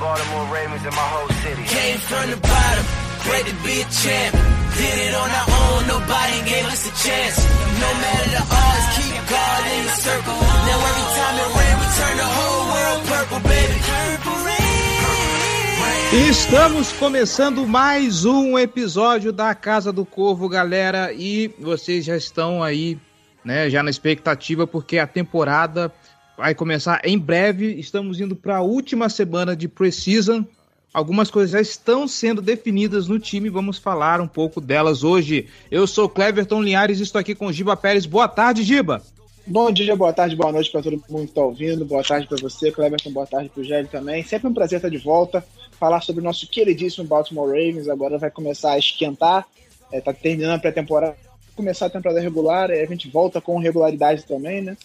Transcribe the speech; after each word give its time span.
Baltimore 0.00 0.46
Ravens, 0.52 0.84
and 0.84 0.94
my 0.94 1.08
whole 1.14 1.28
city. 1.42 1.62
Came 1.64 1.98
from 1.98 2.30
the 2.30 2.36
bottom, 2.36 2.84
great 3.26 3.46
to 3.46 3.54
be 3.62 3.80
a 3.80 3.86
champ. 3.90 4.32
Did 4.74 4.96
it 5.06 5.14
on 5.14 5.30
our 5.30 5.48
own, 5.48 5.86
nobody 5.86 6.38
gave 6.50 6.66
us 6.66 6.82
a 6.82 6.94
chance. 6.98 7.36
No 7.78 7.90
matter 8.02 8.30
the 8.34 8.42
odds, 8.42 8.86
keep 8.98 9.14
God 9.30 9.60
in 9.70 9.82
the 9.86 9.94
circle. 10.02 10.34
Now 10.34 10.88
every 10.90 11.06
time 11.14 11.36
it 11.38 11.50
rain, 11.54 11.74
we 11.78 11.86
turn 11.94 12.16
the 12.18 12.30
whole 12.36 12.64
world 12.74 13.00
purple, 13.06 13.40
baby. 13.46 13.76
Purple 13.86 14.38
rain. 14.44 14.54
Estamos 16.28 16.92
começando 16.92 17.66
mais 17.66 18.24
um 18.24 18.58
episódio 18.58 19.32
da 19.32 19.54
Casa 19.54 19.92
do 19.92 20.04
Corvo, 20.04 20.48
galera, 20.48 21.12
e 21.12 21.54
vocês 21.58 22.04
já 22.04 22.16
estão 22.16 22.62
aí, 22.62 22.98
né, 23.44 23.68
já 23.68 23.82
na 23.82 23.90
expectativa 23.90 24.66
porque 24.66 24.98
a 24.98 25.06
temporada 25.06 25.92
vai 26.36 26.54
começar 26.54 27.00
em 27.04 27.18
breve. 27.18 27.74
Estamos 27.74 28.20
indo 28.20 28.36
para 28.36 28.58
a 28.58 28.62
última 28.62 29.08
semana 29.08 29.56
de 29.56 29.68
Precision. 29.68 30.42
Algumas 30.92 31.30
coisas 31.30 31.50
já 31.50 31.60
estão 31.60 32.06
sendo 32.06 32.40
definidas 32.40 33.08
no 33.08 33.18
time, 33.18 33.50
vamos 33.50 33.78
falar 33.78 34.20
um 34.20 34.28
pouco 34.28 34.60
delas 34.60 35.02
hoje. 35.02 35.48
Eu 35.68 35.88
sou 35.88 36.08
Cleverton 36.08 36.62
Linhares 36.62 37.00
e 37.00 37.02
estou 37.02 37.18
aqui 37.18 37.34
com 37.34 37.50
Giba 37.50 37.76
Pérez. 37.76 38.06
Boa 38.06 38.28
tarde, 38.28 38.62
Giba. 38.62 39.02
Bom 39.44 39.72
dia, 39.72 39.94
boa 39.96 40.12
tarde, 40.12 40.36
boa 40.36 40.52
noite 40.52 40.70
para 40.70 40.82
todo 40.82 41.02
mundo 41.10 41.24
que 41.24 41.30
está 41.30 41.42
ouvindo. 41.42 41.84
Boa 41.84 42.02
tarde 42.02 42.28
para 42.28 42.38
você, 42.40 42.70
Cleverton. 42.70 43.10
Boa 43.10 43.26
tarde 43.26 43.48
para 43.48 43.60
o 43.60 43.64
Gélio 43.64 43.90
também. 43.90 44.22
Sempre 44.22 44.48
um 44.48 44.54
prazer 44.54 44.76
estar 44.76 44.88
de 44.88 44.98
volta. 44.98 45.44
Falar 45.80 46.00
sobre 46.00 46.20
o 46.20 46.24
nosso 46.24 46.48
queridíssimo 46.48 47.06
Baltimore 47.06 47.48
Ravens. 47.48 47.88
Agora 47.88 48.16
vai 48.16 48.30
começar 48.30 48.72
a 48.72 48.78
esquentar. 48.78 49.46
Está 49.92 50.12
terminando 50.14 50.52
a 50.52 50.58
pré-temporada. 50.60 51.16
Começar 51.56 51.86
a 51.86 51.90
temporada 51.90 52.20
regular. 52.20 52.70
A 52.70 52.86
gente 52.86 53.10
volta 53.10 53.40
com 53.40 53.58
regularidade 53.58 54.24
também, 54.24 54.62
né? 54.62 54.76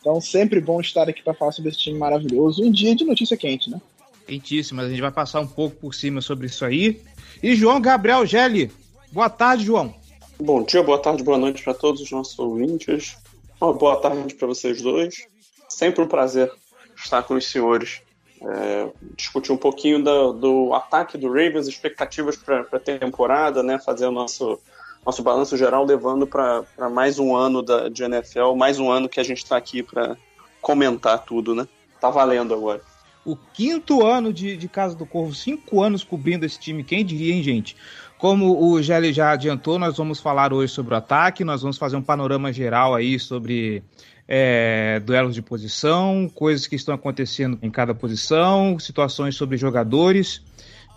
Então, 0.00 0.20
sempre 0.20 0.60
bom 0.60 0.80
estar 0.80 1.08
aqui 1.08 1.22
para 1.22 1.34
falar 1.34 1.52
sobre 1.52 1.70
esse 1.70 1.80
time 1.80 1.98
maravilhoso. 1.98 2.62
Um 2.62 2.70
dia 2.70 2.94
de 2.94 3.04
notícia 3.04 3.36
quente, 3.36 3.68
né? 3.70 3.80
Quentíssimo, 4.26 4.80
a 4.80 4.88
gente 4.88 5.00
vai 5.00 5.10
passar 5.10 5.40
um 5.40 5.46
pouco 5.46 5.76
por 5.76 5.94
cima 5.94 6.20
sobre 6.20 6.46
isso 6.46 6.64
aí. 6.64 7.00
E 7.42 7.54
João 7.56 7.80
Gabriel 7.80 8.26
Gelli. 8.26 8.70
Boa 9.10 9.30
tarde, 9.30 9.64
João. 9.64 9.94
Bom 10.38 10.62
dia, 10.62 10.82
boa 10.82 10.98
tarde, 10.98 11.22
boa 11.22 11.38
noite 11.38 11.64
para 11.64 11.74
todos 11.74 12.00
os 12.00 12.10
nossos 12.10 12.38
ouvintes. 12.38 13.16
Uma 13.60 13.72
boa 13.72 13.96
tarde 13.96 14.34
para 14.34 14.46
vocês 14.46 14.80
dois. 14.80 15.26
Sempre 15.68 16.02
um 16.02 16.06
prazer 16.06 16.50
estar 16.96 17.22
com 17.22 17.34
os 17.34 17.46
senhores. 17.46 18.00
É, 18.40 18.88
discutir 19.16 19.50
um 19.50 19.56
pouquinho 19.56 20.02
do, 20.02 20.32
do 20.32 20.74
ataque 20.74 21.18
do 21.18 21.26
Ravens, 21.26 21.66
expectativas 21.66 22.36
para 22.36 22.64
a 22.72 22.78
temporada, 22.78 23.64
né? 23.64 23.80
Fazer 23.80 24.06
o 24.06 24.12
nosso, 24.12 24.60
nosso 25.08 25.22
balanço 25.22 25.56
geral, 25.56 25.86
levando 25.86 26.26
para 26.26 26.66
mais 26.92 27.18
um 27.18 27.34
ano 27.34 27.62
da, 27.62 27.88
de 27.88 28.02
NFL, 28.02 28.54
mais 28.54 28.78
um 28.78 28.90
ano 28.90 29.08
que 29.08 29.18
a 29.18 29.22
gente 29.22 29.38
está 29.38 29.56
aqui 29.56 29.82
para 29.82 30.18
comentar 30.60 31.24
tudo, 31.24 31.54
né? 31.54 31.66
Tá 31.98 32.10
valendo 32.10 32.52
agora. 32.52 32.82
O 33.24 33.34
quinto 33.34 34.04
ano 34.04 34.34
de, 34.34 34.54
de 34.54 34.68
Casa 34.68 34.94
do 34.94 35.06
Corvo, 35.06 35.34
cinco 35.34 35.82
anos 35.82 36.04
cobrindo 36.04 36.44
esse 36.44 36.60
time, 36.60 36.84
quem 36.84 37.02
diria, 37.06 37.32
hein, 37.32 37.42
gente? 37.42 37.74
Como 38.18 38.62
o 38.62 38.82
Gelli 38.82 39.10
já 39.10 39.30
adiantou, 39.30 39.78
nós 39.78 39.96
vamos 39.96 40.20
falar 40.20 40.52
hoje 40.52 40.74
sobre 40.74 40.92
o 40.92 40.98
ataque, 40.98 41.42
nós 41.42 41.62
vamos 41.62 41.78
fazer 41.78 41.96
um 41.96 42.02
panorama 42.02 42.52
geral 42.52 42.94
aí 42.94 43.18
sobre 43.18 43.82
é, 44.28 45.00
duelos 45.00 45.34
de 45.34 45.40
posição, 45.40 46.30
coisas 46.34 46.66
que 46.66 46.76
estão 46.76 46.94
acontecendo 46.94 47.58
em 47.62 47.70
cada 47.70 47.94
posição, 47.94 48.78
situações 48.78 49.36
sobre 49.36 49.56
jogadores. 49.56 50.42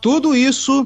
Tudo 0.02 0.36
isso 0.36 0.86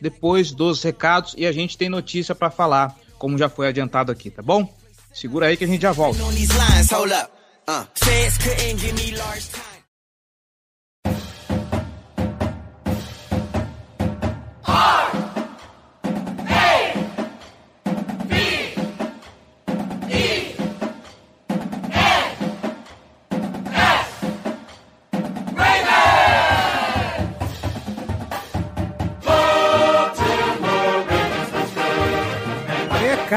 depois 0.00 0.52
dos 0.52 0.82
recados 0.82 1.34
e 1.36 1.46
a 1.46 1.52
gente 1.52 1.76
tem 1.76 1.88
notícia 1.88 2.34
para 2.34 2.50
falar, 2.50 2.96
como 3.18 3.38
já 3.38 3.48
foi 3.48 3.68
adiantado 3.68 4.12
aqui, 4.12 4.30
tá 4.30 4.42
bom? 4.42 4.72
Segura 5.12 5.46
aí 5.46 5.56
que 5.56 5.64
a 5.64 5.68
gente 5.68 5.82
já 5.82 5.92
volta. 5.92 6.18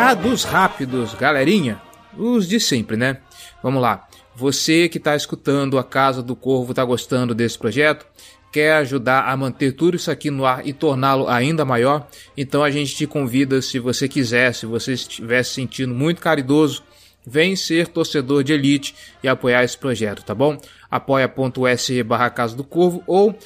Recados 0.09 0.43
rápidos, 0.43 1.13
galerinha. 1.13 1.79
Os 2.17 2.47
de 2.47 2.59
sempre, 2.59 2.97
né? 2.97 3.17
Vamos 3.61 3.79
lá. 3.79 4.07
Você 4.35 4.89
que 4.89 4.97
está 4.97 5.15
escutando 5.15 5.77
a 5.77 5.83
Casa 5.83 6.23
do 6.23 6.35
Corvo, 6.35 6.71
está 6.71 6.83
gostando 6.83 7.35
desse 7.35 7.59
projeto, 7.59 8.07
quer 8.51 8.73
ajudar 8.77 9.29
a 9.29 9.37
manter 9.37 9.73
tudo 9.73 9.97
isso 9.97 10.09
aqui 10.09 10.31
no 10.31 10.47
ar 10.47 10.65
e 10.65 10.73
torná-lo 10.73 11.27
ainda 11.27 11.63
maior, 11.63 12.07
então 12.35 12.63
a 12.63 12.71
gente 12.71 12.95
te 12.95 13.05
convida, 13.05 13.61
se 13.61 13.77
você 13.77 14.07
quiser, 14.07 14.51
se 14.55 14.65
você 14.65 14.93
estiver 14.93 15.43
se 15.43 15.53
sentindo 15.53 15.93
muito 15.93 16.21
caridoso, 16.21 16.81
vem 17.23 17.55
ser 17.55 17.87
torcedor 17.87 18.43
de 18.43 18.51
elite 18.51 18.95
e 19.21 19.27
apoiar 19.27 19.63
esse 19.63 19.77
projeto, 19.77 20.23
tá 20.23 20.33
bom? 20.33 20.57
apoia.se 20.89 22.01
barra 22.01 22.31
Casa 22.31 22.55
do 22.55 22.63
Corvo 22.63 23.03
ou 23.05 23.37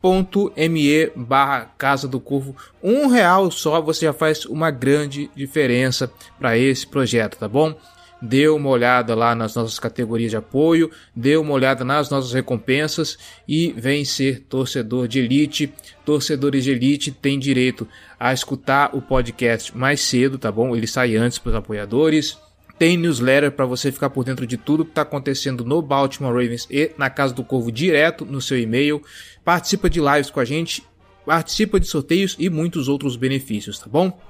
picpay.me 0.00 1.10
barra 1.16 1.72
Casa 1.76 2.06
do 2.06 2.20
Corvo. 2.20 2.56
Um 2.82 3.08
real 3.08 3.50
só 3.50 3.80
você 3.80 4.06
já 4.06 4.12
faz 4.12 4.44
uma 4.46 4.70
grande 4.70 5.30
diferença 5.34 6.10
para 6.38 6.56
esse 6.56 6.86
projeto, 6.86 7.38
tá 7.38 7.48
bom? 7.48 7.74
Dê 8.20 8.48
uma 8.48 8.70
olhada 8.70 9.14
lá 9.14 9.34
nas 9.34 9.54
nossas 9.54 9.78
categorias 9.78 10.30
de 10.30 10.36
apoio, 10.38 10.90
dê 11.14 11.36
uma 11.36 11.52
olhada 11.52 11.84
nas 11.84 12.08
nossas 12.08 12.32
recompensas 12.32 13.18
e 13.46 13.72
vem 13.76 14.04
ser 14.06 14.40
torcedor 14.48 15.06
de 15.06 15.18
elite. 15.18 15.72
Torcedores 16.04 16.64
de 16.64 16.70
elite 16.70 17.12
têm 17.12 17.38
direito 17.38 17.86
a 18.18 18.32
escutar 18.32 18.96
o 18.96 19.02
podcast 19.02 19.76
mais 19.76 20.00
cedo, 20.00 20.38
tá 20.38 20.50
bom? 20.50 20.74
Ele 20.74 20.86
sai 20.86 21.14
antes 21.16 21.38
para 21.38 21.50
os 21.50 21.56
apoiadores. 21.56 22.38
Tem 22.78 22.96
newsletter 22.96 23.50
para 23.52 23.64
você 23.64 23.90
ficar 23.90 24.10
por 24.10 24.24
dentro 24.24 24.46
de 24.46 24.58
tudo 24.58 24.84
que 24.84 24.90
está 24.90 25.02
acontecendo 25.02 25.64
no 25.64 25.80
Baltimore 25.80 26.32
Ravens 26.32 26.68
e 26.70 26.92
na 26.98 27.08
Casa 27.08 27.32
do 27.32 27.42
Corvo 27.42 27.72
direto 27.72 28.26
no 28.26 28.40
seu 28.40 28.58
e-mail. 28.58 29.02
Participa 29.42 29.88
de 29.88 29.98
lives 29.98 30.30
com 30.30 30.40
a 30.40 30.44
gente, 30.44 30.84
participa 31.24 31.80
de 31.80 31.86
sorteios 31.86 32.36
e 32.38 32.50
muitos 32.50 32.86
outros 32.86 33.16
benefícios, 33.16 33.78
tá 33.78 33.86
bom? 33.88 34.20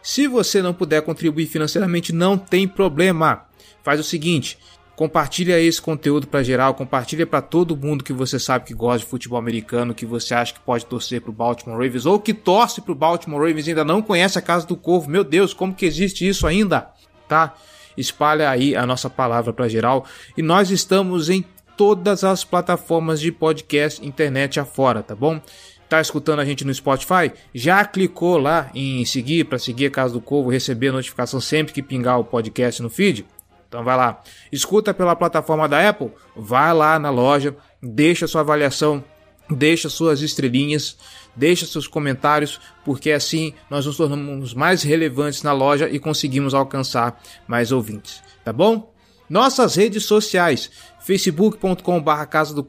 Se 0.00 0.28
você 0.28 0.62
não 0.62 0.72
puder 0.72 1.02
contribuir 1.02 1.46
financeiramente, 1.46 2.12
não 2.12 2.38
tem 2.38 2.68
problema. 2.68 3.46
Faz 3.82 3.98
o 3.98 4.04
seguinte, 4.04 4.58
compartilha 4.94 5.60
esse 5.60 5.82
conteúdo 5.82 6.28
para 6.28 6.44
geral, 6.44 6.74
compartilha 6.74 7.26
para 7.26 7.42
todo 7.42 7.76
mundo 7.76 8.04
que 8.04 8.12
você 8.12 8.38
sabe 8.38 8.64
que 8.64 8.74
gosta 8.74 9.00
de 9.00 9.06
futebol 9.06 9.38
americano, 9.38 9.92
que 9.92 10.06
você 10.06 10.34
acha 10.34 10.54
que 10.54 10.60
pode 10.60 10.86
torcer 10.86 11.20
para 11.20 11.30
o 11.30 11.34
Baltimore 11.34 11.76
Ravens 11.76 12.06
ou 12.06 12.20
que 12.20 12.32
torce 12.32 12.80
para 12.80 12.92
o 12.92 12.94
Baltimore 12.94 13.40
Ravens 13.40 13.66
e 13.66 13.70
ainda 13.70 13.84
não 13.84 14.00
conhece 14.00 14.38
a 14.38 14.42
Casa 14.42 14.66
do 14.66 14.76
Corvo. 14.76 15.10
Meu 15.10 15.24
Deus, 15.24 15.52
como 15.52 15.74
que 15.74 15.84
existe 15.84 16.26
isso 16.26 16.46
ainda? 16.46 16.90
Tá? 17.28 17.54
Espalha 17.98 18.48
aí 18.48 18.76
a 18.76 18.86
nossa 18.86 19.10
palavra 19.10 19.52
para 19.52 19.68
geral 19.68 20.06
e 20.36 20.42
nós 20.42 20.70
estamos 20.70 21.28
em 21.28 21.44
todas 21.76 22.24
as 22.24 22.44
plataformas 22.44 23.20
de 23.20 23.30
podcast 23.30 24.04
internet 24.04 24.58
afora, 24.58 25.02
tá 25.02 25.14
bom? 25.14 25.40
Tá 25.88 26.00
escutando 26.00 26.40
a 26.40 26.44
gente 26.44 26.64
no 26.64 26.74
Spotify? 26.74 27.32
Já 27.54 27.84
clicou 27.84 28.36
lá 28.36 28.70
em 28.74 29.04
seguir 29.04 29.44
para 29.44 29.58
seguir 29.58 29.86
a 29.86 29.90
Casa 29.90 30.12
do 30.12 30.20
Corvo, 30.20 30.50
receber 30.50 30.92
notificação 30.92 31.40
sempre 31.40 31.72
que 31.72 31.82
pingar 31.82 32.20
o 32.20 32.24
podcast 32.24 32.82
no 32.82 32.90
feed? 32.90 33.24
Então 33.68 33.82
vai 33.82 33.96
lá. 33.96 34.22
Escuta 34.52 34.92
pela 34.92 35.16
plataforma 35.16 35.68
da 35.68 35.88
Apple? 35.88 36.10
Vai 36.36 36.74
lá 36.74 36.98
na 36.98 37.10
loja, 37.10 37.56
deixa 37.82 38.26
sua 38.26 38.42
avaliação, 38.42 39.02
deixa 39.50 39.88
suas 39.88 40.20
estrelinhas, 40.20 40.96
deixa 41.38 41.64
seus 41.64 41.86
comentários, 41.86 42.60
porque 42.84 43.12
assim 43.12 43.54
nós 43.70 43.86
nos 43.86 43.96
tornamos 43.96 44.52
mais 44.52 44.82
relevantes 44.82 45.42
na 45.42 45.52
loja 45.52 45.88
e 45.88 45.98
conseguimos 45.98 46.52
alcançar 46.52 47.22
mais 47.46 47.70
ouvintes, 47.70 48.20
tá 48.44 48.52
bom? 48.52 48.92
Nossas 49.28 49.74
redes 49.76 50.04
sociais, 50.04 50.70
facebook.com.br 51.00 52.26
Casa 52.30 52.54
do 52.54 52.66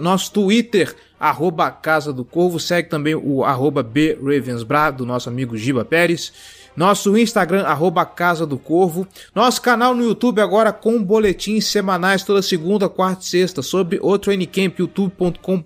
nosso 0.00 0.32
Twitter, 0.32 0.96
arroba 1.20 1.70
Casa 1.70 2.12
do 2.12 2.24
Corvo, 2.24 2.58
segue 2.58 2.88
também 2.88 3.14
o 3.14 3.44
arroba 3.44 3.82
BRavensBra, 3.82 4.90
do 4.90 5.04
nosso 5.04 5.28
amigo 5.28 5.56
Giba 5.56 5.84
Pérez, 5.84 6.32
Nosso 6.74 7.16
Instagram, 7.18 7.64
arroba 7.64 8.06
Casa 8.06 8.46
do 8.46 8.56
Corvo. 8.56 9.06
Nosso 9.34 9.60
canal 9.60 9.94
no 9.94 10.02
YouTube 10.02 10.40
agora 10.40 10.72
com 10.72 11.02
boletins 11.02 11.66
semanais 11.66 12.24
toda 12.24 12.40
segunda, 12.40 12.88
quarta 12.88 13.22
e 13.22 13.26
sexta 13.26 13.60
sobre 13.60 13.98
o 14.00 14.18
Training 14.18 14.46
Camp, 14.46 14.78
youtube.com 14.78 15.62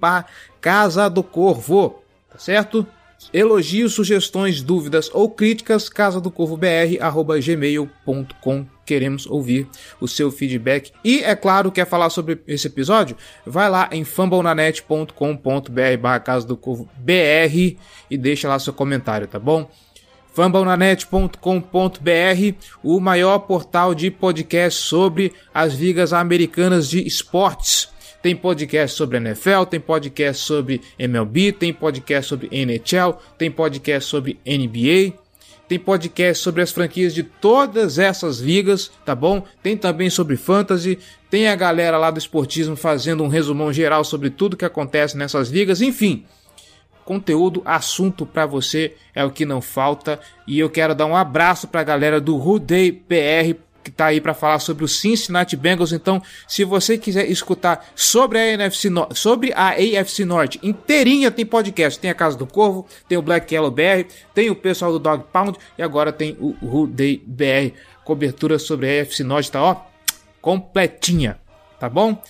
Casa 0.61 1.09
do 1.09 1.23
Corvo. 1.23 2.06
Tá 2.37 2.41
certo? 2.41 2.87
Elogios, 3.33 3.95
sugestões, 3.95 4.61
dúvidas 4.61 5.11
ou 5.11 5.31
críticas, 5.31 5.89
casa 5.89 6.21
do 6.21 6.31
corvo. 6.31 6.59
Queremos 8.85 9.27
ouvir 9.27 9.67
o 9.99 10.07
seu 10.07 10.31
feedback. 10.31 10.93
E, 11.03 11.25
é 11.25 11.35
claro, 11.35 11.73
quer 11.73 11.87
falar 11.87 12.11
sobre 12.11 12.43
esse 12.47 12.67
episódio? 12.67 13.17
Vai 13.47 13.71
lá 13.71 13.89
em 13.91 14.05
fumblenanet.com.br 14.05 16.21
casa 16.23 16.47
do 16.47 16.59
BR 16.99 17.79
e 18.11 18.19
deixa 18.19 18.49
lá 18.49 18.59
seu 18.59 18.75
comentário, 18.75 19.27
tá 19.27 19.39
bom? 19.39 19.71
fumblenanet.com.br, 20.35 22.59
o 22.85 23.01
maior 23.01 23.39
portal 23.39 23.95
de 23.95 24.11
podcast 24.11 24.83
sobre 24.83 25.33
as 25.55 25.73
ligas 25.73 26.13
americanas 26.13 26.91
de 26.91 27.07
esportes. 27.07 27.96
Tem 28.27 28.35
podcast 28.35 28.97
sobre 28.97 29.19
NFL, 29.19 29.63
tem 29.71 29.79
podcast 29.79 30.43
sobre 30.43 30.81
MLB, 30.99 31.53
tem 31.53 31.73
podcast 31.73 32.29
sobre 32.29 32.49
NHL, 32.51 33.21
tem 33.39 33.49
podcast 33.49 34.11
sobre 34.11 34.41
NBA, 34.45 35.17
tem 35.69 35.79
podcast 35.79 36.43
sobre 36.43 36.61
as 36.61 36.73
franquias 36.73 37.15
de 37.15 37.23
todas 37.23 38.01
essas 38.01 38.41
ligas, 38.41 38.91
tá 39.05 39.15
bom? 39.15 39.45
Tem 39.63 39.77
também 39.77 40.11
sobre 40.11 40.37
fantasy, 40.37 40.99
tem 41.31 41.47
a 41.47 41.55
galera 41.55 41.99
lá 41.99 42.11
do 42.11 42.19
esportismo 42.19 42.75
fazendo 42.75 43.23
um 43.23 43.29
resumão 43.29 43.73
geral 43.73 44.03
sobre 44.03 44.29
tudo 44.29 44.57
que 44.57 44.65
acontece 44.65 45.17
nessas 45.17 45.49
ligas, 45.49 45.81
enfim. 45.81 46.25
Conteúdo, 47.05 47.63
assunto 47.65 48.27
para 48.27 48.45
você 48.45 48.97
é 49.15 49.25
o 49.25 49.31
que 49.31 49.47
não 49.47 49.61
falta. 49.61 50.19
E 50.49 50.59
eu 50.59 50.69
quero 50.69 50.97
dar 50.97 51.07
um 51.07 51.15
abraço 51.15 51.69
para 51.69 51.83
a 51.83 51.85
galera 51.85 52.21
do 52.21 52.37
Ruday 52.37 52.91
PR 52.91 53.55
que 53.87 53.91
está 53.91 54.07
aí 54.07 54.21
para 54.21 54.35
falar 54.35 54.59
sobre 54.59 54.85
o 54.85 54.89
Cincinnati 54.89 55.57
Bengals. 55.57 55.93
Então, 55.93 56.21
se 56.49 56.65
você 56.65 56.99
quiser 56.99 57.31
escutar 57.31 57.87
sobre 57.95 58.39
a 58.39 58.49
NFC 58.49 58.91
no 58.91 59.07
sobre 59.15 59.53
a 59.53 59.71
AFC 59.71 60.25
Norte 60.25 60.59
inteirinha, 60.61 61.31
tem 61.31 61.47
podcast. 61.47 62.01
Tem 62.01 62.11
a 62.11 62.15
Casa 62.15 62.37
do 62.37 62.47
Corvo, 62.47 62.85
tem 63.09 63.17
o 63.17 63.23
Black 63.23 63.55
Yellow 63.55 63.71
BR, 63.71 64.11
tem 64.35 64.51
o 64.51 64.57
pessoal 64.57 64.91
do 64.91 64.99
Dog 64.99 65.25
Pound 65.33 65.57
e 65.79 65.83
agora 65.83 66.13
tem 66.13 66.37
o 66.41 66.87
Day 66.89 67.23
BR. 67.25 67.77
Cobertura 68.05 68.59
sobre 68.59 68.99
a 68.99 69.03
AFC 69.03 69.23
Norte 69.23 69.53
tá 69.53 69.63
ó 69.63 69.77
completinha, 70.41 71.39
tá 71.79 71.89
bom? 71.89 72.21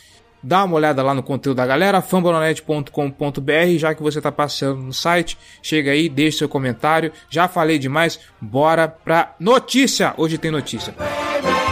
Dá 0.47 0.63
uma 0.63 0.77
olhada 0.77 1.03
lá 1.03 1.13
no 1.13 1.25
conteúdo 1.25 1.57
da 1.57 1.67
galera, 1.67 2.01
fambonanet.com.br, 2.01 3.79
já 3.79 3.93
que 3.97 4.01
você 4.01 4.19
está 4.19 4.31
passeando 4.31 4.81
no 4.81 4.93
site, 4.93 5.37
chega 5.61 5.91
aí, 5.91 6.09
deixa 6.09 6.39
seu 6.39 6.49
comentário. 6.49 7.11
Já 7.29 7.49
falei 7.49 7.81
demais, 7.81 8.21
bora 8.41 8.87
pra 8.87 9.35
notícia! 9.41 10.15
Hoje 10.17 10.39
tem 10.39 10.53
notícia. 10.53 10.95
Vamos 10.97 11.66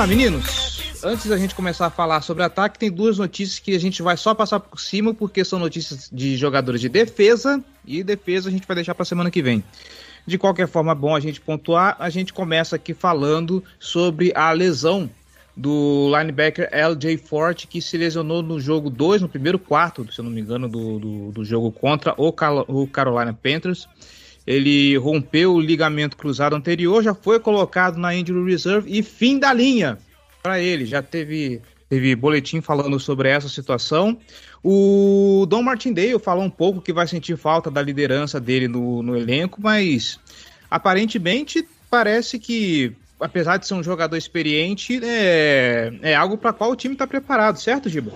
lá, 0.00 0.06
meninos. 0.06 0.80
Antes 1.04 1.26
da 1.26 1.36
gente 1.36 1.54
começar 1.54 1.86
a 1.86 1.90
falar 1.90 2.22
sobre 2.22 2.42
ataque, 2.42 2.78
tem 2.78 2.90
duas 2.90 3.18
notícias 3.18 3.58
que 3.58 3.74
a 3.74 3.78
gente 3.78 4.00
vai 4.00 4.16
só 4.16 4.34
passar 4.34 4.58
por 4.58 4.80
cima, 4.80 5.12
porque 5.12 5.44
são 5.44 5.58
notícias 5.58 6.08
de 6.10 6.38
jogadores 6.38 6.80
de 6.80 6.88
defesa, 6.88 7.62
e 7.86 8.02
defesa 8.02 8.48
a 8.48 8.52
gente 8.52 8.66
vai 8.66 8.74
deixar 8.74 8.94
para 8.94 9.04
semana 9.04 9.30
que 9.30 9.42
vem. 9.42 9.62
De 10.26 10.38
qualquer 10.38 10.68
forma, 10.68 10.94
bom 10.94 11.14
a 11.14 11.20
gente 11.20 11.38
pontuar. 11.38 11.96
A 11.98 12.08
gente 12.08 12.32
começa 12.32 12.76
aqui 12.76 12.94
falando 12.94 13.62
sobre 13.78 14.32
a 14.34 14.50
lesão 14.52 15.10
do 15.54 16.10
linebacker 16.16 16.70
LJ 16.72 17.18
Forte, 17.18 17.66
que 17.66 17.82
se 17.82 17.98
lesionou 17.98 18.42
no 18.42 18.58
jogo 18.58 18.88
2, 18.88 19.20
no 19.20 19.28
primeiro 19.28 19.58
quarto, 19.58 20.10
se 20.10 20.20
eu 20.20 20.24
não 20.24 20.32
me 20.32 20.40
engano, 20.40 20.66
do, 20.66 20.98
do, 20.98 21.32
do 21.32 21.44
jogo 21.44 21.70
contra 21.70 22.14
o, 22.16 22.28
o 22.68 22.86
Carolina 22.86 23.34
Panthers. 23.34 23.86
Ele 24.50 24.96
rompeu 24.96 25.54
o 25.54 25.60
ligamento 25.60 26.16
cruzado 26.16 26.56
anterior, 26.56 27.04
já 27.04 27.14
foi 27.14 27.38
colocado 27.38 27.98
na 27.98 28.12
injury 28.12 28.50
reserve 28.50 28.90
e 28.90 29.00
fim 29.00 29.38
da 29.38 29.52
linha 29.52 29.96
para 30.42 30.58
ele. 30.58 30.84
Já 30.86 31.00
teve, 31.00 31.62
teve 31.88 32.16
boletim 32.16 32.60
falando 32.60 32.98
sobre 32.98 33.28
essa 33.28 33.48
situação. 33.48 34.18
O 34.60 35.46
Dom 35.48 35.62
Martindale 35.62 36.18
falou 36.18 36.42
um 36.42 36.50
pouco 36.50 36.80
que 36.80 36.92
vai 36.92 37.06
sentir 37.06 37.36
falta 37.36 37.70
da 37.70 37.80
liderança 37.80 38.40
dele 38.40 38.66
no, 38.66 39.04
no 39.04 39.16
elenco, 39.16 39.60
mas 39.62 40.18
aparentemente 40.68 41.64
parece 41.88 42.36
que, 42.36 42.92
apesar 43.20 43.56
de 43.56 43.68
ser 43.68 43.74
um 43.74 43.84
jogador 43.84 44.16
experiente, 44.16 44.98
é, 45.00 45.92
é 46.02 46.16
algo 46.16 46.36
para 46.36 46.52
qual 46.52 46.72
o 46.72 46.76
time 46.76 46.96
está 46.96 47.06
preparado, 47.06 47.60
certo, 47.60 47.88
Giba? 47.88 48.10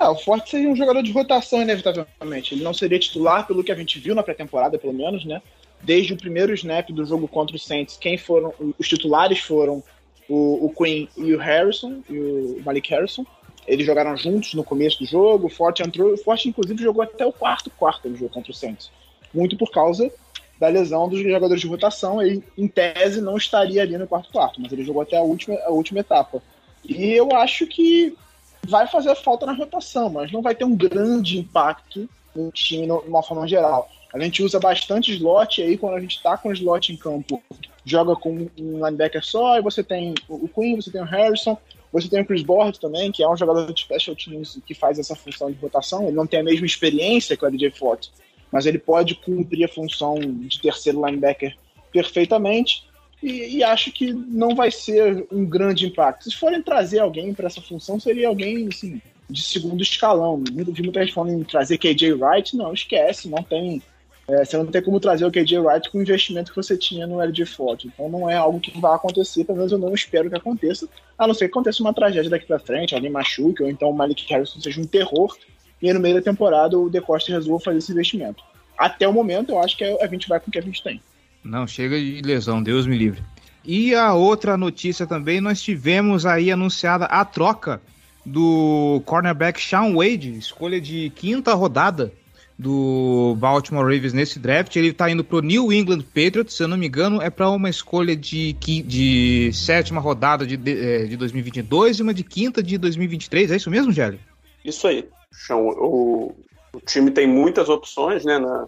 É, 0.00 0.08
o 0.08 0.16
Forte 0.16 0.48
seria 0.48 0.70
um 0.70 0.74
jogador 0.74 1.02
de 1.02 1.12
rotação, 1.12 1.60
inevitavelmente. 1.60 2.54
Ele 2.54 2.64
não 2.64 2.72
seria 2.72 2.98
titular, 2.98 3.46
pelo 3.46 3.62
que 3.62 3.70
a 3.70 3.74
gente 3.74 3.98
viu 3.98 4.14
na 4.14 4.22
pré-temporada, 4.22 4.78
pelo 4.78 4.94
menos, 4.94 5.26
né? 5.26 5.42
Desde 5.82 6.14
o 6.14 6.16
primeiro 6.16 6.54
snap 6.54 6.88
do 6.90 7.04
jogo 7.04 7.28
contra 7.28 7.54
o 7.54 7.58
Saints, 7.58 7.98
quem 7.98 8.16
foram 8.16 8.54
os 8.78 8.88
titulares 8.88 9.40
foram 9.40 9.82
o, 10.26 10.66
o 10.66 10.74
Queen 10.74 11.06
e 11.18 11.34
o 11.34 11.38
Harrison, 11.38 12.00
e 12.08 12.18
o 12.18 12.62
Malik 12.64 12.88
Harrison. 12.90 13.26
Eles 13.66 13.84
jogaram 13.84 14.16
juntos 14.16 14.54
no 14.54 14.64
começo 14.64 14.98
do 14.98 15.04
jogo. 15.04 15.48
O 15.48 15.50
Forte 15.50 15.82
entrou, 15.82 16.14
o 16.14 16.16
Forte 16.16 16.48
inclusive 16.48 16.82
jogou 16.82 17.02
até 17.02 17.26
o 17.26 17.32
quarto 17.32 17.68
quarto 17.70 18.08
do 18.08 18.16
jogo 18.16 18.32
contra 18.32 18.50
o 18.50 18.54
Saints, 18.54 18.90
muito 19.34 19.54
por 19.54 19.70
causa 19.70 20.10
da 20.58 20.68
lesão 20.68 21.10
dos 21.10 21.20
jogadores 21.20 21.60
de 21.60 21.66
rotação. 21.66 22.22
Ele, 22.22 22.42
em 22.56 22.66
tese, 22.66 23.20
não 23.20 23.36
estaria 23.36 23.82
ali 23.82 23.98
no 23.98 24.06
quarto 24.06 24.32
quarto, 24.32 24.60
mas 24.62 24.72
ele 24.72 24.84
jogou 24.84 25.02
até 25.02 25.18
a 25.18 25.22
última, 25.22 25.58
a 25.60 25.70
última 25.70 26.00
etapa. 26.00 26.42
E 26.84 27.12
eu 27.12 27.34
acho 27.36 27.66
que 27.66 28.16
vai 28.66 28.86
fazer 28.86 29.14
falta 29.16 29.46
na 29.46 29.52
rotação, 29.52 30.10
mas 30.10 30.30
não 30.32 30.42
vai 30.42 30.54
ter 30.54 30.64
um 30.64 30.76
grande 30.76 31.38
impacto 31.38 32.08
no 32.34 32.50
time 32.50 32.86
de 32.86 32.92
uma 32.92 33.22
forma 33.22 33.46
geral. 33.46 33.88
A 34.12 34.18
gente 34.18 34.42
usa 34.42 34.58
bastante 34.58 35.12
slot, 35.12 35.62
aí 35.62 35.76
quando 35.76 35.94
a 35.94 36.00
gente 36.00 36.16
está 36.16 36.36
com 36.36 36.52
slot 36.52 36.92
em 36.92 36.96
campo, 36.96 37.42
joga 37.84 38.16
com 38.16 38.48
um 38.58 38.84
linebacker 38.84 39.24
só, 39.24 39.58
e 39.58 39.62
você 39.62 39.82
tem 39.82 40.14
o 40.28 40.48
Queen, 40.48 40.76
você 40.76 40.90
tem 40.90 41.00
o 41.00 41.04
Harrison, 41.04 41.56
você 41.92 42.08
tem 42.08 42.20
o 42.20 42.26
Chris 42.26 42.42
Board 42.42 42.78
também, 42.78 43.10
que 43.10 43.22
é 43.22 43.28
um 43.28 43.36
jogador 43.36 43.72
de 43.72 43.80
special 43.80 44.16
teams 44.16 44.58
que 44.66 44.74
faz 44.74 44.98
essa 44.98 45.14
função 45.14 45.50
de 45.50 45.58
rotação. 45.58 46.04
Ele 46.04 46.16
não 46.16 46.26
tem 46.26 46.40
a 46.40 46.44
mesma 46.44 46.66
experiência 46.66 47.36
que 47.36 47.44
o 47.44 47.48
LJ 47.48 47.70
Fort, 47.72 48.08
mas 48.50 48.66
ele 48.66 48.78
pode 48.78 49.14
cumprir 49.16 49.64
a 49.64 49.68
função 49.68 50.18
de 50.18 50.60
terceiro 50.60 51.04
linebacker 51.04 51.56
perfeitamente 51.92 52.84
e, 53.22 53.58
e, 53.58 53.64
acho 53.64 53.92
que 53.92 54.12
não 54.12 54.54
vai 54.54 54.70
ser 54.70 55.26
um 55.30 55.44
grande 55.44 55.86
impacto. 55.86 56.24
Se 56.24 56.36
forem 56.36 56.62
trazer 56.62 57.00
alguém 57.00 57.34
para 57.34 57.46
essa 57.46 57.60
função, 57.60 58.00
seria 58.00 58.28
alguém 58.28 58.68
assim, 58.68 59.00
de 59.28 59.42
segundo 59.42 59.82
escalão. 59.82 60.42
Vi 60.42 60.82
muita 60.82 61.00
gente 61.00 61.12
falando 61.12 61.38
em 61.38 61.44
trazer 61.44 61.78
KJ 61.78 62.14
Wright, 62.14 62.56
não, 62.56 62.72
esquece, 62.72 63.28
não 63.28 63.42
tem. 63.42 63.82
É, 64.28 64.44
você 64.44 64.56
não 64.56 64.66
tem 64.66 64.80
como 64.80 65.00
trazer 65.00 65.26
o 65.26 65.30
KJ 65.30 65.58
Wright 65.58 65.90
com 65.90 65.98
o 65.98 66.02
investimento 66.02 66.50
que 66.50 66.56
você 66.56 66.76
tinha 66.76 67.06
no 67.06 67.20
LG 67.20 67.44
Ford. 67.46 67.84
Então 67.84 68.08
não 68.08 68.30
é 68.30 68.36
algo 68.36 68.60
que 68.60 68.78
vai 68.80 68.94
acontecer, 68.94 69.44
pelo 69.44 69.58
menos 69.58 69.72
eu 69.72 69.78
não 69.78 69.92
espero 69.92 70.30
que 70.30 70.36
aconteça, 70.36 70.88
a 71.18 71.26
não 71.26 71.34
ser 71.34 71.46
que 71.46 71.52
aconteça 71.52 71.82
uma 71.82 71.92
tragédia 71.92 72.30
daqui 72.30 72.46
para 72.46 72.58
frente, 72.58 72.94
alguém 72.94 73.10
machuque, 73.10 73.62
ou 73.62 73.68
então 73.68 73.90
o 73.90 73.94
Malik 73.94 74.24
Harrison 74.32 74.60
seja 74.60 74.80
um 74.80 74.86
terror, 74.86 75.36
e 75.82 75.92
no 75.92 76.00
meio 76.00 76.14
da 76.14 76.22
temporada 76.22 76.78
o 76.78 76.88
De 76.88 77.00
Costa 77.00 77.32
resolva 77.32 77.64
fazer 77.64 77.78
esse 77.78 77.92
investimento. 77.92 78.42
Até 78.78 79.06
o 79.06 79.12
momento, 79.12 79.50
eu 79.50 79.58
acho 79.58 79.76
que 79.76 79.84
a 79.84 80.06
gente 80.06 80.28
vai 80.28 80.40
com 80.40 80.48
o 80.48 80.52
que 80.52 80.58
a 80.58 80.62
gente 80.62 80.82
tem. 80.82 81.02
Não, 81.42 81.66
chega 81.66 81.98
de 81.98 82.20
lesão, 82.22 82.62
Deus 82.62 82.86
me 82.86 82.96
livre. 82.96 83.22
E 83.64 83.94
a 83.94 84.14
outra 84.14 84.56
notícia 84.56 85.06
também, 85.06 85.40
nós 85.40 85.62
tivemos 85.62 86.24
aí 86.24 86.50
anunciada 86.50 87.04
a 87.06 87.24
troca 87.24 87.80
do 88.24 89.02
cornerback 89.04 89.60
Sean 89.60 89.94
Wade, 89.94 90.36
escolha 90.36 90.80
de 90.80 91.10
quinta 91.10 91.54
rodada 91.54 92.12
do 92.58 93.34
Baltimore 93.38 93.84
Ravens 93.84 94.12
nesse 94.12 94.38
draft. 94.38 94.76
Ele 94.76 94.88
está 94.88 95.10
indo 95.10 95.24
para 95.24 95.38
o 95.38 95.40
New 95.40 95.72
England 95.72 96.02
Patriots, 96.02 96.54
se 96.54 96.62
eu 96.62 96.68
não 96.68 96.76
me 96.76 96.86
engano, 96.86 97.22
é 97.22 97.30
para 97.30 97.48
uma 97.48 97.70
escolha 97.70 98.14
de, 98.14 98.52
de 98.52 99.50
sétima 99.54 100.00
rodada 100.00 100.46
de, 100.46 100.56
de, 100.56 101.08
de 101.08 101.16
2022 101.16 101.98
e 101.98 102.02
uma 102.02 102.12
de 102.12 102.22
quinta 102.22 102.62
de 102.62 102.76
2023. 102.76 103.50
É 103.50 103.56
isso 103.56 103.70
mesmo, 103.70 103.92
Gelli? 103.92 104.20
Isso 104.64 104.86
aí. 104.86 105.08
O, 105.50 106.34
o 106.74 106.80
time 106.84 107.10
tem 107.10 107.26
muitas 107.26 107.68
opções 107.70 108.24
né, 108.24 108.38
na, 108.38 108.66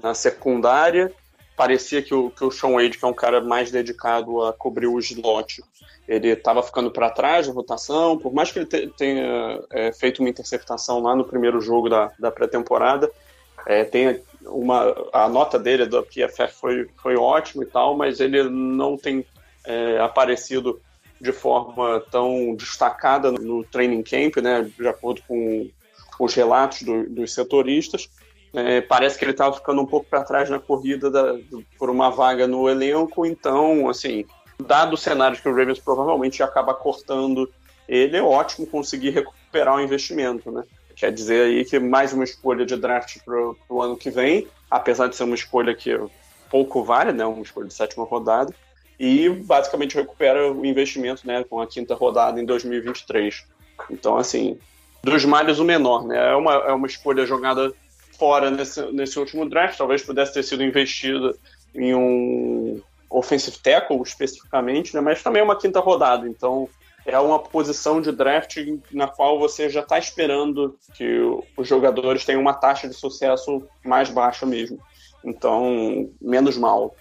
na 0.00 0.14
secundária 0.14 1.12
parecia 1.62 2.02
que 2.02 2.12
o, 2.12 2.28
que 2.28 2.44
o 2.44 2.50
Sean 2.50 2.72
Wade, 2.72 2.98
que 2.98 3.04
é 3.04 3.08
um 3.08 3.14
cara 3.14 3.40
mais 3.40 3.70
dedicado 3.70 4.42
a 4.42 4.52
cobrir 4.52 4.88
o 4.88 4.98
slot, 4.98 5.62
ele 6.08 6.30
estava 6.30 6.60
ficando 6.60 6.90
para 6.90 7.08
trás 7.08 7.46
da 7.46 7.52
rotação, 7.52 8.18
por 8.18 8.34
mais 8.34 8.50
que 8.50 8.58
ele 8.58 8.66
te, 8.66 8.88
tenha 8.88 9.62
é, 9.70 9.92
feito 9.92 10.18
uma 10.18 10.28
interceptação 10.28 11.00
lá 11.00 11.14
no 11.14 11.24
primeiro 11.24 11.60
jogo 11.60 11.88
da, 11.88 12.10
da 12.18 12.32
pré-temporada, 12.32 13.08
é, 13.64 13.84
tem 13.84 14.20
uma, 14.44 14.92
a 15.12 15.28
nota 15.28 15.56
dele 15.56 15.86
do 15.86 16.02
PFF 16.02 16.52
foi, 16.52 16.88
foi 17.00 17.14
ótima 17.14 17.62
e 17.62 17.66
tal, 17.66 17.96
mas 17.96 18.18
ele 18.18 18.42
não 18.50 18.96
tem 18.96 19.24
é, 19.64 20.00
aparecido 20.00 20.80
de 21.20 21.30
forma 21.30 22.02
tão 22.10 22.56
destacada 22.56 23.30
no 23.30 23.62
training 23.62 24.02
camp, 24.02 24.38
né, 24.38 24.68
de 24.76 24.88
acordo 24.88 25.22
com 25.28 25.70
os 26.18 26.34
relatos 26.34 26.82
do, 26.82 27.08
dos 27.08 27.32
setoristas. 27.32 28.10
É, 28.54 28.80
parece 28.82 29.18
que 29.18 29.24
ele 29.24 29.32
estava 29.32 29.54
ficando 29.54 29.80
um 29.80 29.86
pouco 29.86 30.06
para 30.08 30.24
trás 30.24 30.50
na 30.50 30.58
corrida 30.58 31.10
da, 31.10 31.36
por 31.78 31.88
uma 31.88 32.10
vaga 32.10 32.46
no 32.46 32.68
elenco, 32.68 33.24
então, 33.24 33.88
assim, 33.88 34.26
dado 34.62 34.94
o 34.94 34.98
cenário 34.98 35.40
que 35.40 35.48
o 35.48 35.54
Ravens 35.54 35.78
provavelmente 35.78 36.42
acaba 36.42 36.74
cortando 36.74 37.50
ele, 37.88 38.16
é 38.16 38.22
ótimo 38.22 38.66
conseguir 38.66 39.10
recuperar 39.10 39.76
o 39.76 39.80
investimento, 39.80 40.50
né? 40.50 40.64
Quer 40.94 41.12
dizer 41.12 41.46
aí 41.46 41.64
que 41.64 41.78
mais 41.78 42.12
uma 42.12 42.24
escolha 42.24 42.64
de 42.64 42.76
draft 42.76 43.18
para 43.24 43.54
o 43.68 43.82
ano 43.82 43.96
que 43.96 44.10
vem, 44.10 44.46
apesar 44.70 45.08
de 45.08 45.16
ser 45.16 45.24
uma 45.24 45.34
escolha 45.34 45.74
que 45.74 45.98
pouco 46.50 46.84
vale, 46.84 47.12
né? 47.12 47.24
Uma 47.24 47.42
escolha 47.42 47.66
de 47.66 47.74
sétima 47.74 48.04
rodada, 48.04 48.54
e 48.98 49.28
basicamente 49.28 49.96
recupera 49.96 50.52
o 50.52 50.64
investimento, 50.64 51.26
né? 51.26 51.44
Com 51.44 51.60
a 51.60 51.66
quinta 51.66 51.94
rodada 51.94 52.40
em 52.40 52.44
2023. 52.44 53.44
Então, 53.90 54.16
assim, 54.16 54.58
dos 55.02 55.24
males 55.24 55.58
o 55.58 55.64
menor, 55.64 56.06
né? 56.06 56.32
É 56.32 56.36
uma, 56.36 56.54
é 56.54 56.72
uma 56.72 56.86
escolha 56.86 57.26
jogada 57.26 57.72
fora 58.22 58.52
nesse, 58.52 58.80
nesse 58.92 59.18
último 59.18 59.48
draft, 59.48 59.76
talvez 59.76 60.00
pudesse 60.00 60.32
ter 60.32 60.44
sido 60.44 60.62
investida 60.62 61.34
em 61.74 61.92
um 61.92 62.80
offensive 63.10 63.58
tackle 63.58 64.00
especificamente, 64.00 64.94
né? 64.94 65.00
Mas 65.00 65.24
também 65.24 65.40
é 65.40 65.44
uma 65.44 65.58
quinta 65.58 65.80
rodada, 65.80 66.28
então 66.28 66.68
é 67.04 67.18
uma 67.18 67.40
posição 67.40 68.00
de 68.00 68.12
draft 68.12 68.58
na 68.92 69.08
qual 69.08 69.40
você 69.40 69.68
já 69.68 69.80
está 69.80 69.98
esperando 69.98 70.78
que 70.94 71.20
os 71.56 71.66
jogadores 71.66 72.24
tenham 72.24 72.40
uma 72.40 72.54
taxa 72.54 72.86
de 72.86 72.94
sucesso 72.94 73.60
mais 73.84 74.08
baixa 74.08 74.46
mesmo. 74.46 74.78
Então, 75.24 76.08
menos 76.20 76.56
mal. 76.56 76.94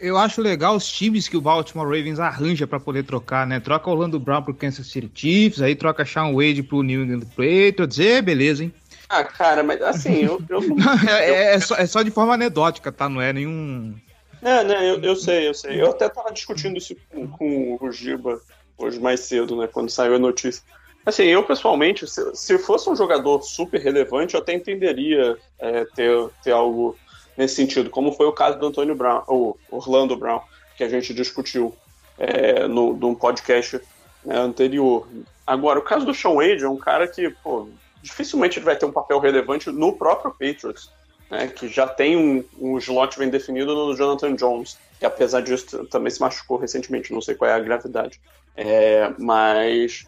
Eu 0.00 0.18
acho 0.18 0.40
legal 0.40 0.74
os 0.74 0.88
times 0.88 1.28
que 1.28 1.36
o 1.36 1.40
Baltimore 1.40 1.86
Ravens 1.86 2.18
arranja 2.18 2.66
para 2.66 2.80
poder 2.80 3.04
trocar, 3.04 3.46
né? 3.46 3.60
Troca 3.60 3.88
Orlando 3.88 4.18
Brown 4.18 4.42
pro 4.42 4.54
Kansas 4.54 4.88
City 4.88 5.10
Chiefs, 5.14 5.62
aí 5.62 5.76
troca 5.76 6.04
Sean 6.04 6.32
Wade 6.32 6.64
pro 6.64 6.82
New 6.82 7.04
England 7.04 7.26
Patriots, 7.36 7.98
e 8.00 8.20
beleza, 8.20 8.64
hein? 8.64 8.74
Ah, 9.14 9.22
cara, 9.22 9.62
mas 9.62 9.80
assim, 9.80 10.24
eu. 10.24 10.42
eu, 10.48 10.60
é, 11.08 11.54
é, 11.54 11.60
só, 11.60 11.76
é 11.76 11.86
só 11.86 12.02
de 12.02 12.10
forma 12.10 12.34
anedótica, 12.34 12.90
tá? 12.90 13.08
Não 13.08 13.22
é 13.22 13.32
nenhum. 13.32 13.94
É, 14.42 14.64
né, 14.64 14.90
eu, 14.90 15.00
eu 15.00 15.14
sei, 15.14 15.48
eu 15.48 15.54
sei. 15.54 15.80
Eu 15.80 15.90
até 15.90 16.08
tava 16.08 16.32
discutindo 16.32 16.76
isso 16.76 16.96
com, 17.10 17.28
com 17.28 17.78
o 17.80 17.92
Giba 17.92 18.40
hoje 18.76 18.98
mais 18.98 19.20
cedo, 19.20 19.56
né? 19.56 19.68
Quando 19.68 19.88
saiu 19.88 20.16
a 20.16 20.18
notícia. 20.18 20.64
Assim, 21.06 21.24
eu 21.24 21.44
pessoalmente, 21.44 22.08
se, 22.08 22.34
se 22.34 22.58
fosse 22.58 22.90
um 22.90 22.96
jogador 22.96 23.40
super 23.42 23.80
relevante, 23.80 24.34
eu 24.34 24.40
até 24.40 24.52
entenderia 24.52 25.36
é, 25.60 25.84
ter, 25.84 26.10
ter 26.42 26.50
algo 26.50 26.96
nesse 27.36 27.54
sentido, 27.54 27.90
como 27.90 28.12
foi 28.12 28.26
o 28.26 28.32
caso 28.32 28.58
do 28.58 28.66
Antônio 28.66 28.96
Brown, 28.96 29.22
ou 29.28 29.58
Orlando 29.70 30.16
Brown, 30.16 30.40
que 30.76 30.82
a 30.82 30.88
gente 30.88 31.14
discutiu 31.14 31.72
é, 32.18 32.66
no, 32.66 32.94
num 32.94 33.14
podcast 33.14 33.80
né, 34.24 34.36
anterior. 34.38 35.06
Agora, 35.46 35.78
o 35.78 35.82
caso 35.82 36.04
do 36.04 36.14
Sean 36.14 36.34
Wade 36.34 36.64
é 36.64 36.68
um 36.68 36.78
cara 36.78 37.06
que, 37.06 37.30
pô, 37.42 37.68
dificilmente 38.04 38.58
ele 38.58 38.66
vai 38.66 38.76
ter 38.76 38.84
um 38.84 38.92
papel 38.92 39.18
relevante 39.18 39.70
no 39.70 39.94
próprio 39.94 40.30
Patriots, 40.30 40.90
né, 41.30 41.48
que 41.48 41.68
já 41.68 41.86
tem 41.86 42.16
um, 42.16 42.44
um 42.60 42.78
slot 42.78 43.18
bem 43.18 43.30
definido 43.30 43.74
no 43.74 43.96
Jonathan 43.96 44.34
Jones, 44.34 44.78
que 44.98 45.06
apesar 45.06 45.40
disso 45.40 45.86
também 45.86 46.10
se 46.10 46.20
machucou 46.20 46.58
recentemente, 46.58 47.12
não 47.12 47.22
sei 47.22 47.34
qual 47.34 47.50
é 47.50 47.54
a 47.54 47.58
gravidade. 47.58 48.20
É, 48.54 49.12
mas, 49.18 50.04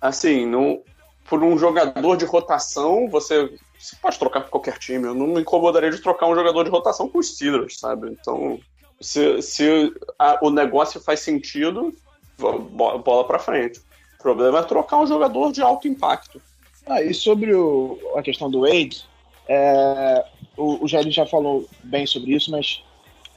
assim, 0.00 0.44
no, 0.44 0.82
por 1.28 1.42
um 1.42 1.56
jogador 1.56 2.16
de 2.16 2.24
rotação, 2.24 3.08
você, 3.08 3.56
você 3.78 3.96
pode 4.02 4.18
trocar 4.18 4.40
para 4.40 4.50
qualquer 4.50 4.76
time. 4.78 5.06
Eu 5.06 5.14
não 5.14 5.28
me 5.28 5.40
incomodaria 5.40 5.90
de 5.90 6.02
trocar 6.02 6.26
um 6.26 6.34
jogador 6.34 6.64
de 6.64 6.70
rotação 6.70 7.08
com 7.08 7.18
os 7.18 7.34
Steelers, 7.34 7.78
sabe? 7.78 8.10
Então, 8.10 8.58
se, 9.00 9.40
se 9.40 9.94
a, 10.18 10.38
o 10.42 10.50
negócio 10.50 11.00
faz 11.00 11.20
sentido, 11.20 11.94
bola 12.36 13.24
para 13.24 13.38
frente. 13.38 13.80
O 14.18 14.22
problema 14.22 14.58
é 14.58 14.62
trocar 14.64 14.98
um 14.98 15.06
jogador 15.06 15.52
de 15.52 15.62
alto 15.62 15.86
impacto. 15.86 16.42
Ah, 16.88 17.02
e 17.02 17.12
sobre 17.12 17.54
o, 17.54 17.98
a 18.16 18.22
questão 18.22 18.50
do 18.50 18.60
Wade, 18.60 19.04
é, 19.46 20.24
o, 20.56 20.84
o 20.84 20.88
Jair 20.88 21.10
já 21.10 21.26
falou 21.26 21.68
bem 21.84 22.06
sobre 22.06 22.34
isso, 22.34 22.50
mas 22.50 22.82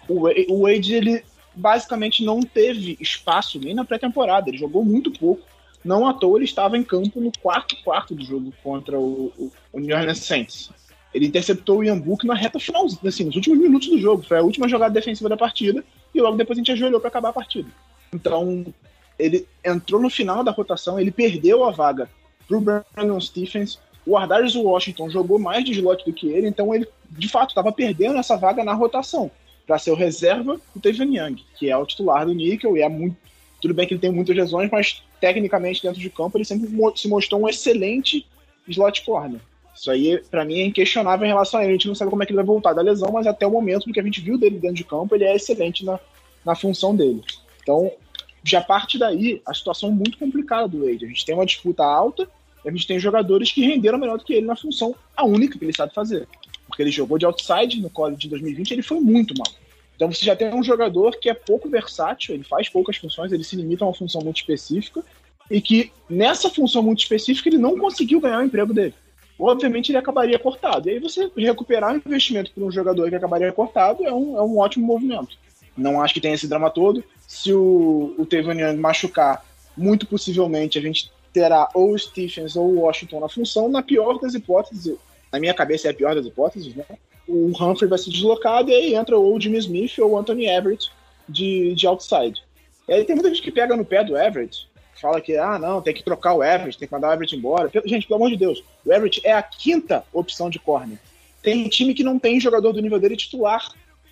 o, 0.08 0.27
o 0.53 0.62
Wade, 0.63 0.93
ele 0.93 1.24
basicamente 1.53 2.24
não 2.24 2.41
teve 2.41 2.98
espaço 3.01 3.60
nem 3.60 3.74
na 3.74 3.84
pré-temporada, 3.84 4.50
ele 4.50 4.58
jogou 4.58 4.86
muito 4.86 5.12
pouco. 5.12 5.43
Não 5.84 6.08
à 6.08 6.13
toa 6.13 6.38
ele 6.38 6.46
estava 6.46 6.77
em 6.77 6.84
campo 6.84 7.20
no 7.20 7.31
quarto 7.41 7.75
quarto 7.84 8.15
do 8.15 8.24
jogo 8.24 8.53
contra 8.63 8.98
o, 8.98 9.34
o, 9.38 9.51
o 9.74 9.79
New 9.79 9.98
Orleans 9.98 10.20
Saints. 10.20 10.70
Ele 11.13 11.25
interceptou 11.25 11.79
o 11.79 11.84
Ian 11.84 12.00
Book 12.00 12.25
na 12.25 12.36
reta 12.36 12.60
final, 12.60 12.86
assim, 12.86 13.25
nos 13.25 13.36
últimos 13.36 13.60
minutos 13.60 13.89
do 13.89 14.00
jogo. 14.00 14.24
Foi 14.24 14.38
a 14.38 14.43
última 14.43 14.70
jogada 14.70 14.93
defensiva 14.93 15.27
da 15.27 15.36
partida 15.36 15.84
e 16.13 16.22
logo 16.22 16.38
depois 16.38 16.58
a 16.58 16.62
gente 16.62 16.72
ajoelhou 16.72 17.01
para 17.01 17.10
acabar 17.10 17.29
a 17.29 17.34
partida. 17.34 17.70
Então, 18.13 18.65
ele 19.20 19.46
entrou 19.65 20.00
no 20.01 20.10
final 20.10 20.43
da 20.43 20.51
rotação, 20.51 21.00
ele 21.00 21.12
perdeu 21.12 21.65
a 21.65 21.72
vaga 21.72 22.08
para 22.48 22.57
o 22.57 22.62
Brandon 22.62 23.19
Stephens. 23.19 23.79
O 24.05 24.17
Ardarius 24.17 24.55
Washington 24.55 25.10
jogou 25.10 25.38
mais 25.38 25.63
de 25.63 25.71
slot 25.71 26.03
do 26.03 26.13
que 26.13 26.27
ele, 26.27 26.48
então 26.48 26.74
ele 26.74 26.88
de 27.10 27.27
fato 27.27 27.50
estava 27.50 27.71
perdendo 27.71 28.17
essa 28.17 28.36
vaga 28.36 28.63
na 28.63 28.74
rotação 28.74 29.29
para 29.67 29.77
ser 29.77 29.91
o 29.91 29.95
reserva 29.95 30.60
do 30.74 30.81
Tevin 30.81 31.17
Young, 31.17 31.43
que 31.57 31.69
é 31.69 31.77
o 31.77 31.86
titular 31.86 32.25
do 32.25 32.33
Nickel 32.33 32.75
e 32.75 32.81
é 32.81 32.89
muito. 32.89 33.15
Tudo 33.62 33.75
bem 33.75 33.88
que 33.88 33.93
ele 33.93 34.01
tem 34.01 34.12
muitas 34.12 34.36
lesões, 34.36 34.71
mas 34.71 35.03
tecnicamente 35.19 35.83
dentro 35.83 36.01
de 36.01 36.10
campo 36.10 36.36
ele 36.36 36.45
sempre 36.45 36.67
se 36.95 37.07
mostrou 37.07 37.41
um 37.41 37.48
excelente 37.48 38.25
slot 38.67 39.05
corner. 39.05 39.39
Isso 39.75 39.89
aí, 39.89 40.21
para 40.29 40.43
mim, 40.43 40.60
é 40.60 40.65
inquestionável 40.65 41.25
em 41.25 41.29
relação 41.29 41.60
a 41.60 41.63
ele. 41.63 41.74
A 41.74 41.75
gente 41.75 41.88
não 41.88 41.95
sabe 41.95 42.12
como 42.12 42.21
é 42.21 42.25
que 42.25 42.31
ele 42.31 42.38
vai 42.38 42.45
voltar 42.45 42.74
da 42.74 42.81
lesão, 42.81 43.12
mas 43.12 43.25
até 43.25 43.48
o 43.48 43.51
momento 43.51 43.86
do 43.86 43.93
que 43.93 44.00
a 44.00 44.03
gente 44.03 44.19
viu 44.19 44.38
dele 44.38 44.60
dentro 44.60 44.75
de 44.75 44.83
campo, 44.83 45.15
ele 45.15 45.24
é 45.24 45.36
excelente 45.36 45.86
na, 45.86 46.00
na 46.45 46.55
função 46.55 46.95
dele. 46.95 47.24
Então, 47.62 47.91
já 48.43 48.62
parte 48.62 48.98
daí 48.98 49.41
a 49.45 49.53
situação 49.53 49.89
é 49.89 49.91
muito 49.91 50.17
complicada 50.17 50.67
do 50.67 50.86
Wade. 50.86 51.05
A 51.05 51.07
gente 51.07 51.25
tem 51.25 51.36
uma 51.36 51.45
disputa 51.45 51.83
alta, 51.83 52.27
e 52.63 52.69
a 52.69 52.71
gente 52.71 52.88
tem 52.88 53.00
jogadores 53.00 53.51
que 53.51 53.65
renderam 53.65 53.98
melhor 53.98 54.17
do 54.17 54.24
que 54.24 54.33
ele 54.33 54.45
na 54.45 54.55
função, 54.55 54.95
a 55.15 55.25
única 55.25 55.57
que 55.57 55.65
ele 55.65 55.75
sabe 55.75 55.93
fazer. 55.93 56.27
Porque 56.67 56.81
ele 56.81 56.91
jogou 56.91 57.17
de 57.17 57.25
outside 57.25 57.81
no 57.81 57.89
college 57.89 58.21
de 58.21 58.29
2020 58.29 58.71
ele 58.71 58.81
foi 58.81 59.00
muito 59.00 59.33
mal. 59.38 59.48
Então 59.95 60.12
você 60.12 60.25
já 60.25 60.36
tem 60.36 60.53
um 60.53 60.63
jogador 60.63 61.17
que 61.19 61.29
é 61.29 61.33
pouco 61.33 61.69
versátil, 61.69 62.33
ele 62.33 62.43
faz 62.43 62.69
poucas 62.69 62.98
funções, 62.98 63.31
ele 63.31 63.43
se 63.43 63.55
limita 63.55 63.83
a 63.83 63.88
uma 63.88 63.93
função 63.93 64.21
muito 64.21 64.38
específica, 64.38 65.03
e 65.50 65.62
que 65.62 65.91
nessa 66.10 66.50
função 66.50 66.81
muito 66.81 67.00
específica 67.00 67.50
ele 67.50 67.57
não 67.57 67.77
conseguiu 67.77 68.19
ganhar 68.19 68.39
o 68.39 68.45
emprego 68.45 68.74
dele. 68.74 68.95
Obviamente 69.38 69.89
ele 69.91 69.98
acabaria 69.98 70.39
cortado. 70.39 70.88
E 70.88 70.93
aí 70.93 71.00
você 71.00 71.29
recuperar 71.36 71.93
o 71.93 71.98
investimento 71.98 72.51
por 72.51 72.63
um 72.63 72.71
jogador 72.71 73.10
que 73.10 73.15
acabaria 73.15 73.51
cortado 73.51 74.03
é 74.03 74.13
um, 74.13 74.38
é 74.38 74.41
um 74.41 74.60
ótimo 74.60 74.86
movimento. 74.86 75.38
Não 75.78 76.01
acho 76.01 76.13
que 76.13 76.22
tenha 76.22 76.36
esse 76.36 76.48
drama 76.48 76.70
todo. 76.70 77.04
Se 77.28 77.54
o, 77.54 78.16
o 78.18 78.25
Tevon 78.25 78.54
Young 78.54 78.78
machucar, 78.78 79.44
muito 79.75 80.06
possivelmente 80.06 80.78
a 80.78 80.82
gente 80.82 81.12
terá 81.34 81.70
ou 81.74 81.94
o 81.94 82.00
Stephens 82.00 82.56
ou 82.56 82.68
o 82.68 82.80
Washington 82.82 83.22
na 83.22 83.30
função. 83.30 83.70
Na 83.70 83.82
pior 83.82 84.20
das 84.20 84.34
hipóteses, 84.34 84.98
na 85.32 85.40
minha 85.40 85.54
cabeça 85.54 85.88
é 85.88 85.92
a 85.92 85.94
pior 85.94 86.16
das 86.16 86.25
hipóteses, 86.25 86.75
né? 86.75 86.86
O 87.28 87.48
Humphrey 87.48 87.90
vai 87.90 87.98
ser 87.98 88.10
deslocado 88.10 88.70
e 88.70 88.74
aí 88.74 88.96
entra 88.96 89.18
ou 89.18 89.36
o 89.36 89.40
Jimmy 89.40 89.58
Smith 89.60 89.98
ou 90.00 90.12
o 90.12 90.18
Anthony 90.18 90.48
Everett 90.48 90.92
de, 91.28 91.74
de 91.74 91.88
outside. 91.88 92.44
E 92.88 92.94
aí 92.94 93.06
tem 93.06 93.16
muita 93.16 93.30
gente 93.30 93.42
que 93.42 93.51
pega 93.51 93.78
no 93.78 93.86
pé 93.86 94.04
do 94.04 94.18
Everett, 94.18 94.68
fala 95.01 95.22
que, 95.22 95.38
ah, 95.38 95.58
não, 95.58 95.82
tem 95.82 95.94
que 95.94 96.04
trocar 96.04 96.34
o 96.34 96.44
Everett, 96.44 96.78
tem 96.78 96.88
que 96.88 96.94
mandar 96.94 97.10
o 97.10 97.13
Everett 97.13 97.36
embora. 97.36 97.72
Gente, 97.86 98.06
pelo 98.06 98.18
amor 98.18 98.30
de 98.30 98.38
Deus, 98.38 98.63
o 98.86 98.92
Everett 98.92 99.22
é 99.24 99.32
a 99.32 99.42
quinta 99.42 100.04
opção 100.12 100.50
de 100.50 100.60
corner. 100.60 101.00
Tem 101.42 101.68
time 101.70 101.94
que 101.94 102.04
não 102.04 102.20
tem 102.20 102.40
jogador 102.40 102.72
do 102.74 102.82
nível 102.82 103.00
dele 103.00 103.16
titular 103.16 103.72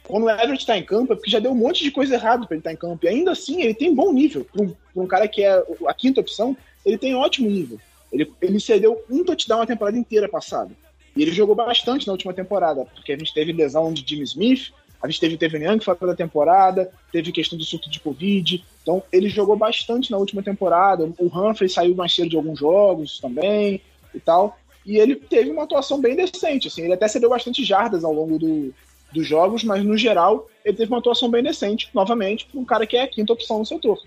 quando 0.10 0.24
o 0.24 0.30
Everett 0.30 0.58
está 0.58 0.76
em 0.76 0.84
campo, 0.84 1.14
é 1.14 1.16
porque 1.16 1.30
já 1.30 1.38
deu 1.38 1.52
um 1.52 1.56
monte 1.56 1.84
de 1.84 1.92
coisa 1.92 2.16
errada 2.16 2.48
para 2.48 2.56
ele 2.56 2.62
estar 2.62 2.72
tá 2.72 2.74
em 2.74 2.78
campo. 2.78 3.06
E 3.06 3.08
ainda 3.08 3.32
assim, 3.32 3.62
ele 3.62 3.76
tem 3.76 3.94
bom 3.94 4.12
nível. 4.12 4.44
Para 4.44 4.64
um, 4.64 4.76
um, 4.96 5.06
cara 5.06 5.28
que 5.28 5.44
é 5.44 5.64
a 5.86 5.94
quinta 5.94 6.20
opção, 6.20 6.58
ele 6.84 6.98
tem 6.98 7.16
ótimo 7.16 7.48
nível. 7.48 7.80
Ele, 8.12 8.30
ele 8.42 8.60
cedeu 8.60 9.04
um 9.08 9.24
touchdown 9.24 9.62
a 9.62 9.68
temporada 9.68 9.96
inteira 9.96 10.28
passada. 10.28 10.72
E 11.16 11.22
ele 11.22 11.32
jogou 11.32 11.54
bastante 11.54 12.08
na 12.08 12.14
última 12.14 12.34
temporada, 12.34 12.86
porque 12.96 13.14
a 13.14 13.18
gente 13.18 13.32
teve 13.32 13.54
lesão 13.54 13.94
de 13.94 14.04
Jimmy 14.08 14.24
Smith, 14.24 14.72
a 15.00 15.08
gente 15.08 15.20
teve 15.20 15.36
o 15.36 15.38
Tevin 15.38 15.64
Young 15.64 15.80
fora 15.80 16.08
da 16.08 16.16
temporada, 16.16 16.92
teve 17.12 17.32
questão 17.32 17.58
de 17.58 17.64
surto 17.64 17.88
de 17.88 18.00
Covid. 18.00 18.66
Então, 18.82 19.04
ele 19.12 19.30
jogou 19.30 19.56
bastante 19.56 20.10
na 20.10 20.18
última 20.18 20.42
temporada. 20.42 21.08
O 21.20 21.28
Humphrey 21.28 21.70
saiu 21.70 21.94
mais 21.94 22.16
cedo 22.16 22.30
de 22.30 22.36
alguns 22.36 22.58
jogos 22.58 23.20
também 23.20 23.80
e 24.14 24.20
tal. 24.20 24.58
E 24.84 24.98
ele 24.98 25.16
teve 25.16 25.52
uma 25.52 25.64
atuação 25.64 26.02
bem 26.02 26.16
decente. 26.16 26.68
Assim, 26.68 26.82
ele 26.82 26.94
até 26.94 27.08
cedeu 27.08 27.30
bastante 27.30 27.64
jardas 27.64 28.04
ao 28.04 28.12
longo 28.12 28.40
do, 28.40 28.74
dos 29.12 29.28
jogos, 29.28 29.64
mas 29.64 29.84
no 29.84 29.98
geral 29.98 30.48
ele 30.64 30.78
teve 30.78 30.92
uma 30.92 31.00
atuação 31.00 31.30
bem 31.30 31.44
decente, 31.44 31.90
novamente, 31.94 32.46
para 32.46 32.60
um 32.60 32.66
cara 32.66 32.86
que 32.86 32.98
é 32.98 33.04
a 33.04 33.08
quinta 33.08 33.34
opção 33.34 33.60
no 33.60 33.66
setor. 33.66 34.00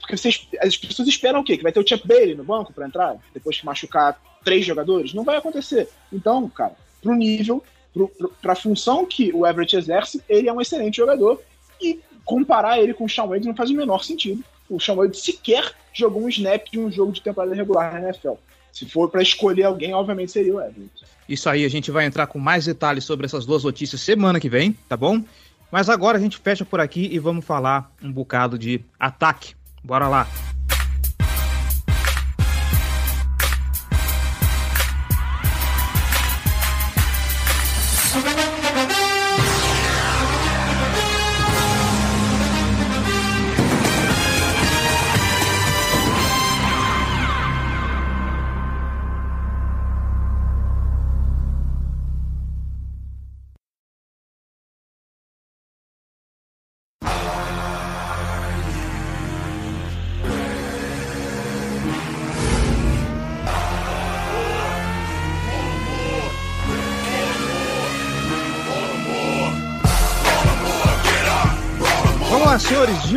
Porque 0.00 0.16
vocês, 0.16 0.48
as 0.60 0.76
pessoas 0.76 1.08
esperam 1.08 1.40
o 1.40 1.44
quê? 1.44 1.56
Que 1.56 1.62
vai 1.62 1.72
ter 1.72 1.80
o 1.80 1.86
Champ 1.86 2.04
Bailey 2.04 2.34
no 2.34 2.44
banco 2.44 2.72
para 2.72 2.86
entrar, 2.86 3.16
depois 3.34 3.58
que 3.58 3.66
machucar 3.66 4.20
três 4.44 4.64
jogadores? 4.64 5.12
Não 5.12 5.24
vai 5.24 5.36
acontecer. 5.36 5.88
Então, 6.12 6.48
cara, 6.48 6.74
pro 7.02 7.14
nível, 7.14 7.62
para 8.40 8.52
a 8.52 8.56
função 8.56 9.04
que 9.04 9.32
o 9.34 9.46
Everett 9.46 9.76
exerce, 9.76 10.22
ele 10.28 10.48
é 10.48 10.52
um 10.52 10.60
excelente 10.60 10.96
jogador. 10.96 11.42
E 11.80 12.00
comparar 12.24 12.80
ele 12.80 12.94
com 12.94 13.04
o 13.04 13.08
Sean 13.08 13.26
Wade 13.26 13.46
não 13.46 13.54
faz 13.54 13.70
o 13.70 13.74
menor 13.74 14.02
sentido. 14.02 14.42
O 14.68 14.80
Sean 14.80 14.94
Wade 14.94 15.16
sequer 15.16 15.72
jogou 15.92 16.22
um 16.22 16.28
snap 16.28 16.68
de 16.70 16.78
um 16.78 16.90
jogo 16.90 17.12
de 17.12 17.22
temporada 17.22 17.54
regular 17.54 17.92
na 17.92 18.08
NFL. 18.08 18.34
Se 18.72 18.86
for 18.86 19.10
para 19.10 19.22
escolher 19.22 19.64
alguém, 19.64 19.94
obviamente 19.94 20.32
seria 20.32 20.54
o 20.54 20.60
Everett. 20.60 21.04
Isso 21.28 21.48
aí, 21.48 21.64
a 21.64 21.68
gente 21.68 21.90
vai 21.90 22.06
entrar 22.06 22.26
com 22.26 22.38
mais 22.38 22.64
detalhes 22.64 23.04
sobre 23.04 23.26
essas 23.26 23.44
duas 23.44 23.64
notícias 23.64 24.00
semana 24.00 24.40
que 24.40 24.48
vem, 24.48 24.72
tá 24.88 24.96
bom? 24.96 25.22
Mas 25.70 25.90
agora 25.90 26.16
a 26.16 26.20
gente 26.20 26.38
fecha 26.38 26.64
por 26.64 26.80
aqui 26.80 27.08
e 27.12 27.18
vamos 27.18 27.44
falar 27.44 27.92
um 28.02 28.10
bocado 28.10 28.58
de 28.58 28.80
ataque. 28.98 29.54
Bora 29.84 30.08
lá! 30.08 30.57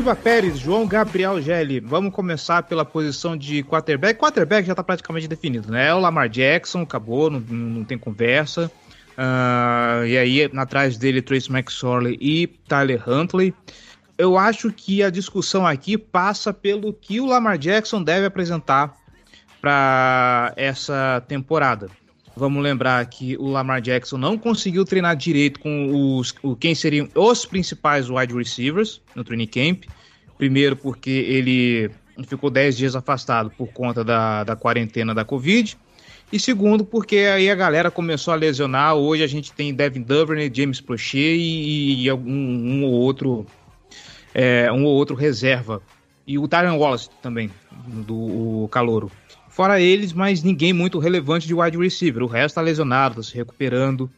Giba 0.01 0.15
Pérez, 0.15 0.57
João 0.57 0.87
Gabriel 0.87 1.39
Gelli. 1.39 1.79
Vamos 1.79 2.11
começar 2.11 2.63
pela 2.63 2.83
posição 2.83 3.37
de 3.37 3.61
quarterback. 3.61 4.19
Quarterback 4.19 4.65
já 4.65 4.73
está 4.73 4.83
praticamente 4.83 5.27
definido, 5.27 5.71
né? 5.71 5.89
É 5.89 5.93
o 5.93 5.99
Lamar 5.99 6.27
Jackson, 6.27 6.81
acabou, 6.81 7.29
não, 7.29 7.39
não 7.39 7.83
tem 7.83 7.99
conversa. 7.99 8.71
Uh, 9.11 10.03
e 10.07 10.17
aí, 10.17 10.49
atrás 10.57 10.97
dele, 10.97 11.21
Trace 11.21 11.51
McSorley 11.51 12.17
e 12.19 12.47
Tyler 12.67 13.07
Huntley. 13.07 13.53
Eu 14.17 14.39
acho 14.39 14.73
que 14.73 15.03
a 15.03 15.11
discussão 15.11 15.67
aqui 15.67 15.99
passa 15.99 16.51
pelo 16.51 16.91
que 16.91 17.21
o 17.21 17.27
Lamar 17.27 17.59
Jackson 17.59 18.01
deve 18.01 18.25
apresentar 18.25 18.97
para 19.61 20.51
essa 20.55 21.23
temporada. 21.27 21.91
Vamos 22.41 22.63
lembrar 22.63 23.05
que 23.05 23.37
o 23.37 23.51
Lamar 23.51 23.79
Jackson 23.79 24.17
não 24.17 24.35
conseguiu 24.35 24.83
treinar 24.83 25.15
direito 25.15 25.59
com 25.59 26.17
os 26.17 26.33
o, 26.41 26.55
quem 26.55 26.73
seriam 26.73 27.07
os 27.13 27.45
principais 27.45 28.09
wide 28.09 28.33
receivers 28.33 28.99
no 29.13 29.23
training 29.23 29.45
camp. 29.45 29.83
Primeiro 30.39 30.75
porque 30.75 31.11
ele 31.11 31.91
ficou 32.25 32.49
10 32.49 32.77
dias 32.77 32.95
afastado 32.95 33.51
por 33.51 33.67
conta 33.67 34.03
da, 34.03 34.43
da 34.43 34.55
quarentena 34.55 35.13
da 35.13 35.23
Covid. 35.23 35.77
E 36.33 36.39
segundo, 36.39 36.83
porque 36.83 37.17
aí 37.17 37.47
a 37.47 37.53
galera 37.53 37.91
começou 37.91 38.33
a 38.33 38.37
lesionar. 38.37 38.95
Hoje 38.95 39.21
a 39.21 39.27
gente 39.27 39.51
tem 39.51 39.71
Devin 39.71 40.01
Duvernay, 40.01 40.51
James 40.51 40.81
Prochet 40.81 41.37
e, 41.37 42.07
e 42.07 42.11
um, 42.11 42.17
um, 42.17 42.83
ou 42.85 42.93
outro 42.93 43.45
é, 44.33 44.71
um 44.71 44.83
ou 44.83 44.95
outro 44.95 45.15
reserva. 45.15 45.79
E 46.25 46.39
o 46.39 46.47
Tyron 46.47 46.79
Wallace 46.79 47.07
também, 47.21 47.51
do 47.87 48.67
Calouro. 48.71 49.11
Fora 49.51 49.79
eles, 49.79 50.13
mas 50.13 50.41
ninguém 50.41 50.71
muito 50.71 50.97
relevante 50.97 51.45
de 51.45 51.53
wide 51.53 51.77
receiver. 51.77 52.23
O 52.23 52.27
resto 52.27 52.55
tá 52.55 52.61
lesionado, 52.61 53.15
tá 53.15 53.23
se 53.23 53.35
recuperando. 53.35 54.09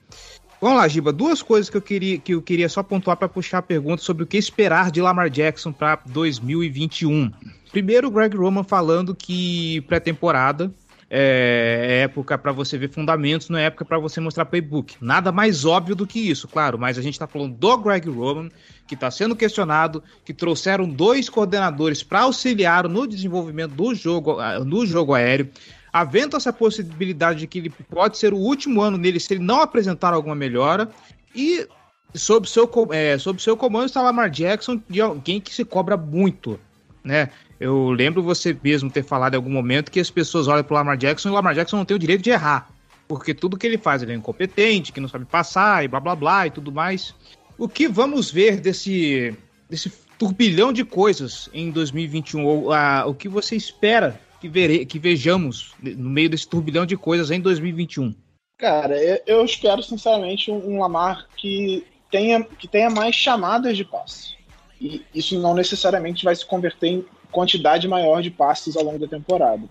Vamos 0.61 0.77
lá, 0.77 0.87
Giba. 0.87 1.11
Duas 1.11 1.41
coisas 1.41 1.69
que 1.69 1.75
eu 1.75 1.81
queria, 1.81 2.17
que 2.19 2.35
eu 2.35 2.41
queria 2.41 2.69
só 2.69 2.81
pontuar 2.81 3.17
para 3.17 3.27
puxar 3.27 3.57
a 3.57 3.61
pergunta 3.61 4.01
sobre 4.01 4.23
o 4.23 4.27
que 4.27 4.37
esperar 4.37 4.91
de 4.91 5.01
Lamar 5.01 5.29
Jackson 5.29 5.73
para 5.73 5.99
2021. 6.05 7.31
Primeiro, 7.71 8.07
o 8.07 8.11
Greg 8.11 8.37
Roman 8.37 8.63
falando 8.63 9.15
que 9.15 9.81
pré-temporada 9.81 10.71
é, 11.15 12.01
época 12.05 12.39
para 12.39 12.51
você 12.51 12.75
ver 12.75 12.89
fundamentos, 12.89 13.47
não 13.47 13.59
é 13.59 13.65
época 13.65 13.85
para 13.85 13.99
você 13.99 14.19
mostrar 14.19 14.45
playbook. 14.45 14.95
Nada 14.99 15.31
mais 15.31 15.63
óbvio 15.63 15.95
do 15.95 16.07
que 16.07 16.19
isso, 16.19 16.47
claro, 16.47 16.79
mas 16.79 16.97
a 16.97 17.03
gente 17.03 17.13
está 17.13 17.27
falando 17.27 17.55
do 17.55 17.77
Greg 17.77 18.09
Roman, 18.09 18.49
que 18.87 18.95
está 18.95 19.09
sendo 19.09 19.35
questionado, 19.35 20.03
que 20.25 20.33
trouxeram 20.33 20.87
dois 20.87 21.29
coordenadores 21.29 22.03
para 22.03 22.21
auxiliar 22.21 22.87
no 22.87 23.07
desenvolvimento 23.07 23.73
do 23.73 23.95
jogo, 23.95 24.37
no 24.65 24.85
jogo 24.85 25.13
aéreo. 25.13 25.49
Havendo 25.91 26.35
essa 26.35 26.51
possibilidade 26.51 27.39
de 27.39 27.47
que 27.47 27.59
ele 27.59 27.69
pode 27.69 28.17
ser 28.17 28.33
o 28.33 28.37
último 28.37 28.81
ano 28.81 28.97
nele 28.97 29.19
se 29.19 29.33
ele 29.33 29.43
não 29.43 29.61
apresentar 29.61 30.13
alguma 30.13 30.35
melhora. 30.35 30.89
E 31.35 31.67
sob 32.13 32.47
seu, 32.47 32.69
é, 32.91 33.17
sob 33.17 33.41
seu 33.41 33.55
comando 33.55 33.85
está 33.85 34.01
Lamar 34.01 34.29
Jackson, 34.29 34.81
de 34.89 35.01
alguém 35.01 35.39
que 35.39 35.53
se 35.53 35.63
cobra 35.63 35.95
muito, 35.95 36.59
né? 37.03 37.29
Eu 37.59 37.91
lembro 37.91 38.21
você 38.21 38.57
mesmo 38.61 38.89
ter 38.89 39.03
falado 39.03 39.33
em 39.33 39.37
algum 39.37 39.49
momento 39.49 39.91
que 39.91 39.99
as 39.99 40.09
pessoas 40.09 40.47
olham 40.47 40.63
pro 40.63 40.75
Lamar 40.75 40.97
Jackson 40.97 41.29
e 41.29 41.31
o 41.31 41.35
Lamar 41.35 41.55
Jackson 41.55 41.77
não 41.77 41.85
tem 41.85 41.95
o 41.95 41.99
direito 41.99 42.21
de 42.21 42.29
errar. 42.29 42.69
Porque 43.07 43.33
tudo 43.33 43.57
que 43.57 43.67
ele 43.67 43.77
faz, 43.77 44.01
ele 44.01 44.11
é 44.11 44.15
incompetente, 44.15 44.91
que 44.91 44.99
não 44.99 45.07
sabe 45.07 45.25
passar 45.25 45.83
e 45.83 45.87
blá 45.87 45.99
blá 45.99 46.15
blá 46.15 46.47
e 46.47 46.51
tudo 46.51 46.71
mais. 46.71 47.13
O 47.57 47.67
que 47.67 47.87
vamos 47.87 48.31
ver 48.31 48.59
desse, 48.59 49.35
desse 49.69 49.91
turbilhão 50.17 50.73
de 50.73 50.83
coisas 50.83 51.49
em 51.53 51.71
2021? 51.71 52.45
Ou, 52.45 52.73
a, 52.73 53.05
o 53.05 53.13
que 53.13 53.27
você 53.27 53.55
espera 53.55 54.19
que, 54.39 54.47
vere, 54.47 54.85
que 54.85 54.99
vejamos 54.99 55.73
no 55.81 56.09
meio 56.09 56.29
desse 56.29 56.47
turbilhão 56.47 56.85
de 56.85 56.97
coisas 56.97 57.31
em 57.31 57.39
2021? 57.39 58.13
Cara, 58.57 58.95
eu 59.25 59.43
espero 59.43 59.83
sinceramente 59.83 60.51
um 60.51 60.79
Lamar 60.79 61.27
que 61.35 61.85
tenha, 62.09 62.43
que 62.43 62.67
tenha 62.67 62.89
mais 62.89 63.15
chamadas 63.15 63.75
de 63.75 63.83
passe. 63.83 64.35
E 64.79 65.03
isso 65.13 65.39
não 65.39 65.53
necessariamente 65.53 66.23
vai 66.23 66.35
se 66.35 66.45
converter 66.45 66.87
em 66.87 67.05
quantidade 67.31 67.87
maior 67.87 68.21
de 68.21 68.29
passes 68.29 68.77
ao 68.77 68.83
longo 68.83 68.99
da 68.99 69.07
temporada. 69.07 69.63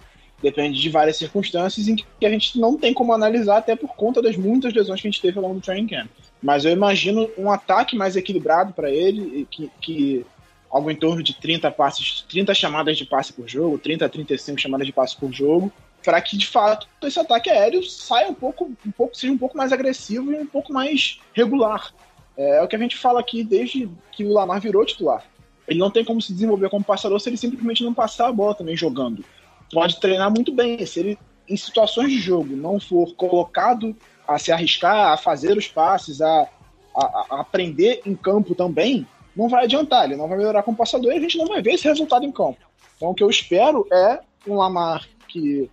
Depende 0.43 0.81
de 0.81 0.89
várias 0.91 1.17
circunstâncias 1.17 1.87
em 1.87 1.95
que 1.95 2.27
a 2.27 2.29
gente 2.29 2.59
não 2.59 2.77
tem 2.77 2.93
como 2.93 3.13
analisar, 3.13 3.59
até 3.59 3.77
por 3.77 3.95
conta 3.95 4.21
das 4.21 4.37
muitas 4.37 4.75
lesões 4.75 5.01
que 5.01 5.07
a 5.07 5.11
gente 5.11 5.23
teve 5.23 5.39
ao 5.39 5.45
longo 5.45 5.55
do 5.57 5.61
training 5.61 5.87
camp. 5.87 6.11
Mas 6.43 6.65
eu 6.65 6.73
imagino 6.73 7.31
um 7.39 7.51
ataque 7.51 7.97
mais 7.97 8.17
equilibrado 8.17 8.73
para 8.73 8.91
ele, 8.91 9.47
que, 9.49 9.71
que 9.81 10.27
algo 10.69 10.91
em 10.91 10.97
torno 10.97 11.23
de 11.23 11.35
30 11.35 11.71
passes, 11.71 12.23
30 12.29 12.55
chamadas 12.55 12.99
de 12.99 13.05
passe 13.05 13.33
por 13.33 13.49
jogo, 13.49 13.79
30 13.79 14.05
a 14.05 14.09
35 14.09 14.61
chamadas 14.61 14.87
de 14.87 14.93
passe 14.93 15.17
por 15.17 15.33
jogo, 15.33 15.71
para 16.03 16.21
que 16.21 16.37
de 16.37 16.47
fato 16.47 16.89
esse 17.03 17.21
ataque 17.21 17.49
aéreo 17.49 17.83
saia 17.85 18.29
um 18.29 18.35
pouco, 18.35 18.73
um 18.85 18.91
pouco, 18.91 19.17
seja 19.17 19.33
um 19.33 19.39
pouco 19.39 19.57
mais 19.57 19.73
agressivo 19.73 20.33
e 20.33 20.37
um 20.37 20.47
pouco 20.47 20.73
mais 20.73 21.21
regular. 21.33 21.95
É, 22.37 22.57
é 22.57 22.63
o 22.63 22.67
que 22.67 22.75
a 22.75 22.79
gente 22.79 22.97
fala 22.97 23.21
aqui 23.21 23.45
desde 23.45 23.89
que 24.11 24.25
o 24.25 24.33
Lamar 24.33 24.61
virou 24.61 24.85
titular. 24.85 25.25
Ele 25.69 25.79
não 25.79 25.91
tem 25.91 26.05
como 26.05 26.21
se 26.21 26.33
desenvolver 26.33 26.69
como 26.69 26.85
passador 26.85 27.21
se 27.21 27.29
ele 27.29 27.37
simplesmente 27.37 27.85
não 27.85 27.95
passar 27.95 28.29
a 28.29 28.33
bola 28.33 28.55
também 28.55 28.77
jogando. 28.77 29.25
Pode 29.73 29.99
treinar 30.01 30.31
muito 30.31 30.53
bem. 30.53 30.85
Se 30.85 31.01
ele, 31.01 31.19
em 31.49 31.57
situações 31.57 32.11
de 32.11 32.19
jogo, 32.19 32.55
não 32.55 32.79
for 32.79 33.15
colocado 33.15 33.97
a 34.27 34.39
se 34.39 34.53
arriscar, 34.53 35.13
a 35.13 35.17
fazer 35.17 35.57
os 35.57 35.67
passes, 35.67 36.21
a, 36.21 36.49
a, 36.95 37.27
a 37.31 37.41
aprender 37.41 38.03
em 38.05 38.15
campo 38.15 38.55
também, 38.55 39.07
não 39.35 39.49
vai 39.49 39.65
adiantar. 39.65 40.05
Ele 40.05 40.17
não 40.17 40.29
vai 40.29 40.39
melhorar 40.39 40.63
como 40.63 40.77
passador 40.77 41.13
e 41.13 41.17
a 41.17 41.21
gente 41.21 41.39
não 41.39 41.47
vai 41.47 41.63
ver 41.63 41.75
esse 41.75 41.89
resultado 41.89 42.25
em 42.25 42.33
campo. 42.33 42.59
Então, 42.97 43.11
o 43.11 43.15
que 43.15 43.23
eu 43.23 43.31
espero 43.31 43.87
é 43.91 44.21
um 44.47 44.57
Lamar 44.57 45.07
que 45.29 45.71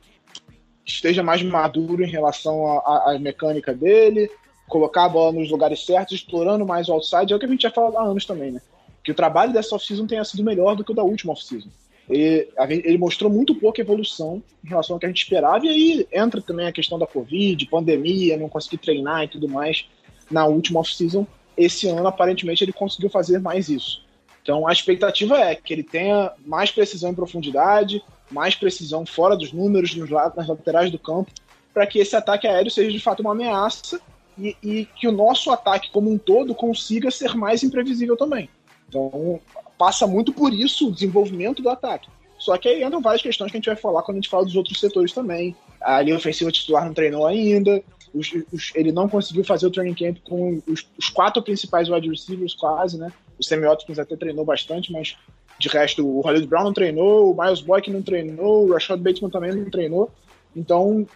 esteja 0.85 1.21
mais 1.21 1.43
maduro 1.43 2.03
em 2.03 2.09
relação 2.09 2.65
à 2.79 3.15
mecânica 3.19 3.73
dele, 3.73 4.31
colocar 4.67 5.05
a 5.05 5.09
bola 5.09 5.31
nos 5.31 5.51
lugares 5.51 5.85
certos, 5.85 6.15
explorando 6.15 6.65
mais 6.65 6.88
o 6.88 6.93
outside, 6.93 7.31
é 7.31 7.35
o 7.35 7.39
que 7.39 7.45
a 7.45 7.49
gente 7.49 7.62
já 7.62 7.69
falou 7.69 7.97
há 7.97 8.03
anos 8.03 8.25
também, 8.25 8.51
né? 8.51 8.62
que 9.03 9.12
o 9.12 9.15
trabalho 9.15 9.53
dessa 9.53 9.75
off-season 9.75 10.05
tenha 10.05 10.23
sido 10.23 10.43
melhor 10.43 10.75
do 10.75 10.83
que 10.83 10.91
o 10.91 10.95
da 10.95 11.03
última 11.03 11.33
off-season. 11.33 11.69
Ele, 12.10 12.98
mostrou 12.98 13.32
muito 13.32 13.54
pouca 13.54 13.82
evolução 13.82 14.41
em 14.63 14.69
relação 14.69 14.95
ao 14.95 15.00
que 15.00 15.06
a 15.06 15.10
gente 15.10 15.22
esperava, 15.22 15.65
e 15.65 15.69
aí 15.69 16.08
entra 16.12 16.41
também 16.41 16.67
a 16.67 16.72
questão 16.72 16.98
da 16.98 17.06
Covid, 17.06 17.63
pandemia, 17.67 18.36
não 18.36 18.50
conseguir 18.50 18.78
treinar 18.78 19.24
e 19.24 19.28
tudo 19.28 19.48
mais 19.48 19.88
na 20.30 20.45
última 20.45 20.80
off-season. 20.80 21.28
Esse 21.56 21.88
ano, 21.88 22.08
aparentemente, 22.08 22.63
ele 22.63 22.74
conseguiu 22.74 23.10
fazer 23.10 23.39
mais 23.39 23.69
isso. 23.69 24.04
Então, 24.41 24.67
a 24.67 24.72
expectativa 24.72 25.38
é 25.38 25.54
que 25.54 25.72
ele 25.72 25.84
tenha 25.84 26.32
mais 26.45 26.72
precisão 26.72 27.12
em 27.12 27.15
profundidade, 27.15 28.02
mais 28.32 28.56
precisão 28.56 29.06
fora 29.06 29.36
dos 29.36 29.52
números, 29.52 29.93
nos, 29.95 30.10
nas 30.10 30.48
laterais 30.48 30.89
do 30.89 30.98
campo, 30.98 31.32
para 31.74 31.86
que 31.86 32.00
esse 32.00 32.15
ataque 32.15 32.48
aéreo 32.48 32.72
seja 32.72 32.91
de 32.91 33.00
fato 33.00 33.19
uma 33.19 33.34
ameaça 33.34 34.02
e, 34.38 34.56
e 34.63 34.86
que 34.86 35.08
o 35.08 35.12
nosso 35.12 35.52
ataque 35.52 35.91
como 35.91 36.10
um 36.10 36.17
todo 36.17 36.56
consiga 36.56 37.12
ser 37.12 37.36
mais 37.36 37.62
imprevisível 37.62 38.17
também. 38.17 38.50
Então, 38.88 39.39
passa 39.80 40.06
muito 40.06 40.34
por 40.34 40.54
isso 40.54 40.89
o 40.89 40.92
desenvolvimento 40.92 41.63
do 41.63 41.70
ataque. 41.70 42.10
Só 42.38 42.58
que 42.58 42.68
aí 42.68 42.84
entram 42.84 43.02
várias 43.02 43.22
questões 43.22 43.50
que 43.50 43.58
a 43.58 43.60
gente 43.60 43.68
vai 43.68 43.76
falar 43.76 44.04
quando 44.04 44.18
a 44.18 44.20
gente 44.20 44.30
fala 44.30 44.46
dos 44.46 44.56
outros 44.56 44.80
setores 44.80 45.13
também. 45.13 45.56
A 45.82 46.02
linha 46.02 46.18
ofensiva 46.18 46.52
titular 46.52 46.86
não 46.86 46.94
treinou 46.94 47.26
ainda, 47.26 47.82
os, 48.13 48.32
os, 48.52 48.72
ele 48.76 48.92
não 48.92 49.08
conseguiu 49.08 49.44
fazer 49.44 49.68
o 49.68 49.72
training 49.72 49.94
camp 49.94 50.18
com 50.28 50.62
os, 50.68 50.86
os, 50.98 51.10
quatro 51.10 51.42
principais 51.42 51.89
wide 51.89 52.10
receivers, 52.10 52.54
quase, 52.54 52.98
né? 52.98 53.12
O 53.38 53.62
Watkins 53.62 54.00
até 54.00 54.15
treinou 54.18 54.44
bastante, 54.44 54.92
mas 54.92 55.15
de 55.58 55.70
resto, 55.70 56.06
o 56.06 56.22
Hollywood 56.22 56.48
Brown 56.48 56.63
não 56.65 56.74
treinou, 56.74 57.32
o 57.32 57.42
Miles 57.42 57.62
Boyk 57.62 57.89
não 57.89 58.02
treinou, 58.02 58.68
o 58.68 58.74
Rashad 58.74 59.00
Bateman 59.02 59.30
também 59.30 59.54
não 59.54 59.70
treinou. 59.70 60.12
Então, 60.56 61.08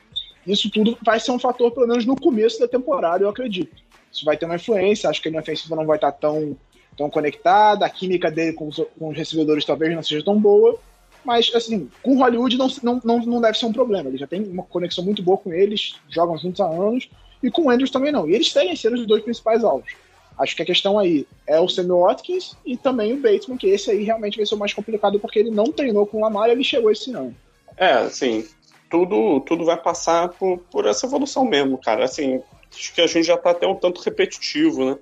isso 0.46 0.70
tudo 0.70 0.98
vai 1.02 1.20
ser 1.20 1.32
um 1.32 1.40
fator, 1.40 1.72
pelo 1.72 1.88
menos 1.88 2.06
no 2.06 2.16
começo 2.16 2.60
da 2.60 2.68
temporada, 2.68 3.24
eu 3.24 3.30
acredito. 3.30 3.76
isso 4.12 4.26
vai 4.26 4.38
ter 4.38 4.46
uma 4.46 4.56
influência. 4.56 5.10
Acho 5.10 5.22
que 5.22 5.28
a 5.28 5.32
linha 5.32 5.42
ofensiva 5.42 5.76
não 5.76 5.86
vai 5.86 5.98
estar 5.98 6.12
tão, 6.12 6.56
tão 6.98 7.10
conectada, 7.10 7.86
a 7.86 7.90
química 7.90 8.30
dele 8.32 8.54
com 8.54 8.68
os, 8.68 8.78
com 8.98 9.10
os 9.10 9.18
recebedores 9.18 9.66
talvez 9.66 9.94
não 9.94 10.04
seja 10.04 10.24
tão 10.24 10.40
boa. 10.40 10.78
Mas, 11.24 11.52
assim, 11.56 11.90
com 12.02 12.18
Hollywood 12.18 12.58
não, 12.58 12.68
não, 13.04 13.20
não, 13.20 13.42
deve 13.42 13.58
ser 13.58 13.66
um 13.66 13.74
problema. 13.74 14.10
Ele 14.10 14.18
já 14.18 14.28
tem 14.28 14.44
uma 14.44 14.64
conexão 14.64 15.04
muito 15.04 15.24
boa 15.24 15.38
com 15.38 15.54
eles, 15.54 15.96
jogam 16.10 16.38
juntos 16.38 16.60
há 16.60 16.66
anos. 16.66 17.10
E 17.42 17.50
com 17.50 17.64
o 17.64 17.70
Andrews 17.70 17.92
também 17.92 18.12
não. 18.12 18.30
E 18.30 18.34
eles 18.34 18.52
seguem 18.52 18.76
sendo 18.76 18.96
os 18.96 19.08
dois 19.08 19.24
principais 19.24 19.64
alvos. 19.64 19.94
Acho 20.38 20.56
que 20.56 20.64
a 20.64 20.66
questão 20.66 20.98
aí 20.98 21.28
é 21.46 21.60
o 21.60 21.70
Samuel 21.70 22.02
Watkins 22.02 22.56
e 22.66 22.76
também 22.76 23.14
o 23.14 23.22
Bateman, 23.22 23.58
que 23.58 23.68
esse 23.68 23.92
aí 23.92 24.04
realmente 24.04 24.38
vai 24.38 24.46
ser 24.46 24.56
o 24.56 24.58
mais 24.58 24.74
complicado 24.74 25.20
porque 25.20 25.40
ele 25.40 25.52
não 25.52 25.66
treinou 25.66 26.08
com 26.08 26.18
o 26.18 26.22
Lamar 26.22 26.50
e 26.50 26.54
ele 26.54 26.64
chegou 26.64 26.92
esse 26.92 27.14
ano. 27.14 27.36
É, 27.78 27.92
assim, 27.94 28.48
tudo, 28.90 29.42
tudo 29.42 29.66
vai 29.66 29.78
passar 29.78 30.30
por, 30.30 30.60
por 30.72 30.86
essa 30.86 31.06
evolução 31.06 31.46
mesmo, 31.46 31.78
cara. 31.78 32.04
Assim, 32.06 32.42
acho 32.74 32.94
que 32.94 33.02
a 33.02 33.08
gente 33.08 33.26
já 33.26 33.38
tá 33.38 33.52
até 33.52 33.68
um 33.68 33.76
tanto 33.76 34.02
repetitivo, 34.02 34.86
né? 34.86 34.98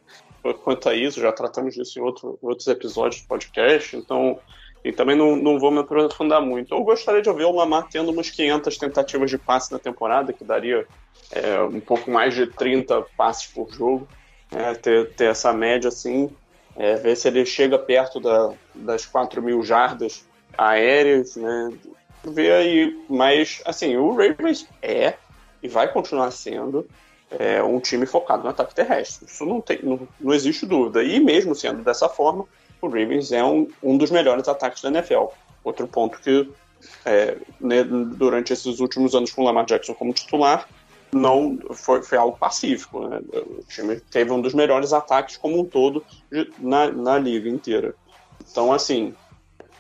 Quanto 0.64 0.90
a 0.90 0.96
isso, 0.96 1.22
já 1.22 1.32
tratamos 1.32 1.76
disso 1.76 2.00
em 2.00 2.02
outro, 2.02 2.38
outros 2.42 2.68
episódios 2.68 3.22
do 3.22 3.28
podcast, 3.28 3.96
então. 3.96 4.40
E 4.84 4.92
também 4.92 5.16
não, 5.16 5.36
não 5.36 5.60
vou 5.60 5.70
me 5.70 5.80
aprofundar 5.80 6.42
muito. 6.42 6.74
Eu 6.74 6.84
gostaria 6.84 7.22
de 7.22 7.32
ver 7.32 7.46
o 7.46 7.52
Lamar 7.52 7.88
tendo 7.88 8.12
umas 8.12 8.32
500 8.32 8.78
tentativas 8.78 9.30
de 9.30 9.38
passe 9.38 9.72
na 9.72 9.78
temporada, 9.78 10.34
que 10.34 10.44
daria 10.44 10.88
é, 11.32 11.62
um 11.62 11.80
pouco 11.80 12.10
mais 12.10 12.34
de 12.34 12.48
30 12.48 13.04
passes 13.16 13.46
por 13.46 13.72
jogo. 13.72 14.08
É, 14.52 14.74
ter, 14.74 15.14
ter 15.14 15.26
essa 15.26 15.54
média 15.54 15.88
assim, 15.88 16.30
é, 16.76 16.96
ver 16.96 17.16
se 17.16 17.28
ele 17.28 17.46
chega 17.46 17.78
perto 17.78 18.20
da, 18.20 18.54
das 18.74 19.06
4 19.06 19.42
mil 19.42 19.64
jardas 19.64 20.26
aéreas, 20.58 21.36
né? 21.36 21.72
Ver 22.24 22.52
aí, 22.52 23.06
mas 23.08 23.62
assim, 23.66 23.96
o 23.96 24.14
Ravens 24.14 24.68
é 24.82 25.14
e 25.64 25.68
vai 25.68 25.92
continuar 25.92 26.32
sendo 26.32 26.88
é, 27.40 27.64
um 27.64 27.80
time 27.80 28.06
focado 28.06 28.44
no 28.44 28.50
ataque 28.50 28.76
terrestre. 28.76 29.26
Isso 29.26 29.46
não, 29.46 29.62
tem, 29.62 29.80
não, 29.84 30.08
não 30.20 30.34
existe 30.34 30.66
dúvida. 30.66 31.04
E 31.04 31.20
mesmo 31.20 31.56
sendo 31.56 31.84
dessa 31.84 32.10
forma, 32.10 32.46
o 32.82 32.88
Ravens 32.88 33.32
é 33.32 33.44
um, 33.44 33.68
um 33.82 33.98
dos 33.98 34.12
melhores 34.12 34.48
ataques 34.48 34.82
da 34.82 34.90
NFL. 34.90 35.28
Outro 35.64 35.88
ponto 35.88 36.20
que 36.20 36.50
é, 37.06 37.38
né, 37.60 37.84
durante 37.84 38.54
esses 38.54 38.80
últimos 38.80 39.16
anos 39.16 39.32
com 39.32 39.42
o 39.42 39.46
Lamar 39.46 39.66
Jackson 39.66 39.94
como 39.94 40.14
titular, 40.14 40.68
não 41.12 41.60
foi, 41.74 42.02
foi 42.04 42.18
algo 42.18 42.38
pacífico. 42.38 43.08
Né? 43.08 43.22
O 43.34 43.64
time 43.68 44.00
teve 44.00 44.32
um 44.32 44.42
dos 44.42 44.54
melhores 44.54 44.94
ataques 44.94 45.38
como 45.38 45.60
um 45.60 45.66
todo 45.66 46.04
na, 46.58 46.92
na 46.92 47.18
liga 47.18 47.50
inteira. 47.50 47.96
Então, 48.50 48.74
assim, 48.74 49.14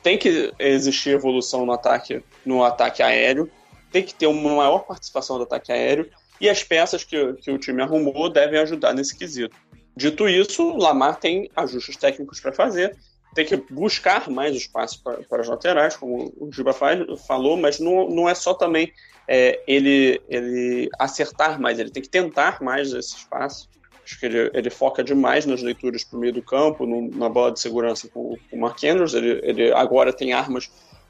tem 0.03 0.17
que 0.17 0.53
existir 0.59 1.11
evolução 1.11 1.65
no 1.65 1.71
ataque, 1.71 2.23
no 2.45 2.63
ataque 2.63 3.01
aéreo, 3.01 3.49
tem 3.91 4.03
que 4.03 4.13
ter 4.13 4.27
uma 4.27 4.55
maior 4.55 4.79
participação 4.79 5.37
do 5.37 5.43
ataque 5.43 5.71
aéreo 5.71 6.09
e 6.41 6.49
as 6.49 6.63
peças 6.63 7.03
que, 7.03 7.33
que 7.33 7.51
o 7.51 7.57
time 7.59 7.83
arrumou 7.83 8.27
devem 8.27 8.59
ajudar 8.59 8.93
nesse 8.93 9.15
quesito. 9.15 9.55
Dito 9.95 10.27
isso, 10.27 10.63
o 10.63 10.77
Lamar 10.77 11.19
tem 11.19 11.49
ajustes 11.55 11.95
técnicos 11.95 12.39
para 12.39 12.51
fazer, 12.51 12.97
tem 13.35 13.45
que 13.45 13.55
buscar 13.55 14.27
mais 14.29 14.55
espaço 14.55 15.01
para, 15.03 15.21
para 15.23 15.41
as 15.41 15.47
laterais, 15.47 15.95
como 15.95 16.33
o 16.37 16.51
Giba 16.51 16.73
falou, 16.73 17.55
mas 17.55 17.79
não, 17.79 18.09
não 18.09 18.27
é 18.27 18.33
só 18.33 18.53
também 18.55 18.91
é, 19.27 19.61
ele, 19.67 20.19
ele 20.27 20.89
acertar 20.97 21.61
mais, 21.61 21.77
ele 21.77 21.91
tem 21.91 22.01
que 22.01 22.09
tentar 22.09 22.61
mais 22.61 22.91
esse 22.91 23.17
espaço. 23.17 23.69
Acho 24.03 24.19
que 24.19 24.25
ele, 24.25 24.49
ele 24.53 24.69
foca 24.69 25.03
demais 25.03 25.45
nas 25.45 25.61
leituras 25.61 26.03
para 26.03 26.17
o 26.17 26.19
meio 26.19 26.33
do 26.33 26.41
campo, 26.41 26.85
no, 26.87 27.09
na 27.11 27.29
bola 27.29 27.51
de 27.51 27.59
segurança 27.59 28.09
com, 28.09 28.35
com 28.49 28.57
o 28.57 28.59
Mark 28.59 28.83
Andrews. 28.83 29.13
Ele, 29.13 29.39
ele 29.43 29.71
agora 29.71 30.11
tem 30.11 30.33
armas 30.33 30.69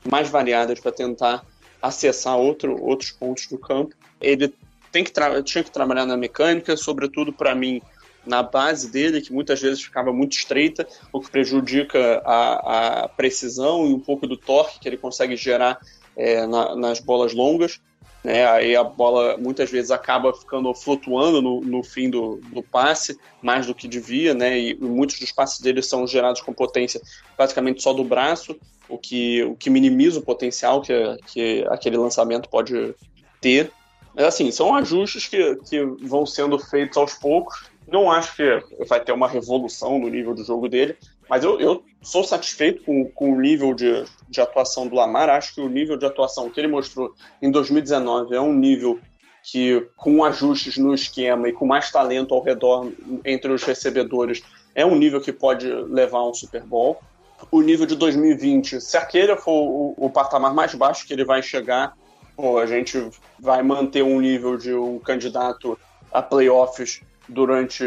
mais 0.10 0.30
variadas 0.30 0.80
para 0.80 0.91
tentar 0.91 1.46
acessar 1.82 2.38
outro, 2.38 2.80
outros 2.84 3.12
pontos 3.12 3.48
do 3.48 3.58
campo. 3.58 3.96
Ele 4.20 4.54
tem 4.91 5.04
que 5.04 5.12
tinha 5.43 5.63
que 5.63 5.71
trabalhar 5.71 6.06
na 6.06 6.17
mecânica, 6.17 6.75
sobretudo 6.75 7.32
para 7.32 7.56
mim 7.56 7.82
na 8.25 8.43
base 8.43 8.91
dele, 8.91 9.21
que 9.21 9.34
muitas 9.34 9.60
vezes 9.60 9.82
ficava 9.82 10.13
muito 10.13 10.34
estreita, 10.34 10.88
o 11.12 11.19
que 11.19 11.32
prejudica 11.32 12.21
a, 12.23 13.04
a 13.04 13.08
precisão 13.08 13.88
e 13.88 13.93
um 13.93 13.99
pouco 13.99 14.27
do 14.27 14.38
torque 14.38 14.80
que 14.80 14.88
ele 14.88 14.97
consegue 14.97 15.36
gerar 15.36 15.80
é, 16.15 16.45
na, 16.45 16.75
nas 16.75 16.99
bolas 16.99 17.34
longas. 17.34 17.80
Né, 18.23 18.45
aí 18.45 18.75
a 18.75 18.84
bola 18.84 19.36
muitas 19.38 19.71
vezes 19.71 19.89
acaba 19.89 20.32
ficando 20.32 20.71
flutuando 20.75 21.41
no, 21.41 21.60
no 21.62 21.84
fim 21.84 22.08
do, 22.08 22.39
do, 22.54 22.62
passe, 22.62 23.17
mais 23.41 23.65
do 23.65 23.73
que 23.73 23.88
devia, 23.88 24.36
né, 24.36 24.60
e 24.60 24.75
muitos 24.75 25.19
dos 25.19 25.32
passes 25.32 25.60
dele 25.60 25.82
são 25.82 26.06
gerados 26.06 26.39
com 26.39 26.54
potência 26.54 27.01
praticamente 27.36 27.82
só 27.82 27.93
do 27.93 28.04
braço, 28.04 28.56
o 28.88 28.95
que, 28.95 29.43
o 29.43 29.56
que 29.56 29.71
minimiza 29.71 30.19
o 30.19 30.23
potencial 30.23 30.84
que, 30.84 30.93
que 31.25 31.65
aquele 31.69 31.97
lançamento 31.97 32.47
pode 32.47 32.93
ter. 33.39 33.71
Mas 34.15 34.26
assim, 34.26 34.52
são 34.52 34.76
ajustes 34.76 35.28
que, 35.28 35.56
que 35.67 35.84
vão 36.02 36.26
sendo 36.26 36.60
feitos 36.60 36.97
aos 36.97 37.13
poucos. 37.13 37.69
Não 37.88 38.12
acho 38.12 38.36
que 38.36 38.63
vai 38.88 39.00
ter 39.00 39.12
uma 39.12 39.28
revolução 39.28 40.00
no 40.00 40.10
nível 40.10 40.34
do 40.34 40.43
jogo 40.43 40.69
dele, 40.69 40.95
mas 41.30 41.43
eu, 41.43 41.60
eu 41.60 41.84
sou 42.02 42.24
satisfeito 42.24 42.84
com, 42.84 43.06
com 43.10 43.32
o 43.32 43.39
nível 43.39 43.74
de, 43.74 44.06
de 44.30 44.41
atuação 44.41 44.88
do 44.88 44.95
Lamar. 44.95 45.30
Acho 45.30 45.56
que 45.56 45.62
o 45.62 45.69
nível 45.69 45.97
de 45.97 46.06
atuação 46.06 46.50
que 46.50 46.60
ele 46.60 46.67
mostrou 46.67 47.13
em 47.41 47.50
2019 47.50 48.36
é 48.36 48.41
um 48.41 48.54
nível 48.54 49.00
que, 49.43 49.88
com 49.95 50.24
ajustes 50.24 50.78
no 50.78 50.93
esquema 50.93 51.50
e 51.50 51.54
com 51.54 51.65
mais 51.65 51.91
talento 51.91 52.34
ao 52.34 52.43
redor 52.43 52.91
entre 53.26 53.52
os 53.52 53.63
recebedores, 53.63 54.43
é 54.76 54.86
um 54.86 54.95
nível 54.95 55.19
que 55.19 55.34
pode 55.34 55.67
levar 55.67 56.19
a 56.19 56.30
um 56.30 56.34
Super 56.34 56.63
Bowl. 56.63 57.02
O 57.50 57.62
nível 57.62 57.86
de 57.86 57.95
2020, 57.95 58.80
se 58.80 58.97
aquele 58.97 59.36
for 59.36 59.52
o, 59.52 59.95
o 59.97 60.10
patamar 60.10 60.54
mais 60.54 60.76
baixo 60.76 61.08
que 61.08 61.13
ele 61.13 61.26
vai 61.26 61.41
chegar, 61.41 61.97
pô, 62.36 62.58
a 62.58 62.65
gente 62.65 63.10
vai 63.39 63.62
manter 63.63 64.04
um 64.04 64.20
nível 64.20 64.58
de 64.58 64.74
um 64.74 65.00
candidato 65.00 65.78
a 66.12 66.22
playoffs 66.22 67.02
durante 67.28 67.84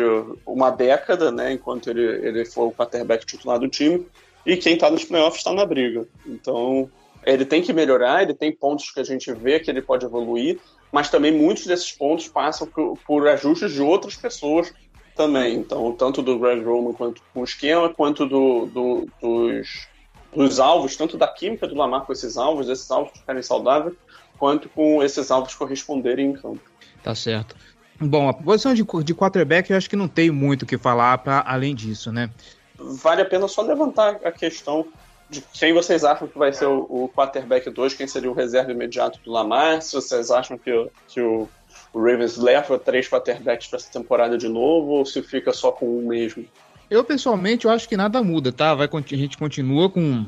uma 0.46 0.70
década, 0.70 1.30
né, 1.30 1.52
enquanto 1.52 1.90
ele, 1.90 2.02
ele 2.26 2.44
for 2.44 2.68
o 2.68 2.72
quarterback 2.72 3.26
titular 3.26 3.58
do 3.58 3.68
time, 3.68 4.06
e 4.46 4.56
quem 4.56 4.74
está 4.74 4.90
nos 4.90 5.04
playoffs 5.04 5.40
está 5.40 5.52
na 5.52 5.66
briga. 5.66 6.06
Então, 6.26 6.90
ele 7.24 7.44
tem 7.44 7.62
que 7.62 7.72
melhorar, 7.72 8.22
ele 8.22 8.34
tem 8.34 8.52
pontos 8.52 8.90
que 8.90 9.00
a 9.00 9.04
gente 9.04 9.32
vê 9.32 9.60
que 9.60 9.70
ele 9.70 9.82
pode 9.82 10.04
evoluir, 10.04 10.58
mas 10.92 11.10
também 11.10 11.32
muitos 11.32 11.66
desses 11.66 11.92
pontos 11.92 12.28
passam 12.28 12.66
por, 12.66 12.98
por 13.06 13.26
ajustes 13.28 13.72
de 13.72 13.82
outras 13.82 14.16
pessoas 14.16 14.72
também. 15.16 15.56
Então, 15.56 15.92
tanto 15.92 16.22
do 16.22 16.38
Greg 16.38 16.62
Roman 16.62 16.92
quanto 16.92 17.22
com 17.32 17.40
o 17.40 17.44
esquema, 17.44 17.88
quanto 17.88 18.26
do, 18.26 18.66
do, 18.66 19.08
dos, 19.20 19.88
dos 20.34 20.60
alvos, 20.60 20.96
tanto 20.96 21.16
da 21.16 21.28
química 21.28 21.66
do 21.66 21.74
Lamar 21.74 22.04
com 22.04 22.12
esses 22.12 22.36
alvos, 22.36 22.68
esses 22.68 22.90
alvos 22.90 23.18
ficarem 23.18 23.42
saudáveis, 23.42 23.96
quanto 24.38 24.68
com 24.68 25.02
esses 25.02 25.30
alvos 25.30 25.54
corresponderem 25.54 26.30
em 26.30 26.32
campo. 26.32 26.60
Tá 27.02 27.14
certo. 27.14 27.56
Bom, 28.00 28.28
a 28.28 28.34
posição 28.34 28.74
de, 28.74 28.82
de 28.82 29.14
quarterback 29.14 29.70
eu 29.70 29.76
acho 29.76 29.88
que 29.88 29.96
não 29.96 30.08
tem 30.08 30.30
muito 30.30 30.62
o 30.62 30.66
que 30.66 30.76
falar 30.76 31.18
para 31.18 31.44
além 31.46 31.74
disso, 31.74 32.10
né? 32.10 32.30
Vale 32.76 33.22
a 33.22 33.24
pena 33.24 33.46
só 33.46 33.62
levantar 33.62 34.20
a 34.24 34.32
questão 34.32 34.86
de 35.30 35.42
quem 35.52 35.72
vocês 35.72 36.04
acham 36.04 36.28
que 36.28 36.38
vai 36.38 36.52
ser 36.52 36.66
o, 36.66 36.86
o 36.88 37.08
quarterback 37.08 37.70
2, 37.70 37.94
quem 37.94 38.06
seria 38.06 38.30
o 38.30 38.34
reserva 38.34 38.72
imediato 38.72 39.20
do 39.24 39.30
Lamar, 39.30 39.80
se 39.80 39.94
vocês 39.94 40.30
acham 40.30 40.58
que, 40.58 40.88
que 41.08 41.20
o, 41.20 41.48
o 41.92 41.98
Ravens 41.98 42.36
leva 42.36 42.78
três 42.78 43.08
quarterbacks 43.08 43.68
para 43.68 43.78
essa 43.78 43.90
temporada 43.90 44.36
de 44.36 44.48
novo, 44.48 44.90
ou 44.90 45.06
se 45.06 45.22
fica 45.22 45.52
só 45.52 45.72
com 45.72 45.86
um 45.86 46.08
mesmo. 46.08 46.44
Eu, 46.90 47.02
pessoalmente, 47.02 47.64
eu 47.64 47.70
acho 47.70 47.88
que 47.88 47.96
nada 47.96 48.22
muda, 48.22 48.52
tá? 48.52 48.74
Vai, 48.74 48.88
a 48.92 49.16
gente 49.16 49.38
continua 49.38 49.88
com, 49.88 50.26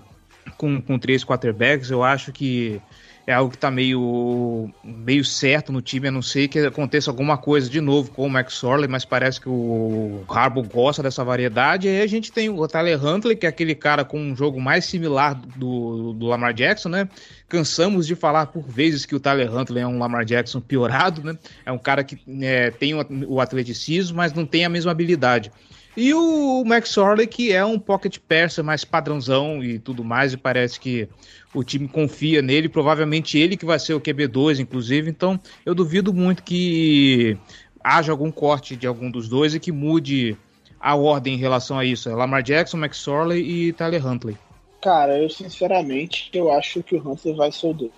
com, 0.56 0.80
com 0.80 0.98
três 0.98 1.24
quarterbacks, 1.24 1.90
eu 1.90 2.02
acho 2.02 2.32
que 2.32 2.80
é 3.26 3.32
algo 3.32 3.50
que 3.50 3.56
está 3.56 3.72
meio, 3.72 4.70
meio 4.84 5.24
certo 5.24 5.72
no 5.72 5.82
time, 5.82 6.06
a 6.06 6.12
não 6.12 6.22
ser 6.22 6.46
que 6.46 6.60
aconteça 6.60 7.10
alguma 7.10 7.36
coisa 7.36 7.68
de 7.68 7.80
novo 7.80 8.12
com 8.12 8.24
o 8.24 8.30
Max 8.30 8.62
Orley, 8.62 8.88
mas 8.88 9.04
parece 9.04 9.40
que 9.40 9.48
o 9.48 10.22
Harbaugh 10.28 10.62
gosta 10.62 11.02
dessa 11.02 11.24
variedade. 11.24 11.88
E 11.88 11.90
aí 11.90 12.02
a 12.02 12.06
gente 12.06 12.30
tem 12.30 12.48
o 12.48 12.68
Tyler 12.68 13.04
Huntley, 13.04 13.34
que 13.34 13.44
é 13.44 13.48
aquele 13.48 13.74
cara 13.74 14.04
com 14.04 14.20
um 14.20 14.36
jogo 14.36 14.60
mais 14.60 14.84
similar 14.84 15.34
do, 15.34 16.12
do 16.12 16.26
Lamar 16.26 16.54
Jackson, 16.54 16.88
né? 16.88 17.08
Cansamos 17.48 18.06
de 18.06 18.14
falar 18.14 18.46
por 18.46 18.62
vezes 18.62 19.04
que 19.04 19.16
o 19.16 19.20
Tyler 19.20 19.52
Huntley 19.52 19.82
é 19.82 19.86
um 19.86 19.98
Lamar 19.98 20.24
Jackson 20.24 20.60
piorado, 20.60 21.24
né? 21.24 21.36
É 21.64 21.72
um 21.72 21.78
cara 21.78 22.04
que 22.04 22.20
é, 22.42 22.70
tem 22.70 22.94
o, 22.94 23.04
o 23.26 23.40
atleticismo, 23.40 24.16
mas 24.16 24.32
não 24.32 24.46
tem 24.46 24.64
a 24.64 24.68
mesma 24.68 24.92
habilidade. 24.92 25.50
E 25.96 26.12
o 26.12 26.62
Max 26.64 26.94
Orley, 26.98 27.26
que 27.26 27.52
é 27.52 27.64
um 27.64 27.78
pocket 27.78 28.18
passer 28.18 28.62
mais 28.62 28.84
padrãozão 28.84 29.64
e 29.64 29.78
tudo 29.78 30.04
mais, 30.04 30.34
e 30.34 30.36
parece 30.36 30.78
que 30.78 31.08
o 31.56 31.64
time 31.64 31.88
confia 31.88 32.42
nele, 32.42 32.68
provavelmente 32.68 33.38
ele 33.38 33.56
que 33.56 33.64
vai 33.64 33.78
ser 33.78 33.94
o 33.94 34.00
QB2, 34.00 34.58
inclusive, 34.58 35.10
então 35.10 35.40
eu 35.64 35.74
duvido 35.74 36.12
muito 36.12 36.42
que 36.42 37.38
haja 37.82 38.12
algum 38.12 38.30
corte 38.30 38.76
de 38.76 38.86
algum 38.86 39.10
dos 39.10 39.26
dois 39.26 39.54
e 39.54 39.60
que 39.60 39.72
mude 39.72 40.36
a 40.78 40.94
ordem 40.94 41.34
em 41.34 41.38
relação 41.38 41.78
a 41.78 41.84
isso. 41.84 42.10
É 42.10 42.14
Lamar 42.14 42.42
Jackson, 42.42 42.76
Max 42.76 43.08
Orley 43.08 43.40
e 43.40 43.72
Tyler 43.72 44.06
Huntley. 44.06 44.36
Cara, 44.82 45.18
eu 45.18 45.30
sinceramente 45.30 46.28
eu 46.34 46.52
acho 46.52 46.82
que 46.82 46.94
o 46.94 46.98
Huntley 46.98 47.34
vai 47.34 47.50
ser 47.50 47.68
o 47.68 47.72
2. 47.72 47.90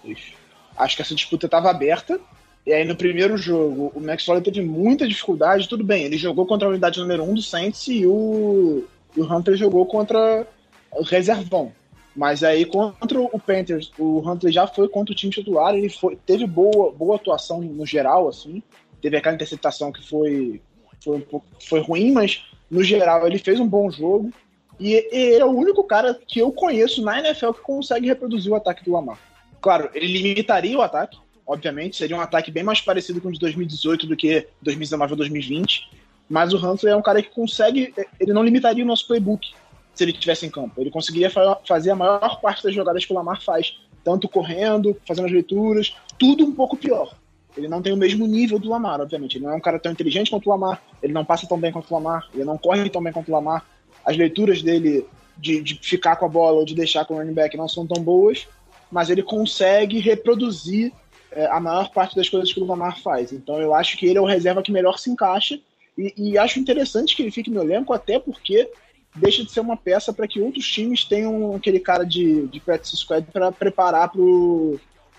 Acho 0.77 0.97
que 0.97 1.03
essa 1.03 1.15
disputa 1.15 1.47
estava 1.47 1.69
aberta, 1.69 2.21
e 2.65 2.73
aí 2.73 2.85
no 2.85 2.95
primeiro 2.95 3.37
jogo, 3.37 3.93
o 3.93 4.01
Waller 4.01 4.43
teve 4.43 4.63
muita 4.63 5.09
dificuldade, 5.09 5.69
tudo 5.69 5.83
bem, 5.83 6.05
ele 6.05 6.17
jogou 6.17 6.47
contra 6.47 6.69
a 6.69 6.71
unidade 6.71 7.01
número 7.01 7.25
1 7.25 7.31
um 7.31 7.35
do 7.35 7.43
Saints 7.43 7.89
e 7.89 8.07
o, 8.07 8.85
o 9.17 9.23
Hunter 9.25 9.57
jogou 9.57 9.85
contra 9.85 10.47
o 10.93 11.03
reservão. 11.03 11.73
Mas 12.19 12.43
aí 12.43 12.65
contra 12.65 13.21
o 13.21 13.39
Panthers, 13.39 13.93
o 13.97 14.29
Hunter 14.29 14.51
já 14.51 14.67
foi 14.67 14.89
contra 14.89 15.13
o 15.13 15.15
time 15.15 15.33
titular, 15.33 15.73
ele 15.73 15.89
foi, 15.89 16.17
teve 16.27 16.49
boa, 16.49 16.91
boa 16.91 17.15
atuação 17.15 17.61
no 17.61 17.87
geral, 17.87 18.27
assim. 18.27 18.61
Teve 19.01 19.17
aquela 19.17 19.37
interceptação 19.37 19.93
que 19.93 20.05
foi 20.05 20.61
foi, 21.01 21.19
um 21.19 21.21
pouco, 21.21 21.47
foi 21.61 21.79
ruim, 21.79 22.11
mas 22.11 22.43
no 22.69 22.83
geral 22.83 23.25
ele 23.25 23.39
fez 23.39 23.61
um 23.61 23.69
bom 23.69 23.89
jogo. 23.89 24.33
E, 24.81 24.95
e 24.95 25.35
ele 25.35 25.43
é 25.43 25.45
o 25.45 25.57
único 25.57 25.85
cara 25.85 26.13
que 26.27 26.41
eu 26.41 26.51
conheço 26.51 27.03
na 27.03 27.21
NFL 27.21 27.53
que 27.53 27.61
consegue 27.61 28.09
reproduzir 28.09 28.51
o 28.51 28.57
ataque 28.57 28.85
do 28.85 28.91
Lamar. 28.91 29.21
Claro, 29.61 29.89
ele 29.95 30.21
limitaria 30.21 30.77
o 30.77 30.83
ataque, 30.83 31.17
obviamente, 31.47 31.99
seria 31.99 32.17
um 32.17 32.21
ataque 32.21 32.51
bem 32.51 32.65
mais 32.65 32.81
parecido 32.81 33.21
com 33.21 33.29
o 33.29 33.33
de 33.33 33.39
2018 33.39 34.09
do 34.09 34.17
que 34.17 34.45
2019 34.61 35.13
ou 35.13 35.19
2020. 35.19 35.89
Mas 36.29 36.53
o 36.53 36.57
Huntley 36.57 36.93
é 36.93 36.97
um 36.97 37.03
cara 37.03 37.23
que 37.23 37.31
consegue, 37.31 37.95
ele 38.19 38.33
não 38.33 38.43
limitaria 38.43 38.83
o 38.83 38.87
nosso 38.89 39.07
playbook 39.07 39.53
se 39.99 40.05
ele 40.05 40.13
estivesse 40.13 40.47
em 40.47 40.51
campo. 40.51 40.81
Ele 40.81 40.91
conseguiria 40.91 41.29
fa 41.29 41.59
fazer 41.67 41.91
a 41.91 41.97
maior 41.97 42.41
parte 42.41 42.63
das 42.63 42.73
jogadas 42.73 43.05
que 43.05 43.13
o 43.13 43.17
Lamar 43.17 43.43
faz, 43.43 43.77
tanto 44.05 44.29
correndo, 44.29 44.97
fazendo 45.07 45.27
as 45.27 45.33
leituras, 45.33 45.97
tudo 46.17 46.45
um 46.45 46.53
pouco 46.53 46.77
pior. 46.77 47.15
Ele 47.57 47.67
não 47.67 47.83
tem 47.83 47.93
o 47.93 47.97
mesmo 47.97 48.25
nível 48.25 48.61
do 48.61 48.69
Lamar, 48.69 49.01
obviamente. 49.01 49.37
Ele 49.37 49.45
não 49.45 49.53
é 49.53 49.57
um 49.57 49.61
cara 49.61 49.81
tão 49.81 49.91
inteligente 49.91 50.31
quanto 50.31 50.47
o 50.47 50.51
Lamar, 50.51 50.81
ele 51.03 51.13
não 51.13 51.25
passa 51.25 51.49
tão 51.49 51.59
bem 51.59 51.73
quanto 51.73 51.91
o 51.91 51.95
Lamar, 51.95 52.29
ele 52.33 52.45
não 52.45 52.57
corre 52.57 52.89
tão 52.89 53.03
bem 53.03 53.13
quanto 53.13 53.29
o 53.29 53.33
Lamar. 53.33 53.67
As 54.05 54.17
leituras 54.17 54.63
dele 54.63 55.05
de, 55.37 55.61
de 55.61 55.75
ficar 55.83 56.15
com 56.15 56.27
a 56.27 56.29
bola 56.29 56.59
ou 56.59 56.65
de 56.65 56.77
deixar 56.77 57.05
com 57.05 57.15
o 57.15 57.17
running 57.19 57.35
back 57.35 57.57
não 57.57 57.67
são 57.67 57.85
tão 57.85 58.01
boas, 58.01 58.47
mas 58.93 59.11
ele 59.11 59.23
consegue 59.23 59.99
reproduzir 59.99 60.93
é, 61.33 61.47
a 61.47 61.59
maior 61.59 61.91
parte 61.91 62.15
das 62.15 62.29
coisas 62.29 62.53
que 62.53 62.61
o 62.61 62.65
Lamar 62.65 63.01
faz. 63.01 63.33
Então 63.33 63.61
eu 63.61 63.75
acho 63.75 63.97
que 63.99 64.07
ele 64.07 64.19
é 64.19 64.21
o 64.21 64.25
reserva 64.25 64.63
que 64.63 64.71
melhor 64.71 64.97
se 64.97 65.11
encaixa 65.11 65.59
e, 65.97 66.15
e 66.17 66.39
acho 66.39 66.61
interessante 66.61 67.17
que 67.17 67.23
ele 67.23 67.33
fique 67.33 67.51
no 67.51 67.61
elenco, 67.61 67.93
até 67.93 68.21
porque 68.21 68.71
deixa 69.19 69.45
de 69.45 69.51
ser 69.51 69.61
uma 69.61 69.77
peça 69.77 70.13
para 70.13 70.27
que 70.27 70.41
outros 70.41 70.67
times 70.67 71.05
tenham 71.05 71.55
aquele 71.55 71.81
cara 71.81 72.05
de, 72.05 72.47
de 72.47 72.61
practice 72.61 72.97
squad 72.97 73.27
para 73.33 73.53
preparar 73.53 74.11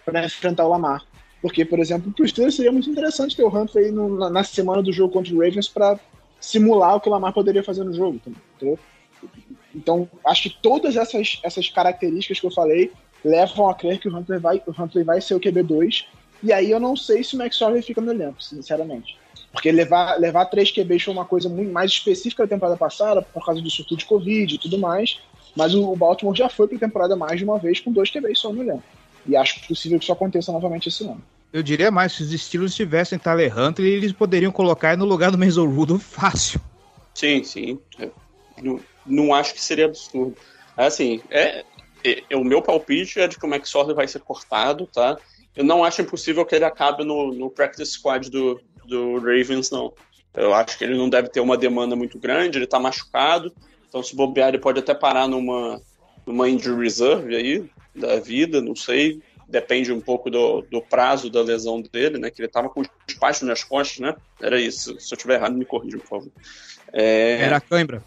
para 0.05 0.25
enfrentar 0.25 0.65
o 0.65 0.69
Lamar. 0.69 1.03
Porque, 1.41 1.63
por 1.63 1.79
exemplo, 1.79 2.11
para 2.11 2.23
o 2.23 2.27
Steelers 2.27 2.55
seria 2.55 2.71
muito 2.71 2.89
interessante 2.89 3.35
ter 3.35 3.43
o 3.43 3.47
Humphrey 3.47 3.91
no, 3.91 4.17
na, 4.17 4.29
na, 4.29 4.43
semana 4.43 4.81
do 4.81 4.91
jogo 4.91 5.13
contra 5.13 5.33
o 5.33 5.39
Ravens 5.39 5.69
para 5.69 5.99
simular 6.39 6.95
o 6.95 6.99
que 6.99 7.07
o 7.07 7.11
Lamar 7.11 7.33
poderia 7.33 7.63
fazer 7.63 7.83
no 7.83 7.93
jogo. 7.93 8.19
Entendeu? 8.25 8.77
Então, 9.73 10.09
acho 10.25 10.43
que 10.43 10.57
todas 10.61 10.95
essas, 10.95 11.39
essas 11.43 11.69
características 11.69 12.39
que 12.39 12.45
eu 12.45 12.51
falei 12.51 12.91
levam 13.23 13.69
a 13.69 13.75
crer 13.75 13.99
que 13.99 14.07
o 14.07 14.15
Huntley 14.15 14.39
vai, 14.39 14.61
o 14.65 14.71
Huntley 14.71 15.03
vai 15.03 15.21
ser 15.21 15.35
o 15.35 15.39
QB2. 15.39 16.05
E 16.41 16.51
aí 16.51 16.71
eu 16.71 16.79
não 16.79 16.95
sei 16.95 17.23
se 17.23 17.35
o 17.35 17.37
Max 17.37 17.61
Orley 17.61 17.81
fica 17.81 18.01
no 18.01 18.11
elenco, 18.11 18.41
sinceramente. 18.41 19.17
Porque 19.51 19.71
levar, 19.71 20.19
levar 20.19 20.45
três 20.45 20.71
QBs 20.71 21.03
foi 21.03 21.13
uma 21.13 21.25
coisa 21.25 21.49
muito 21.49 21.71
mais 21.71 21.91
específica 21.91 22.43
da 22.43 22.49
temporada 22.49 22.77
passada, 22.77 23.21
por 23.21 23.43
causa 23.45 23.61
do 23.61 23.69
surto 23.69 23.97
de 23.97 24.05
Covid 24.05 24.55
e 24.55 24.57
tudo 24.57 24.77
mais. 24.77 25.19
Mas 25.55 25.73
o 25.73 25.95
Baltimore 25.95 26.35
já 26.35 26.49
foi 26.49 26.67
para 26.67 26.77
a 26.77 26.79
temporada 26.79 27.15
mais 27.15 27.39
de 27.39 27.43
uma 27.43 27.57
vez 27.57 27.79
com 27.79 27.91
dois 27.91 28.09
QBs 28.11 28.39
só 28.39 28.53
no 28.53 28.61
elenco. 28.61 28.83
E 29.25 29.35
acho 29.35 29.67
possível 29.67 29.97
que 29.97 30.05
isso 30.05 30.13
aconteça 30.13 30.51
novamente 30.51 30.89
esse 30.89 31.03
ano. 31.03 31.21
Eu 31.51 31.63
diria 31.63 31.89
mais, 31.89 32.13
se 32.13 32.21
os 32.21 32.31
estilos 32.31 32.75
tivessem 32.75 33.17
Tyler 33.17 33.57
Huntley, 33.57 33.91
eles 33.91 34.11
poderiam 34.11 34.51
colocar 34.51 34.95
no 34.95 35.05
lugar 35.05 35.31
do 35.31 35.37
Mason 35.37 35.65
Rudolph 35.65 36.03
fácil. 36.05 36.61
Sim, 37.13 37.43
sim. 37.43 37.79
Não, 38.61 38.79
não 39.05 39.33
acho 39.33 39.53
que 39.53 39.61
seria 39.61 39.85
absurdo. 39.85 40.37
Assim, 40.77 41.21
é, 41.29 41.65
é, 42.03 42.23
é, 42.29 42.37
o 42.37 42.43
meu 42.43 42.61
palpite 42.61 43.19
é 43.19 43.27
de 43.27 43.37
que 43.37 43.45
o 43.45 43.49
Max 43.49 43.73
Orley 43.73 43.95
vai 43.95 44.07
ser 44.07 44.19
cortado, 44.19 44.87
tá? 44.87 45.17
Eu 45.55 45.63
não 45.65 45.83
acho 45.83 46.01
impossível 46.01 46.45
que 46.45 46.55
ele 46.55 46.63
acabe 46.63 47.03
no, 47.03 47.33
no 47.33 47.49
practice 47.49 47.93
squad 47.93 48.29
do, 48.29 48.61
do 48.89 49.17
Ravens, 49.19 49.71
não. 49.71 49.93
Eu 50.33 50.53
acho 50.53 50.77
que 50.77 50.83
ele 50.83 50.97
não 50.97 51.09
deve 51.09 51.29
ter 51.29 51.39
uma 51.39 51.57
demanda 51.57 51.95
muito 51.95 52.19
grande, 52.19 52.57
ele 52.57 52.67
tá 52.67 52.79
machucado, 52.79 53.53
então 53.87 54.03
se 54.03 54.15
bobear 54.15 54.49
ele 54.49 54.59
pode 54.59 54.79
até 54.79 54.93
parar 54.93 55.27
numa, 55.27 55.81
numa 56.25 56.49
injury 56.49 56.83
reserve 56.83 57.35
aí, 57.35 57.69
da 57.95 58.19
vida, 58.19 58.61
não 58.61 58.75
sei, 58.75 59.21
depende 59.47 59.91
um 59.91 59.99
pouco 59.99 60.29
do, 60.29 60.61
do 60.61 60.81
prazo 60.81 61.29
da 61.29 61.41
lesão 61.41 61.81
dele, 61.81 62.19
né, 62.19 62.29
que 62.29 62.41
ele 62.41 62.47
tava 62.47 62.69
com 62.69 62.83
espaço 63.07 63.45
nas 63.45 63.63
costas, 63.63 63.99
né, 63.99 64.15
era 64.39 64.61
isso, 64.61 64.99
se 64.99 65.13
eu 65.13 65.17
tiver 65.17 65.35
errado 65.35 65.57
me 65.57 65.65
corrija, 65.65 65.97
por 65.97 66.07
favor. 66.07 66.31
É... 66.93 67.41
Era 67.41 67.57
a 67.57 67.61
cãibra. 67.61 68.03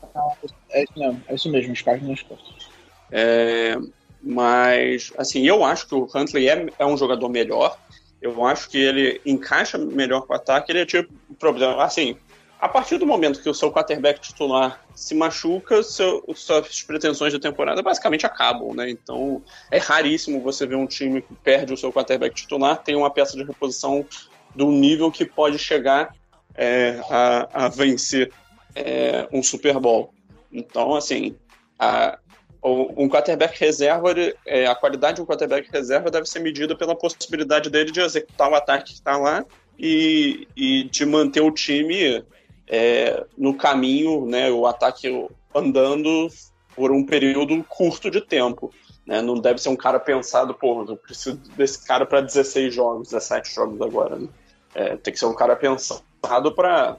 É, 0.71 0.85
não, 0.97 1.21
é 1.29 1.35
isso 1.35 1.51
mesmo, 1.51 1.73
espaço 1.73 2.05
nas 2.05 2.23
costas. 2.23 2.69
É, 3.11 3.77
mas, 4.23 5.13
assim, 5.19 5.47
eu 5.47 5.65
acho 5.65 5.87
que 5.87 5.95
o 5.95 6.09
Huntley 6.15 6.49
é, 6.49 6.67
é 6.79 6.87
um 6.87 6.97
jogador 6.97 7.29
melhor, 7.29 7.79
eu 8.23 8.47
acho 8.47 8.71
que 8.71 8.79
ele 8.79 9.21
encaixa 9.27 9.77
melhor 9.77 10.23
com 10.23 10.33
o 10.33 10.37
ataque. 10.37 10.71
Ele 10.71 10.81
é 10.81 10.87
tipo 10.87 11.13
problema. 11.39 11.83
Assim, 11.83 12.17
a 12.61 12.69
partir 12.69 12.97
do 12.97 13.05
momento 13.05 13.43
que 13.43 13.51
o 13.51 13.55
seu 13.55 13.73
quarterback 13.73 14.21
titular 14.21 14.81
se 14.95 15.17
machuca, 15.17 15.83
seu, 15.83 16.25
suas 16.37 16.81
pretensões 16.83 17.33
de 17.33 17.41
temporada 17.41 17.83
basicamente 17.83 18.25
acabam, 18.25 18.73
né? 18.73 18.89
Então 18.89 19.43
é 19.69 19.79
raríssimo 19.79 20.41
você 20.41 20.65
ver 20.65 20.77
um 20.77 20.87
time 20.87 21.21
que 21.21 21.35
perde 21.35 21.73
o 21.73 21.77
seu 21.77 21.93
quarterback 21.93 22.35
titular, 22.37 22.77
tem 22.77 22.95
uma 22.95 23.11
peça 23.11 23.37
de 23.37 23.43
reposição 23.43 24.07
do 24.55 24.71
nível 24.71 25.11
que 25.11 25.25
pode 25.25 25.59
chegar 25.59 26.15
é, 26.55 27.01
a, 27.11 27.65
a, 27.65 27.69
vencer 27.69 28.31
é, 28.77 29.27
um 29.33 29.43
Super 29.43 29.81
Bowl. 29.81 30.15
Então, 30.53 30.95
assim, 30.95 31.35
a, 31.79 32.19
um 32.65 33.09
quarterback 33.09 33.59
reserva, 33.59 34.15
é, 34.47 34.67
a 34.67 34.75
qualidade 34.75 35.17
de 35.17 35.23
um 35.23 35.27
quarterback 35.27 35.69
reserva 35.71 36.11
deve 36.11 36.27
ser 36.27 36.39
medida 36.39 36.77
pela 36.77 36.95
possibilidade 36.95 37.69
dele 37.69 37.91
de 37.91 38.01
executar 38.01 38.51
o 38.51 38.55
ataque 38.55 38.85
que 38.85 38.93
está 38.93 39.17
lá 39.17 39.45
e, 39.77 40.47
e 40.57 40.85
de 40.85 41.05
manter 41.05 41.41
o 41.41 41.51
time 41.51 42.25
é, 42.69 43.25
no 43.37 43.55
caminho, 43.55 44.25
né, 44.27 44.49
o 44.51 44.65
ataque 44.65 45.29
andando 45.53 46.29
por 46.77 46.93
um 46.93 47.05
período 47.05 47.63
curto 47.65 48.09
de 48.11 48.21
tempo. 48.21 48.73
Né? 49.05 49.21
Não 49.21 49.35
deve 49.35 49.61
ser 49.61 49.69
um 49.69 49.77
cara 49.77 49.99
pensado, 49.99 50.55
pô, 50.55 50.85
eu 50.89 50.97
preciso 50.97 51.37
desse 51.57 51.85
cara 51.85 52.07
para 52.07 52.21
16 52.21 52.73
jogos, 52.73 53.09
17 53.09 53.53
jogos 53.53 53.81
agora. 53.83 54.17
Né? 54.17 54.29
É, 54.75 54.97
tem 54.97 55.13
que 55.13 55.19
ser 55.19 55.27
um 55.27 55.35
cara 55.35 55.57
pensado 55.57 56.55
para 56.55 56.97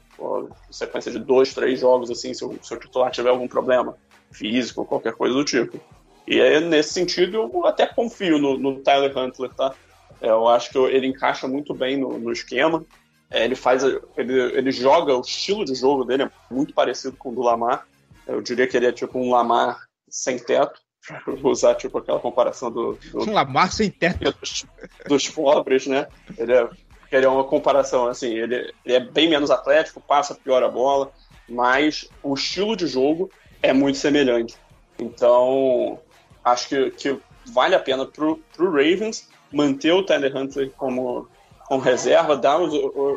sequência 0.69 1.09
de 1.09 1.19
dois, 1.19 1.53
três 1.53 1.79
jogos, 1.79 2.11
assim, 2.11 2.33
se 2.33 2.43
o, 2.43 2.59
se 2.61 2.73
o 2.73 2.77
titular 2.77 3.09
tiver 3.09 3.29
algum 3.29 3.47
problema 3.47 3.97
físico, 4.33 4.85
qualquer 4.85 5.13
coisa 5.13 5.33
do 5.33 5.45
tipo. 5.45 5.79
E 6.27 6.41
aí, 6.41 6.59
nesse 6.61 6.93
sentido, 6.93 7.37
eu 7.37 7.65
até 7.65 7.85
confio 7.85 8.37
no, 8.37 8.57
no 8.57 8.79
Tyler 8.79 9.15
Huntley, 9.17 9.49
tá? 9.55 9.73
É, 10.21 10.29
eu 10.29 10.47
acho 10.47 10.71
que 10.71 10.77
ele 10.77 11.07
encaixa 11.07 11.47
muito 11.47 11.73
bem 11.73 11.97
no, 11.97 12.17
no 12.17 12.31
esquema. 12.31 12.83
É, 13.29 13.43
ele 13.43 13.55
faz, 13.55 13.83
ele, 13.83 14.39
ele 14.57 14.71
joga, 14.71 15.15
o 15.15 15.21
estilo 15.21 15.65
de 15.65 15.75
jogo 15.75 16.05
dele 16.05 16.23
é 16.23 16.31
muito 16.49 16.73
parecido 16.73 17.17
com 17.17 17.29
o 17.29 17.35
do 17.35 17.41
Lamar. 17.41 17.85
Eu 18.25 18.41
diria 18.41 18.67
que 18.67 18.77
ele 18.77 18.85
é 18.85 18.91
tipo 18.91 19.19
um 19.19 19.31
Lamar 19.31 19.77
sem 20.07 20.37
teto, 20.37 20.79
para 21.05 21.49
usar 21.49 21.75
tipo 21.75 21.97
aquela 21.97 22.19
comparação 22.19 22.71
do, 22.71 22.93
do 23.11 23.29
um 23.29 23.33
Lamar 23.33 23.71
sem 23.71 23.89
teto 23.89 24.31
dos, 24.39 24.65
dos 25.07 25.27
pobres, 25.27 25.87
né? 25.87 26.07
Ele 26.37 26.53
é, 26.53 26.69
ele 27.11 27.25
é 27.25 27.29
uma 27.29 27.43
comparação 27.43 28.07
assim, 28.07 28.33
ele, 28.33 28.73
ele 28.85 28.95
é 28.95 28.99
bem 28.99 29.29
menos 29.29 29.51
atlético, 29.51 29.99
passa 29.99 30.35
pior 30.35 30.63
a 30.63 30.69
bola, 30.69 31.11
mas 31.49 32.07
o 32.21 32.33
estilo 32.33 32.77
de 32.77 32.87
jogo 32.87 33.29
é 33.63 33.73
muito 33.73 33.97
semelhante. 33.97 34.55
Então, 34.99 35.99
acho 36.43 36.67
que, 36.67 36.91
que 36.91 37.19
vale 37.51 37.73
a 37.73 37.79
pena 37.79 38.05
pro, 38.05 38.39
pro 38.55 38.69
Ravens 38.69 39.27
manter 39.51 39.93
o 39.93 40.03
Tyler 40.03 40.35
Huntley 40.35 40.71
como, 40.77 41.27
como 41.65 41.81
reserva, 41.81 42.35
dar 42.35 42.59
os, 42.59 42.73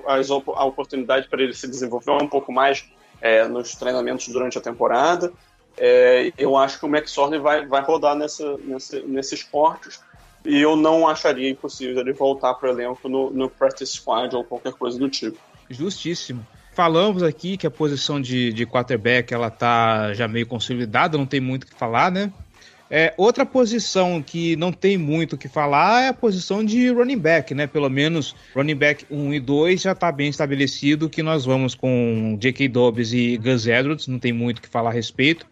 as, 0.07 0.31
a 0.31 0.65
oportunidade 0.65 1.29
para 1.29 1.43
ele 1.43 1.53
se 1.53 1.69
desenvolver 1.69 2.13
um 2.13 2.29
pouco 2.29 2.53
mais 2.53 2.89
é, 3.21 3.47
nos 3.49 3.75
treinamentos 3.75 4.29
durante 4.29 4.57
a 4.57 4.61
temporada. 4.61 5.33
É, 5.77 6.33
eu 6.39 6.57
acho 6.57 6.79
que 6.79 6.87
o 6.87 6.89
Max 6.89 7.15
vai, 7.43 7.67
vai 7.67 7.83
rodar 7.83 8.15
nessa, 8.15 8.57
nessa, 8.59 9.01
nesses 9.01 9.43
cortes 9.43 10.01
e 10.45 10.61
eu 10.61 10.77
não 10.77 11.09
acharia 11.09 11.51
impossível 11.51 12.01
ele 12.01 12.13
voltar 12.13 12.55
para 12.55 12.69
o 12.69 12.73
elenco 12.73 13.09
no, 13.09 13.31
no 13.31 13.51
practice 13.51 13.95
squad 13.95 14.35
ou 14.35 14.45
qualquer 14.45 14.73
coisa 14.73 14.99
do 14.99 15.09
tipo. 15.11 15.39
Justíssimo. 15.69 16.47
Falamos 16.77 17.23
aqui 17.23 17.57
que 17.57 17.67
a 17.67 17.71
posição 17.71 18.21
de, 18.21 18.53
de 18.53 18.67
quarterback 18.67 19.33
ela 19.33 19.49
tá 19.49 20.13
já 20.13 20.29
meio 20.29 20.47
consolidada, 20.47 21.17
não 21.17 21.25
tem 21.25 21.41
muito 21.41 21.65
o 21.65 21.67
que 21.69 21.75
falar, 21.75 22.13
né? 22.13 22.31
É, 22.91 23.15
outra 23.17 23.47
posição 23.47 24.23
que 24.23 24.57
não 24.57 24.71
tem 24.71 24.99
muito 24.99 25.33
o 25.33 25.39
que 25.39 25.49
falar 25.49 26.03
é 26.03 26.09
a 26.09 26.13
posição 26.13 26.63
de 26.63 26.91
running 26.91 27.17
back, 27.17 27.55
né? 27.55 27.67
Pelo 27.67 27.89
menos 27.89 28.37
running 28.55 28.75
back 28.75 29.07
1 29.11 29.33
e 29.33 29.41
2 29.41 29.81
já 29.81 29.93
está 29.93 30.13
bem 30.13 30.29
estabelecido 30.29 31.09
que 31.09 31.23
nós 31.23 31.47
vamos 31.47 31.75
com 31.75 32.37
J.K. 32.39 32.69
Dobbs 32.69 33.11
e 33.15 33.39
Gus 33.39 33.67
Edwards, 33.67 34.07
não 34.07 34.19
tem 34.19 34.35
muito 34.35 34.59
o 34.59 34.61
que 34.61 34.69
falar 34.69 34.91
a 34.91 34.93
respeito. 34.93 35.47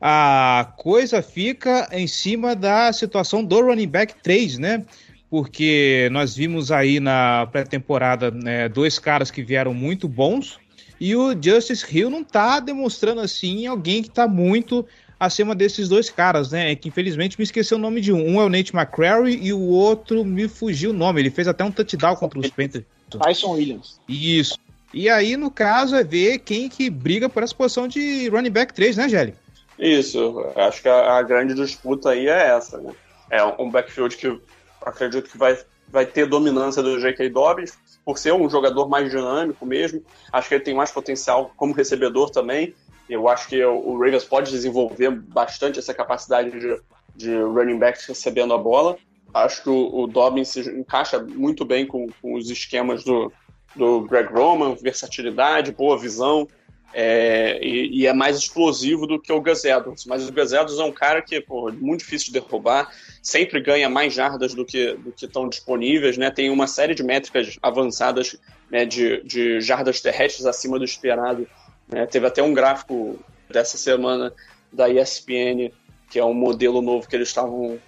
A 0.00 0.72
coisa 0.76 1.20
fica 1.20 1.88
em 1.90 2.06
cima 2.06 2.54
da 2.54 2.92
situação 2.92 3.42
do 3.44 3.60
running 3.60 3.88
back 3.88 4.14
3, 4.22 4.58
né? 4.58 4.84
Porque 5.30 6.08
nós 6.10 6.34
vimos 6.34 6.72
aí 6.72 6.98
na 6.98 7.46
pré-temporada 7.46 8.30
né, 8.30 8.68
dois 8.68 8.98
caras 8.98 9.30
que 9.30 9.42
vieram 9.42 9.72
muito 9.72 10.08
bons 10.08 10.58
e 11.00 11.14
o 11.16 11.32
Justice 11.40 11.86
Hill 11.90 12.10
não 12.10 12.22
tá 12.22 12.60
demonstrando 12.60 13.20
assim 13.20 13.66
alguém 13.66 14.02
que 14.02 14.10
tá 14.10 14.26
muito 14.28 14.84
acima 15.18 15.54
desses 15.54 15.88
dois 15.88 16.10
caras, 16.10 16.50
né? 16.50 16.72
É 16.72 16.74
que 16.74 16.88
infelizmente 16.88 17.38
me 17.38 17.44
esqueceu 17.44 17.78
o 17.78 17.80
nome 17.80 18.00
de 18.00 18.12
um. 18.12 18.34
Um 18.34 18.40
é 18.40 18.44
o 18.44 18.48
Nate 18.48 18.74
McCrary 18.74 19.38
e 19.40 19.52
o 19.52 19.60
outro 19.60 20.24
me 20.24 20.48
fugiu 20.48 20.90
o 20.90 20.94
nome. 20.94 21.20
Ele 21.20 21.30
fez 21.30 21.46
até 21.46 21.64
um 21.64 21.70
touchdown 21.70 22.16
contra 22.16 22.38
os 22.38 22.50
Panthers. 22.50 22.84
Tyson 23.10 23.52
Williams. 23.52 24.00
Isso. 24.08 24.58
E 24.92 25.08
aí, 25.08 25.36
no 25.36 25.50
caso, 25.50 25.94
é 25.94 26.02
ver 26.02 26.38
quem 26.38 26.68
que 26.68 26.90
briga 26.90 27.28
por 27.28 27.42
essa 27.42 27.54
posição 27.54 27.86
de 27.86 28.28
running 28.28 28.50
back 28.50 28.74
3, 28.74 28.96
né, 28.96 29.08
Gelli? 29.08 29.34
Isso. 29.78 30.44
Acho 30.56 30.82
que 30.82 30.88
a, 30.88 31.18
a 31.18 31.22
grande 31.22 31.54
disputa 31.54 32.10
aí 32.10 32.26
é 32.26 32.48
essa, 32.48 32.78
né? 32.78 32.92
É 33.30 33.44
um 33.44 33.70
backfield 33.70 34.16
que 34.16 34.40
acredito 34.82 35.30
que 35.30 35.38
vai 35.38 35.58
vai 35.90 36.06
ter 36.06 36.26
dominância 36.26 36.82
do 36.82 36.98
J.K. 37.00 37.28
Dobbins, 37.30 37.76
por 38.04 38.18
ser 38.18 38.32
um 38.32 38.48
jogador 38.48 38.88
mais 38.88 39.10
dinâmico 39.10 39.66
mesmo. 39.66 40.02
Acho 40.32 40.48
que 40.48 40.54
ele 40.54 40.64
tem 40.64 40.74
mais 40.74 40.90
potencial 40.90 41.52
como 41.56 41.74
recebedor 41.74 42.30
também. 42.30 42.74
Eu 43.08 43.28
acho 43.28 43.48
que 43.48 43.62
o 43.64 43.98
Ravens 43.98 44.24
pode 44.24 44.50
desenvolver 44.50 45.10
bastante 45.10 45.78
essa 45.78 45.92
capacidade 45.92 46.50
de, 46.50 46.80
de 47.16 47.36
running 47.36 47.78
backs 47.78 48.06
recebendo 48.06 48.54
a 48.54 48.58
bola. 48.58 48.96
Acho 49.34 49.64
que 49.64 49.68
o, 49.68 50.02
o 50.02 50.06
Dobbins 50.06 50.48
se 50.48 50.60
encaixa 50.70 51.18
muito 51.18 51.64
bem 51.64 51.86
com, 51.86 52.08
com 52.22 52.34
os 52.34 52.48
esquemas 52.50 53.02
do, 53.02 53.32
do 53.74 54.02
Greg 54.02 54.32
Roman, 54.32 54.74
versatilidade, 54.74 55.72
boa 55.72 55.98
visão, 55.98 56.46
é, 56.92 57.58
e, 57.62 58.00
e, 58.00 58.06
é 58.06 58.12
mais 58.12 58.36
explosivo 58.36 59.06
do 59.06 59.20
que 59.20 59.32
o 59.32 59.40
Gus 59.40 59.64
Edwards. 59.64 60.04
Mas 60.06 60.28
o 60.28 60.32
Gus 60.32 60.52
Edwards 60.52 60.78
é 60.78 60.84
um 60.84 60.92
cara 60.92 61.22
que 61.22 61.40
pô, 61.40 61.70
muito 61.72 62.00
difícil 62.00 62.32
de 62.32 62.40
derrubar, 62.40 62.90
sempre 63.22 63.60
ganha 63.60 63.88
mais 63.88 64.12
jardas 64.12 64.54
do 64.54 64.64
que, 64.64 64.94
do 64.94 65.12
que 65.12 65.26
estão 65.26 65.48
disponíveis, 65.48 66.18
né? 66.18 66.30
Tem 66.30 66.50
uma 66.50 66.66
série 66.66 66.94
de 66.94 67.02
métricas 67.02 67.56
avançadas 67.62 68.36
né, 68.70 68.84
de, 68.84 69.22
de 69.22 69.60
jardas 69.60 70.00
terrestres 70.00 70.46
acima 70.46 70.78
do 70.78 70.84
esperado. 70.84 71.46
Né? 71.88 72.06
Teve 72.06 72.26
até 72.26 72.42
um 72.42 72.52
gráfico 72.52 73.18
dessa 73.48 73.76
semana 73.76 74.32
da 74.72 74.88
ESPN, 74.88 75.70
que 76.10 76.18
é 76.18 76.24
um 76.24 76.34
modelo 76.34 76.82
novo 76.82 77.08
que 77.08 77.14
eles 77.14 77.28
estavam 77.28 77.78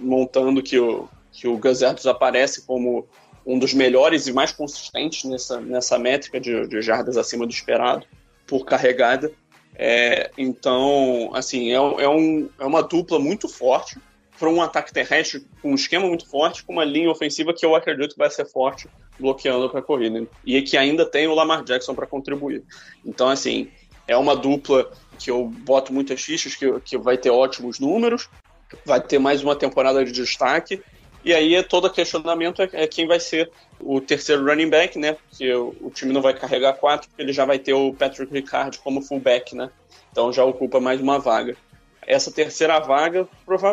montando, 0.00 0.62
que 0.62 0.78
o, 0.78 1.08
que 1.30 1.46
o 1.46 1.56
Gus 1.56 1.82
Edwards 1.82 2.06
aparece 2.06 2.66
como 2.66 3.06
um 3.46 3.58
dos 3.58 3.74
melhores 3.74 4.26
e 4.26 4.32
mais 4.32 4.50
consistentes 4.50 5.24
nessa, 5.24 5.60
nessa 5.60 5.98
métrica 5.98 6.40
de, 6.40 6.66
de 6.66 6.80
jardas 6.80 7.16
acima 7.16 7.46
do 7.46 7.52
esperado 7.52 8.04
por 8.46 8.64
carregada. 8.64 9.32
É, 9.76 10.30
então, 10.38 11.30
assim, 11.34 11.70
é, 11.70 11.74
é, 11.74 12.08
um, 12.08 12.48
é 12.58 12.64
uma 12.64 12.82
dupla 12.82 13.18
muito 13.18 13.48
forte 13.48 13.98
para 14.38 14.48
um 14.48 14.60
ataque 14.60 14.92
terrestre 14.92 15.46
com 15.62 15.72
um 15.72 15.74
esquema 15.74 16.06
muito 16.06 16.28
forte, 16.28 16.64
com 16.64 16.72
uma 16.72 16.84
linha 16.84 17.10
ofensiva 17.10 17.54
que 17.54 17.64
eu 17.64 17.74
acredito 17.74 18.12
que 18.12 18.18
vai 18.18 18.30
ser 18.30 18.46
forte 18.46 18.88
bloqueando 19.18 19.68
para 19.70 19.80
a 19.80 19.82
corrida. 19.82 20.26
E 20.44 20.60
que 20.62 20.76
ainda 20.76 21.06
tem 21.06 21.26
o 21.26 21.34
Lamar 21.34 21.62
Jackson 21.64 21.94
para 21.94 22.06
contribuir. 22.06 22.62
Então, 23.04 23.28
assim, 23.28 23.70
é 24.06 24.16
uma 24.16 24.36
dupla 24.36 24.90
que 25.18 25.30
eu 25.30 25.46
boto 25.46 25.92
muitas 25.92 26.20
fichas, 26.20 26.54
que, 26.54 26.80
que 26.80 26.98
vai 26.98 27.16
ter 27.16 27.30
ótimos 27.30 27.78
números, 27.78 28.28
vai 28.84 29.00
ter 29.00 29.18
mais 29.18 29.42
uma 29.42 29.56
temporada 29.56 30.04
de 30.04 30.12
destaque. 30.12 30.82
E 31.24 31.32
aí 31.32 31.62
todo 31.62 31.90
questionamento 31.90 32.60
é, 32.60 32.68
é 32.72 32.86
quem 32.86 33.06
vai 33.06 33.18
ser 33.18 33.50
o 33.84 34.00
terceiro 34.00 34.44
running 34.44 34.70
back, 34.70 34.98
né? 34.98 35.12
Porque 35.12 35.52
o, 35.52 35.90
time 35.94 36.12
não 36.12 36.22
vai 36.22 36.34
carregar 36.34 36.74
quatro, 36.74 37.08
porque 37.08 37.22
ele 37.22 37.32
já 37.32 37.44
vai 37.44 37.58
ter 37.58 37.74
o 37.74 37.92
Patrick 37.92 38.32
Ricard 38.32 38.78
como 38.78 39.02
fullback, 39.02 39.54
né? 39.54 39.70
Então 40.10 40.32
já 40.32 40.44
ocupa 40.44 40.80
mais 40.80 41.00
uma 41.00 41.18
vaga. 41.18 41.56
Essa 42.06 42.30
terceira 42.30 42.78
vaga, 42.80 43.28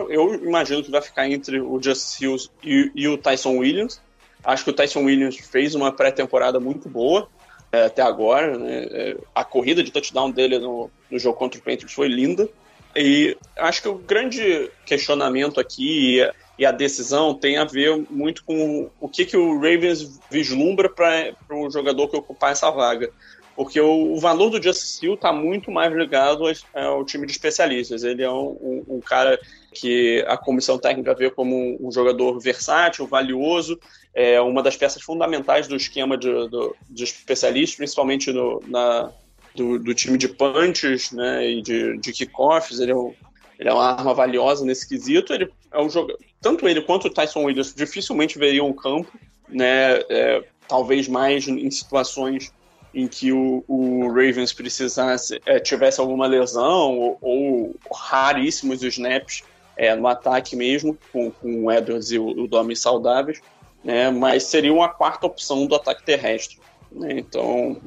eu 0.10 0.36
imagino 0.36 0.84
que 0.84 0.92
vai 0.92 1.02
ficar 1.02 1.30
entre 1.30 1.60
o 1.60 1.82
Justice 1.82 2.24
Hills 2.24 2.50
e, 2.64 2.92
e 2.96 3.08
o 3.08 3.18
Tyson 3.18 3.58
Williams. 3.58 4.02
Acho 4.44 4.64
que 4.64 4.70
o 4.70 4.74
Tyson 4.74 5.04
Williams 5.04 5.38
fez 5.38 5.76
uma 5.76 5.92
pré-temporada 5.92 6.60
muito 6.60 6.90
boa 6.90 7.28
é, 7.72 7.86
até 7.86 8.02
agora. 8.02 8.58
Né? 8.58 8.88
É, 8.92 9.18
a 9.36 9.44
corrida 9.44 9.84
de 9.84 9.92
touchdown 9.92 10.32
dele 10.32 10.60
no, 10.60 10.90
no 11.10 11.20
jogo 11.20 11.38
contra 11.38 11.60
o 11.60 11.64
Panthers 11.64 11.94
foi 11.94 12.08
linda. 12.08 12.50
E 12.96 13.38
acho 13.58 13.82
que 13.82 13.88
o 13.88 13.96
grande 13.96 14.70
questionamento 14.86 15.60
aqui 15.60 16.22
e 16.62 16.66
a 16.66 16.72
decisão 16.72 17.34
tem 17.34 17.58
a 17.58 17.66
ver 17.66 18.06
muito 18.08 18.46
com 18.46 18.88
o 19.00 19.10
que, 19.10 19.26
que 19.26 19.36
o 19.36 19.56
Ravens 19.56 20.20
vislumbra 20.30 20.88
para 20.88 21.34
o 21.50 21.72
jogador 21.72 22.08
que 22.08 22.16
ocupar 22.16 22.52
essa 22.52 22.70
vaga. 22.70 23.12
Porque 23.56 23.82
o, 23.82 24.14
o 24.14 24.20
valor 24.20 24.52
do 24.52 24.62
Justice 24.62 25.04
Hill 25.04 25.16
está 25.16 25.34
muito 25.34 25.72
mais 25.72 25.92
ligado 25.92 26.44
ao 26.72 27.04
time 27.04 27.26
de 27.26 27.32
especialistas. 27.32 28.04
Ele 28.04 28.22
é 28.22 28.30
um, 28.30 28.60
um, 28.62 28.86
um, 28.90 29.00
cara 29.00 29.40
que 29.74 30.24
a 30.28 30.38
comissão 30.38 30.78
técnica 30.78 31.16
vê 31.16 31.32
como 31.32 31.56
um, 31.56 31.88
um 31.88 31.92
jogador 31.92 32.40
versátil, 32.40 33.08
valioso, 33.08 33.80
é 34.14 34.40
uma 34.40 34.62
das 34.62 34.78
peças 34.78 35.02
fundamentais 35.02 35.68
do 35.68 35.76
esquema 35.76 36.16
de, 36.16 36.32
do, 36.48 36.76
de 36.88 37.04
especialistas, 37.04 37.76
principalmente 37.76 38.32
no, 38.32 38.62
na, 38.68 39.12
do, 39.56 39.80
do, 39.80 39.96
time 39.96 40.16
de 40.16 40.28
punches 40.28 41.12
né, 41.12 41.50
e 41.50 41.62
de, 41.64 41.98
de 41.98 42.12
kickoffs. 42.12 42.80
Ele 42.80 42.92
é, 42.92 42.96
um, 42.96 43.16
ele 43.58 43.68
é 43.68 43.74
uma 43.74 43.94
arma 43.94 44.14
valiosa 44.14 44.64
nesse 44.64 44.88
quesito. 44.88 45.34
Ele 45.34 45.52
é 45.72 45.82
um 45.82 45.90
jogador, 45.90 46.20
tanto 46.42 46.68
ele 46.68 46.82
quanto 46.82 47.08
o 47.08 47.10
Tyson 47.10 47.44
Williams 47.44 47.74
dificilmente 47.74 48.38
veriam 48.38 48.70
o 48.70 48.74
campo, 48.74 49.12
né? 49.48 50.00
É, 50.10 50.44
talvez 50.68 51.08
mais 51.08 51.48
em 51.48 51.70
situações 51.70 52.52
em 52.94 53.08
que 53.08 53.32
o, 53.32 53.64
o 53.68 54.08
Ravens 54.08 54.52
precisasse 54.52 55.42
é, 55.46 55.60
tivesse 55.60 56.00
alguma 56.00 56.28
lesão 56.28 56.98
ou, 56.98 57.18
ou 57.22 57.76
raríssimos 57.94 58.84
snaps 58.84 59.44
é, 59.78 59.96
no 59.96 60.08
ataque 60.08 60.56
mesmo, 60.56 60.98
com, 61.12 61.32
com 61.32 61.66
o 61.66 61.72
Edwards 61.72 62.12
e 62.12 62.20
o, 62.20 62.28
o 62.28 62.48
Domi 62.48 62.76
saudáveis, 62.76 63.42
né? 63.84 64.10
Mas 64.10 64.44
seria 64.44 64.74
uma 64.74 64.90
quarta 64.90 65.28
opção 65.28 65.66
do 65.66 65.76
ataque 65.76 66.04
terrestre. 66.04 66.60
Né? 66.92 67.14
Então, 67.20 67.82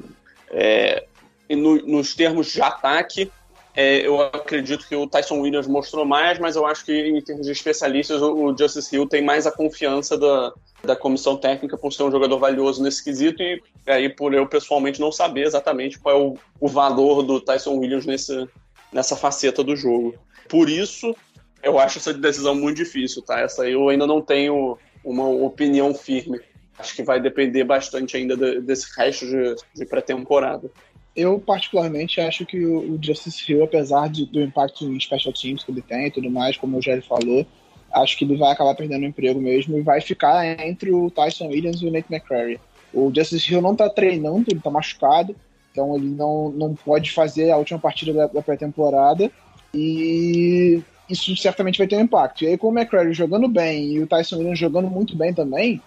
é, 0.49 1.05
no, 1.49 1.75
nos 1.85 2.15
termos 2.15 2.51
de 2.51 2.61
ataque, 2.61 3.31
é, 3.75 4.07
eu 4.07 4.21
acredito 4.21 4.87
que 4.87 4.95
o 4.95 5.05
Tyson 5.05 5.41
Williams 5.41 5.67
mostrou 5.67 6.05
mais, 6.05 6.39
mas 6.39 6.55
eu 6.55 6.65
acho 6.65 6.85
que 6.85 6.93
em 6.93 7.21
termos 7.21 7.45
de 7.45 7.51
especialistas, 7.51 8.21
o, 8.21 8.55
Justice 8.57 8.95
Hill 8.95 9.05
tem 9.05 9.21
mais 9.21 9.45
a 9.45 9.51
confiança 9.51 10.17
da, 10.17 10.53
da 10.83 10.95
comissão 10.95 11.35
técnica 11.35 11.77
por 11.77 11.91
ser 11.91 12.03
um 12.03 12.11
jogador 12.11 12.39
valioso 12.39 12.81
nesse 12.81 13.03
quesito 13.03 13.43
e 13.43 13.61
aí 13.85 14.07
por 14.07 14.33
eu 14.33 14.47
pessoalmente 14.47 15.01
não 15.01 15.11
saber 15.11 15.45
exatamente 15.45 15.99
qual 15.99 16.15
é 16.15 16.19
o, 16.19 16.37
o 16.61 16.67
valor 16.69 17.21
do 17.21 17.41
Tyson 17.41 17.73
Williams 17.77 18.05
nesse, 18.05 18.47
nessa 18.93 19.17
faceta 19.17 19.61
do 19.61 19.75
jogo. 19.75 20.15
Por 20.47 20.69
isso, 20.69 21.13
eu 21.61 21.77
acho 21.77 21.97
essa 21.97 22.13
decisão 22.13 22.55
muito 22.55 22.77
difícil, 22.77 23.21
tá? 23.23 23.41
Essa 23.41 23.67
eu 23.67 23.89
ainda 23.89 24.07
não 24.07 24.21
tenho 24.21 24.77
uma 25.03 25.27
opinião 25.27 25.93
firme. 25.93 26.39
Acho 26.79 26.95
que 26.95 27.03
vai 27.03 27.19
depender 27.19 27.65
bastante 27.65 28.15
ainda 28.15 28.37
desse 28.61 28.87
resto 28.97 29.25
de, 29.25 29.55
de 29.75 29.85
pré-temporada 29.85 30.71
eu 31.15 31.39
particularmente 31.39 32.19
acho 32.19 32.45
que 32.45 32.65
o 32.65 32.99
Justice 33.01 33.49
Hill, 33.49 33.63
apesar 33.63 34.09
de, 34.09 34.25
do 34.25 34.41
impacto 34.41 34.83
em 34.85 34.99
special 34.99 35.33
teams 35.33 35.63
que 35.63 35.71
ele 35.71 35.81
tem 35.81 36.07
e 36.07 36.11
tudo 36.11 36.29
mais, 36.29 36.57
como 36.57 36.77
o 36.77 36.81
Jerry 36.81 37.01
falou, 37.01 37.45
acho 37.93 38.17
que 38.17 38.25
ele 38.25 38.35
vai 38.35 38.51
acabar 38.51 38.75
perdendo 38.75 39.03
o 39.03 39.05
emprego 39.05 39.39
mesmo 39.39 39.77
e 39.77 39.81
vai 39.81 40.01
ficar 40.01 40.45
entre 40.67 40.91
o 40.91 41.09
Tyson 41.09 41.47
Williams 41.47 41.81
e 41.81 41.87
o 41.87 41.91
Nate 41.91 42.11
McCrary. 42.11 42.59
O 42.93 43.11
Justice 43.15 43.49
Hill 43.49 43.61
não 43.61 43.71
está 43.71 43.89
treinando, 43.89 44.45
ele 44.49 44.57
está 44.57 44.69
machucado, 44.69 45.35
então 45.71 45.95
ele 45.95 46.07
não, 46.07 46.49
não 46.49 46.75
pode 46.75 47.11
fazer 47.11 47.51
a 47.51 47.57
última 47.57 47.79
partida 47.79 48.11
da, 48.11 48.27
da 48.27 48.41
pré-temporada 48.41 49.31
e 49.73 50.81
isso 51.09 51.35
certamente 51.37 51.77
vai 51.77 51.87
ter 51.87 51.95
um 51.95 52.01
impacto. 52.01 52.43
E 52.43 52.47
aí 52.47 52.57
com 52.57 52.67
o 52.67 52.77
McCrary 52.77 53.13
jogando 53.13 53.47
bem 53.47 53.93
e 53.93 53.99
o 54.01 54.07
Tyson 54.07 54.37
Williams 54.37 54.59
jogando 54.59 54.89
muito 54.89 55.15
bem 55.15 55.33
também, 55.33 55.81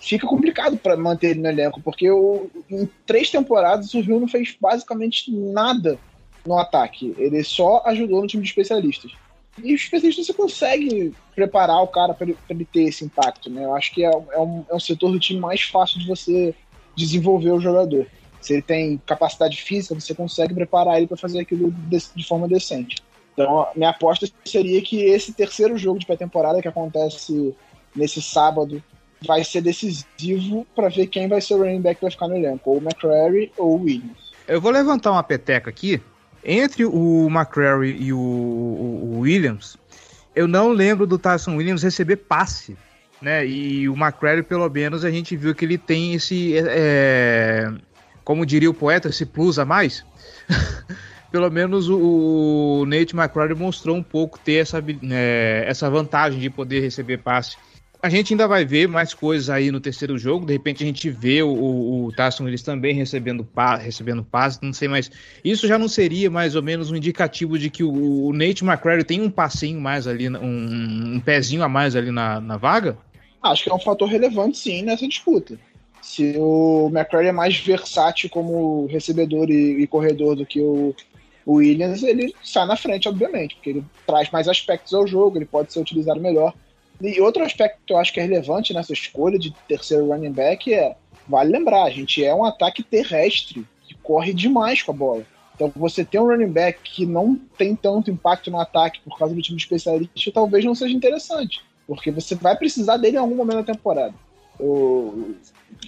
fica 0.00 0.26
complicado 0.26 0.76
para 0.76 0.96
manter 0.96 1.30
ele 1.30 1.40
no 1.40 1.48
elenco, 1.48 1.80
porque 1.80 2.10
o, 2.10 2.50
em 2.70 2.88
três 3.06 3.30
temporadas 3.30 3.92
o 3.94 4.00
Rio 4.00 4.20
não 4.20 4.28
fez 4.28 4.56
basicamente 4.60 5.30
nada 5.30 5.98
no 6.46 6.58
ataque. 6.58 7.14
Ele 7.18 7.42
só 7.42 7.82
ajudou 7.86 8.20
no 8.20 8.26
time 8.26 8.42
de 8.42 8.48
especialistas. 8.48 9.12
E 9.62 9.74
os 9.74 9.82
especialistas 9.82 10.26
você 10.26 10.32
consegue 10.32 11.14
preparar 11.34 11.82
o 11.82 11.88
cara 11.88 12.14
para 12.14 12.26
ele, 12.26 12.36
ele, 12.48 12.64
ter 12.64 12.84
esse 12.84 13.04
impacto, 13.04 13.50
né? 13.50 13.64
Eu 13.64 13.74
acho 13.74 13.92
que 13.92 14.04
é, 14.04 14.10
é, 14.10 14.38
um, 14.38 14.64
é 14.70 14.74
um 14.74 14.80
setor 14.80 15.12
do 15.12 15.20
time 15.20 15.38
mais 15.38 15.62
fácil 15.62 15.98
de 15.98 16.06
você 16.06 16.54
desenvolver 16.96 17.50
o 17.50 17.60
jogador. 17.60 18.06
Se 18.40 18.54
ele 18.54 18.62
tem 18.62 19.00
capacidade 19.06 19.60
física, 19.60 19.94
você 19.94 20.14
consegue 20.14 20.54
preparar 20.54 20.96
ele 20.96 21.06
para 21.06 21.16
fazer 21.16 21.40
aquilo 21.40 21.70
de, 21.70 21.98
de, 22.14 22.26
forma 22.26 22.48
decente. 22.48 22.96
Então, 23.32 23.66
minha 23.76 23.90
aposta 23.90 24.26
seria 24.44 24.80
que 24.82 25.02
esse 25.02 25.32
terceiro 25.32 25.76
jogo 25.78 25.98
de 25.98 26.06
pré-temporada 26.06 26.60
que 26.60 26.68
acontece 26.68 27.54
nesse 27.94 28.20
sábado 28.20 28.82
vai 29.26 29.44
ser 29.44 29.60
decisivo 29.60 30.66
para 30.74 30.88
ver 30.88 31.06
quem 31.06 31.28
vai 31.28 31.40
ser 31.40 31.54
o 31.54 31.58
running 31.58 31.80
back 31.80 31.96
que 31.96 32.02
vai 32.02 32.10
ficar 32.10 32.28
no 32.28 32.36
elenco, 32.36 32.70
ou 32.70 32.78
o 32.78 32.82
McCrary 32.82 33.52
ou 33.56 33.78
o 33.78 33.82
Williams. 33.82 34.32
Eu 34.46 34.60
vou 34.60 34.70
levantar 34.70 35.12
uma 35.12 35.22
peteca 35.22 35.70
aqui. 35.70 36.00
Entre 36.44 36.84
o 36.84 37.28
McCrary 37.30 37.96
e 38.00 38.12
o, 38.12 38.18
o, 38.18 39.14
o 39.14 39.20
Williams, 39.20 39.76
eu 40.34 40.48
não 40.48 40.70
lembro 40.70 41.06
do 41.06 41.18
Tyson 41.18 41.56
Williams 41.56 41.82
receber 41.82 42.16
passe 42.16 42.76
né? 43.22 43.46
E 43.46 43.88
o 43.88 43.94
McCrary, 43.94 44.42
pelo 44.42 44.68
menos, 44.68 45.04
a 45.04 45.10
gente 45.10 45.36
viu 45.36 45.54
que 45.54 45.64
ele 45.64 45.78
tem 45.78 46.14
esse, 46.14 46.56
é, 46.56 46.64
é 46.66 47.72
como 48.24 48.44
diria 48.44 48.68
o 48.68 48.74
poeta, 48.74 49.08
esse 49.08 49.24
plus 49.24 49.58
a 49.60 49.64
mais. 49.64 50.04
pelo 51.30 51.48
menos 51.48 51.88
o, 51.88 52.82
o 52.82 52.84
Nate 52.84 53.16
McCrary 53.16 53.54
mostrou 53.54 53.96
um 53.96 54.02
pouco 54.02 54.38
ter 54.38 54.54
essa, 54.54 54.84
é, 55.10 55.64
essa 55.66 55.88
vantagem 55.88 56.40
de 56.40 56.50
poder 56.50 56.80
receber 56.80 57.18
passe 57.18 57.56
a 58.02 58.08
gente 58.08 58.34
ainda 58.34 58.48
vai 58.48 58.64
ver 58.64 58.88
mais 58.88 59.14
coisas 59.14 59.48
aí 59.48 59.70
no 59.70 59.80
terceiro 59.80 60.18
jogo. 60.18 60.44
De 60.44 60.52
repente 60.52 60.82
a 60.82 60.86
gente 60.86 61.08
vê 61.08 61.40
o, 61.40 61.48
o, 61.48 62.08
o 62.08 62.48
eles 62.48 62.60
também 62.60 62.96
recebendo, 62.96 63.44
pa, 63.44 63.76
recebendo 63.76 64.24
passe, 64.24 64.58
não 64.60 64.72
sei 64.72 64.88
mais. 64.88 65.08
Isso 65.44 65.68
já 65.68 65.78
não 65.78 65.86
seria 65.86 66.28
mais 66.28 66.56
ou 66.56 66.62
menos 66.62 66.90
um 66.90 66.96
indicativo 66.96 67.56
de 67.56 67.70
que 67.70 67.84
o, 67.84 68.26
o 68.26 68.32
Nate 68.32 68.64
McCrary 68.64 69.04
tem 69.04 69.22
um 69.22 69.30
passinho 69.30 69.80
mais 69.80 70.08
ali, 70.08 70.28
um, 70.28 71.14
um 71.14 71.20
pezinho 71.20 71.62
a 71.62 71.68
mais 71.68 71.94
ali 71.94 72.10
na, 72.10 72.40
na 72.40 72.56
vaga? 72.56 72.98
Acho 73.40 73.64
que 73.64 73.70
é 73.70 73.74
um 73.74 73.78
fator 73.78 74.08
relevante 74.08 74.58
sim 74.58 74.82
nessa 74.82 75.06
disputa. 75.06 75.56
Se 76.00 76.34
o 76.36 76.90
McCrary 76.92 77.28
é 77.28 77.32
mais 77.32 77.56
versátil 77.56 78.28
como 78.28 78.86
recebedor 78.86 79.48
e, 79.48 79.80
e 79.80 79.86
corredor 79.86 80.34
do 80.34 80.44
que 80.44 80.60
o, 80.60 80.92
o 81.46 81.54
Williams, 81.54 82.02
ele 82.02 82.34
sai 82.42 82.66
na 82.66 82.74
frente, 82.76 83.08
obviamente, 83.08 83.54
porque 83.54 83.70
ele 83.70 83.84
traz 84.04 84.28
mais 84.32 84.48
aspectos 84.48 84.92
ao 84.92 85.06
jogo, 85.06 85.38
ele 85.38 85.46
pode 85.46 85.72
ser 85.72 85.78
utilizado 85.78 86.20
melhor 86.20 86.52
E 87.02 87.20
outro 87.20 87.42
aspecto 87.44 87.80
que 87.84 87.92
eu 87.92 87.98
acho 87.98 88.12
que 88.12 88.20
é 88.20 88.22
relevante 88.22 88.72
nessa 88.72 88.92
escolha 88.92 89.36
de 89.36 89.52
terceiro 89.66 90.06
running 90.06 90.30
back 90.30 90.72
é, 90.72 90.94
vale 91.28 91.50
lembrar, 91.50 91.82
a 91.82 91.90
gente 91.90 92.24
é 92.24 92.32
um 92.32 92.44
ataque 92.44 92.80
terrestre 92.80 93.66
que 93.82 93.94
corre 93.96 94.32
demais 94.32 94.82
com 94.82 94.92
a 94.92 94.94
bola. 94.94 95.26
Então 95.54 95.72
você 95.74 96.04
ter 96.04 96.20
um 96.20 96.26
running 96.26 96.52
back 96.52 96.78
que 96.84 97.04
não 97.04 97.34
tem 97.58 97.74
tanto 97.74 98.10
impacto 98.10 98.52
no 98.52 98.60
ataque 98.60 99.00
por 99.00 99.18
causa 99.18 99.34
do 99.34 99.42
time 99.42 99.58
especialista 99.58 100.30
talvez 100.32 100.64
não 100.64 100.76
seja 100.76 100.94
interessante, 100.94 101.60
porque 101.88 102.12
você 102.12 102.36
vai 102.36 102.56
precisar 102.56 102.98
dele 102.98 103.16
em 103.16 103.20
algum 103.20 103.34
momento 103.34 103.64
da 103.64 103.74
temporada. 103.74 104.14
O 104.60 105.34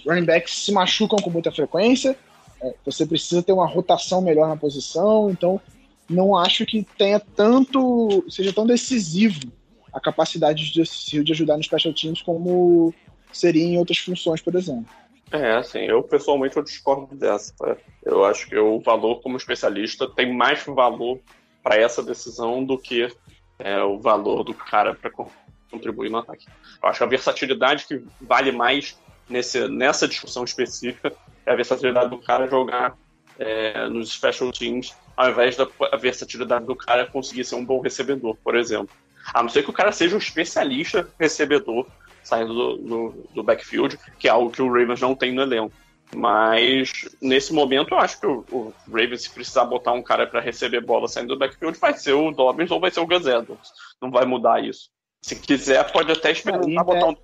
running 0.05 0.25
backs 0.25 0.65
se 0.65 0.71
machucam 0.73 1.19
com 1.19 1.29
muita 1.29 1.49
frequência, 1.49 2.17
é, 2.61 2.73
você 2.85 3.05
precisa 3.05 3.41
ter 3.41 3.53
uma 3.53 3.67
rotação 3.67 4.21
melhor 4.21 4.49
na 4.49 4.57
posição, 4.57 5.29
então 5.29 5.61
não 6.09 6.35
acho 6.35 6.65
que 6.65 6.85
tenha 6.97 7.21
tanto, 7.21 8.25
seja 8.29 8.51
tão 8.51 8.67
decisivo 8.67 9.49
a 9.95 9.99
capacidade 10.01 10.73
de, 10.73 11.23
de 11.23 11.31
ajudar 11.31 11.55
nos 11.55 11.67
special 11.67 11.93
teams 11.93 12.21
como 12.21 12.93
seria 13.31 13.63
em 13.63 13.77
outras 13.77 13.97
funções, 13.97 14.41
por 14.41 14.53
exemplo. 14.53 14.85
É, 15.31 15.53
assim, 15.53 15.79
eu 15.79 16.03
pessoalmente 16.03 16.57
eu 16.57 16.63
discordo 16.63 17.15
dessa. 17.15 17.53
Tá? 17.55 17.77
Eu 18.03 18.25
acho 18.25 18.47
que 18.47 18.57
o 18.57 18.79
valor 18.81 19.21
como 19.21 19.37
especialista 19.37 20.07
tem 20.07 20.33
mais 20.33 20.63
valor 20.65 21.19
para 21.63 21.77
essa 21.77 22.03
decisão 22.03 22.63
do 22.63 22.77
que 22.77 23.07
é, 23.57 23.81
o 23.81 23.97
valor 23.97 24.43
do 24.43 24.53
cara 24.53 24.93
para 24.93 25.09
contribuir 25.71 26.11
no 26.11 26.17
ataque. 26.17 26.45
Eu 26.83 26.89
acho 26.89 27.03
a 27.03 27.07
versatilidade 27.07 27.87
que 27.87 28.03
vale 28.21 28.51
mais 28.51 28.99
nesse, 29.29 29.67
nessa 29.69 30.07
discussão 30.07 30.43
específica 30.43 31.13
é 31.45 31.51
a 31.53 31.55
versatilidade 31.55 32.09
do 32.09 32.17
cara 32.17 32.47
jogar 32.47 32.97
é, 33.39 33.87
nos 33.87 34.11
special 34.11 34.51
teams, 34.51 34.93
ao 35.15 35.31
invés 35.31 35.55
da 35.55 35.67
versatilidade 35.97 36.65
do 36.65 36.75
cara 36.75 37.05
conseguir 37.07 37.45
ser 37.45 37.55
um 37.55 37.65
bom 37.65 37.79
recebedor, 37.79 38.37
por 38.43 38.55
exemplo. 38.55 38.93
A 39.33 39.41
não 39.41 39.49
ser 39.49 39.63
que 39.63 39.69
o 39.69 39.73
cara 39.73 39.91
seja 39.91 40.15
um 40.15 40.19
especialista 40.19 41.07
recebedor 41.19 41.85
saindo 42.23 42.53
do, 42.53 42.77
do, 42.77 43.27
do 43.35 43.43
backfield, 43.43 43.99
que 44.17 44.27
é 44.27 44.31
algo 44.31 44.49
que 44.49 44.61
o 44.61 44.71
Ravens 44.71 44.99
não 44.99 45.15
tem 45.15 45.31
no 45.31 45.41
elenco. 45.41 45.73
Mas 46.15 47.07
nesse 47.21 47.53
momento 47.53 47.93
eu 47.93 47.99
acho 47.99 48.19
que 48.19 48.27
o, 48.27 48.45
o 48.51 48.73
Ravens, 48.87 49.23
se 49.23 49.29
precisar 49.29 49.65
botar 49.65 49.93
um 49.93 50.01
cara 50.01 50.25
para 50.25 50.39
receber 50.39 50.81
bola 50.81 51.07
saindo 51.07 51.29
do 51.29 51.39
backfield, 51.39 51.77
vai 51.77 51.93
ser 51.93 52.13
o 52.13 52.31
Dobbins 52.31 52.71
ou 52.71 52.79
vai 52.79 52.91
ser 52.91 52.99
o 52.99 53.07
Gus 53.07 53.25
Edwards. 53.25 53.71
Não 54.01 54.11
vai 54.11 54.25
mudar 54.25 54.63
isso. 54.63 54.89
Se 55.21 55.35
quiser, 55.35 55.91
pode 55.91 56.11
até 56.11 56.31
experimentar 56.31 56.85
botar 56.85 57.07
um 57.07 57.15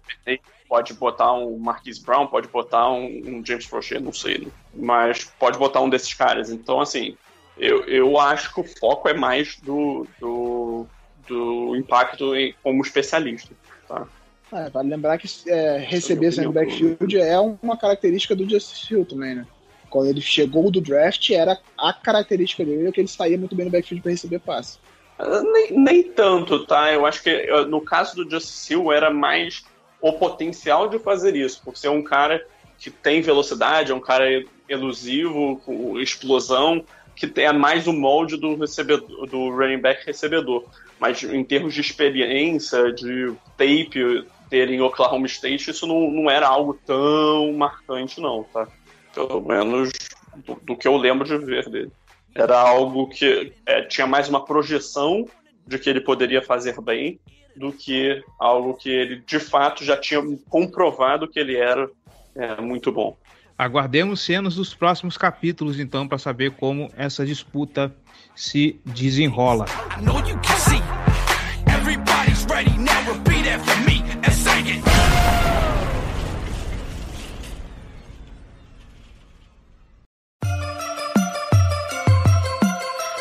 pode 0.68 0.94
botar 0.94 1.34
um 1.34 1.60
Marquise 1.60 2.02
Brown, 2.02 2.28
pode 2.28 2.48
botar 2.48 2.90
um, 2.90 3.06
um 3.26 3.46
James 3.46 3.68
Prochet, 3.68 4.00
não 4.00 4.14
sei, 4.14 4.38
né? 4.38 4.52
mas 4.74 5.26
pode 5.38 5.60
botar 5.60 5.82
um 5.82 5.90
desses 5.90 6.14
caras. 6.14 6.50
Então, 6.50 6.80
assim, 6.80 7.18
eu, 7.58 7.84
eu 7.84 8.18
acho 8.18 8.54
que 8.54 8.62
o 8.62 8.80
foco 8.80 9.10
é 9.10 9.14
mais 9.14 9.60
do, 9.60 10.08
do, 10.18 10.88
do 11.32 11.76
impacto 11.76 12.36
em, 12.36 12.54
como 12.62 12.82
especialista. 12.82 13.54
Tá? 13.88 14.06
É, 14.52 14.70
vale 14.70 14.90
lembrar 14.90 15.18
que 15.18 15.28
é, 15.48 15.78
receber 15.78 16.32
sendo 16.32 16.52
backfield 16.52 17.18
é 17.18 17.40
uma 17.40 17.78
característica 17.78 18.36
do 18.36 18.48
Justice 18.50 18.94
Hill 18.94 19.06
também, 19.06 19.36
né? 19.36 19.48
Quando 19.90 20.08
ele 20.08 20.22
chegou 20.22 20.70
do 20.70 20.82
draft, 20.82 21.30
era 21.30 21.58
a 21.78 21.94
característica 21.94 22.64
dele 22.64 22.92
que 22.92 23.00
ele 23.00 23.08
saía 23.08 23.38
muito 23.38 23.56
bem 23.56 23.66
no 23.66 23.72
backfield 23.72 24.02
para 24.02 24.12
receber 24.12 24.40
passe. 24.40 24.78
Nem, 25.54 25.72
nem 25.72 26.04
tanto, 26.04 26.66
tá? 26.66 26.92
Eu 26.92 27.06
acho 27.06 27.22
que 27.24 27.48
no 27.68 27.82
caso 27.82 28.16
do 28.16 28.30
Justice 28.30 28.74
Hill 28.74 28.92
era 28.92 29.10
mais 29.10 29.64
o 30.02 30.14
potencial 30.14 30.90
de 30.90 30.98
fazer 30.98 31.36
isso, 31.36 31.62
por 31.64 31.78
ser 31.78 31.90
um 31.90 32.04
cara 32.04 32.44
que 32.78 32.90
tem 32.90 33.22
velocidade, 33.22 33.92
é 33.92 33.96
um 33.96 34.00
cara 34.00 34.26
elusivo, 34.68 35.62
com 35.64 36.00
explosão, 36.00 36.84
que 37.16 37.32
é 37.40 37.54
mais 37.54 37.86
o 37.86 37.94
molde 37.94 38.38
do 38.38 38.56
recebedor, 38.56 39.28
do 39.28 39.50
running 39.52 39.80
back 39.80 40.06
recebedor. 40.06 40.66
Mas 41.02 41.24
em 41.24 41.44
termos 41.44 41.74
de 41.74 41.82
experiência, 41.82 42.94
de 42.94 43.34
tape 43.58 44.24
ter 44.52 44.70
em 44.70 44.82
Oklahoma 44.82 45.26
State, 45.26 45.72
isso 45.72 45.88
não, 45.88 46.12
não 46.12 46.30
era 46.30 46.48
algo 46.48 46.80
tão 46.86 47.52
marcante, 47.54 48.22
não, 48.22 48.44
tá? 48.44 48.68
Pelo 49.12 49.42
menos 49.42 49.90
do, 50.46 50.54
do 50.62 50.78
que 50.78 50.88
eu 50.88 50.96
lembro 50.96 51.28
de 51.28 51.44
ver 51.44 51.68
dele. 51.70 51.92
Era 52.36 52.56
algo 52.56 53.08
que 53.08 53.52
é, 53.66 53.82
tinha 53.82 54.06
mais 54.06 54.30
uma 54.30 54.46
projeção 54.46 55.28
de 55.66 55.80
que 55.80 55.90
ele 55.90 56.02
poderia 56.02 56.40
fazer 56.40 56.80
bem 56.82 57.20
do 57.56 57.74
que 57.74 58.24
algo 58.38 58.76
que 58.76 58.90
ele 58.90 59.24
de 59.26 59.40
fato 59.40 59.84
já 59.84 59.98
tinha 59.98 60.22
comprovado 60.50 61.28
que 61.28 61.40
ele 61.40 61.56
era 61.56 61.90
é, 62.36 62.62
muito 62.62 62.92
bom. 62.92 63.18
Aguardemos 63.58 64.22
cenas 64.22 64.56
dos 64.56 64.74
próximos 64.74 65.18
capítulos, 65.18 65.80
então, 65.80 66.08
para 66.08 66.18
saber 66.18 66.52
como 66.52 66.92
essa 66.96 67.26
disputa 67.26 67.96
se 68.36 68.80
desenrola. 68.86 69.66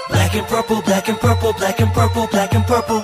Black 0.08 0.34
and 0.34 0.46
purple, 0.46 0.82
black 0.82 1.08
and 1.08 1.18
purple, 1.18 1.52
black 1.54 1.80
and 1.80 1.92
purple, 1.92 2.26
black 2.28 2.54
and 2.54 2.66
purple. 2.66 3.02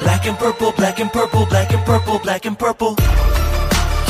Black 0.00 0.26
and 0.26 0.38
purple, 0.38 0.72
black 0.72 1.00
and 1.00 1.10
purple, 1.10 1.46
black 1.46 1.72
and 1.72 1.84
purple, 1.84 2.18
black 2.18 2.44
and 2.44 2.58
purple. 2.58 3.15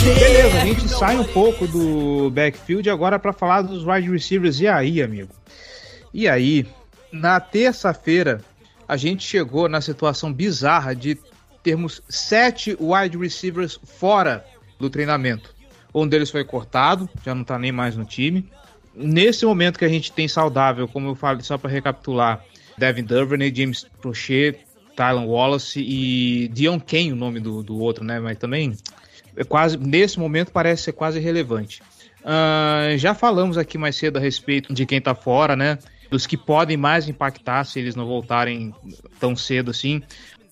Beleza, 0.03 0.61
a 0.61 0.64
gente 0.64 0.88
sai 0.88 1.16
um 1.16 1.24
pouco 1.24 1.66
do 1.66 2.30
backfield 2.30 2.88
agora 2.88 3.18
para 3.18 3.32
falar 3.32 3.62
dos 3.62 3.84
wide 3.84 4.11
receivers. 4.11 4.61
E 4.61 4.68
aí, 4.68 5.03
amigo? 5.03 5.30
E 6.12 6.28
aí, 6.28 6.66
na 7.12 7.40
terça-feira, 7.40 8.40
a 8.88 8.97
gente 8.97 9.26
chegou 9.26 9.68
na 9.68 9.80
situação 9.80 10.32
bizarra 10.32 10.94
de 10.94 11.18
termos 11.62 12.01
sete 12.09 12.76
wide 12.78 13.18
receivers 13.18 13.78
fora 13.84 14.44
do 14.78 14.88
treinamento. 14.88 15.55
Um 15.94 16.07
deles 16.07 16.30
foi 16.30 16.44
cortado, 16.44 17.09
já 17.24 17.34
não 17.34 17.42
tá 17.42 17.59
nem 17.59 17.72
mais 17.72 17.97
no 17.97 18.05
time. 18.05 18.49
Nesse 18.94 19.44
momento 19.44 19.78
que 19.78 19.84
a 19.84 19.88
gente 19.88 20.12
tem 20.12 20.28
saudável, 20.28 20.86
como 20.86 21.09
eu 21.09 21.14
falei, 21.14 21.42
só 21.42 21.59
para 21.59 21.70
recapitular, 21.70 22.44
Devin 22.78 23.03
Duvernay, 23.03 23.53
James 23.55 23.86
Prochet, 24.01 24.61
Tylan 24.94 25.26
Wallace 25.26 25.80
e 25.80 26.49
Dion 26.49 26.80
Kane, 26.80 27.12
o 27.12 27.16
nome 27.16 27.40
do, 27.40 27.62
do 27.62 27.78
outro, 27.78 28.05
né? 28.05 28.18
Mas 28.18 28.38
também 28.38 28.74
é 29.37 29.45
quase 29.45 29.76
nesse 29.76 30.18
momento 30.18 30.51
parece 30.51 30.84
ser 30.84 30.93
quase 30.93 31.18
irrelevante. 31.18 31.82
Uh, 32.22 32.97
já 32.99 33.14
falamos 33.14 33.57
aqui 33.57 33.78
mais 33.78 33.95
cedo 33.97 34.16
a 34.16 34.20
respeito 34.20 34.74
de 34.74 34.84
quem 34.84 35.01
tá 35.01 35.14
fora, 35.14 35.55
né? 35.55 35.78
Dos 36.11 36.26
que 36.26 36.37
podem 36.37 36.76
mais 36.76 37.09
impactar 37.09 37.64
se 37.64 37.78
eles 37.78 37.95
não 37.95 38.07
voltarem 38.07 38.74
tão 39.20 39.37
cedo 39.37 39.70
assim. 39.70 40.03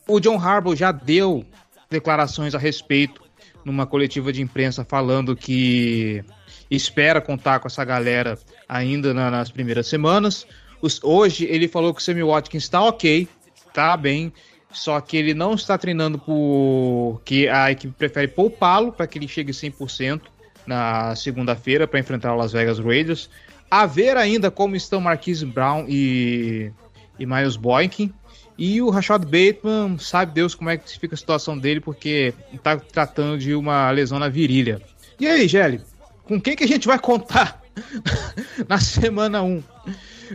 O 0.06 0.20
John 0.20 0.38
Harbaugh 0.38 0.76
já 0.76 0.92
deu 0.92 1.44
declarações 1.90 2.54
a 2.54 2.58
respeito 2.58 3.22
numa 3.64 3.86
coletiva 3.86 4.32
de 4.32 4.42
imprensa 4.42 4.84
falando 4.84 5.34
que 5.34 6.22
espera 6.70 7.20
contar 7.20 7.60
com 7.60 7.68
essa 7.68 7.84
galera 7.84 8.38
ainda 8.68 9.14
na, 9.14 9.30
nas 9.30 9.50
primeiras 9.50 9.86
semanas. 9.86 10.46
Os, 10.82 11.00
hoje 11.02 11.46
ele 11.46 11.66
falou 11.66 11.94
que 11.94 12.00
o 12.00 12.04
Sammy 12.04 12.22
Watkins 12.22 12.64
está 12.64 12.82
ok, 12.82 13.26
tá 13.72 13.96
bem, 13.96 14.32
só 14.74 15.00
que 15.00 15.16
ele 15.16 15.32
não 15.32 15.54
está 15.54 15.78
treinando 15.78 16.18
por 16.18 17.20
que 17.24 17.48
a 17.48 17.70
equipe 17.70 17.94
prefere 17.96 18.28
poupá-lo 18.28 18.92
para 18.92 19.06
que 19.06 19.18
ele 19.18 19.28
chegue 19.28 19.52
100% 19.52 20.20
na 20.66 21.14
segunda-feira 21.14 21.86
para 21.86 22.00
enfrentar 22.00 22.34
o 22.34 22.36
Las 22.36 22.52
Vegas 22.52 22.78
Raiders. 22.78 23.30
A 23.70 23.86
ver 23.86 24.16
ainda 24.16 24.50
como 24.50 24.76
estão 24.76 25.00
Marquise 25.00 25.46
Brown 25.46 25.86
e, 25.88 26.70
e 27.18 27.26
Miles 27.26 27.56
Boykin. 27.56 28.12
E 28.56 28.80
o 28.80 28.90
Rashad 28.90 29.24
Bateman, 29.24 29.98
sabe 29.98 30.32
Deus 30.32 30.54
como 30.54 30.70
é 30.70 30.76
que 30.76 30.98
fica 30.98 31.14
a 31.14 31.18
situação 31.18 31.58
dele, 31.58 31.80
porque 31.80 32.32
está 32.52 32.76
tratando 32.76 33.36
de 33.38 33.52
uma 33.54 33.90
lesão 33.90 34.18
na 34.18 34.28
virilha. 34.28 34.80
E 35.18 35.26
aí, 35.26 35.48
Gelli, 35.48 35.80
com 36.22 36.40
quem 36.40 36.54
que 36.54 36.62
a 36.62 36.68
gente 36.68 36.86
vai 36.86 36.98
contar 36.98 37.60
na 38.68 38.78
semana 38.78 39.42
1? 39.42 39.62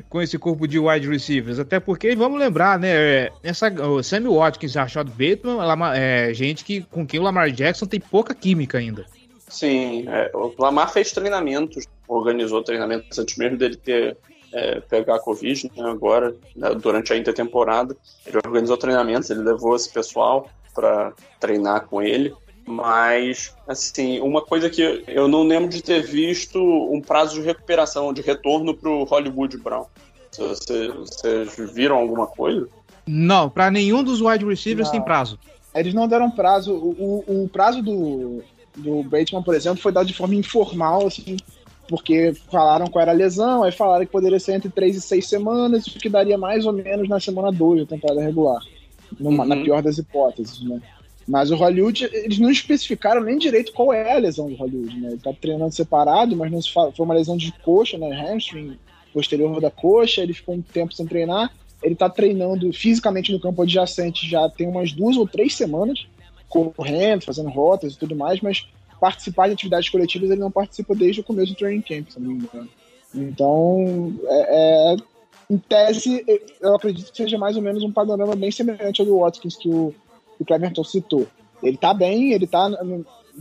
Com 0.09 0.21
esse 0.21 0.37
corpo 0.37 0.67
de 0.67 0.79
wide 0.79 1.07
receivers. 1.07 1.59
Até 1.59 1.79
porque, 1.79 2.15
vamos 2.15 2.39
lembrar, 2.39 2.79
né? 2.79 3.29
Essa, 3.43 3.69
o 3.69 4.01
Sammy 4.03 4.27
Watkins 4.27 4.75
e 4.75 4.77
Rashad 4.77 5.09
Bateman 5.09 5.59
é 5.95 6.33
gente 6.33 6.63
que, 6.63 6.81
com 6.81 7.05
quem 7.05 7.19
o 7.19 7.23
Lamar 7.23 7.51
Jackson 7.51 7.85
tem 7.85 7.99
pouca 7.99 8.33
química 8.33 8.77
ainda. 8.77 9.05
Sim, 9.47 10.05
é, 10.07 10.31
o 10.33 10.53
Lamar 10.59 10.91
fez 10.93 11.11
treinamentos, 11.11 11.85
organizou 12.07 12.63
treinamentos 12.63 13.17
antes 13.17 13.35
mesmo 13.37 13.57
dele 13.57 13.75
ter 13.75 14.15
é, 14.53 14.79
pegar 14.79 15.15
a 15.15 15.19
Covid 15.19 15.71
né, 15.75 15.89
agora, 15.89 16.35
né, 16.55 16.73
durante 16.75 17.13
a 17.13 17.17
intertemporada. 17.17 17.95
Ele 18.25 18.37
organizou 18.37 18.77
treinamentos, 18.77 19.29
ele 19.29 19.41
levou 19.41 19.75
esse 19.75 19.91
pessoal 19.91 20.49
para 20.73 21.13
treinar 21.39 21.87
com 21.87 22.01
ele. 22.01 22.33
Mas, 22.69 23.55
assim, 23.67 24.19
uma 24.19 24.43
coisa 24.43 24.69
que 24.69 25.03
eu 25.07 25.27
não 25.27 25.41
lembro 25.41 25.69
de 25.69 25.81
ter 25.81 26.03
visto 26.03 26.59
um 26.61 27.01
prazo 27.01 27.33
de 27.33 27.41
recuperação, 27.41 28.13
de 28.13 28.21
retorno 28.21 28.75
para 28.75 28.89
o 28.91 29.03
Hollywood 29.05 29.57
Brown. 29.57 29.85
Vocês, 30.31 30.93
vocês 30.93 31.73
viram 31.73 31.97
alguma 31.97 32.27
coisa? 32.27 32.69
Não, 33.07 33.49
para 33.49 33.71
nenhum 33.71 34.03
dos 34.03 34.21
wide 34.21 34.45
receivers 34.45 34.87
não. 34.89 34.91
tem 34.91 35.01
prazo. 35.01 35.39
Eles 35.73 35.95
não 35.95 36.07
deram 36.07 36.29
prazo. 36.29 36.71
O, 36.73 37.23
o, 37.27 37.43
o 37.45 37.49
prazo 37.49 37.81
do, 37.81 38.43
do 38.77 39.01
Bateman, 39.01 39.41
por 39.41 39.55
exemplo, 39.55 39.81
foi 39.81 39.91
dado 39.91 40.05
de 40.05 40.13
forma 40.13 40.35
informal, 40.35 41.07
assim, 41.07 41.37
porque 41.87 42.33
falaram 42.51 42.85
qual 42.85 43.01
era 43.01 43.11
a 43.11 43.15
lesão, 43.15 43.63
aí 43.63 43.71
falaram 43.71 44.05
que 44.05 44.11
poderia 44.11 44.39
ser 44.39 44.53
entre 44.53 44.69
3 44.69 44.95
e 44.97 45.01
6 45.01 45.27
semanas, 45.27 45.87
o 45.87 45.97
que 45.97 46.07
daria 46.07 46.37
mais 46.37 46.67
ou 46.67 46.71
menos 46.73 47.09
na 47.09 47.19
semana 47.19 47.51
2 47.51 47.81
da 47.81 47.95
temporada 47.95 48.21
regular. 48.21 48.61
numa, 49.19 49.43
na 49.43 49.55
Uhum. 49.55 49.63
pior 49.63 49.81
das 49.81 49.97
hipóteses, 49.97 50.61
né? 50.61 50.79
Mas 51.29 51.51
o 51.51 51.55
Hollywood, 51.55 52.09
eles 52.11 52.39
não 52.39 52.49
especificaram 52.49 53.21
nem 53.21 53.37
direito 53.37 53.71
qual 53.71 53.93
é 53.93 54.15
a 54.15 54.17
lesão 54.17 54.49
do 54.49 54.55
Hollywood, 54.55 54.99
né? 54.99 55.09
Ele 55.09 55.19
tá 55.19 55.31
treinando 55.31 55.71
separado, 55.71 56.35
mas 56.35 56.51
não 56.51 56.59
se 56.59 56.73
fala, 56.73 56.91
foi 56.91 57.05
uma 57.05 57.13
lesão 57.13 57.37
de 57.37 57.51
coxa, 57.63 57.99
né? 57.99 58.09
Hamstring 58.19 58.79
posterior 59.13 59.61
da 59.61 59.69
coxa, 59.69 60.21
ele 60.21 60.33
ficou 60.33 60.55
um 60.55 60.61
tempo 60.61 60.91
sem 60.91 61.05
treinar. 61.05 61.53
Ele 61.83 61.93
tá 61.93 62.09
treinando 62.09 62.73
fisicamente 62.73 63.31
no 63.31 63.39
campo 63.39 63.61
adjacente 63.61 64.27
já 64.27 64.49
tem 64.49 64.67
umas 64.67 64.91
duas 64.91 65.17
ou 65.17 65.27
três 65.27 65.55
semanas, 65.55 66.07
correndo, 66.47 67.23
fazendo 67.23 67.49
rotas 67.49 67.93
e 67.93 67.97
tudo 67.97 68.15
mais, 68.15 68.41
mas 68.41 68.67
participar 68.99 69.47
de 69.47 69.53
atividades 69.53 69.87
coletivas 69.87 70.31
ele 70.31 70.41
não 70.41 70.51
participa 70.51 70.95
desde 70.95 71.21
o 71.21 71.23
começo 71.23 71.53
do 71.53 71.57
training 71.57 71.81
camp, 71.81 72.09
se 72.09 72.19
não 72.19 72.31
me 72.31 72.43
engano. 72.43 72.69
Então, 73.13 74.15
é, 74.25 74.93
é, 74.93 74.97
em 75.49 75.57
tese, 75.57 76.25
eu 76.59 76.75
acredito 76.75 77.11
que 77.11 77.17
seja 77.17 77.37
mais 77.37 77.55
ou 77.55 77.61
menos 77.61 77.83
um 77.83 77.91
panorama 77.91 78.35
bem 78.35 78.49
semelhante 78.49 78.99
ao 78.99 79.07
do 79.07 79.19
Watkins 79.19 79.55
que 79.55 79.69
o, 79.69 79.93
que 80.39 80.43
o 80.43 80.45
Cleverton 80.45 80.83
citou. 80.85 81.27
Ele 81.61 81.75
tá 81.75 81.93
bem, 81.93 82.31
ele 82.31 82.47
tá 82.47 82.69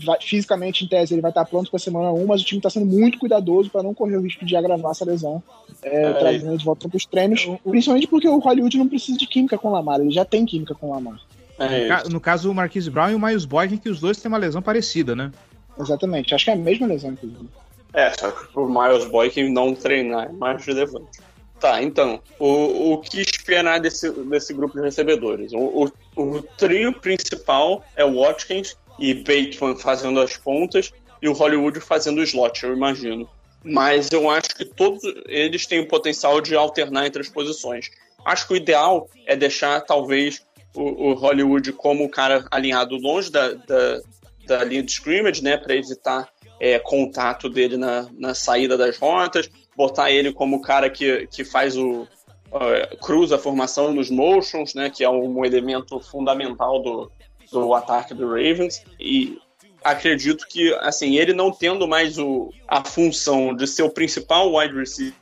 vai- 0.05 0.18
fisicamente, 0.20 0.84
em 0.84 0.88
tese, 0.88 1.14
ele 1.14 1.22
vai 1.22 1.30
estar 1.30 1.44
pronto 1.44 1.70
para 1.70 1.78
semana 1.78 2.11
1, 2.12 2.26
mas 2.26 2.42
o 2.42 2.44
time 2.44 2.59
está 2.59 2.68
sendo 2.68 2.86
muito 2.86 3.18
cuidadoso 3.18 3.70
para 3.70 3.82
não 3.82 3.94
correr 3.94 4.16
o 4.16 4.20
risco 4.20 4.44
de 4.44 4.57
agravar 4.57 4.90
essa 4.90 5.05
lesão, 5.05 5.40
é, 5.82 6.03
É, 6.03 6.12
trazendo 6.14 6.49
ele 6.49 6.57
de 6.57 6.64
volta 6.64 6.88
para 6.88 6.96
os 6.96 7.07
treinos, 7.07 7.46
principalmente 7.68 8.09
porque 8.09 8.28
o 8.28 8.38
Hollywood 8.38 8.76
não 8.76 8.88
precisa 8.88 9.16
de 9.16 9.26
química 9.26 9.57
com 9.57 9.68
o 9.68 9.72
Lamar, 9.72 10.01
ele 10.01 10.11
já 10.11 10.24
tem 10.24 10.44
química 10.44 10.74
com 10.74 10.88
o 10.88 10.90
Lamar. 10.90 11.20
É, 11.61 12.09
No 12.09 12.20
caso, 12.20 12.51
o 12.51 12.55
Marquise 12.55 12.90
Brown 12.90 13.11
e 13.11 13.14
o 13.14 13.20
Miles 13.20 13.44
Boykin, 13.44 13.76
que 13.78 13.88
os 13.88 14.01
dois 14.01 14.16
têm 14.18 14.28
uma 14.28 14.38
lesão 14.38 14.61
parecida, 14.62 15.14
né? 15.16 15.32
Exatamente, 15.78 16.34
acho 16.34 16.44
que 16.44 16.51
é 16.51 16.55
a 16.55 16.57
mesma 16.57 16.86
lesão, 16.86 17.11
inclusive. 17.12 17.49
É, 17.92 18.11
só 18.11 18.30
que 18.30 18.59
o 18.59 18.66
Miles 18.68 19.05
Boykin 19.07 19.49
não 19.53 19.74
treinar 19.74 20.26
é 20.28 20.32
mais 20.32 20.64
relevante. 20.64 21.18
Tá, 21.61 21.82
então, 21.82 22.20
o, 22.38 22.92
o 22.92 22.98
que 22.98 23.20
esperar 23.20 23.80
desse, 23.80 24.11
desse 24.11 24.54
grupo 24.54 24.76
de 24.76 24.84
recebedores? 24.84 25.52
O, 25.52 25.90
o, 26.16 26.22
o 26.22 26.42
trio 26.42 26.92
principal 26.92 27.84
é 27.96 28.04
o 28.04 28.20
Watkins 28.20 28.76
e 28.98 29.12
Bateman 29.12 29.76
fazendo 29.76 30.20
as 30.20 30.36
pontas 30.36 30.92
e 31.20 31.28
o 31.28 31.32
Hollywood 31.32 31.80
fazendo 31.80 32.18
o 32.18 32.22
slot, 32.22 32.64
eu 32.64 32.76
imagino. 32.76 33.28
Mas 33.64 34.11
eu 34.12 34.30
acho 34.30 34.50
que 34.50 34.64
todos 34.64 35.02
eles 35.26 35.66
têm 35.66 35.80
o 35.80 35.88
potencial 35.88 36.40
de 36.40 36.54
alternar 36.54 37.06
entre 37.06 37.20
as 37.20 37.28
posições. 37.28 37.90
Acho 38.24 38.46
que 38.46 38.52
o 38.52 38.56
ideal 38.56 39.09
é 39.26 39.34
deixar, 39.34 39.80
talvez, 39.80 40.46
o, 40.74 41.11
o 41.11 41.14
Hollywood 41.14 41.72
como 41.72 42.04
o 42.04 42.09
cara 42.09 42.46
alinhado 42.52 42.96
longe 42.96 43.32
da, 43.32 43.52
da, 43.52 44.00
da 44.46 44.64
linha 44.64 44.82
de 44.82 44.92
scrimmage, 44.92 45.42
né, 45.42 45.56
para 45.56 45.74
evitar 45.74 46.28
é, 46.61 46.78
contato 46.78 47.48
dele 47.48 47.76
na, 47.76 48.09
na 48.16 48.34
saída 48.34 48.76
das 48.76 48.96
rotas, 48.96 49.50
botar 49.79 50.11
ele 50.11 50.33
como 50.33 50.57
o 50.57 50.61
cara 50.61 50.91
que, 50.91 51.29
que 51.29 51.45
faz 51.45 51.76
o 51.76 52.03
uh, 52.03 52.97
cruza 53.01 53.37
a 53.37 53.39
formação 53.39 53.95
nos 53.95 54.11
motions, 54.11 54.74
né, 54.74 54.91
que 54.91 55.05
é 55.05 55.09
um 55.09 55.45
elemento 55.45 56.01
fundamental 56.01 56.83
do, 56.83 57.12
do 57.53 57.72
ataque 57.72 58.12
do 58.12 58.26
Ravens. 58.26 58.83
E 58.99 59.39
acredito 59.85 60.49
que 60.49 60.74
assim 60.81 61.16
ele 61.16 61.33
não 61.33 61.53
tendo 61.53 61.87
mais 61.87 62.18
o, 62.18 62.53
a 62.66 62.85
função 62.85 63.55
de 63.55 63.68
ser 63.68 63.85
o 63.85 63.91
principal 63.91 64.53
wide 64.53 64.74
receiver 64.74 65.14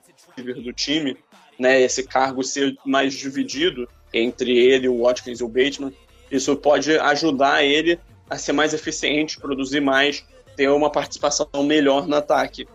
do 0.62 0.72
time, 0.72 1.14
né, 1.58 1.78
esse 1.82 2.02
cargo 2.02 2.42
ser 2.42 2.74
mais 2.86 3.12
dividido 3.12 3.86
entre 4.10 4.56
ele, 4.56 4.88
o 4.88 5.02
Watkins 5.02 5.40
e 5.40 5.44
o 5.44 5.48
Bateman, 5.48 5.92
isso 6.30 6.56
pode 6.56 6.98
ajudar 6.98 7.62
ele 7.62 8.00
a 8.30 8.38
ser 8.38 8.52
mais 8.52 8.72
eficiente, 8.72 9.38
produzir 9.38 9.80
mais, 9.80 10.24
ter 10.56 10.70
uma 10.70 10.90
participação 10.90 11.46
melhor 11.62 12.08
no 12.08 12.16
ataque, 12.16 12.66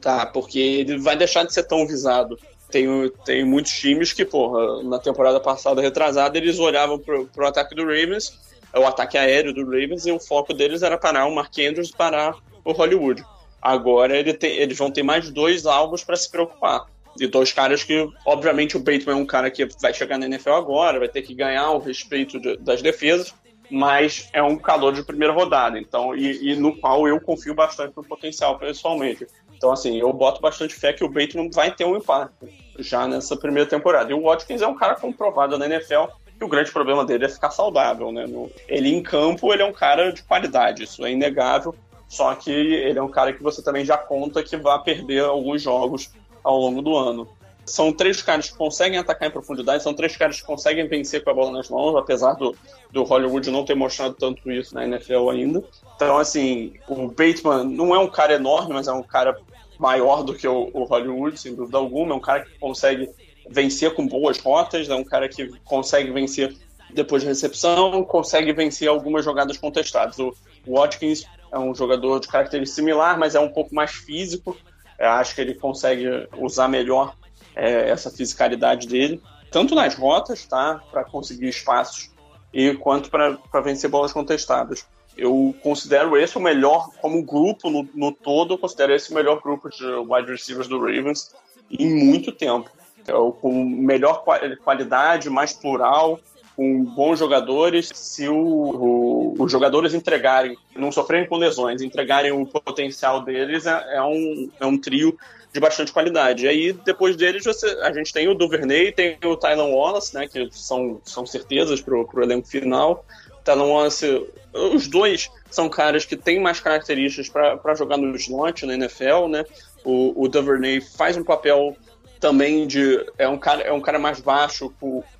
tá? 0.00 0.26
Porque 0.26 0.58
ele 0.58 0.98
vai 0.98 1.16
deixar 1.16 1.44
de 1.44 1.52
ser 1.52 1.64
tão 1.64 1.86
visado. 1.86 2.38
Tem, 2.70 2.86
tem 3.24 3.44
muitos 3.44 3.72
times 3.72 4.12
que, 4.12 4.24
porra, 4.24 4.82
na 4.82 4.98
temporada 4.98 5.40
passada, 5.40 5.80
retrasada, 5.80 6.36
eles 6.36 6.58
olhavam 6.58 6.98
pro, 6.98 7.26
pro 7.26 7.46
ataque 7.46 7.74
do 7.74 7.82
Ravens, 7.82 8.38
o 8.76 8.84
ataque 8.84 9.16
aéreo 9.16 9.54
do 9.54 9.64
Ravens, 9.64 10.04
e 10.06 10.12
o 10.12 10.20
foco 10.20 10.52
deles 10.52 10.82
era 10.82 10.98
parar 10.98 11.26
o 11.26 11.34
Mark 11.34 11.58
Andrews 11.58 11.88
e 11.88 11.96
parar 11.96 12.36
o 12.64 12.72
Hollywood. 12.72 13.24
Agora 13.60 14.16
ele 14.16 14.34
tem, 14.34 14.52
eles 14.56 14.76
vão 14.76 14.90
ter 14.90 15.02
mais 15.02 15.30
dois 15.30 15.64
alvos 15.64 16.04
para 16.04 16.16
se 16.16 16.30
preocupar. 16.30 16.84
E 17.18 17.26
dois 17.26 17.52
caras 17.52 17.82
que, 17.82 18.06
obviamente, 18.24 18.76
o 18.76 18.80
Bateman 18.80 19.12
é 19.12 19.16
um 19.16 19.26
cara 19.26 19.50
que 19.50 19.66
vai 19.80 19.92
chegar 19.92 20.18
na 20.18 20.26
NFL 20.26 20.52
agora, 20.52 20.98
vai 20.98 21.08
ter 21.08 21.22
que 21.22 21.34
ganhar 21.34 21.70
o 21.72 21.78
respeito 21.78 22.38
de- 22.38 22.56
das 22.58 22.80
defesas, 22.80 23.34
mas 23.70 24.28
é 24.32 24.42
um 24.42 24.56
calor 24.56 24.92
de 24.92 25.02
primeira 25.02 25.32
rodada, 25.32 25.78
então, 25.78 26.14
e, 26.14 26.52
e 26.52 26.56
no 26.56 26.76
qual 26.76 27.08
eu 27.08 27.20
confio 27.20 27.54
bastante 27.54 27.92
no 27.96 28.04
potencial, 28.04 28.58
pessoalmente. 28.58 29.26
Então, 29.58 29.72
assim, 29.72 29.98
eu 29.98 30.12
boto 30.12 30.40
bastante 30.40 30.74
fé 30.74 30.92
que 30.92 31.04
o 31.04 31.08
Bateman 31.08 31.50
vai 31.50 31.74
ter 31.74 31.84
um 31.84 31.96
impacto 31.96 32.48
já 32.78 33.08
nessa 33.08 33.36
primeira 33.36 33.68
temporada. 33.68 34.10
E 34.10 34.14
o 34.14 34.22
Watkins 34.22 34.62
é 34.62 34.66
um 34.66 34.76
cara 34.76 34.94
comprovado 34.94 35.58
na 35.58 35.66
NFL, 35.66 36.04
e 36.40 36.44
o 36.44 36.48
grande 36.48 36.70
problema 36.70 37.04
dele 37.04 37.24
é 37.24 37.28
ficar 37.28 37.50
saudável, 37.50 38.12
né? 38.12 38.24
Ele 38.68 38.94
em 38.94 39.02
campo, 39.02 39.52
ele 39.52 39.62
é 39.62 39.66
um 39.66 39.72
cara 39.72 40.12
de 40.12 40.22
qualidade, 40.22 40.84
isso 40.84 41.04
é 41.04 41.10
inegável, 41.10 41.74
só 42.08 42.32
que 42.36 42.52
ele 42.52 42.98
é 42.98 43.02
um 43.02 43.10
cara 43.10 43.32
que 43.32 43.42
você 43.42 43.60
também 43.60 43.84
já 43.84 43.98
conta 43.98 44.44
que 44.44 44.56
vai 44.56 44.80
perder 44.80 45.24
alguns 45.24 45.60
jogos 45.60 46.12
ao 46.44 46.56
longo 46.56 46.80
do 46.80 46.96
ano. 46.96 47.28
São 47.68 47.92
três 47.92 48.22
caras 48.22 48.50
que 48.50 48.56
conseguem 48.56 48.98
atacar 48.98 49.28
em 49.28 49.32
profundidade, 49.32 49.82
são 49.82 49.94
três 49.94 50.16
caras 50.16 50.40
que 50.40 50.46
conseguem 50.46 50.86
vencer 50.88 51.22
com 51.22 51.30
a 51.30 51.34
bola 51.34 51.52
nas 51.52 51.68
mãos, 51.68 51.96
apesar 51.96 52.34
do, 52.34 52.54
do 52.90 53.04
Hollywood 53.04 53.50
não 53.50 53.64
ter 53.64 53.74
mostrado 53.74 54.14
tanto 54.14 54.50
isso 54.50 54.74
na 54.74 54.84
NFL 54.84 55.30
ainda. 55.30 55.62
Então, 55.96 56.18
assim, 56.18 56.74
o 56.88 57.08
Bateman 57.08 57.64
não 57.64 57.94
é 57.94 57.98
um 57.98 58.08
cara 58.08 58.34
enorme, 58.34 58.74
mas 58.74 58.88
é 58.88 58.92
um 58.92 59.02
cara 59.02 59.36
maior 59.78 60.22
do 60.22 60.34
que 60.34 60.46
o, 60.46 60.70
o 60.72 60.84
Hollywood, 60.84 61.38
sem 61.38 61.54
dúvida 61.54 61.78
alguma. 61.78 62.14
É 62.14 62.16
um 62.16 62.20
cara 62.20 62.44
que 62.44 62.58
consegue 62.58 63.08
vencer 63.48 63.94
com 63.94 64.06
boas 64.06 64.38
rotas, 64.38 64.88
é 64.88 64.94
um 64.94 65.04
cara 65.04 65.28
que 65.28 65.48
consegue 65.64 66.10
vencer 66.10 66.54
depois 66.92 67.22
de 67.22 67.28
recepção, 67.28 68.02
consegue 68.04 68.52
vencer 68.52 68.88
algumas 68.88 69.24
jogadas 69.24 69.56
contestadas. 69.58 70.18
O 70.18 70.34
Watkins 70.66 71.24
é 71.52 71.58
um 71.58 71.74
jogador 71.74 72.20
de 72.20 72.28
característica 72.28 72.74
similar, 72.74 73.18
mas 73.18 73.34
é 73.34 73.40
um 73.40 73.48
pouco 73.48 73.74
mais 73.74 73.90
físico. 73.90 74.56
Eu 74.98 75.10
acho 75.10 75.34
que 75.34 75.40
ele 75.40 75.54
consegue 75.54 76.06
usar 76.36 76.68
melhor 76.68 77.14
é, 77.58 77.90
essa 77.90 78.10
fisicalidade 78.10 78.86
dele, 78.86 79.20
tanto 79.50 79.74
nas 79.74 79.94
rotas, 79.94 80.46
tá, 80.46 80.80
para 80.90 81.04
conseguir 81.04 81.48
espaços, 81.48 82.10
e 82.52 82.72
quanto 82.74 83.10
para 83.10 83.60
vencer 83.62 83.90
bolas 83.90 84.12
contestadas. 84.12 84.86
Eu 85.16 85.54
considero 85.62 86.16
esse 86.16 86.38
o 86.38 86.40
melhor, 86.40 86.90
como 87.02 87.22
grupo 87.22 87.68
no, 87.68 87.86
no 87.94 88.12
todo, 88.12 88.54
eu 88.54 88.58
considero 88.58 88.94
esse 88.94 89.10
o 89.10 89.14
melhor 89.14 89.40
grupo 89.42 89.68
de 89.68 89.84
wide 89.84 90.30
receivers 90.30 90.68
do 90.68 90.78
Ravens 90.78 91.34
em 91.70 91.92
muito 91.92 92.30
tempo. 92.32 92.70
É 93.06 93.14
o 93.14 93.32
com 93.32 93.64
melhor 93.64 94.22
qua- 94.22 94.40
qualidade, 94.62 95.28
mais 95.28 95.52
plural, 95.52 96.20
com 96.56 96.84
bons 96.84 97.18
jogadores. 97.18 97.90
Se 97.92 98.28
o, 98.28 98.36
o- 98.36 99.34
os 99.38 99.50
jogadores 99.50 99.92
entregarem, 99.92 100.56
não 100.76 100.92
sofrerem 100.92 101.28
com 101.28 101.36
lesões, 101.36 101.82
entregarem 101.82 102.30
o 102.30 102.46
potencial 102.46 103.22
deles, 103.22 103.66
é, 103.66 103.96
é 103.96 104.02
um, 104.02 104.50
é 104.60 104.66
um 104.66 104.78
trio 104.78 105.18
de 105.52 105.60
bastante 105.60 105.92
qualidade. 105.92 106.44
E 106.44 106.48
aí, 106.48 106.72
depois 106.72 107.16
deles, 107.16 107.44
você, 107.44 107.66
a 107.82 107.92
gente 107.92 108.12
tem 108.12 108.28
o 108.28 108.34
Duvernay, 108.34 108.92
tem 108.92 109.18
o 109.24 109.36
Tylan 109.36 109.68
Wallace, 109.68 110.14
né, 110.14 110.26
que 110.28 110.48
são, 110.52 111.00
são 111.04 111.24
certezas 111.26 111.80
para 111.80 111.94
o 111.96 112.22
elenco 112.22 112.46
final. 112.46 113.04
Tylan 113.44 113.64
Wallace, 113.64 114.26
os 114.52 114.86
dois 114.88 115.30
são 115.50 115.68
caras 115.68 116.04
que 116.04 116.16
têm 116.16 116.40
mais 116.40 116.60
características 116.60 117.28
para 117.28 117.74
jogar 117.74 117.96
no 117.96 118.14
slot 118.16 118.66
na 118.66 118.74
NFL, 118.74 119.28
né? 119.28 119.44
O, 119.84 120.24
o 120.24 120.28
Duvernay 120.28 120.80
faz 120.80 121.16
um 121.16 121.24
papel 121.24 121.76
também 122.20 122.66
de 122.66 123.06
é 123.16 123.28
um 123.28 123.38
cara 123.38 123.62
é 123.62 123.72
um 123.72 123.80
cara 123.80 123.98
mais 123.98 124.20
baixo 124.20 124.72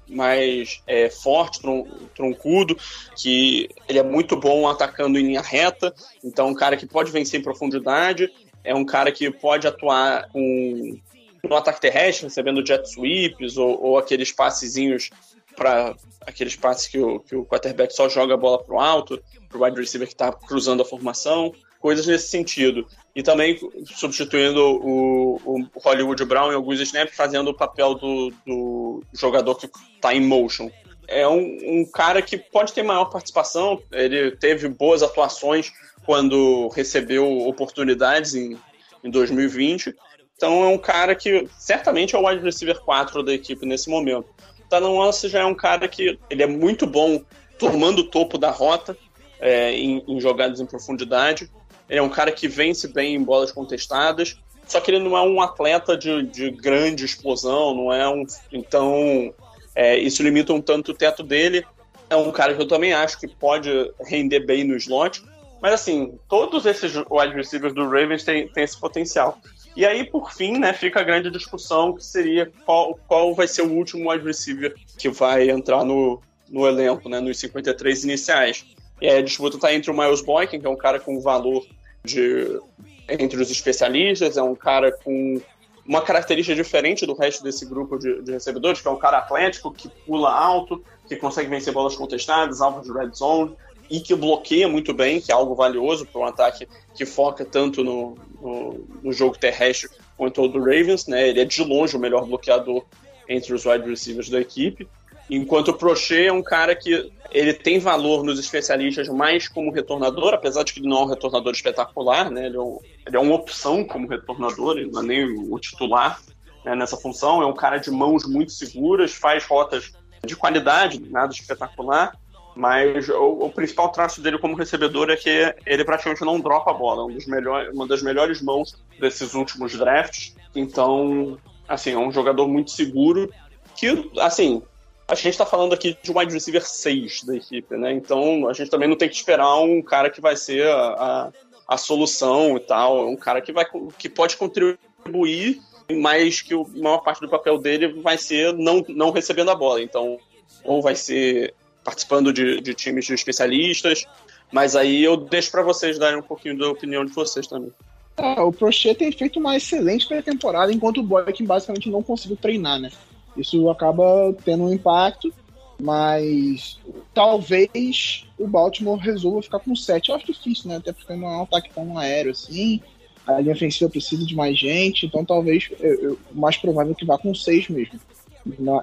mais 0.08 0.82
é, 0.86 1.08
forte 1.08 1.60
tron, 1.60 1.86
troncudo 2.14 2.76
que 3.16 3.68
ele 3.88 3.98
é 3.98 4.02
muito 4.02 4.36
bom 4.36 4.66
atacando 4.66 5.18
em 5.18 5.26
linha 5.26 5.40
reta 5.40 5.94
então 6.24 6.48
é 6.48 6.50
um 6.50 6.54
cara 6.54 6.76
que 6.76 6.86
pode 6.86 7.12
vencer 7.12 7.38
em 7.38 7.42
profundidade 7.42 8.28
é 8.68 8.74
um 8.74 8.84
cara 8.84 9.10
que 9.10 9.30
pode 9.30 9.66
atuar 9.66 10.28
com 10.28 10.98
no 11.42 11.56
ataque 11.56 11.80
terrestre 11.80 12.26
recebendo 12.26 12.66
jet 12.66 12.86
sweeps 12.86 13.56
ou, 13.56 13.82
ou 13.82 13.98
aqueles 13.98 14.30
passezinhos 14.30 15.08
para 15.56 15.94
aqueles 16.26 16.54
passes 16.54 16.86
que 16.86 16.98
o, 16.98 17.20
que 17.20 17.34
o 17.34 17.44
quarterback 17.46 17.94
só 17.94 18.08
joga 18.08 18.34
a 18.34 18.36
bola 18.36 18.62
pro 18.62 18.78
alto 18.78 19.22
pro 19.48 19.64
wide 19.64 19.80
receiver 19.80 20.06
que 20.06 20.14
está 20.14 20.30
cruzando 20.32 20.82
a 20.82 20.84
formação 20.84 21.52
coisas 21.80 22.06
nesse 22.06 22.28
sentido 22.28 22.86
e 23.14 23.22
também 23.22 23.58
substituindo 23.86 24.60
o, 24.60 25.36
o 25.44 25.66
Hollywood 25.76 26.24
Brown 26.24 26.52
em 26.52 26.54
alguns 26.54 26.80
snaps, 26.80 27.16
fazendo 27.16 27.48
o 27.48 27.54
papel 27.54 27.94
do, 27.94 28.32
do 28.46 29.02
jogador 29.12 29.54
que 29.54 29.70
está 29.94 30.14
em 30.14 30.20
motion. 30.20 30.70
É 31.06 31.26
um, 31.26 31.40
um, 31.62 31.90
cara 31.90 32.20
que 32.20 32.36
pode 32.36 32.72
ter 32.72 32.82
maior 32.82 33.06
participação, 33.06 33.80
ele 33.90 34.32
teve 34.32 34.68
boas 34.68 35.02
atuações 35.02 35.72
quando 36.08 36.68
recebeu 36.68 37.46
oportunidades 37.46 38.34
em, 38.34 38.56
em 39.04 39.10
2020, 39.10 39.94
então 40.34 40.64
é 40.64 40.68
um 40.68 40.78
cara 40.78 41.14
que 41.14 41.46
certamente 41.58 42.16
é 42.16 42.18
o 42.18 42.26
wide 42.26 42.42
receiver 42.42 42.80
4 42.80 43.22
da 43.22 43.34
equipe 43.34 43.66
nesse 43.66 43.90
momento. 43.90 44.24
Talon 44.70 44.94
Wallace 44.94 45.28
já 45.28 45.40
é 45.40 45.44
um 45.44 45.54
cara 45.54 45.86
que 45.86 46.18
ele 46.30 46.42
é 46.42 46.46
muito 46.46 46.86
bom 46.86 47.22
tomando 47.58 47.98
o 47.98 48.04
topo 48.04 48.38
da 48.38 48.50
rota 48.50 48.96
é, 49.38 49.74
em, 49.74 50.02
em 50.08 50.18
jogadas 50.18 50.60
em 50.60 50.64
profundidade, 50.64 51.50
ele 51.90 51.98
é 51.98 52.02
um 52.02 52.08
cara 52.08 52.32
que 52.32 52.48
vence 52.48 52.88
bem 52.88 53.14
em 53.14 53.22
bolas 53.22 53.52
contestadas, 53.52 54.38
só 54.66 54.80
que 54.80 54.90
ele 54.90 55.00
não 55.00 55.14
é 55.14 55.20
um 55.20 55.42
atleta 55.42 55.94
de, 55.94 56.22
de 56.22 56.50
grande 56.50 57.04
explosão, 57.04 57.74
não 57.74 57.92
é 57.92 58.08
um. 58.08 58.24
Então, 58.50 59.34
é, 59.74 59.98
isso 59.98 60.22
limita 60.22 60.54
um 60.54 60.60
tanto 60.62 60.92
o 60.92 60.94
teto 60.94 61.22
dele. 61.22 61.66
é 62.08 62.16
um 62.16 62.32
cara 62.32 62.54
que 62.54 62.62
eu 62.62 62.66
também 62.66 62.94
acho 62.94 63.20
que 63.20 63.28
pode 63.28 63.68
render 64.06 64.40
bem 64.40 64.64
no 64.64 64.74
slot. 64.74 65.22
Mas 65.60 65.72
assim, 65.72 66.18
todos 66.28 66.66
esses 66.66 66.94
wide 67.10 67.34
receivers 67.34 67.74
do 67.74 67.84
Ravens 67.84 68.24
têm, 68.24 68.48
têm 68.48 68.64
esse 68.64 68.78
potencial. 68.78 69.38
E 69.76 69.86
aí, 69.86 70.04
por 70.04 70.32
fim, 70.32 70.58
né, 70.58 70.72
fica 70.72 71.00
a 71.00 71.04
grande 71.04 71.30
discussão 71.30 71.94
que 71.94 72.04
seria 72.04 72.50
qual, 72.64 72.98
qual 73.06 73.34
vai 73.34 73.46
ser 73.46 73.62
o 73.62 73.72
último 73.72 74.10
wide 74.10 74.24
receiver 74.24 74.74
que 74.98 75.08
vai 75.08 75.50
entrar 75.50 75.84
no, 75.84 76.20
no 76.48 76.66
elenco, 76.66 77.08
né, 77.08 77.20
nos 77.20 77.38
53 77.38 78.04
iniciais. 78.04 78.66
E 79.00 79.08
aí 79.08 79.18
a 79.18 79.22
disputa 79.22 79.56
está 79.56 79.72
entre 79.72 79.90
o 79.90 79.94
Miles 79.94 80.20
Boykin, 80.20 80.60
que 80.60 80.66
é 80.66 80.70
um 80.70 80.76
cara 80.76 80.98
com 80.98 81.20
valor 81.20 81.64
de 82.04 82.60
entre 83.08 83.40
os 83.40 83.50
especialistas, 83.50 84.36
é 84.36 84.42
um 84.42 84.54
cara 84.54 84.92
com 84.92 85.40
uma 85.86 86.02
característica 86.02 86.54
diferente 86.54 87.06
do 87.06 87.14
resto 87.14 87.42
desse 87.42 87.64
grupo 87.64 87.98
de, 87.98 88.20
de, 88.20 88.32
recebedores, 88.32 88.80
que 88.82 88.86
é 88.86 88.90
um 88.90 88.98
cara 88.98 89.18
atlético, 89.18 89.72
que 89.72 89.88
pula 90.06 90.30
alto, 90.30 90.84
que 91.06 91.16
consegue 91.16 91.48
vencer 91.48 91.72
bolas 91.72 91.96
contestadas, 91.96 92.60
alvo 92.60 92.82
de 92.82 92.92
red 92.92 93.10
zone, 93.14 93.56
e 93.90 94.00
que 94.00 94.14
bloqueia 94.14 94.68
muito 94.68 94.92
bem, 94.92 95.20
que 95.20 95.32
é 95.32 95.34
algo 95.34 95.54
valioso 95.54 96.06
para 96.06 96.20
um 96.20 96.24
ataque 96.24 96.68
que 96.94 97.06
foca 97.06 97.44
tanto 97.44 97.82
no, 97.82 98.16
no, 98.40 98.86
no, 99.02 99.12
jogo 99.12 99.38
terrestre 99.38 99.88
quanto 100.16 100.42
o 100.42 100.48
do 100.48 100.58
Ravens. 100.58 101.06
Né? 101.06 101.28
Ele 101.28 101.40
é 101.40 101.44
de 101.44 101.62
longe 101.62 101.96
o 101.96 102.00
melhor 102.00 102.26
bloqueador 102.26 102.84
entre 103.28 103.54
os 103.54 103.64
wide 103.64 103.88
receivers 103.88 104.28
da 104.28 104.40
equipe. 104.40 104.88
Enquanto 105.30 105.68
o 105.68 105.74
Prochet 105.74 106.26
é 106.26 106.32
um 106.32 106.42
cara 106.42 106.74
que 106.74 107.10
ele 107.30 107.52
tem 107.52 107.78
valor 107.78 108.24
nos 108.24 108.38
especialistas 108.38 109.08
mais 109.08 109.46
como 109.46 109.70
retornador, 109.70 110.32
apesar 110.32 110.62
de 110.62 110.72
que 110.72 110.80
ele 110.80 110.88
não 110.88 111.00
é 111.00 111.04
um 111.04 111.08
retornador 111.08 111.52
espetacular, 111.52 112.30
né? 112.30 112.46
Ele 112.46 112.56
é, 112.56 112.60
um, 112.60 112.78
ele 113.06 113.16
é 113.16 113.20
uma 113.20 113.34
opção 113.34 113.84
como 113.84 114.08
retornador, 114.08 114.78
ele 114.78 114.90
não 114.90 115.02
é 115.02 115.04
nem 115.04 115.24
o 115.24 115.58
titular 115.58 116.18
né, 116.64 116.74
nessa 116.74 116.96
função. 116.96 117.42
É 117.42 117.46
um 117.46 117.54
cara 117.54 117.76
de 117.76 117.90
mãos 117.90 118.26
muito 118.26 118.52
seguras, 118.52 119.12
faz 119.12 119.44
rotas 119.44 119.92
de 120.24 120.34
qualidade, 120.34 120.98
nada 121.10 121.32
espetacular, 121.32 122.16
mas 122.58 123.08
o, 123.08 123.44
o, 123.44 123.52
principal 123.52 123.88
traço 123.90 124.20
dele 124.20 124.36
como 124.36 124.56
recebedor 124.56 125.10
é 125.10 125.16
que 125.16 125.54
ele 125.64 125.84
praticamente 125.84 126.24
não 126.24 126.40
dropa 126.40 126.72
a 126.72 126.74
bola, 126.74 127.04
um 127.04 127.12
dos 127.12 127.24
melhores, 127.24 127.72
uma 127.72 127.86
das 127.86 128.02
melhores 128.02 128.42
mãos 128.42 128.74
desses 128.98 129.32
últimos 129.34 129.78
drafts. 129.78 130.34
Então, 130.56 131.38
assim, 131.68 131.92
é 131.92 131.98
um 131.98 132.10
jogador 132.10 132.48
muito 132.48 132.72
seguro 132.72 133.32
que, 133.76 134.10
assim, 134.18 134.60
a 135.06 135.14
gente 135.14 135.28
está 135.28 135.46
falando 135.46 135.72
aqui 135.72 135.96
de 136.02 136.10
wide 136.10 136.34
receiver 136.34 136.66
6 136.66 137.22
da 137.22 137.36
equipe, 137.36 137.76
né? 137.76 137.92
Então 137.92 138.48
a 138.48 138.52
gente 138.52 138.68
também 138.68 138.88
não 138.88 138.96
tem 138.96 139.08
que 139.08 139.14
esperar 139.14 139.60
um 139.60 139.80
cara 139.80 140.10
que 140.10 140.20
vai 140.20 140.34
ser 140.34 140.66
a, 140.66 140.82
a, 140.82 141.32
a 141.68 141.76
solução 141.76 142.56
e 142.56 142.60
tal. 142.60 143.08
Um 143.08 143.16
cara 143.16 143.40
que, 143.40 143.52
vai, 143.52 143.66
que 143.96 144.08
pode 144.08 144.36
contribuir, 144.36 145.60
mas 145.92 146.40
que 146.40 146.54
a 146.54 146.64
maior 146.74 146.98
parte 147.04 147.20
do 147.20 147.28
papel 147.28 147.56
dele 147.56 148.02
vai 148.02 148.18
ser 148.18 148.52
não, 148.52 148.84
não 148.88 149.12
recebendo 149.12 149.52
a 149.52 149.54
bola. 149.54 149.80
Então, 149.80 150.18
ou 150.64 150.82
vai 150.82 150.96
ser 150.96 151.54
participando 151.88 152.34
de, 152.34 152.60
de 152.60 152.74
times 152.74 153.06
de 153.06 153.14
especialistas, 153.14 154.04
mas 154.52 154.76
aí 154.76 155.02
eu 155.02 155.16
deixo 155.16 155.50
para 155.50 155.62
vocês 155.62 155.98
darem 155.98 156.18
um 156.18 156.22
pouquinho 156.22 156.58
da 156.58 156.68
opinião 156.68 157.02
de 157.02 157.12
vocês 157.12 157.46
também. 157.46 157.72
É, 158.18 158.38
o 158.42 158.52
Prochet 158.52 158.94
tem 158.98 159.10
feito 159.10 159.38
uma 159.38 159.56
excelente 159.56 160.06
pré-temporada, 160.06 160.70
enquanto 160.70 160.98
o 160.98 161.02
Boykin 161.02 161.46
basicamente 161.46 161.88
não 161.88 162.02
conseguiu 162.02 162.36
treinar, 162.36 162.78
né? 162.78 162.90
Isso 163.34 163.70
acaba 163.70 164.04
tendo 164.44 164.64
um 164.64 164.72
impacto, 164.72 165.32
mas 165.80 166.78
talvez 167.14 168.26
o 168.38 168.46
Baltimore 168.46 168.98
resolva 168.98 169.40
ficar 169.40 169.60
com 169.60 169.74
7. 169.74 170.10
Eu 170.10 170.16
acho 170.16 170.26
difícil, 170.26 170.68
né? 170.68 170.76
Até 170.76 170.92
porque 170.92 171.14
não 171.14 171.28
é 171.28 171.36
um 171.38 171.42
ataque 171.44 171.70
tão 171.72 171.96
aéreo 171.96 172.32
assim. 172.32 172.82
A 173.26 173.40
linha 173.40 173.54
ofensiva 173.54 173.90
precisa 173.90 174.26
de 174.26 174.34
mais 174.34 174.58
gente, 174.58 175.06
então 175.06 175.24
talvez 175.24 175.70
o 175.80 176.18
mais 176.38 176.56
provável 176.58 176.94
que 176.94 177.06
vá 177.06 177.16
com 177.16 177.34
6 177.34 177.68
mesmo. 177.68 177.98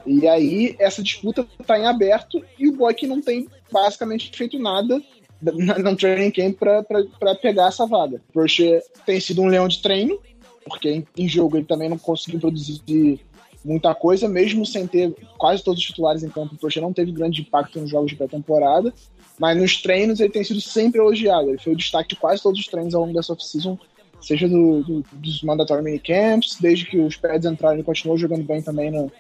E 0.06 0.28
aí 0.28 0.76
essa 0.80 1.02
disputa 1.02 1.48
está 1.60 1.78
em 1.80 1.86
aberto 1.86 2.44
e 2.60 2.68
o 2.68 2.76
Boyk 2.76 3.08
não 3.08 3.22
tem 3.22 3.48
basicamente 3.72 4.32
feito 4.36 4.60
nada 4.60 5.02
no 5.42 5.96
training 5.96 6.32
camp 6.32 6.58
para 7.20 7.36
pegar 7.36 7.68
essa 7.68 7.86
vaga. 7.86 8.22
Porque 8.34 8.82
tem 9.06 9.20
sido 9.20 9.42
um 9.42 9.48
leão 9.48 9.68
de 9.68 9.82
treino, 9.82 10.20
porque 10.66 11.04
em 11.18 11.28
jogo 11.28 11.58
ele 11.58 11.66
também 11.66 11.90
não 11.90 11.98
conseguiu 11.98 12.40
produzir 12.40 13.20
muita 13.64 13.96
coisa, 13.96 14.30
mesmo 14.30 14.66
sem 14.66 14.86
ter 14.86 15.14
quase 15.38 15.64
todos 15.64 15.80
os 15.80 15.86
titulares 15.86 16.24
em 16.24 16.30
campo. 16.30 16.56
Prochê 16.56 16.80
não 16.80 16.94
teve 16.94 17.12
grande 17.12 17.42
impacto 17.42 17.80
nos 17.80 17.90
jogos 17.90 18.12
de 18.12 18.16
pré-temporada, 18.16 18.94
mas 19.40 19.58
nos 19.58 19.82
treinos 19.82 20.20
ele 20.20 20.32
tem 20.32 20.44
sido 20.44 20.62
sempre 20.62 21.00
elogiado. 21.00 21.50
Ele 21.50 21.58
foi 21.58 21.74
o 21.74 21.78
destaque 21.78 22.10
de 22.10 22.16
quase 22.16 22.42
todos 22.42 22.60
os 22.60 22.68
treinos 22.68 22.94
ao 22.94 23.02
longo 23.02 23.14
dessa 23.14 23.34
off-season, 23.34 23.78
seja 24.22 24.48
do, 24.48 24.84
do, 24.84 25.06
dos 25.14 25.42
mandatory 25.42 25.84
minicamps, 25.84 26.58
desde 26.60 26.86
que 26.86 26.98
os 26.98 27.16
pads 27.16 27.52
entraram, 27.52 27.76
ele 27.76 27.84
continuou 27.84 28.18
jogando 28.18 28.44
bem 28.44 28.62
também 28.62 28.92
no, 28.92 29.12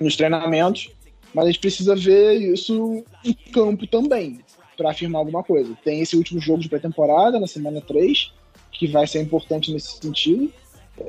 nos 0.00 0.16
treinamentos. 0.16 0.90
Mas 1.34 1.44
a 1.44 1.48
gente 1.48 1.60
precisa 1.60 1.94
ver 1.94 2.34
isso 2.34 3.04
em 3.24 3.34
campo 3.52 3.86
também, 3.86 4.40
para 4.76 4.90
afirmar 4.90 5.18
alguma 5.18 5.42
coisa. 5.42 5.76
Tem 5.84 6.00
esse 6.00 6.16
último 6.16 6.40
jogo 6.40 6.60
de 6.60 6.68
pré-temporada, 6.68 7.38
na 7.38 7.46
semana 7.46 7.80
3, 7.80 8.32
que 8.72 8.86
vai 8.86 9.06
ser 9.06 9.20
importante 9.20 9.72
nesse 9.72 9.98
sentido 9.98 10.50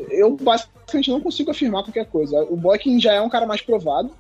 eu 0.10 0.36
basicamente 0.36 1.10
não 1.10 1.22
consigo 1.22 1.52
afirmar 1.52 1.84
qualquer 1.84 2.06
coisa. 2.06 2.42
O 2.44 2.56
Boykin 2.56 3.00
já 3.00 3.14
é 3.14 3.22
um 3.22 3.30
cara 3.30 3.46
mais 3.46 3.62
provado, 3.62 4.12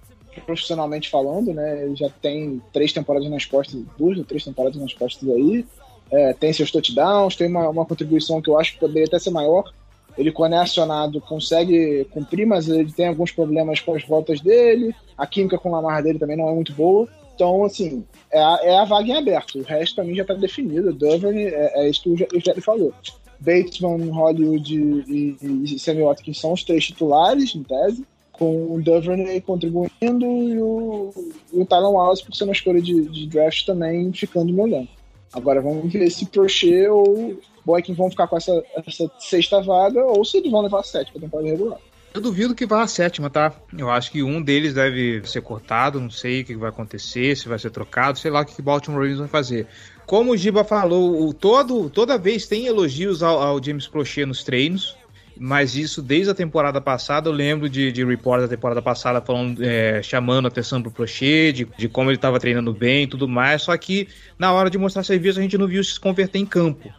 profissionalmente 0.45 1.09
falando, 1.09 1.53
né? 1.53 1.85
Ele 1.85 1.95
já 1.95 2.09
tem 2.09 2.61
três 2.71 2.93
temporadas 2.93 3.29
nas 3.29 3.45
costas, 3.45 3.81
duas 3.97 4.17
ou 4.17 4.23
três 4.23 4.43
temporadas 4.43 4.79
nas 4.79 4.93
costas 4.93 5.27
aí. 5.29 5.65
É, 6.11 6.33
tem 6.33 6.51
seus 6.51 6.71
touchdowns, 6.71 7.35
tem 7.35 7.47
uma, 7.47 7.69
uma 7.69 7.85
contribuição 7.85 8.41
que 8.41 8.49
eu 8.49 8.59
acho 8.59 8.73
que 8.73 8.79
poderia 8.79 9.05
até 9.05 9.19
ser 9.19 9.31
maior. 9.31 9.71
Ele, 10.17 10.31
quando 10.31 10.53
é 10.53 10.57
acionado, 10.57 11.21
consegue 11.21 12.05
cumprir, 12.11 12.45
mas 12.45 12.67
ele 12.67 12.91
tem 12.91 13.07
alguns 13.07 13.31
problemas 13.31 13.79
com 13.79 13.95
as 13.95 14.03
voltas 14.03 14.41
dele. 14.41 14.93
A 15.17 15.25
química 15.25 15.57
com 15.57 15.69
o 15.69 15.71
Lamar 15.71 16.03
dele 16.03 16.19
também 16.19 16.37
não 16.37 16.49
é 16.49 16.53
muito 16.53 16.73
boa. 16.73 17.07
Então, 17.35 17.63
assim, 17.63 18.03
é 18.31 18.39
a, 18.39 18.59
é 18.63 18.77
a 18.77 18.85
vaga 18.85 19.07
em 19.07 19.17
aberto. 19.17 19.59
O 19.59 19.63
resto, 19.63 19.95
pra 19.95 20.03
mim, 20.03 20.13
já 20.13 20.25
tá 20.25 20.33
definido. 20.33 20.91
Duvernay, 20.91 21.47
é, 21.47 21.85
é 21.85 21.89
isso 21.89 22.03
que 22.03 22.09
o 22.09 22.39
Jerry 22.39 22.59
falou. 22.59 22.93
Bateman, 23.39 24.09
Hollywood 24.09 24.75
e, 25.07 25.37
e 25.63 25.79
Sammy 25.79 26.01
Watkins 26.01 26.39
são 26.39 26.51
os 26.51 26.63
três 26.63 26.85
titulares, 26.85 27.55
em 27.55 27.63
tese, 27.63 28.05
com 28.33 28.75
o 28.75 28.81
Duvernay 28.81 29.39
contribuindo 29.39 30.25
e 30.25 30.61
o, 30.61 31.13
o 31.53 31.65
Tyler 31.65 31.89
Wallace, 31.89 32.23
por 32.23 32.35
ser 32.35 32.43
uma 32.43 32.53
escolha 32.53 32.81
de, 32.81 33.03
de 33.03 33.27
draft, 33.27 33.65
também 33.65 34.11
ficando 34.11 34.59
elenco. 34.59 34.91
Agora 35.31 35.61
vamos 35.61 35.91
ver 35.91 36.09
se 36.09 36.25
Prochet 36.25 36.87
ou 36.87 37.37
Boykin 37.69 37.93
vão 37.93 38.09
ficar 38.09 38.27
com 38.27 38.35
essa, 38.35 38.63
essa 38.75 39.11
sexta 39.19 39.61
vaga 39.61 40.03
ou 40.03 40.25
se 40.25 40.37
eles 40.37 40.51
vão 40.51 40.61
levar 40.61 40.79
a 40.79 40.83
sétima 40.83 41.21
temporada 41.21 41.49
regular. 41.49 41.77
Eu 42.11 42.19
duvido 42.19 42.55
que 42.55 42.65
vá 42.65 42.81
a 42.81 42.87
sétima, 42.87 43.29
tá? 43.29 43.53
Eu 43.77 43.91
acho 43.91 44.11
que 44.11 44.23
um 44.23 44.41
deles 44.41 44.73
deve 44.73 45.21
ser 45.25 45.41
cortado, 45.41 46.01
não 46.01 46.09
sei 46.09 46.41
o 46.41 46.45
que 46.45 46.55
vai 46.55 46.69
acontecer, 46.69 47.37
se 47.37 47.47
vai 47.47 47.59
ser 47.59 47.69
trocado, 47.69 48.17
sei 48.17 48.31
lá 48.31 48.41
o 48.41 48.45
que 48.45 48.59
o 48.59 48.63
Baltimore 48.63 49.01
Ravens 49.01 49.19
vai 49.19 49.27
fazer. 49.27 49.67
Como 50.07 50.31
o 50.31 50.37
Giba 50.37 50.63
falou, 50.63 51.27
o 51.27 51.31
todo, 51.31 51.87
toda 51.87 52.17
vez 52.17 52.47
tem 52.47 52.65
elogios 52.65 53.21
ao, 53.21 53.39
ao 53.39 53.63
James 53.63 53.87
Prochet 53.87 54.25
nos 54.25 54.43
treinos, 54.43 54.97
mas 55.37 55.75
isso 55.75 56.01
desde 56.01 56.31
a 56.31 56.33
temporada 56.33 56.81
passada. 56.81 57.29
Eu 57.29 57.33
lembro 57.33 57.69
de, 57.69 57.91
de 57.91 58.03
report 58.03 58.41
da 58.41 58.47
temporada 58.47 58.81
passada 58.81 59.21
falando, 59.21 59.63
é, 59.63 60.01
chamando 60.01 60.47
atenção 60.47 60.81
pro 60.81 60.89
Prochet, 60.89 61.53
de, 61.53 61.67
de 61.77 61.87
como 61.87 62.09
ele 62.09 62.17
estava 62.17 62.39
treinando 62.39 62.73
bem 62.73 63.03
e 63.03 63.07
tudo 63.07 63.27
mais. 63.27 63.61
Só 63.61 63.77
que 63.77 64.07
na 64.37 64.51
hora 64.51 64.67
de 64.71 64.79
mostrar 64.79 65.03
serviço 65.03 65.37
a 65.37 65.43
gente 65.43 65.59
não 65.59 65.67
viu 65.67 65.83
se 65.83 65.99
converter 65.99 66.39
em 66.39 66.45
campo. 66.45 66.91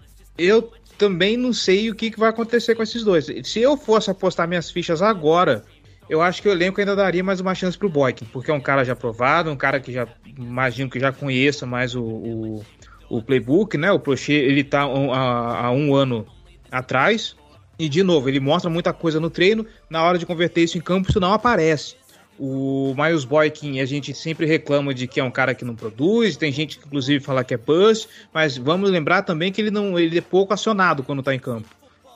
Eu 0.43 0.72
também 0.97 1.36
não 1.36 1.53
sei 1.53 1.91
o 1.91 1.95
que, 1.95 2.11
que 2.11 2.18
vai 2.18 2.30
acontecer 2.30 2.74
com 2.74 2.82
esses 2.82 3.03
dois. 3.03 3.26
Se 3.45 3.61
eu 3.61 3.76
fosse 3.76 4.11
apostar 4.11 4.47
minhas 4.47 4.70
fichas 4.70 5.03
agora, 5.03 5.64
eu 6.09 6.20
acho 6.20 6.43
que 6.43 6.49
o 6.49 6.53
elenco 6.53 6.80
ainda 6.80 6.97
daria 6.97 7.22
mais 7.22 7.41
uma 7.41 7.55
chance 7.55 7.76
pro 7.76 7.88
Boykin, 7.88 8.26
porque 8.26 8.51
é 8.51 8.55
um 8.55 8.61
cara 8.61 8.84
já 8.84 8.93
aprovado, 8.93 9.51
um 9.51 9.57
cara 9.57 9.80
que 9.80 9.93
já 9.93 10.07
imagino 10.36 10.91
que 10.91 10.99
já 10.99 11.12
conheça 11.12 11.66
mais 11.66 11.95
o, 11.95 12.03
o 12.03 12.64
o 13.11 13.20
playbook, 13.20 13.76
né? 13.76 13.91
O 13.91 13.99
Prochet, 13.99 14.32
ele 14.32 14.62
tá 14.62 14.82
há 14.82 15.70
um 15.72 15.95
ano 15.95 16.24
atrás. 16.70 17.36
E, 17.78 17.88
de 17.88 18.03
novo, 18.03 18.28
ele 18.28 18.38
mostra 18.38 18.70
muita 18.70 18.93
coisa 18.93 19.18
no 19.18 19.28
treino. 19.28 19.66
Na 19.88 20.03
hora 20.05 20.16
de 20.16 20.24
converter 20.24 20.62
isso 20.62 20.78
em 20.78 20.80
campo, 20.80 21.11
isso 21.11 21.18
não 21.18 21.32
aparece. 21.32 21.97
O 22.43 22.95
Miles 22.97 23.26
Boykin, 23.26 23.80
a 23.80 23.84
gente 23.84 24.14
sempre 24.14 24.47
reclama 24.47 24.95
de 24.95 25.07
que 25.07 25.20
é 25.20 25.24
um 25.24 25.30
cara 25.30 25.55
que 25.55 25.62
não 25.62 25.76
produz, 25.76 26.38
tem 26.38 26.51
gente 26.51 26.78
que 26.78 26.86
inclusive 26.86 27.22
fala 27.22 27.45
que 27.45 27.53
é 27.53 27.59
bust, 27.59 28.09
mas 28.32 28.57
vamos 28.57 28.88
lembrar 28.88 29.20
também 29.22 29.53
que 29.53 29.61
ele 29.61 29.70
não 29.70 29.99
ele 29.99 30.16
é 30.16 30.22
pouco 30.22 30.55
acionado 30.55 31.03
quando 31.03 31.22
tá 31.22 31.34
em 31.34 31.38
campo. 31.38 31.68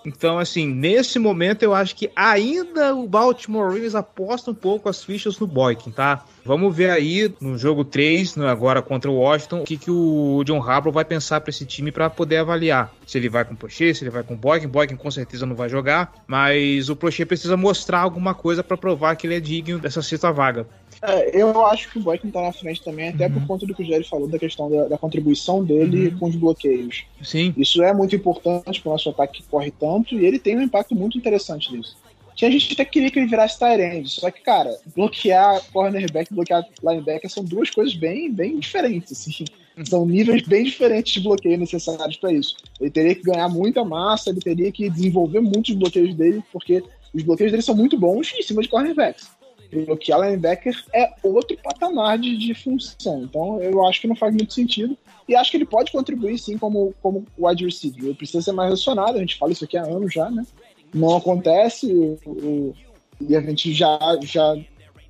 Então, 0.04 0.38
assim, 0.38 0.66
nesse 0.66 1.18
momento 1.18 1.62
eu 1.62 1.74
acho 1.74 1.96
que 1.96 2.10
ainda 2.14 2.94
o 2.94 3.08
Baltimore 3.08 3.72
Ravens 3.72 3.94
aposta 3.94 4.50
um 4.50 4.54
pouco 4.54 4.88
as 4.88 5.02
fichas 5.02 5.38
no 5.38 5.46
Boykin, 5.46 5.90
tá? 5.90 6.24
Vamos 6.44 6.76
ver 6.76 6.90
aí 6.90 7.34
no 7.40 7.56
jogo 7.56 7.84
3, 7.84 8.36
né, 8.36 8.48
agora 8.48 8.82
contra 8.82 9.10
o 9.10 9.16
Washington, 9.16 9.60
o 9.62 9.64
que, 9.64 9.78
que 9.78 9.90
o 9.90 10.42
John 10.44 10.62
Harbaugh 10.62 10.92
vai 10.92 11.04
pensar 11.04 11.40
para 11.40 11.48
esse 11.48 11.64
time 11.64 11.90
para 11.90 12.10
poder 12.10 12.36
avaliar. 12.36 12.92
Se 13.06 13.16
ele 13.16 13.30
vai 13.30 13.44
com 13.44 13.54
o 13.54 13.56
Prochet, 13.56 13.94
se 13.94 14.04
ele 14.04 14.10
vai 14.10 14.22
com 14.22 14.34
o 14.34 14.36
Boykin. 14.36 14.68
Boykin 14.68 14.96
com 14.96 15.10
certeza 15.10 15.46
não 15.46 15.56
vai 15.56 15.70
jogar, 15.70 16.12
mas 16.26 16.90
o 16.90 16.96
Prochet 16.96 17.26
precisa 17.26 17.56
mostrar 17.56 18.00
alguma 18.00 18.34
coisa 18.34 18.62
para 18.62 18.76
provar 18.76 19.16
que 19.16 19.26
ele 19.26 19.36
é 19.36 19.40
digno 19.40 19.78
dessa 19.78 20.02
sexta 20.02 20.30
vaga. 20.30 20.66
É, 21.06 21.42
eu 21.42 21.66
acho 21.66 21.90
que 21.90 21.98
o 21.98 22.02
Boykin 22.02 22.30
tá 22.30 22.40
na 22.40 22.52
frente 22.52 22.82
também, 22.82 23.10
até 23.10 23.26
uhum. 23.26 23.34
por 23.34 23.46
conta 23.46 23.66
do 23.66 23.74
que 23.74 23.82
o 23.82 23.84
Jerry 23.84 24.04
falou 24.04 24.26
da 24.26 24.38
questão 24.38 24.70
da, 24.70 24.88
da 24.88 24.96
contribuição 24.96 25.62
dele 25.62 26.08
uhum. 26.08 26.18
com 26.18 26.26
os 26.28 26.36
bloqueios. 26.36 27.04
Sim. 27.22 27.52
Isso 27.58 27.82
é 27.82 27.92
muito 27.92 28.16
importante 28.16 28.80
para 28.80 28.88
o 28.88 28.92
nosso 28.92 29.10
ataque 29.10 29.42
que 29.42 29.48
corre 29.48 29.70
tanto 29.70 30.18
e 30.18 30.24
ele 30.24 30.38
tem 30.38 30.56
um 30.56 30.62
impacto 30.62 30.94
muito 30.94 31.18
interessante 31.18 31.70
nisso. 31.76 31.94
tinha 32.34 32.50
gente 32.50 32.72
até 32.72 32.86
que 32.86 32.92
queria 32.92 33.10
que 33.10 33.18
ele 33.18 33.26
virasse 33.26 33.58
Tyrande. 33.58 34.08
Só 34.08 34.30
que, 34.30 34.40
cara, 34.40 34.74
bloquear 34.96 35.60
cornerback 35.72 36.32
e 36.32 36.34
bloquear 36.34 36.64
linebacker 36.82 37.30
são 37.30 37.44
duas 37.44 37.68
coisas 37.68 37.94
bem, 37.94 38.32
bem 38.32 38.58
diferentes, 38.58 39.12
assim. 39.12 39.44
São 39.84 40.06
níveis 40.06 40.42
bem 40.42 40.64
diferentes 40.64 41.12
de 41.12 41.20
bloqueio 41.20 41.58
necessários 41.58 42.16
para 42.16 42.32
isso. 42.32 42.56
Ele 42.80 42.90
teria 42.90 43.14
que 43.14 43.22
ganhar 43.22 43.48
muita 43.48 43.84
massa, 43.84 44.30
ele 44.30 44.40
teria 44.40 44.72
que 44.72 44.88
desenvolver 44.88 45.40
muitos 45.40 45.74
bloqueios 45.74 46.14
dele, 46.14 46.42
porque 46.50 46.82
os 47.12 47.22
bloqueios 47.22 47.52
dele 47.52 47.62
são 47.62 47.76
muito 47.76 47.96
bons 47.96 48.32
em 48.36 48.42
cima 48.42 48.60
de 48.60 48.68
cornerbacks. 48.68 49.30
Bloquear 49.82 50.20
linebacker 50.20 50.74
é 50.92 51.12
outro 51.22 51.56
patamar 51.62 52.18
de, 52.18 52.36
de 52.36 52.54
função. 52.54 53.22
Então 53.22 53.60
eu 53.60 53.84
acho 53.86 54.00
que 54.00 54.06
não 54.06 54.16
faz 54.16 54.34
muito 54.34 54.52
sentido. 54.52 54.96
E 55.28 55.34
acho 55.34 55.50
que 55.50 55.56
ele 55.56 55.64
pode 55.64 55.90
contribuir 55.90 56.38
sim 56.38 56.58
como, 56.58 56.94
como 57.02 57.24
wide 57.38 57.64
receiver. 57.64 58.04
Ele 58.04 58.14
precisa 58.14 58.42
ser 58.42 58.52
mais 58.52 58.72
acionado, 58.72 59.16
a 59.16 59.20
gente 59.20 59.38
fala 59.38 59.52
isso 59.52 59.64
aqui 59.64 59.76
há 59.76 59.82
anos 59.82 60.12
já, 60.12 60.30
né? 60.30 60.44
Não 60.92 61.16
acontece, 61.16 61.92
o, 62.26 62.74
e 63.20 63.34
a 63.34 63.40
gente 63.40 63.72
já, 63.72 63.98
já, 64.22 64.56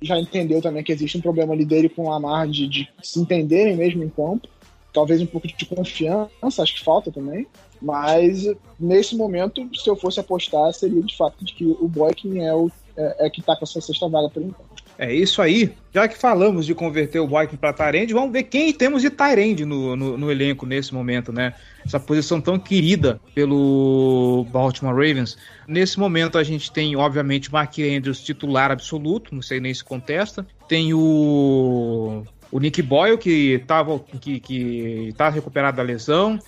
já 0.01 0.19
entendeu 0.19 0.61
também 0.61 0.83
que 0.83 0.91
existe 0.91 1.17
um 1.17 1.21
problema 1.21 1.53
ali 1.53 1.65
dele 1.65 1.89
com 1.89 2.03
o 2.03 2.09
Lamar 2.09 2.47
de, 2.47 2.67
de 2.67 2.89
se 3.03 3.19
entenderem 3.19 3.75
mesmo 3.75 4.03
em 4.03 4.09
campo. 4.09 4.47
Talvez 4.93 5.21
um 5.21 5.25
pouco 5.25 5.47
de 5.47 5.65
confiança, 5.65 6.63
acho 6.63 6.75
que 6.75 6.83
falta 6.83 7.11
também. 7.11 7.45
Mas 7.81 8.47
nesse 8.79 9.15
momento, 9.15 9.69
se 9.75 9.89
eu 9.89 9.95
fosse 9.95 10.19
apostar, 10.19 10.73
seria 10.73 11.01
de 11.01 11.15
fato 11.15 11.43
de 11.43 11.53
que 11.53 11.65
o 11.65 11.87
Boykin 11.87 12.39
é 12.39 12.53
o 12.53 12.71
é, 12.97 13.27
é 13.27 13.29
que 13.29 13.41
tá 13.41 13.55
com 13.55 13.63
essa 13.63 13.81
sexta 13.81 14.07
vaga 14.07 14.29
por 14.29 14.41
enquanto. 14.41 14.85
É 14.97 15.13
isso 15.13 15.41
aí. 15.41 15.73
Já 15.93 16.07
que 16.07 16.17
falamos 16.17 16.65
de 16.65 16.73
converter 16.73 17.19
o 17.19 17.27
Boykin 17.27 17.57
para 17.57 17.73
Tyrande, 17.73 18.13
vamos 18.13 18.31
ver 18.31 18.43
quem 18.43 18.71
temos 18.71 19.01
de 19.01 19.09
Tyrande 19.09 19.65
no, 19.65 19.95
no, 19.95 20.17
no, 20.17 20.31
elenco 20.31 20.65
nesse 20.65 20.93
momento, 20.93 21.33
né? 21.33 21.53
Essa 21.85 21.99
posição 21.99 22.39
tão 22.39 22.57
querida 22.57 23.19
pelo 23.33 24.45
Baltimore 24.51 24.93
Ravens. 24.93 25.37
Nesse 25.67 25.99
momento 25.99 26.37
a 26.37 26.43
gente 26.43 26.71
tem, 26.71 26.95
obviamente, 26.95 27.51
Mark 27.51 27.77
Andrews 27.79 28.21
titular 28.21 28.71
absoluto, 28.71 29.35
não 29.35 29.41
sei 29.41 29.59
nem 29.59 29.73
se 29.73 29.83
contesta. 29.83 30.45
Tem 30.67 30.93
o, 30.93 32.23
o 32.49 32.59
Nick 32.59 32.81
Boyle, 32.81 33.17
que, 33.17 33.61
tava, 33.67 33.99
que, 33.99 34.39
que 34.39 35.13
tá 35.17 35.27
recuperado 35.27 35.77
da 35.77 35.83
lesão. 35.83 36.39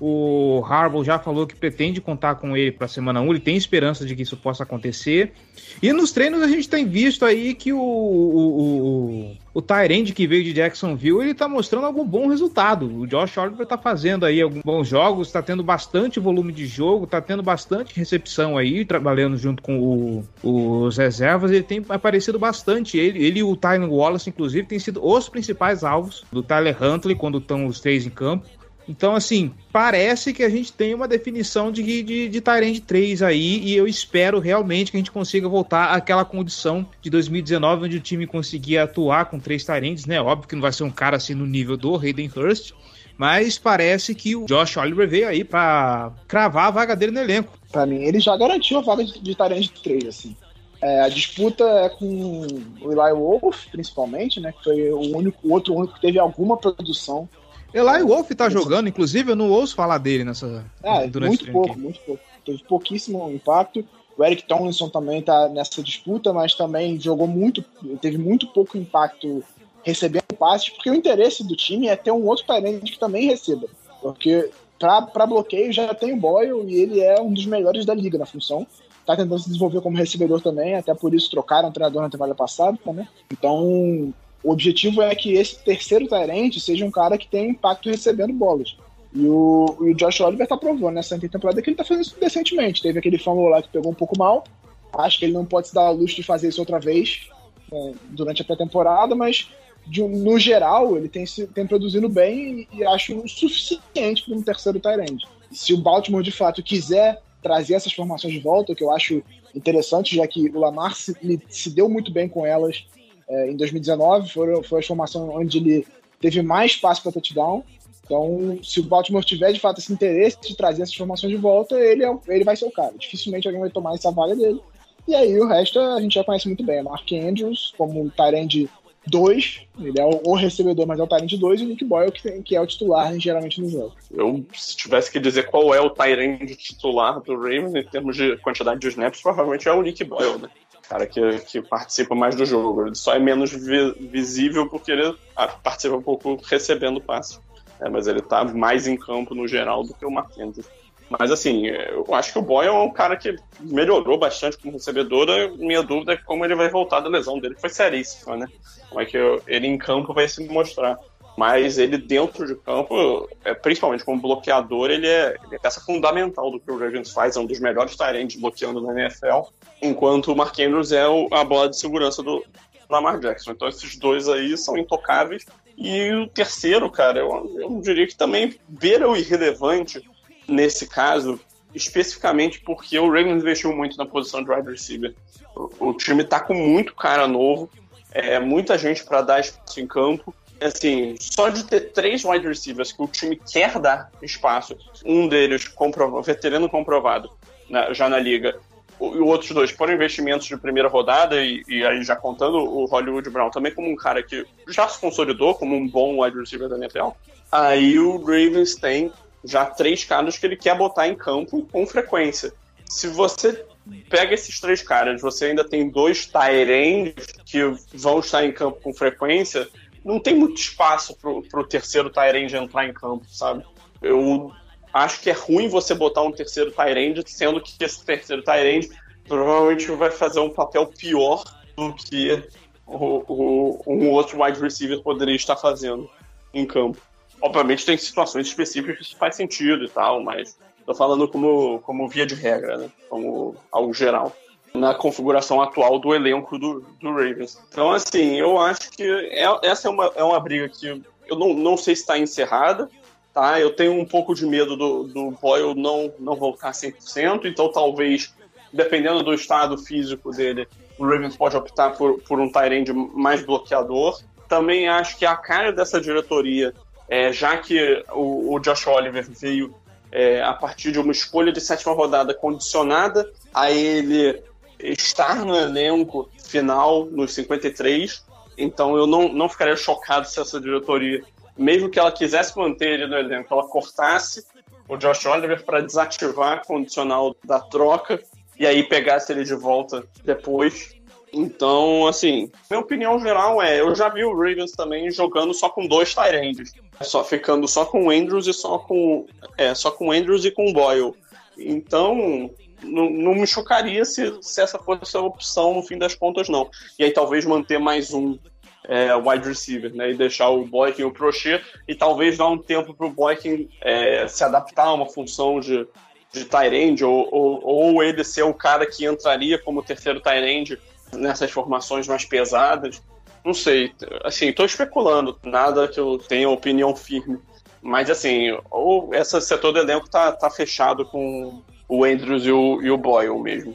O 0.00 0.64
Harbaugh 0.68 1.04
já 1.04 1.18
falou 1.18 1.46
que 1.46 1.54
pretende 1.54 2.00
contar 2.00 2.34
com 2.36 2.56
ele 2.56 2.72
para 2.72 2.86
a 2.86 2.88
semana 2.88 3.20
1, 3.20 3.30
ele 3.30 3.40
tem 3.40 3.56
esperança 3.56 4.04
de 4.04 4.16
que 4.16 4.22
isso 4.22 4.36
possa 4.36 4.62
acontecer. 4.62 5.32
E 5.80 5.92
nos 5.92 6.12
treinos 6.12 6.42
a 6.42 6.48
gente 6.48 6.68
tem 6.68 6.86
visto 6.86 7.24
aí 7.24 7.54
que 7.54 7.72
o, 7.72 7.78
o, 7.78 9.32
o, 9.32 9.36
o 9.54 9.62
Tyrande 9.62 10.12
que 10.12 10.26
veio 10.26 10.44
de 10.44 10.52
Jacksonville, 10.52 11.20
ele 11.20 11.34
tá 11.34 11.46
mostrando 11.46 11.86
algum 11.86 12.04
bom 12.04 12.26
resultado. 12.28 12.86
O 13.00 13.06
Josh 13.06 13.36
Oliver 13.36 13.66
tá 13.66 13.78
fazendo 13.78 14.26
aí 14.26 14.40
alguns 14.40 14.62
bons 14.62 14.88
jogos, 14.88 15.30
tá 15.30 15.42
tendo 15.42 15.62
bastante 15.62 16.18
volume 16.18 16.52
de 16.52 16.66
jogo, 16.66 17.06
tá 17.06 17.20
tendo 17.20 17.42
bastante 17.42 17.96
recepção 17.96 18.58
aí, 18.58 18.84
trabalhando 18.84 19.36
junto 19.36 19.62
com 19.62 19.78
o, 19.78 20.24
os 20.42 20.96
reservas, 20.96 21.50
ele 21.50 21.62
tem 21.62 21.84
aparecido 21.88 22.38
bastante. 22.38 22.98
Ele, 22.98 23.24
ele 23.24 23.40
e 23.40 23.42
o 23.44 23.56
Tyler 23.56 23.90
Wallace, 23.90 24.30
inclusive, 24.30 24.66
têm 24.66 24.78
sido 24.78 25.04
os 25.04 25.28
principais 25.28 25.84
alvos 25.84 26.24
do 26.32 26.42
Tyler 26.42 26.76
Huntley 26.82 27.14
quando 27.14 27.38
estão 27.38 27.66
os 27.66 27.80
três 27.80 28.06
em 28.06 28.10
campo. 28.10 28.46
Então, 28.88 29.14
assim, 29.14 29.52
parece 29.72 30.32
que 30.32 30.42
a 30.42 30.48
gente 30.48 30.72
tem 30.72 30.94
uma 30.94 31.06
definição 31.06 31.70
de, 31.70 32.02
de, 32.02 32.28
de 32.28 32.40
Tyrande 32.40 32.80
3 32.80 33.22
aí, 33.22 33.58
e 33.58 33.76
eu 33.76 33.86
espero 33.86 34.38
realmente 34.38 34.90
que 34.90 34.96
a 34.96 35.00
gente 35.00 35.12
consiga 35.12 35.48
voltar 35.48 35.92
àquela 35.92 36.24
condição 36.24 36.86
de 37.00 37.08
2019, 37.10 37.84
onde 37.84 37.96
o 37.96 38.00
time 38.00 38.26
conseguia 38.26 38.84
atuar 38.84 39.26
com 39.26 39.38
três 39.38 39.64
Tyrands, 39.64 40.06
né? 40.06 40.20
Óbvio 40.20 40.48
que 40.48 40.54
não 40.54 40.62
vai 40.62 40.72
ser 40.72 40.84
um 40.84 40.90
cara 40.90 41.16
assim 41.16 41.34
no 41.34 41.46
nível 41.46 41.76
do 41.76 41.96
Hayden 41.96 42.30
Hurst, 42.34 42.72
mas 43.16 43.58
parece 43.58 44.14
que 44.14 44.34
o 44.34 44.46
Josh 44.46 44.76
Oliver 44.76 45.08
veio 45.08 45.28
aí 45.28 45.44
para 45.44 46.12
cravar 46.26 46.66
a 46.66 46.70
vaga 46.70 46.96
dele 46.96 47.12
no 47.12 47.20
elenco. 47.20 47.56
Para 47.70 47.86
mim, 47.86 48.02
ele 48.02 48.18
já 48.20 48.36
garantiu 48.36 48.78
a 48.78 48.82
vaga 48.82 49.04
de, 49.04 49.20
de 49.20 49.34
Tyrande 49.34 49.70
3, 49.70 50.06
assim. 50.06 50.36
É, 50.80 51.02
a 51.02 51.08
disputa 51.08 51.62
é 51.62 51.88
com 51.88 52.44
o 52.80 52.90
Eli 52.90 53.14
Wolf, 53.14 53.66
principalmente, 53.70 54.40
né? 54.40 54.50
Que 54.50 54.64
foi 54.64 54.90
o 54.90 55.16
único, 55.16 55.38
o 55.44 55.52
outro 55.52 55.74
único 55.74 55.94
que 55.94 56.00
teve 56.00 56.18
alguma 56.18 56.56
produção 56.56 57.28
Eli 57.74 58.02
Wolf 58.02 58.30
tá 58.30 58.50
jogando, 58.50 58.88
inclusive 58.88 59.32
eu 59.32 59.36
não 59.36 59.50
ouço 59.50 59.74
falar 59.74 59.98
dele 59.98 60.24
nessa. 60.24 60.64
É, 60.82 61.06
muito 61.06 61.50
pouco, 61.50 61.70
aqui. 61.70 61.80
muito 61.80 62.00
pouco. 62.00 62.22
Teve 62.44 62.64
pouquíssimo 62.64 63.30
impacto. 63.30 63.84
O 64.16 64.24
Eric 64.24 64.44
Tomlinson 64.44 64.88
também 64.88 65.22
tá 65.22 65.48
nessa 65.48 65.82
disputa, 65.82 66.32
mas 66.32 66.54
também 66.54 67.00
jogou 67.00 67.26
muito, 67.26 67.64
teve 68.00 68.18
muito 68.18 68.46
pouco 68.48 68.76
impacto 68.76 69.42
recebendo 69.82 70.24
passes, 70.38 70.68
porque 70.68 70.90
o 70.90 70.94
interesse 70.94 71.42
do 71.42 71.56
time 71.56 71.88
é 71.88 71.96
ter 71.96 72.12
um 72.12 72.26
outro 72.26 72.44
parente 72.44 72.92
que 72.92 72.98
também 72.98 73.26
receba. 73.26 73.66
Porque 74.00 74.50
para 74.78 75.26
bloqueio 75.26 75.72
já 75.72 75.94
tem 75.94 76.12
o 76.12 76.16
Boyle 76.16 76.64
e 76.68 76.74
ele 76.74 77.00
é 77.00 77.20
um 77.20 77.32
dos 77.32 77.46
melhores 77.46 77.86
da 77.86 77.94
liga 77.94 78.18
na 78.18 78.26
função. 78.26 78.66
Tá 79.06 79.16
tentando 79.16 79.38
se 79.38 79.48
desenvolver 79.48 79.80
como 79.80 79.96
recebedor 79.96 80.40
também, 80.40 80.76
até 80.76 80.94
por 80.94 81.12
isso 81.14 81.30
trocaram 81.30 81.68
o 81.68 81.72
treinador 81.72 82.02
na 82.02 82.10
temporada 82.10 82.34
passada, 82.36 82.78
né? 82.86 83.08
Então, 83.32 84.12
o 84.42 84.50
objetivo 84.50 85.02
é 85.02 85.14
que 85.14 85.34
esse 85.34 85.62
terceiro 85.62 86.08
Tyrant 86.08 86.58
seja 86.58 86.84
um 86.84 86.90
cara 86.90 87.16
que 87.16 87.28
tenha 87.28 87.48
impacto 87.48 87.88
recebendo 87.88 88.32
bolas. 88.32 88.76
E 89.14 89.26
o, 89.26 89.76
e 89.82 89.90
o 89.90 89.94
Josh 89.94 90.20
Oliver 90.20 90.46
tá 90.46 90.56
provando 90.56 90.94
nessa 90.94 91.18
temporada 91.18 91.60
que 91.60 91.70
ele 91.70 91.76
tá 91.76 91.84
fazendo 91.84 92.04
isso 92.04 92.16
decentemente. 92.18 92.82
Teve 92.82 92.98
aquele 92.98 93.18
fumble 93.18 93.50
lá 93.50 93.62
que 93.62 93.68
pegou 93.68 93.92
um 93.92 93.94
pouco 93.94 94.18
mal. 94.18 94.44
Acho 94.92 95.18
que 95.18 95.26
ele 95.26 95.34
não 95.34 95.44
pode 95.44 95.68
se 95.68 95.74
dar 95.74 95.86
a 95.86 95.90
luxo 95.90 96.16
de 96.16 96.22
fazer 96.22 96.48
isso 96.48 96.60
outra 96.60 96.78
vez 96.78 97.28
é, 97.72 97.92
durante 98.10 98.42
a 98.42 98.44
pré-temporada, 98.44 99.14
mas 99.14 99.48
de, 99.86 100.02
no 100.02 100.38
geral 100.38 100.96
ele 100.96 101.08
tem, 101.08 101.24
tem 101.54 101.66
produzindo 101.66 102.08
bem 102.08 102.66
e, 102.72 102.78
e 102.78 102.84
acho 102.84 103.18
o 103.18 103.28
suficiente 103.28 104.24
para 104.24 104.34
um 104.34 104.42
terceiro 104.42 104.80
Tyrant. 104.80 105.22
Se 105.50 105.72
o 105.72 105.78
Baltimore 105.78 106.22
de 106.22 106.32
fato 106.32 106.62
quiser 106.62 107.20
trazer 107.42 107.74
essas 107.74 107.92
formações 107.92 108.32
de 108.32 108.40
volta, 108.40 108.74
que 108.74 108.84
eu 108.84 108.90
acho 108.90 109.22
interessante, 109.54 110.16
já 110.16 110.26
que 110.26 110.48
o 110.48 110.58
Lamar 110.58 110.94
se, 110.94 111.14
se 111.48 111.70
deu 111.70 111.88
muito 111.88 112.10
bem 112.10 112.28
com 112.28 112.46
elas 112.46 112.86
é, 113.32 113.50
em 113.50 113.56
2019, 113.56 114.30
foi, 114.30 114.62
foi 114.62 114.80
a 114.80 114.82
formação 114.82 115.30
onde 115.34 115.58
ele 115.58 115.86
teve 116.20 116.42
mais 116.42 116.72
espaço 116.72 117.02
para 117.02 117.12
touchdown. 117.12 117.64
Então, 118.04 118.58
se 118.62 118.80
o 118.80 118.82
Baltimore 118.82 119.24
tiver 119.24 119.52
de 119.52 119.60
fato 119.60 119.78
esse 119.78 119.92
interesse 119.92 120.36
de 120.42 120.56
trazer 120.56 120.82
essas 120.82 120.94
formações 120.94 121.32
de 121.32 121.38
volta, 121.38 121.78
ele, 121.78 122.04
é, 122.04 122.14
ele 122.28 122.44
vai 122.44 122.56
ser 122.56 122.66
o 122.66 122.70
cara. 122.70 122.92
Dificilmente 122.98 123.48
alguém 123.48 123.60
vai 123.60 123.70
tomar 123.70 123.94
essa 123.94 124.10
vaga 124.10 124.36
dele. 124.36 124.60
E 125.08 125.14
aí 125.14 125.38
o 125.40 125.48
resto 125.48 125.80
a 125.80 126.00
gente 126.00 126.14
já 126.14 126.24
conhece 126.24 126.46
muito 126.46 126.62
bem. 126.62 126.82
Mark 126.82 127.10
Andrews, 127.10 127.72
como 127.76 128.10
Tyrande 128.10 128.68
2, 129.06 129.62
ele 129.80 130.00
é 130.00 130.04
o, 130.04 130.34
recebedor, 130.34 130.86
mas 130.86 131.00
é 131.00 131.02
o 131.02 131.06
Tyrande 131.06 131.36
2, 131.36 131.60
e 131.60 131.64
o 131.64 131.68
Nick 131.68 131.84
Boyle, 131.84 132.12
que, 132.12 132.22
tem, 132.22 132.42
que 132.42 132.54
é 132.54 132.60
o 132.60 132.66
titular 132.66 133.18
geralmente 133.18 133.60
no 133.60 133.68
jogo. 133.68 133.94
Eu, 134.10 134.44
se 134.54 134.76
tivesse 134.76 135.10
que 135.10 135.18
dizer 135.18 135.48
qual 135.48 135.74
é 135.74 135.80
o 135.80 135.90
Tyrande 135.90 136.54
titular 136.54 137.20
do 137.20 137.34
Ravens 137.34 137.74
em 137.74 137.84
termos 137.84 138.16
de 138.16 138.36
quantidade 138.38 138.80
de 138.80 138.88
snaps, 138.88 139.20
provavelmente 139.20 139.68
é 139.68 139.72
o 139.72 139.82
Nick 139.82 140.04
Boyle, 140.04 140.38
né? 140.38 140.48
Cara 140.92 141.06
que, 141.06 141.38
que 141.40 141.62
participa 141.62 142.14
mais 142.14 142.34
do 142.34 142.44
jogo. 142.44 142.86
Ele 142.86 142.94
só 142.94 143.14
é 143.14 143.18
menos 143.18 143.50
vi 143.50 143.92
visível 144.10 144.68
porque 144.68 144.92
ele 144.92 145.16
ah, 145.34 145.48
participa 145.48 145.96
um 145.96 146.02
pouco 146.02 146.38
recebendo 146.44 147.00
passe. 147.00 147.40
É, 147.80 147.88
mas 147.88 148.06
ele 148.06 148.20
tá 148.20 148.44
mais 148.44 148.86
em 148.86 148.96
campo 148.96 149.34
no 149.34 149.48
geral 149.48 149.82
do 149.82 149.94
que 149.94 150.04
o 150.04 150.10
Marquinhos. 150.10 150.68
Mas 151.08 151.30
assim, 151.30 151.66
eu 151.66 152.06
acho 152.14 152.32
que 152.32 152.38
o 152.38 152.42
Boy 152.42 152.66
é 152.66 152.72
um 152.72 152.90
cara 152.90 153.16
que 153.16 153.36
melhorou 153.60 154.18
bastante 154.18 154.56
como 154.58 154.74
recebedor. 154.74 155.26
Minha 155.58 155.82
dúvida 155.82 156.12
é 156.12 156.16
como 156.16 156.44
ele 156.44 156.54
vai 156.54 156.68
voltar 156.68 157.00
da 157.00 157.08
lesão 157.08 157.38
dele, 157.38 157.54
que 157.54 157.60
foi 157.60 157.70
seríssima, 157.70 158.36
né? 158.36 158.46
Como 158.88 159.00
é 159.00 159.04
que 159.04 159.18
ele 159.46 159.66
em 159.66 159.76
campo 159.76 160.14
vai 160.14 160.28
se 160.28 160.46
mostrar. 160.48 160.98
Mas 161.36 161.78
ele 161.78 161.96
dentro 161.96 162.46
de 162.46 162.54
campo, 162.56 163.28
é, 163.44 163.54
principalmente 163.54 164.04
como 164.04 164.20
bloqueador, 164.20 164.90
ele 164.90 165.06
é, 165.06 165.36
ele 165.44 165.56
é 165.56 165.58
peça 165.58 165.80
fundamental 165.80 166.50
do 166.50 166.60
que 166.60 166.70
o 166.70 166.78
Ravens 166.78 167.10
faz, 167.10 167.36
é 167.36 167.40
um 167.40 167.46
dos 167.46 167.58
melhores 167.58 167.96
tarentes 167.96 168.40
bloqueando 168.40 168.80
na 168.82 168.92
NFL, 168.92 169.48
enquanto 169.80 170.32
o 170.32 170.36
Mark 170.36 170.58
Andrews 170.58 170.92
é 170.92 171.08
o, 171.08 171.28
a 171.32 171.42
bola 171.42 171.70
de 171.70 171.78
segurança 171.78 172.22
do 172.22 172.44
Lamar 172.88 173.18
Jackson. 173.18 173.52
Então 173.52 173.68
esses 173.68 173.96
dois 173.96 174.28
aí 174.28 174.56
são 174.58 174.76
intocáveis. 174.76 175.46
E 175.76 176.12
o 176.12 176.28
terceiro, 176.28 176.90
cara, 176.90 177.20
eu, 177.20 177.50
eu 177.58 177.80
diria 177.80 178.06
que 178.06 178.14
também 178.14 178.54
beira 178.68 179.08
o 179.08 179.16
irrelevante 179.16 180.06
nesse 180.46 180.86
caso, 180.86 181.40
especificamente 181.74 182.60
porque 182.60 182.98
o 182.98 183.06
Ravens 183.06 183.42
investiu 183.42 183.74
muito 183.74 183.96
na 183.96 184.04
posição 184.04 184.44
de 184.44 184.50
wide 184.50 184.70
receiver. 184.70 185.14
O, 185.56 185.88
o 185.88 185.94
time 185.94 186.24
tá 186.24 186.40
com 186.40 186.54
muito 186.54 186.94
cara 186.94 187.26
novo, 187.26 187.70
é, 188.12 188.38
muita 188.38 188.76
gente 188.76 189.02
para 189.02 189.22
dar 189.22 189.40
espaço 189.40 189.80
em 189.80 189.86
campo 189.86 190.34
assim, 190.64 191.16
só 191.20 191.48
de 191.48 191.64
ter 191.64 191.92
três 191.92 192.24
wide 192.24 192.46
receivers 192.46 192.92
que 192.92 193.02
o 193.02 193.06
time 193.06 193.36
quer 193.36 193.78
dar 193.78 194.10
espaço, 194.22 194.76
um 195.04 195.28
deles 195.28 195.66
comprovado, 195.68 196.22
veterano 196.22 196.68
comprovado 196.68 197.30
na, 197.68 197.92
já 197.92 198.08
na 198.08 198.18
liga, 198.18 198.58
e 199.00 199.18
outros 199.18 199.50
dois 199.50 199.70
foram 199.70 199.94
investimentos 199.94 200.46
de 200.46 200.56
primeira 200.56 200.88
rodada, 200.88 201.42
e, 201.42 201.62
e, 201.66 201.84
aí 201.84 202.02
já 202.04 202.14
contando 202.14 202.58
o 202.58 202.84
Hollywood 202.84 203.28
Brown 203.30 203.50
também 203.50 203.72
como 203.72 203.90
um 203.90 203.96
cara 203.96 204.22
que 204.22 204.46
já 204.68 204.88
se 204.88 205.00
consolidou 205.00 205.54
como 205.54 205.74
um 205.74 205.88
bom 205.88 206.22
wide 206.22 206.38
receiver 206.38 206.68
da 206.68 206.76
NFL, 206.76 207.08
aí 207.50 207.98
o 207.98 208.18
Ravens 208.18 208.76
tem 208.76 209.12
já 209.44 209.66
três 209.66 210.04
caras 210.04 210.38
que 210.38 210.46
ele 210.46 210.56
quer 210.56 210.76
botar 210.76 211.08
em 211.08 211.16
campo 211.16 211.66
com 211.70 211.86
frequência. 211.86 212.52
Se 212.88 213.08
você 213.08 213.64
pega 214.08 214.34
esses 214.34 214.60
três 214.60 214.82
caras, 214.82 215.20
você 215.20 215.46
ainda 215.46 215.64
tem 215.64 215.88
dois 215.88 216.26
tight 216.26 217.14
que 217.44 217.60
vão 217.94 218.20
estar 218.20 218.44
em 218.44 218.52
campo 218.52 218.80
com 218.80 218.94
frequência, 218.94 219.68
não 220.04 220.18
tem 220.18 220.34
muito 220.34 220.60
espaço 220.60 221.16
pro, 221.16 221.42
pro 221.42 221.66
terceiro 221.66 222.10
Tyrande 222.10 222.56
entrar 222.56 222.86
em 222.86 222.92
campo, 222.92 223.24
sabe? 223.28 223.64
Eu 224.00 224.52
acho 224.92 225.20
que 225.20 225.30
é 225.30 225.32
ruim 225.32 225.68
você 225.68 225.94
botar 225.94 226.22
um 226.22 226.32
terceiro 226.32 226.72
Tyrande, 226.72 227.22
sendo 227.26 227.60
que 227.60 227.82
esse 227.82 228.04
terceiro 228.04 228.42
Tyrande 228.42 228.90
provavelmente 229.26 229.90
vai 229.92 230.10
fazer 230.10 230.40
um 230.40 230.50
papel 230.50 230.86
pior 230.86 231.44
do 231.76 231.94
que 231.94 232.42
o, 232.86 233.24
o, 233.28 233.82
um 233.86 234.10
outro 234.10 234.42
wide 234.42 234.60
receiver 234.60 235.00
poderia 235.02 235.36
estar 235.36 235.56
fazendo 235.56 236.10
em 236.52 236.66
campo. 236.66 237.00
Obviamente 237.40 237.86
tem 237.86 237.96
situações 237.96 238.46
específicas 238.46 239.08
que 239.08 239.16
faz 239.16 239.36
sentido 239.36 239.84
e 239.84 239.88
tal, 239.88 240.22
mas 240.22 240.56
tô 240.84 240.94
falando 240.94 241.26
como, 241.28 241.80
como 241.80 242.08
via 242.08 242.26
de 242.26 242.34
regra, 242.34 242.76
né? 242.76 242.90
Como 243.08 243.56
algo 243.70 243.94
geral. 243.94 244.34
Na 244.74 244.94
configuração 244.94 245.60
atual 245.60 245.98
do 245.98 246.14
elenco 246.14 246.58
do, 246.58 246.84
do 247.00 247.10
Ravens. 247.10 247.60
Então, 247.68 247.92
assim, 247.92 248.36
eu 248.38 248.58
acho 248.58 248.90
que 248.90 249.02
é, 249.02 249.46
essa 249.62 249.88
é 249.88 249.90
uma, 249.90 250.12
é 250.16 250.24
uma 250.24 250.40
briga 250.40 250.68
que 250.68 251.02
eu 251.28 251.38
não, 251.38 251.54
não 251.54 251.76
sei 251.76 251.94
se 251.94 252.02
está 252.02 252.18
encerrada, 252.18 252.88
tá? 253.32 253.60
Eu 253.60 253.74
tenho 253.74 253.92
um 253.92 254.04
pouco 254.04 254.34
de 254.34 254.46
medo 254.46 254.76
do, 254.76 255.04
do 255.04 255.30
Boyle 255.32 255.74
não, 255.74 256.12
não 256.18 256.36
voltar 256.36 256.72
100%, 256.72 257.44
então 257.44 257.70
talvez, 257.70 258.34
dependendo 258.72 259.22
do 259.22 259.34
estado 259.34 259.78
físico 259.78 260.30
dele, 260.30 260.66
o 260.98 261.06
Ravens 261.06 261.36
pode 261.36 261.56
optar 261.56 261.90
por, 261.90 262.20
por 262.20 262.40
um 262.40 262.50
Tyrande 262.50 262.92
mais 262.92 263.44
bloqueador. 263.44 264.20
Também 264.48 264.88
acho 264.88 265.16
que 265.16 265.24
a 265.24 265.36
cara 265.36 265.72
dessa 265.72 266.00
diretoria, 266.00 266.74
é, 267.08 267.32
já 267.32 267.56
que 267.56 268.04
o, 268.12 268.54
o 268.54 268.60
Josh 268.60 268.86
Oliver 268.86 269.26
veio 269.30 269.74
é, 270.10 270.42
a 270.42 270.52
partir 270.52 270.92
de 270.92 271.00
uma 271.00 271.12
escolha 271.12 271.50
de 271.50 271.60
sétima 271.60 271.94
rodada 271.94 272.34
condicionada 272.34 273.32
a 273.54 273.70
ele 273.70 274.42
estar 274.82 275.44
no 275.44 275.56
elenco 275.56 276.28
final 276.44 277.06
nos 277.06 277.32
53, 277.34 278.24
então 278.58 278.96
eu 278.96 279.06
não, 279.06 279.28
não 279.32 279.48
ficaria 279.48 279.76
chocado 279.76 280.26
se 280.26 280.40
essa 280.40 280.60
diretoria, 280.60 281.22
mesmo 281.56 281.88
que 281.88 281.98
ela 281.98 282.12
quisesse 282.12 282.56
manter 282.56 282.90
ele 282.90 283.06
no 283.06 283.16
elenco, 283.16 283.52
ela 283.52 283.66
cortasse 283.66 284.44
o 284.88 284.96
Josh 284.96 285.24
Oliver 285.26 285.64
para 285.64 285.80
desativar 285.80 286.58
a 286.58 286.64
condicional 286.64 287.34
da 287.44 287.60
troca 287.60 288.22
e 288.58 288.66
aí 288.66 288.82
pegasse 288.82 289.32
ele 289.32 289.44
de 289.44 289.54
volta 289.54 290.04
depois. 290.24 290.94
Então, 291.32 292.06
assim, 292.06 292.50
minha 292.70 292.80
opinião 292.80 293.18
geral 293.18 293.62
é, 293.62 293.80
eu 293.80 293.94
já 293.94 294.10
vi 294.10 294.22
o 294.22 294.36
Ravens 294.36 294.72
também 294.72 295.10
jogando 295.10 295.54
só 295.54 295.70
com 295.70 295.86
dois 295.86 296.14
Tyrands, 296.14 296.74
só 297.00 297.24
ficando 297.24 297.66
só 297.66 297.86
com 297.86 298.06
o 298.06 298.10
Andrews 298.10 298.46
e 298.46 298.52
só 298.52 298.78
com 298.78 299.26
é, 299.56 299.74
só 299.74 299.90
com 299.90 300.12
Andrews 300.12 300.44
e 300.44 300.50
com 300.50 300.72
Boyle. 300.72 301.14
Então, 301.56 302.50
não, 302.82 303.10
não 303.10 303.34
me 303.34 303.46
chocaria 303.46 304.04
se, 304.04 304.38
se 304.40 304.60
essa 304.60 304.78
fosse 304.78 305.16
a 305.16 305.20
opção 305.20 305.74
no 305.74 305.82
fim 305.82 305.98
das 305.98 306.14
contas, 306.14 306.48
não. 306.48 306.70
E 306.98 307.04
aí 307.04 307.10
talvez 307.10 307.44
manter 307.44 307.78
mais 307.78 308.12
um 308.12 308.38
é, 308.84 309.14
wide 309.14 309.48
receiver, 309.48 309.94
né? 309.94 310.10
E 310.10 310.14
deixar 310.14 310.50
o 310.50 310.64
Boykin 310.64 311.04
o 311.04 311.10
Prochet 311.10 311.64
e 311.86 311.94
talvez 311.94 312.36
dar 312.36 312.48
um 312.48 312.58
tempo 312.58 312.94
para 312.94 313.06
o 313.06 313.10
Boykin 313.10 313.68
é, 313.80 314.26
se 314.26 314.42
adaptar 314.42 314.86
a 314.86 314.94
uma 314.94 315.06
função 315.06 315.60
de, 315.60 315.86
de 316.32 316.44
tight 316.44 317.04
ou, 317.04 317.28
ou, 317.32 317.60
ou, 317.64 318.02
ele 318.02 318.24
ser 318.24 318.42
o 318.42 318.54
cara 318.54 318.86
que 318.86 319.06
entraria 319.06 319.58
como 319.58 319.82
terceiro 319.82 320.20
tight 320.20 320.78
nessas 321.12 321.50
formações 321.50 322.08
mais 322.08 322.24
pesadas. 322.24 323.02
Não 323.44 323.54
sei, 323.54 323.92
assim, 324.24 324.48
estou 324.48 324.64
especulando, 324.64 325.36
nada 325.42 325.88
que 325.88 325.98
eu 325.98 326.16
tenha 326.18 326.48
opinião 326.48 326.94
firme. 326.94 327.38
Mas 327.80 328.08
assim, 328.08 328.56
ou 328.70 329.12
esse 329.12 329.40
setor 329.40 329.72
do 329.72 329.80
elenco 329.80 330.08
tá, 330.08 330.30
tá 330.30 330.48
fechado 330.48 331.04
com 331.04 331.60
o 331.88 332.04
Andrews 332.04 332.44
e 332.44 332.52
o, 332.52 332.82
e 332.82 332.90
o 332.90 332.96
Boyle 332.96 333.38
mesmo. 333.40 333.74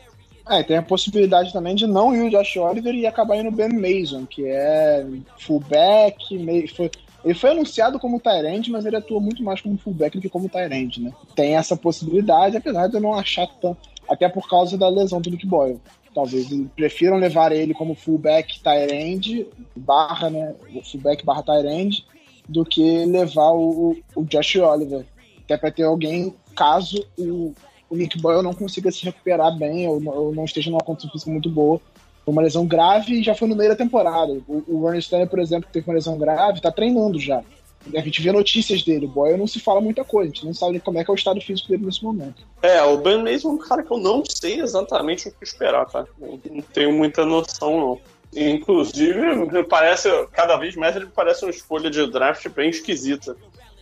É, 0.49 0.63
tem 0.63 0.77
a 0.77 0.81
possibilidade 0.81 1.51
também 1.51 1.75
de 1.75 1.85
não 1.85 2.15
ir 2.15 2.21
o 2.21 2.29
Josh 2.29 2.55
Oliver 2.55 2.95
e 2.95 3.05
acabar 3.05 3.35
indo 3.35 3.49
o 3.49 3.51
Ben 3.51 3.69
Mason, 3.69 4.25
que 4.25 4.45
é 4.45 5.05
fullback, 5.37 6.37
meio, 6.37 6.73
foi, 6.73 6.89
ele 7.23 7.33
foi 7.33 7.51
anunciado 7.51 7.99
como 7.99 8.19
Tyrande, 8.19 8.71
mas 8.71 8.85
ele 8.85 8.95
atua 8.95 9.19
muito 9.19 9.43
mais 9.43 9.59
como 9.59 9.77
fullback 9.77 10.15
do 10.15 10.21
que 10.21 10.29
como 10.29 10.47
Tyrande, 10.47 11.01
né? 11.01 11.11
Tem 11.35 11.57
essa 11.57 11.75
possibilidade, 11.75 12.55
apesar 12.55 12.87
de 12.87 12.95
eu 12.95 13.01
não 13.01 13.13
achar 13.13 13.47
tão. 13.59 13.75
Até 14.07 14.29
por 14.29 14.47
causa 14.47 14.77
da 14.77 14.87
lesão 14.87 15.19
do 15.19 15.29
Nick 15.29 15.45
Boyle. 15.45 15.81
Talvez 16.15 16.47
prefiram 16.75 17.17
levar 17.17 17.51
ele 17.51 17.73
como 17.73 17.93
fullback 17.93 18.61
Tyrande, 18.61 19.45
barra, 19.75 20.29
né? 20.29 20.55
Fullback 20.89 21.25
barra 21.25 21.43
Tyrande, 21.43 22.05
do 22.47 22.63
que 22.63 23.05
levar 23.05 23.51
o, 23.51 23.97
o 24.15 24.23
Josh 24.23 24.55
Oliver. 24.55 25.05
Até 25.43 25.57
para 25.57 25.71
ter 25.71 25.83
alguém, 25.83 26.33
caso 26.55 27.05
o, 27.17 27.53
o 27.89 27.95
Nick 27.95 28.19
Boyle 28.19 28.43
não 28.43 28.53
consiga 28.53 28.91
se 28.91 29.03
recuperar 29.03 29.57
bem 29.57 29.87
ou, 29.87 30.01
ou 30.05 30.35
não 30.35 30.45
esteja 30.45 30.69
numa 30.69 30.81
condição 30.81 31.09
física 31.09 31.31
muito 31.31 31.49
boa. 31.49 31.79
Foi 32.25 32.31
uma 32.33 32.41
lesão 32.41 32.65
grave 32.65 33.19
e 33.19 33.23
já 33.23 33.33
foi 33.33 33.47
no 33.47 33.55
meio 33.55 33.69
da 33.69 33.75
temporada. 33.75 34.33
O, 34.47 34.63
o 34.67 34.81
Ronnie 34.81 34.99
Stanley, 34.99 35.27
por 35.27 35.39
exemplo, 35.39 35.67
que 35.67 35.73
teve 35.73 35.89
uma 35.89 35.95
lesão 35.95 36.17
grave, 36.17 36.61
tá 36.61 36.71
treinando 36.71 37.19
já. 37.19 37.41
A 37.95 38.01
gente 38.01 38.21
vê 38.21 38.33
notícias 38.33 38.83
dele. 38.83 39.05
O 39.05 39.09
Boyle 39.09 39.37
não 39.37 39.47
se 39.47 39.61
fala 39.61 39.79
muita 39.79 40.03
coisa. 40.03 40.29
A 40.29 40.33
gente 40.33 40.45
não 40.45 40.53
sabe 40.53 40.79
como 40.81 40.99
é 40.99 41.05
que 41.05 41.09
é 41.09 41.13
o 41.13 41.15
estado 41.15 41.39
físico 41.39 41.69
dele 41.69 41.85
nesse 41.85 42.03
momento. 42.03 42.43
É, 42.61 42.83
o 42.83 42.97
Ben 42.97 43.23
mesmo 43.23 43.51
é 43.51 43.53
um 43.53 43.57
cara 43.57 43.81
que 43.81 43.91
eu 43.91 43.97
não 43.97 44.23
sei 44.25 44.59
exatamente 44.59 45.29
o 45.29 45.31
que 45.31 45.43
esperar, 45.43 45.85
tá? 45.85 46.05
Eu 46.19 46.39
não 46.51 46.61
tenho 46.61 46.91
muita 46.91 47.25
noção, 47.25 47.79
não. 47.79 47.99
Inclusive, 48.35 49.23
parece, 49.69 50.09
cada 50.33 50.57
vez 50.57 50.75
mais 50.75 50.97
ele 50.97 51.05
parece 51.05 51.45
uma 51.45 51.51
escolha 51.51 51.89
de 51.89 52.05
draft 52.07 52.49
bem 52.49 52.69
esquisita 52.69 53.37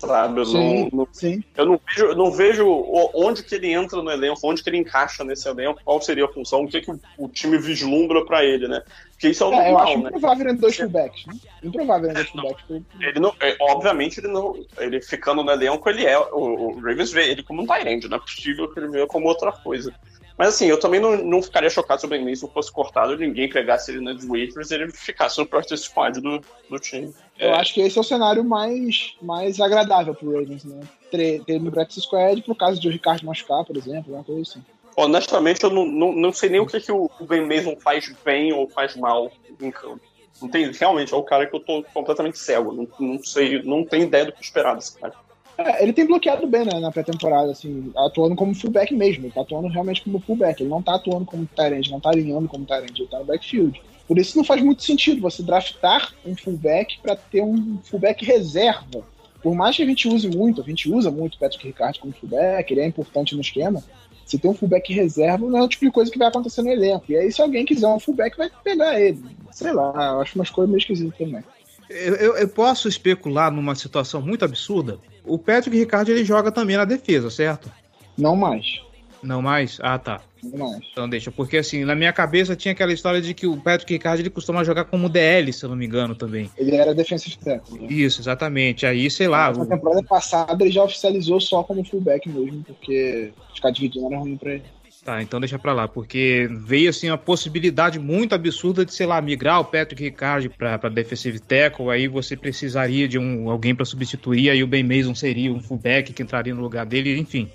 sabe? 0.05 0.39
Eu, 0.39 0.45
sim, 0.45 0.89
não, 0.91 0.99
não, 0.99 1.07
sim. 1.11 1.43
eu 1.55 1.65
não 1.65 1.79
vejo, 1.85 2.15
não 2.15 2.31
vejo 2.31 2.65
onde 3.13 3.43
que 3.43 3.55
ele 3.55 3.71
entra 3.71 4.01
no 4.01 4.11
elenco, 4.11 4.39
onde 4.43 4.63
que 4.63 4.69
ele 4.69 4.77
encaixa 4.77 5.23
nesse 5.23 5.47
elenco, 5.47 5.79
qual 5.83 6.01
seria 6.01 6.25
a 6.25 6.31
função, 6.33 6.63
o 6.63 6.67
que, 6.67 6.81
que 6.81 6.91
o, 6.91 6.99
o 7.17 7.27
time 7.27 7.57
vislumbra 7.57 8.25
para 8.25 8.43
ele, 8.43 8.67
né? 8.67 8.81
Porque 9.15 9.29
isso 9.29 9.43
é 9.43 9.47
o 9.47 9.53
é, 9.53 9.55
normal, 9.55 9.71
eu 9.71 9.77
acho 9.79 9.97
né? 9.97 10.09
improvável 10.09 10.47
ele 10.49 10.57
dois 10.57 10.75
fullbacks, 10.75 11.25
né? 11.25 11.33
Improvável 11.63 12.09
ele 12.09 12.13
dois 12.15 12.29
fullbacks. 12.29 12.65
Ele 12.99 13.19
não, 13.19 13.33
é, 13.39 13.55
obviamente, 13.61 14.19
ele 14.19 14.27
não, 14.27 14.65
ele 14.77 15.01
ficando 15.01 15.41
no 15.41 15.51
elenco, 15.51 15.89
ele 15.89 16.05
é, 16.05 16.19
o, 16.19 16.37
o 16.37 16.79
Ravens 16.79 17.11
vê 17.11 17.31
ele 17.31 17.41
como 17.41 17.61
um 17.61 17.65
Tyrande, 17.65 18.09
não 18.09 18.17
é 18.17 18.19
possível 18.19 18.71
que 18.71 18.79
ele 18.79 18.89
veja 18.89 19.07
como 19.07 19.27
outra 19.27 19.53
coisa. 19.53 19.93
Mas 20.37 20.49
assim, 20.49 20.65
eu 20.65 20.77
também 20.77 20.99
não, 20.99 21.15
não 21.23 21.41
ficaria 21.41 21.69
chocado 21.69 22.01
se 22.01 22.05
o 22.05 22.09
Ben 22.09 22.23
Mason 22.23 22.49
fosse 22.49 22.69
cortado 22.69 23.13
e 23.13 23.17
ninguém 23.25 23.49
pegasse 23.49 23.91
ele 23.91 24.01
nas 24.01 24.25
waivers 24.25 24.69
e 24.69 24.75
ele 24.75 24.91
ficasse 24.91 25.37
no 25.37 25.45
practice 25.45 25.83
squad 25.83 26.19
do, 26.19 26.41
do 26.69 26.77
time. 26.77 27.13
Eu 27.39 27.51
é. 27.51 27.53
acho 27.53 27.73
que 27.73 27.79
esse 27.79 27.97
é 27.97 28.01
o 28.01 28.03
cenário 28.03 28.43
mais, 28.43 29.15
mais 29.21 29.61
agradável 29.61 30.13
pro 30.13 30.37
Ravens, 30.37 30.65
né? 30.65 30.81
Ter, 31.09 31.41
ter 31.45 31.59
no 31.61 31.71
practice 31.71 32.01
squad 32.01 32.41
pro 32.41 32.53
caso 32.53 32.81
de 32.81 32.87
o 32.89 32.91
Ricardo 32.91 33.25
machucar, 33.25 33.63
por 33.63 33.77
exemplo, 33.77 34.13
uma 34.13 34.25
coisa 34.25 34.41
assim. 34.41 34.63
Honestamente, 34.97 35.63
eu 35.63 35.69
não, 35.69 35.85
não, 35.85 36.13
não 36.13 36.31
sei 36.31 36.49
nem 36.49 36.59
o 36.59 36.65
que, 36.65 36.79
que 36.79 36.91
o 36.91 37.09
Ben 37.21 37.45
Mason 37.45 37.75
faz 37.79 38.13
bem 38.23 38.53
ou 38.53 38.69
faz 38.69 38.95
mal 38.95 39.31
em 39.61 39.71
campo. 39.71 39.99
Não 40.41 40.49
tem, 40.49 40.71
realmente, 40.71 41.13
é 41.13 41.17
o 41.17 41.23
cara 41.23 41.45
que 41.47 41.55
eu 41.55 41.59
tô 41.59 41.83
completamente 41.93 42.37
cego. 42.37 42.71
Não, 42.71 42.87
não 42.99 43.23
sei, 43.23 43.61
não 43.63 43.85
tenho 43.85 44.03
ideia 44.03 44.25
do 44.25 44.31
que 44.31 44.43
esperar 44.43 44.75
desse 44.75 44.97
cara. 44.97 45.13
É, 45.57 45.83
ele 45.83 45.93
tem 45.93 46.05
bloqueado 46.05 46.45
bem 46.47 46.65
né, 46.65 46.79
na 46.79 46.91
pré-temporada, 46.91 47.51
assim, 47.51 47.91
atuando 47.95 48.35
como 48.35 48.53
fullback 48.53 48.93
mesmo. 48.93 49.25
Ele 49.25 49.33
tá 49.33 49.41
atuando 49.41 49.67
realmente 49.69 50.01
como 50.03 50.19
fullback. 50.19 50.61
Ele 50.61 50.69
não 50.69 50.81
tá 50.81 50.95
atuando 50.95 51.25
como 51.25 51.47
Tyrant, 51.55 51.87
não 51.89 51.99
tá 51.99 52.09
alinhando 52.09 52.47
como 52.47 52.65
Tyrant, 52.65 52.97
ele 52.97 53.07
tá 53.07 53.19
no 53.19 53.25
backfield. 53.25 53.81
Por 54.07 54.17
isso 54.17 54.37
não 54.37 54.43
faz 54.43 54.61
muito 54.61 54.83
sentido 54.83 55.21
você 55.21 55.41
draftar 55.41 56.13
um 56.25 56.35
fullback 56.35 56.99
para 57.01 57.15
ter 57.15 57.41
um 57.41 57.79
fullback 57.83 58.23
reserva. 58.23 59.03
Por 59.41 59.55
mais 59.55 59.75
que 59.75 59.83
a 59.83 59.85
gente 59.85 60.07
use 60.07 60.27
muito, 60.27 60.61
a 60.61 60.63
gente 60.63 60.91
usa 60.91 61.09
muito 61.09 61.35
o 61.35 61.39
Patrick 61.39 61.67
Ricard 61.67 61.99
como 61.99 62.13
fullback, 62.13 62.71
ele 62.71 62.81
é 62.81 62.85
importante 62.85 63.35
no 63.35 63.41
esquema. 63.41 63.83
Se 64.25 64.39
tem 64.39 64.49
um 64.49 64.55
fullback 64.55 64.91
reserva, 64.91 65.47
não 65.47 65.59
é 65.59 65.63
o 65.63 65.67
tipo 65.67 65.85
de 65.85 65.91
coisa 65.91 66.11
que 66.11 66.17
vai 66.17 66.27
acontecer 66.27 66.61
no 66.63 66.71
elenco. 66.71 67.05
E 67.09 67.15
aí, 67.15 67.31
se 67.31 67.41
alguém 67.41 67.63
quiser 67.63 67.87
um 67.87 67.99
fullback, 67.99 68.35
vai 68.35 68.49
pegar 68.63 68.99
ele. 68.99 69.23
Sei 69.51 69.71
lá, 69.71 69.93
eu 70.13 70.21
acho 70.21 70.35
umas 70.35 70.49
coisas 70.49 70.69
meio 70.69 70.79
esquisitas 70.79 71.17
também. 71.17 71.43
Eu, 71.89 72.15
eu, 72.15 72.37
eu, 72.37 72.47
posso 72.47 72.87
especular 72.87 73.51
numa 73.51 73.75
situação 73.75 74.19
muito 74.19 74.43
absurda. 74.43 74.97
O 75.23 75.37
Patrick 75.37 75.77
Ricard 75.77 76.11
ele 76.11 76.25
joga 76.25 76.51
também 76.51 76.75
na 76.75 76.85
defesa, 76.85 77.29
certo? 77.29 77.71
Não 78.17 78.35
mais. 78.35 78.81
Não 79.25 79.41
mais? 79.41 79.79
Ah, 79.81 79.97
tá. 79.97 80.21
Não 80.43 80.69
mais. 80.69 80.83
Então 80.91 81.09
deixa, 81.09 81.31
porque 81.31 81.57
assim, 81.57 81.83
na 81.83 81.95
minha 81.95 82.13
cabeça 82.13 82.55
tinha 82.55 82.71
aquela 82.71 82.93
história 82.93 83.19
de 83.19 83.33
que 83.33 83.47
o 83.47 83.57
Patrick 83.57 83.93
Ricard 83.93 84.21
ele 84.21 84.29
costuma 84.29 84.63
jogar 84.63 84.85
como 84.85 85.09
DL, 85.09 85.51
se 85.51 85.65
eu 85.65 85.69
não 85.69 85.75
me 85.75 85.85
engano, 85.85 86.13
também. 86.13 86.49
Ele 86.57 86.75
era 86.75 86.93
defensive 86.93 87.37
tackle. 87.37 87.79
Né? 87.79 87.87
Isso, 87.89 88.21
exatamente. 88.21 88.85
Aí, 88.85 89.09
sei 89.09 89.27
lá. 89.27 89.51
Na 89.51 89.63
o... 89.63 89.65
temporada 89.65 90.03
passada 90.03 90.63
ele 90.63 90.71
já 90.71 90.83
oficializou 90.83 91.41
só 91.41 91.63
como 91.63 91.83
fullback 91.83 92.29
mesmo, 92.29 92.63
porque 92.63 93.31
ficar 93.53 93.71
dividindo 93.71 94.05
era 94.05 94.17
ruim 94.19 94.37
pra 94.37 94.53
ele. 94.53 94.63
Tá, 95.03 95.21
então 95.21 95.39
deixa 95.39 95.59
pra 95.59 95.71
lá, 95.71 95.87
porque 95.87 96.49
veio 96.51 96.89
assim 96.89 97.11
uma 97.11 97.17
possibilidade 97.17 97.99
muito 97.99 98.33
absurda 98.33 98.83
de, 98.83 98.91
sei 98.91 99.05
lá, 99.05 99.21
migrar 99.21 99.59
o 99.59 99.65
Patrick 99.65 100.01
Ricard 100.01 100.49
pra, 100.49 100.79
pra 100.79 100.89
defensive 100.89 101.37
tackle, 101.37 101.91
aí 101.91 102.07
você 102.07 102.35
precisaria 102.35 103.07
de 103.07 103.19
um, 103.19 103.47
alguém 103.47 103.75
para 103.75 103.85
substituir, 103.85 104.49
aí 104.49 104.63
o 104.63 104.67
Ben 104.67 104.81
Mason 104.81 105.13
seria 105.13 105.53
um 105.53 105.61
fullback 105.61 106.11
que 106.11 106.23
entraria 106.23 106.55
no 106.55 106.61
lugar 106.61 106.87
dele, 106.87 107.19
enfim. 107.19 107.47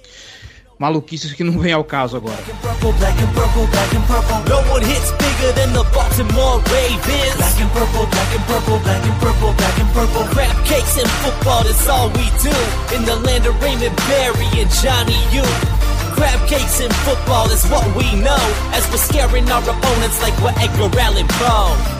Maluquices 0.80 1.34
que 1.34 1.44
não 1.44 1.58
vem 1.58 1.74
ao 1.74 1.84
caso 1.84 2.16
agora. 2.16 2.38
Crab 16.14 16.48
cakes 16.48 16.80
in 16.80 16.90
football 17.04 17.50
is 17.52 17.64
what 17.70 17.86
we 17.94 18.04
know 18.16 18.36
as 18.72 18.88
we're 18.90 18.96
scaring 18.96 19.48
our 19.50 19.62
opponents 19.62 20.20
like 20.22 20.36
we're 20.42 20.50
Edgar 20.62 20.98
Allan 20.98 21.26
Poe. 21.28 21.99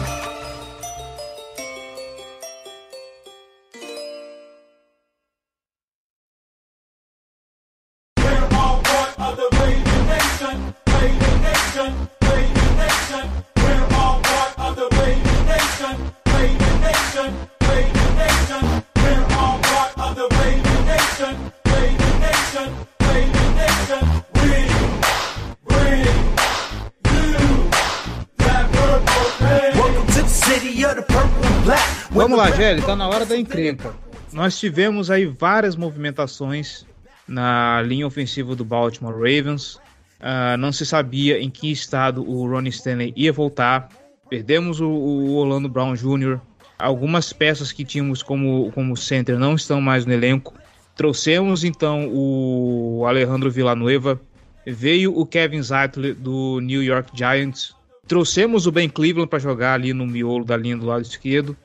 Gelli, 32.71 32.83
tá 32.83 32.95
na 32.95 33.05
hora 33.05 33.25
da 33.25 33.37
encrenca. 33.37 33.93
Nós 34.31 34.57
tivemos 34.57 35.11
aí 35.11 35.25
várias 35.25 35.75
movimentações 35.75 36.85
na 37.27 37.81
linha 37.81 38.07
ofensiva 38.07 38.55
do 38.55 38.63
Baltimore 38.63 39.13
Ravens. 39.13 39.77
Ah, 40.21 40.55
não 40.55 40.71
se 40.71 40.85
sabia 40.85 41.37
em 41.37 41.49
que 41.49 41.69
estado 41.69 42.23
o 42.23 42.47
Ronnie 42.49 42.69
Stanley 42.69 43.11
ia 43.13 43.33
voltar. 43.33 43.89
Perdemos 44.29 44.79
o, 44.79 44.87
o 44.87 45.35
Orlando 45.35 45.67
Brown 45.67 45.95
Jr. 45.95 46.39
Algumas 46.79 47.33
peças 47.33 47.73
que 47.73 47.83
tínhamos 47.83 48.23
como, 48.23 48.71
como 48.71 48.95
center 48.95 49.37
não 49.37 49.55
estão 49.55 49.81
mais 49.81 50.05
no 50.05 50.13
elenco. 50.13 50.53
Trouxemos 50.95 51.65
então 51.65 52.09
o 52.09 53.03
Alejandro 53.05 53.51
Villanueva. 53.51 54.17
Veio 54.65 55.13
o 55.19 55.25
Kevin 55.25 55.61
Zeitler 55.61 56.15
do 56.15 56.61
New 56.61 56.81
York 56.81 57.11
Giants. 57.13 57.75
Trouxemos 58.07 58.65
o 58.65 58.71
Ben 58.71 58.87
Cleveland 58.87 59.29
para 59.29 59.39
jogar 59.39 59.73
ali 59.73 59.91
no 59.91 60.07
miolo 60.07 60.45
da 60.45 60.55
linha 60.55 60.77
do 60.77 60.85
lado 60.85 61.01
esquerdo. 61.01 61.57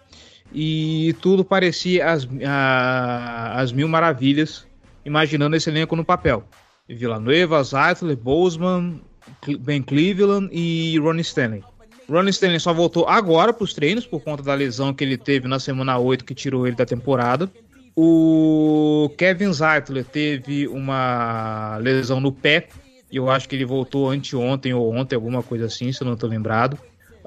E 0.53 1.15
tudo 1.21 1.45
parecia 1.45 2.11
as, 2.11 2.27
a- 2.47 3.61
as 3.61 3.73
mil 3.73 3.89
maravilhas, 3.89 4.67
imaginando 5.05 5.57
esse 5.57 5.69
elenco 5.71 5.95
no 5.97 6.05
papel. 6.05 6.45
Villanueva, 6.89 7.63
Zeitler, 7.63 8.17
Bozeman, 8.17 9.01
Ben 9.61 9.83
Cleveland 9.83 10.49
e 10.53 10.99
Ronnie 10.99 11.23
Stanley. 11.23 11.63
Ronnie 12.09 12.31
Stanley 12.31 12.61
só 12.61 12.73
voltou 12.73 13.09
agora 13.09 13.53
para 13.53 13.65
os 13.65 13.75
treinos 13.75 14.07
por 14.07 14.21
conta 14.23 14.43
da 14.43 14.55
lesão 14.55 14.95
que 14.95 15.03
ele 15.03 15.17
teve 15.17 15.49
na 15.49 15.59
semana 15.59 15.99
8 15.99 16.25
que 16.25 16.35
tirou 16.35 16.67
ele 16.67 16.77
da 16.77 16.87
temporada. 16.87 17.51
O 17.97 19.11
Kevin 19.19 19.53
Zeitler 19.53 20.05
teve 20.05 20.69
uma 20.69 21.79
lesão 21.79 22.21
no 22.21 22.31
pé. 22.31 22.69
Eu 23.11 23.31
acho 23.31 23.49
que 23.49 23.57
ele 23.57 23.65
voltou 23.65 24.11
anteontem 24.11 24.75
ou 24.75 24.95
ontem, 24.95 25.15
alguma 25.17 25.43
coisa 25.43 25.67
assim, 25.67 25.91
se 25.93 26.03
eu 26.03 26.07
não 26.07 26.15
estou 26.15 26.29
lembrado. 26.29 26.79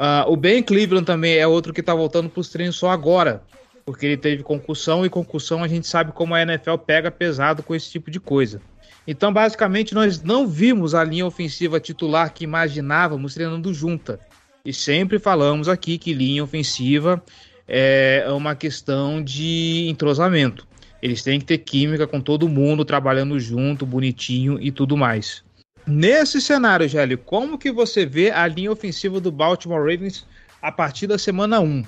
Ah, 0.02 0.24
o 0.30 0.38
Ben 0.38 0.64
Cleveland 0.64 1.06
também 1.06 1.36
é 1.36 1.46
outro 1.46 1.74
que 1.74 1.82
está 1.82 1.94
voltando 1.94 2.30
para 2.30 2.40
os 2.40 2.48
treinos 2.48 2.78
só 2.78 2.90
agora. 2.90 3.44
Porque 3.86 4.06
ele 4.06 4.16
teve 4.16 4.44
concussão 4.44 5.06
e 5.06 5.10
concussão 5.10 5.62
a 5.62 5.68
gente 5.68 5.86
sabe 5.88 6.14
como 6.14 6.34
a 6.34 6.42
NFL 6.42 6.78
pega 6.78 7.12
pesado 7.12 7.62
com 7.62 7.76
esse 7.76 7.92
tipo 7.92 8.10
de 8.10 8.20
coisa. 8.20 8.62
Então, 9.06 9.34
basicamente, 9.34 9.94
nós 9.94 10.22
não 10.22 10.48
vimos 10.48 10.96
a 10.96 11.04
linha 11.04 11.26
ofensiva 11.26 11.80
titular 11.80 12.34
que 12.34 12.46
imaginávamos 12.46 13.34
treinando 13.34 13.74
junta. 13.74 14.20
E 14.64 14.72
sempre 14.72 15.20
falamos 15.20 15.68
aqui 15.68 15.98
que 15.98 16.14
linha 16.14 16.44
ofensiva 16.44 17.22
é 17.68 18.26
uma 18.30 18.56
questão 18.56 19.22
de 19.22 19.88
entrosamento. 19.90 20.66
Eles 21.02 21.24
têm 21.24 21.40
que 21.40 21.46
ter 21.46 21.58
química 21.58 22.08
com 22.08 22.22
todo 22.22 22.48
mundo, 22.48 22.86
trabalhando 22.86 23.38
junto, 23.40 23.86
bonitinho 23.86 24.60
e 24.62 24.72
tudo 24.72 24.96
mais. 24.96 25.44
Nesse 25.86 26.42
cenário, 26.42 26.88
Gelli, 26.88 27.18
como 27.18 27.58
que 27.58 27.72
você 27.72 28.06
vê 28.06 28.32
a 28.32 28.46
linha 28.48 28.72
ofensiva 28.72 29.20
do 29.20 29.32
Baltimore 29.32 29.80
Ravens 29.80 30.26
a 30.62 30.72
partir 30.72 31.08
da 31.08 31.18
semana 31.18 31.60
1? 31.60 31.84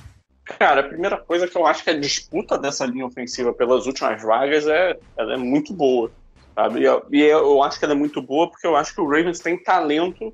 Cara, 0.46 0.82
a 0.82 0.88
primeira 0.88 1.18
coisa 1.18 1.48
que 1.48 1.56
eu 1.56 1.66
acho 1.66 1.84
que 1.84 1.90
a 1.90 2.00
disputa 2.00 2.58
dessa 2.58 2.86
linha 2.86 3.06
ofensiva 3.06 3.54
pelas 3.54 3.86
últimas 3.86 4.22
vagas 4.22 4.68
é, 4.68 4.98
ela 5.18 5.34
é 5.34 5.38
muito 5.38 5.74
boa. 5.74 6.12
Sabe? 6.56 6.82
E 6.82 6.84
eu, 6.84 7.06
e 7.12 7.22
eu 7.22 7.64
acho 7.64 7.80
que 7.80 7.86
ela 7.86 7.94
é 7.94 7.98
muito 7.98 8.22
boa 8.22 8.50
porque 8.50 8.68
eu 8.68 8.76
acho 8.76 8.94
que 8.94 9.02
o 9.02 9.08
Ravens 9.08 9.40
tem 9.40 9.62
talento 9.62 10.34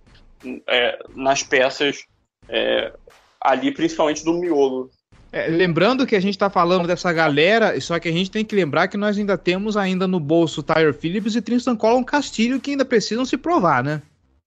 é, 0.68 1.00
nas 1.16 1.44
peças 1.44 2.06
é, 2.50 2.94
ali, 3.42 3.72
principalmente 3.72 4.24
do 4.24 4.34
miolo. 4.34 4.90
É, 5.32 5.48
lembrando 5.48 6.08
que 6.08 6.16
a 6.16 6.20
gente 6.20 6.36
está 6.36 6.50
falando 6.50 6.88
dessa 6.88 7.12
galera, 7.12 7.80
só 7.82 8.00
que 8.00 8.08
a 8.08 8.12
gente 8.12 8.32
tem 8.32 8.46
que 8.46 8.56
lembrar 8.56 8.88
que 8.88 8.98
nós 8.98 9.18
ainda 9.18 9.38
temos 9.38 9.76
ainda 9.76 10.08
no 10.08 10.20
bolso 10.20 10.64
Tyre 10.64 10.94
Phillips 10.94 11.36
e 11.36 11.42
Tristan 11.42 11.76
Colin 11.76 12.04
Castilho 12.04 12.60
que 12.62 12.72
ainda 12.72 12.86
precisam 12.86 13.26
se 13.26 13.38
provar, 13.38 13.84
né? 13.84 14.02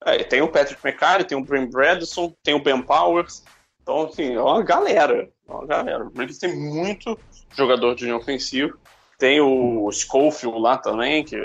É, 0.06 0.24
tem 0.24 0.40
o 0.40 0.48
Patrick 0.48 0.80
McCarry, 0.84 1.24
tem 1.24 1.36
o 1.36 1.44
Brent 1.44 1.70
Bradson, 1.70 2.32
tem 2.42 2.54
o 2.54 2.62
Ben 2.62 2.80
Powers. 2.80 3.42
Então, 3.82 4.06
assim, 4.06 4.34
é 4.34 4.40
uma 4.40 4.62
galera. 4.62 5.28
É 5.48 5.52
uma 5.52 5.66
galera. 5.66 6.04
O 6.04 6.08
Ravens 6.08 6.38
tem 6.38 6.56
muito 6.56 7.18
jogador 7.54 7.94
de 7.94 8.10
ofensivo. 8.10 8.78
Tem 9.18 9.40
o 9.40 9.90
Schofield 9.92 10.58
lá 10.58 10.78
também, 10.78 11.22
que 11.22 11.36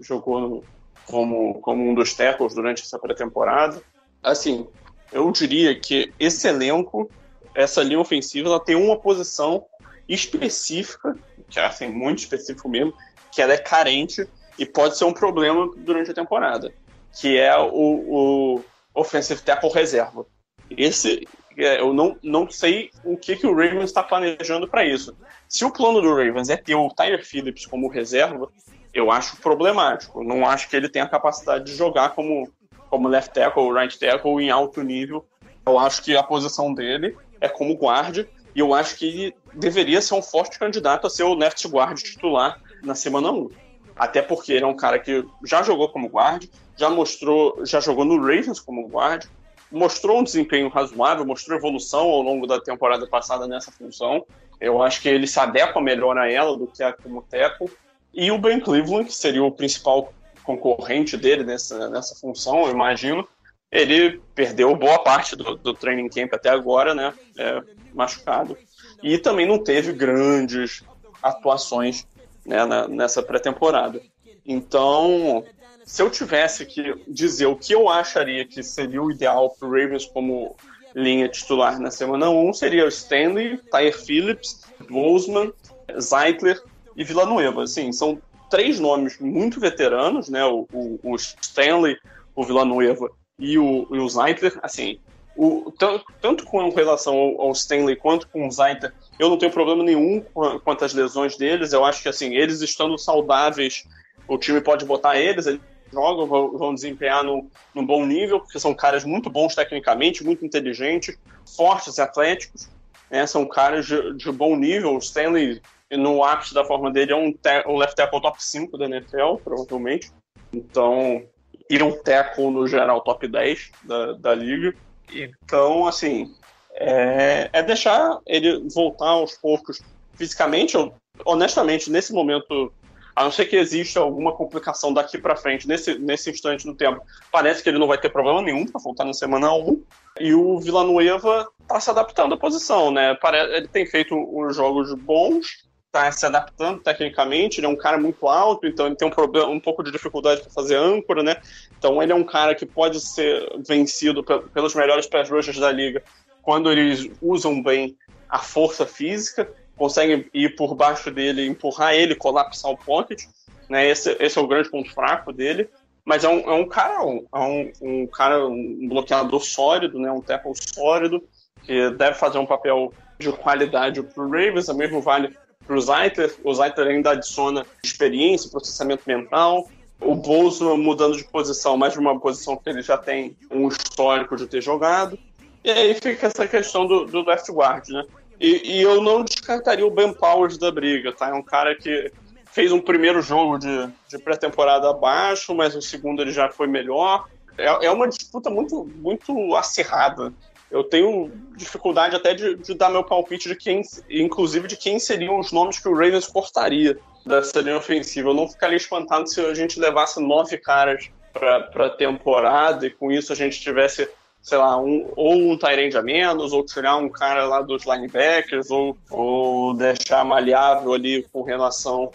jogou 0.00 0.40
no- 0.40 0.64
como, 1.06 1.54
como 1.60 1.88
um 1.88 1.94
dos 1.94 2.14
tackles 2.14 2.54
durante 2.54 2.82
essa 2.82 2.98
pré-temporada. 2.98 3.82
Assim, 4.22 4.66
eu 5.12 5.30
diria 5.32 5.74
que 5.78 6.12
esse 6.18 6.46
elenco, 6.46 7.10
essa 7.56 7.82
linha 7.82 7.98
ofensiva, 7.98 8.48
ela 8.48 8.60
tem 8.60 8.76
uma 8.76 8.98
posição 8.98 9.64
específica, 10.06 11.16
que 11.48 11.58
é 11.58 11.64
assim, 11.64 11.88
muito 11.88 12.18
específico 12.18 12.68
mesmo, 12.68 12.92
que 13.32 13.40
ela 13.40 13.54
é 13.54 13.58
carente 13.58 14.28
e 14.58 14.66
pode 14.66 14.96
ser 14.96 15.04
um 15.04 15.12
problema 15.12 15.68
durante 15.78 16.10
a 16.10 16.14
temporada, 16.14 16.72
que 17.18 17.38
é 17.38 17.56
o, 17.58 17.64
o 17.72 18.64
offensive 18.94 19.40
tackle 19.40 19.70
reserva. 19.70 20.26
Esse, 20.70 21.26
é, 21.56 21.80
eu 21.80 21.94
não, 21.94 22.16
não 22.22 22.50
sei 22.50 22.90
o 23.04 23.16
que, 23.16 23.36
que 23.36 23.46
o 23.46 23.54
Ravens 23.54 23.84
está 23.84 24.02
planejando 24.02 24.68
para 24.68 24.84
isso. 24.84 25.16
Se 25.48 25.64
o 25.64 25.70
plano 25.70 26.00
do 26.00 26.10
Ravens 26.10 26.50
é 26.50 26.56
ter 26.56 26.74
o 26.74 26.90
Tyler 26.90 27.24
Phillips 27.24 27.64
como 27.64 27.88
reserva, 27.88 28.48
eu 28.92 29.10
acho 29.10 29.36
problemático. 29.38 30.22
Não 30.22 30.46
acho 30.46 30.68
que 30.68 30.76
ele 30.76 30.88
tenha 30.88 31.04
a 31.04 31.08
capacidade 31.08 31.64
de 31.64 31.74
jogar 31.74 32.10
como, 32.10 32.50
como 32.90 33.08
left 33.08 33.32
tackle 33.32 33.62
ou 33.62 33.72
right 33.72 33.98
tackle 33.98 34.42
em 34.42 34.50
alto 34.50 34.82
nível. 34.82 35.26
Eu 35.64 35.78
acho 35.78 36.02
que 36.02 36.16
a 36.16 36.22
posição 36.22 36.72
dele 36.72 37.16
é 37.40 37.48
como 37.48 37.76
guarda 37.76 38.28
e 38.56 38.60
eu 38.60 38.72
acho 38.72 38.96
que 38.96 39.06
ele 39.06 39.36
deveria 39.52 40.00
ser 40.00 40.14
um 40.14 40.22
forte 40.22 40.58
candidato 40.58 41.06
a 41.06 41.10
ser 41.10 41.24
o 41.24 41.34
left 41.34 41.68
guard 41.68 41.98
titular 41.98 42.58
na 42.82 42.94
semana 42.94 43.30
1. 43.30 43.50
Até 43.94 44.22
porque 44.22 44.52
ele 44.52 44.64
é 44.64 44.66
um 44.66 44.76
cara 44.76 44.98
que 44.98 45.22
já 45.44 45.62
jogou 45.62 45.90
como 45.90 46.08
guard, 46.08 46.48
já 46.74 46.88
mostrou, 46.88 47.64
já 47.66 47.80
jogou 47.80 48.04
no 48.04 48.18
Ravens 48.18 48.58
como 48.58 48.88
guard, 48.88 49.26
mostrou 49.70 50.20
um 50.20 50.24
desempenho 50.24 50.68
razoável, 50.68 51.26
mostrou 51.26 51.58
evolução 51.58 52.08
ao 52.08 52.22
longo 52.22 52.46
da 52.46 52.58
temporada 52.58 53.06
passada 53.06 53.46
nessa 53.46 53.70
função. 53.70 54.24
Eu 54.58 54.82
acho 54.82 55.02
que 55.02 55.08
ele 55.08 55.26
se 55.26 55.38
adequa 55.38 55.80
melhor 55.80 56.16
a 56.16 56.30
ela 56.30 56.56
do 56.56 56.66
que 56.66 56.82
a 56.82 56.94
como 56.94 57.22
tackle. 57.22 57.70
E 58.14 58.30
o 58.30 58.38
Ben 58.38 58.58
Cleveland, 58.58 59.04
que 59.04 59.14
seria 59.14 59.44
o 59.44 59.52
principal 59.52 60.14
concorrente 60.42 61.16
dele 61.16 61.44
nessa, 61.44 61.90
nessa 61.90 62.14
função, 62.14 62.62
eu 62.62 62.70
imagino, 62.70 63.28
ele 63.70 64.20
perdeu 64.34 64.74
boa 64.76 64.98
parte 64.98 65.34
do, 65.36 65.56
do 65.56 65.74
training 65.74 66.08
camp 66.08 66.32
até 66.32 66.48
agora, 66.50 66.94
né? 66.94 67.12
É, 67.38 67.62
machucado. 67.94 68.56
E 69.02 69.18
também 69.18 69.46
não 69.46 69.62
teve 69.62 69.92
grandes 69.92 70.82
atuações 71.22 72.06
né, 72.44 72.64
na- 72.64 72.88
nessa 72.88 73.22
pré-temporada. 73.22 74.00
Então, 74.44 75.44
se 75.84 76.02
eu 76.02 76.10
tivesse 76.10 76.64
que 76.64 76.94
dizer 77.08 77.46
o 77.46 77.56
que 77.56 77.72
eu 77.72 77.88
acharia 77.88 78.44
que 78.44 78.62
seria 78.62 79.02
o 79.02 79.10
ideal 79.10 79.50
para 79.50 79.68
o 79.68 79.70
Ravens 79.70 80.04
como 80.06 80.56
linha 80.94 81.28
titular 81.28 81.78
na 81.80 81.90
semana 81.90 82.30
1, 82.30 82.52
seria 82.54 82.84
o 82.84 82.88
Stanley, 82.88 83.58
Tyre 83.70 83.92
Phillips, 83.92 84.62
Bozeman, 84.88 85.52
Zeitler 86.00 86.62
e 86.96 87.04
Villanueva. 87.04 87.64
Assim, 87.64 87.92
são 87.92 88.20
três 88.48 88.78
nomes 88.80 89.18
muito 89.18 89.60
veteranos, 89.60 90.28
né? 90.28 90.44
O, 90.44 90.66
o, 90.72 90.98
o 91.02 91.16
Stanley, 91.16 91.96
o 92.34 92.44
Villanueva 92.44 93.10
e 93.38 93.58
o, 93.58 93.86
e 93.90 93.98
o 93.98 94.08
Zeitler. 94.08 94.58
Assim, 94.62 94.98
o, 95.36 95.70
tanto, 95.78 96.04
tanto 96.20 96.44
com 96.44 96.68
relação 96.70 97.14
ao, 97.14 97.40
ao 97.42 97.52
Stanley 97.52 97.96
quanto 97.96 98.28
com 98.28 98.46
o 98.46 98.50
Zeitler, 98.50 98.92
eu 99.18 99.28
não 99.28 99.36
tenho 99.38 99.52
problema 99.52 99.82
nenhum 99.82 100.20
quanto 100.64 100.84
às 100.84 100.94
lesões 100.94 101.36
deles. 101.36 101.72
Eu 101.72 101.84
acho 101.84 102.02
que, 102.02 102.08
assim, 102.08 102.34
eles 102.34 102.60
estando 102.60 102.96
saudáveis, 102.98 103.84
o 104.28 104.38
time 104.38 104.60
pode 104.60 104.84
botar 104.84 105.18
eles, 105.18 105.46
eles 105.46 105.60
jogam, 105.92 106.26
vão, 106.26 106.58
vão 106.58 106.74
desempenhar 106.74 107.22
num, 107.22 107.48
num 107.74 107.84
bom 107.86 108.04
nível, 108.04 108.40
porque 108.40 108.58
são 108.58 108.74
caras 108.74 109.04
muito 109.04 109.30
bons 109.30 109.54
tecnicamente, 109.54 110.24
muito 110.24 110.44
inteligentes, 110.44 111.16
fortes 111.56 111.98
e 111.98 112.00
atléticos. 112.00 112.68
né? 113.10 113.26
São 113.26 113.46
caras 113.46 113.86
de, 113.86 114.14
de 114.14 114.32
bom 114.32 114.56
nível. 114.56 114.94
O 114.94 114.98
Stanley, 114.98 115.60
no 115.90 116.24
ápice 116.24 116.52
da 116.54 116.64
forma 116.64 116.90
dele, 116.90 117.12
é 117.12 117.16
um, 117.16 117.32
ta- 117.32 117.64
um 117.68 117.76
left 117.76 117.94
tackle 117.94 118.20
top 118.20 118.42
5 118.42 118.76
da 118.76 118.86
NFL, 118.86 119.36
provavelmente. 119.44 120.10
Então, 120.52 121.22
e 121.68 121.82
um 121.82 121.92
tackle 122.02 122.50
no 122.50 122.66
geral 122.66 123.00
top 123.00 123.26
10 123.26 123.70
da, 123.84 124.12
da 124.12 124.34
liga. 124.34 124.74
Então, 125.12 125.86
assim, 125.86 126.34
é, 126.74 127.48
é 127.52 127.62
deixar 127.62 128.18
ele 128.26 128.68
voltar 128.74 129.08
aos 129.08 129.36
poucos 129.36 129.80
fisicamente. 130.14 130.74
Eu, 130.74 130.94
honestamente, 131.24 131.90
nesse 131.90 132.12
momento, 132.12 132.72
a 133.14 133.24
não 133.24 133.30
ser 133.30 133.46
que 133.46 133.56
exista 133.56 134.00
alguma 134.00 134.32
complicação 134.32 134.92
daqui 134.92 135.16
para 135.16 135.36
frente, 135.36 135.66
nesse, 135.66 135.98
nesse 135.98 136.30
instante 136.30 136.66
no 136.66 136.74
tempo, 136.74 137.00
parece 137.32 137.62
que 137.62 137.68
ele 137.68 137.78
não 137.78 137.86
vai 137.86 137.98
ter 137.98 138.10
problema 138.10 138.42
nenhum 138.42 138.66
para 138.66 138.80
voltar 138.80 139.04
na 139.04 139.14
semana 139.14 139.52
1. 139.54 139.82
E 140.20 140.34
o 140.34 140.58
Villanueva 140.58 141.48
está 141.62 141.80
se 141.80 141.90
adaptando 141.90 142.34
à 142.34 142.38
posição, 142.38 142.90
né? 142.90 143.16
Ele 143.54 143.68
tem 143.68 143.86
feito 143.86 144.14
uns 144.14 144.54
jogos 144.54 144.92
bons, 144.94 145.66
está 145.96 146.12
se 146.12 146.26
adaptando 146.26 146.80
tecnicamente, 146.82 147.58
ele 147.58 147.66
é 147.66 147.70
um 147.70 147.76
cara 147.76 147.98
muito 147.98 148.26
alto, 148.28 148.66
então 148.66 148.86
ele 148.86 148.96
tem 148.96 149.08
um 149.08 149.10
problema, 149.10 149.48
um 149.48 149.60
pouco 149.60 149.82
de 149.82 149.90
dificuldade 149.90 150.42
para 150.42 150.50
fazer 150.50 150.76
âncora, 150.76 151.22
né? 151.22 151.36
Então 151.78 152.02
ele 152.02 152.12
é 152.12 152.14
um 152.14 152.24
cara 152.24 152.54
que 152.54 152.66
pode 152.66 153.00
ser 153.00 153.48
vencido 153.66 154.22
pe- 154.22 154.42
pelos 154.52 154.74
melhores 154.74 155.06
pass 155.06 155.30
rushers 155.30 155.58
da 155.58 155.70
liga 155.72 156.02
quando 156.42 156.70
eles 156.70 157.10
usam 157.20 157.60
bem 157.60 157.96
a 158.28 158.38
força 158.38 158.86
física, 158.86 159.48
conseguem 159.76 160.28
ir 160.32 160.54
por 160.54 160.74
baixo 160.74 161.10
dele, 161.10 161.46
empurrar 161.46 161.94
ele, 161.94 162.14
colapsar 162.14 162.70
o 162.70 162.78
pocket, 162.78 163.20
né? 163.68 163.88
Esse, 163.88 164.16
esse 164.20 164.38
é 164.38 164.40
o 164.40 164.46
grande 164.46 164.70
ponto 164.70 164.92
fraco 164.92 165.32
dele. 165.32 165.68
Mas 166.04 166.22
é 166.22 166.28
um, 166.28 166.38
é 166.38 166.52
um 166.52 166.68
cara, 166.68 167.04
um, 167.04 167.26
é 167.34 167.38
um, 167.38 167.72
um 167.82 168.06
cara, 168.06 168.46
um 168.46 168.88
bloqueador 168.88 169.40
sólido, 169.40 169.98
né? 169.98 170.10
Um 170.12 170.22
tackle 170.22 170.52
sólido 170.54 171.20
que 171.64 171.90
deve 171.90 172.14
fazer 172.14 172.38
um 172.38 172.46
papel 172.46 172.94
de 173.18 173.32
qualidade 173.32 174.00
para 174.00 174.22
o 174.22 174.30
Ravens, 174.30 174.68
o 174.68 174.76
mesmo 174.76 175.00
vale 175.00 175.34
para 175.66 175.76
o 175.76 175.80
Zeitler. 175.80 176.34
O 176.44 176.54
Zeitler 176.54 176.88
ainda 176.88 177.10
adiciona 177.10 177.66
experiência, 177.82 178.50
processamento 178.50 179.02
mental. 179.06 179.68
O 180.00 180.14
Bolso 180.14 180.76
mudando 180.76 181.16
de 181.16 181.24
posição, 181.24 181.76
mais 181.76 181.94
de 181.94 181.98
uma 181.98 182.18
posição 182.20 182.56
que 182.56 182.68
ele 182.68 182.82
já 182.82 182.98
tem 182.98 183.36
um 183.50 183.68
histórico 183.68 184.36
de 184.36 184.46
ter 184.46 184.62
jogado. 184.62 185.18
E 185.64 185.70
aí 185.70 185.94
fica 185.94 186.26
essa 186.26 186.46
questão 186.46 186.86
do, 186.86 187.06
do 187.06 187.24
left 187.24 187.50
guard, 187.50 187.88
né? 187.88 188.04
E, 188.38 188.76
e 188.76 188.82
eu 188.82 189.02
não 189.02 189.24
descartaria 189.24 189.86
o 189.86 189.90
Ben 189.90 190.12
Powers 190.12 190.58
da 190.58 190.70
briga, 190.70 191.12
tá? 191.12 191.30
É 191.30 191.34
um 191.34 191.42
cara 191.42 191.74
que 191.74 192.12
fez 192.52 192.70
um 192.70 192.80
primeiro 192.80 193.20
jogo 193.20 193.58
de, 193.58 193.88
de 194.08 194.18
pré-temporada 194.18 194.90
abaixo, 194.90 195.54
mas 195.54 195.74
o 195.74 195.82
segundo 195.82 196.22
ele 196.22 196.30
já 196.30 196.48
foi 196.50 196.66
melhor. 196.66 197.26
É, 197.58 197.86
é 197.86 197.90
uma 197.90 198.06
disputa 198.06 198.50
muito, 198.50 198.88
muito 198.96 199.54
acirrada. 199.56 200.32
Eu 200.70 200.84
tenho 200.84 201.30
dificuldade 201.56 202.16
até 202.16 202.34
de, 202.34 202.56
de 202.56 202.74
dar 202.74 202.90
meu 202.90 203.04
palpite 203.04 203.48
de 203.48 203.54
quem, 203.54 203.82
inclusive 204.10 204.66
de 204.66 204.76
quem 204.76 204.98
seriam 204.98 205.38
os 205.38 205.52
nomes 205.52 205.78
que 205.78 205.88
o 205.88 205.94
Ravens 205.94 206.26
cortaria 206.26 206.98
dessa 207.24 207.60
linha 207.60 207.76
ofensiva. 207.76 208.30
Eu 208.30 208.34
não 208.34 208.48
ficaria 208.48 208.76
espantado 208.76 209.28
se 209.28 209.40
a 209.40 209.54
gente 209.54 209.78
levasse 209.78 210.20
nove 210.20 210.58
caras 210.58 211.08
para 211.32 211.86
a 211.86 211.90
temporada 211.90 212.86
e 212.86 212.90
com 212.90 213.12
isso 213.12 213.32
a 213.32 213.36
gente 213.36 213.60
tivesse, 213.60 214.08
sei 214.42 214.58
lá, 214.58 214.76
um, 214.80 215.08
ou 215.14 215.34
um 215.34 215.56
Tyrande 215.56 215.96
a 215.96 216.02
menos, 216.02 216.52
ou 216.52 216.64
tirar 216.64 216.96
um 216.96 217.08
cara 217.08 217.44
lá 217.44 217.60
dos 217.62 217.84
linebackers, 217.84 218.70
ou, 218.70 218.96
ou 219.10 219.74
deixar 219.74 220.24
maleável 220.24 220.94
ali 220.94 221.24
com 221.32 221.42
relação 221.42 222.10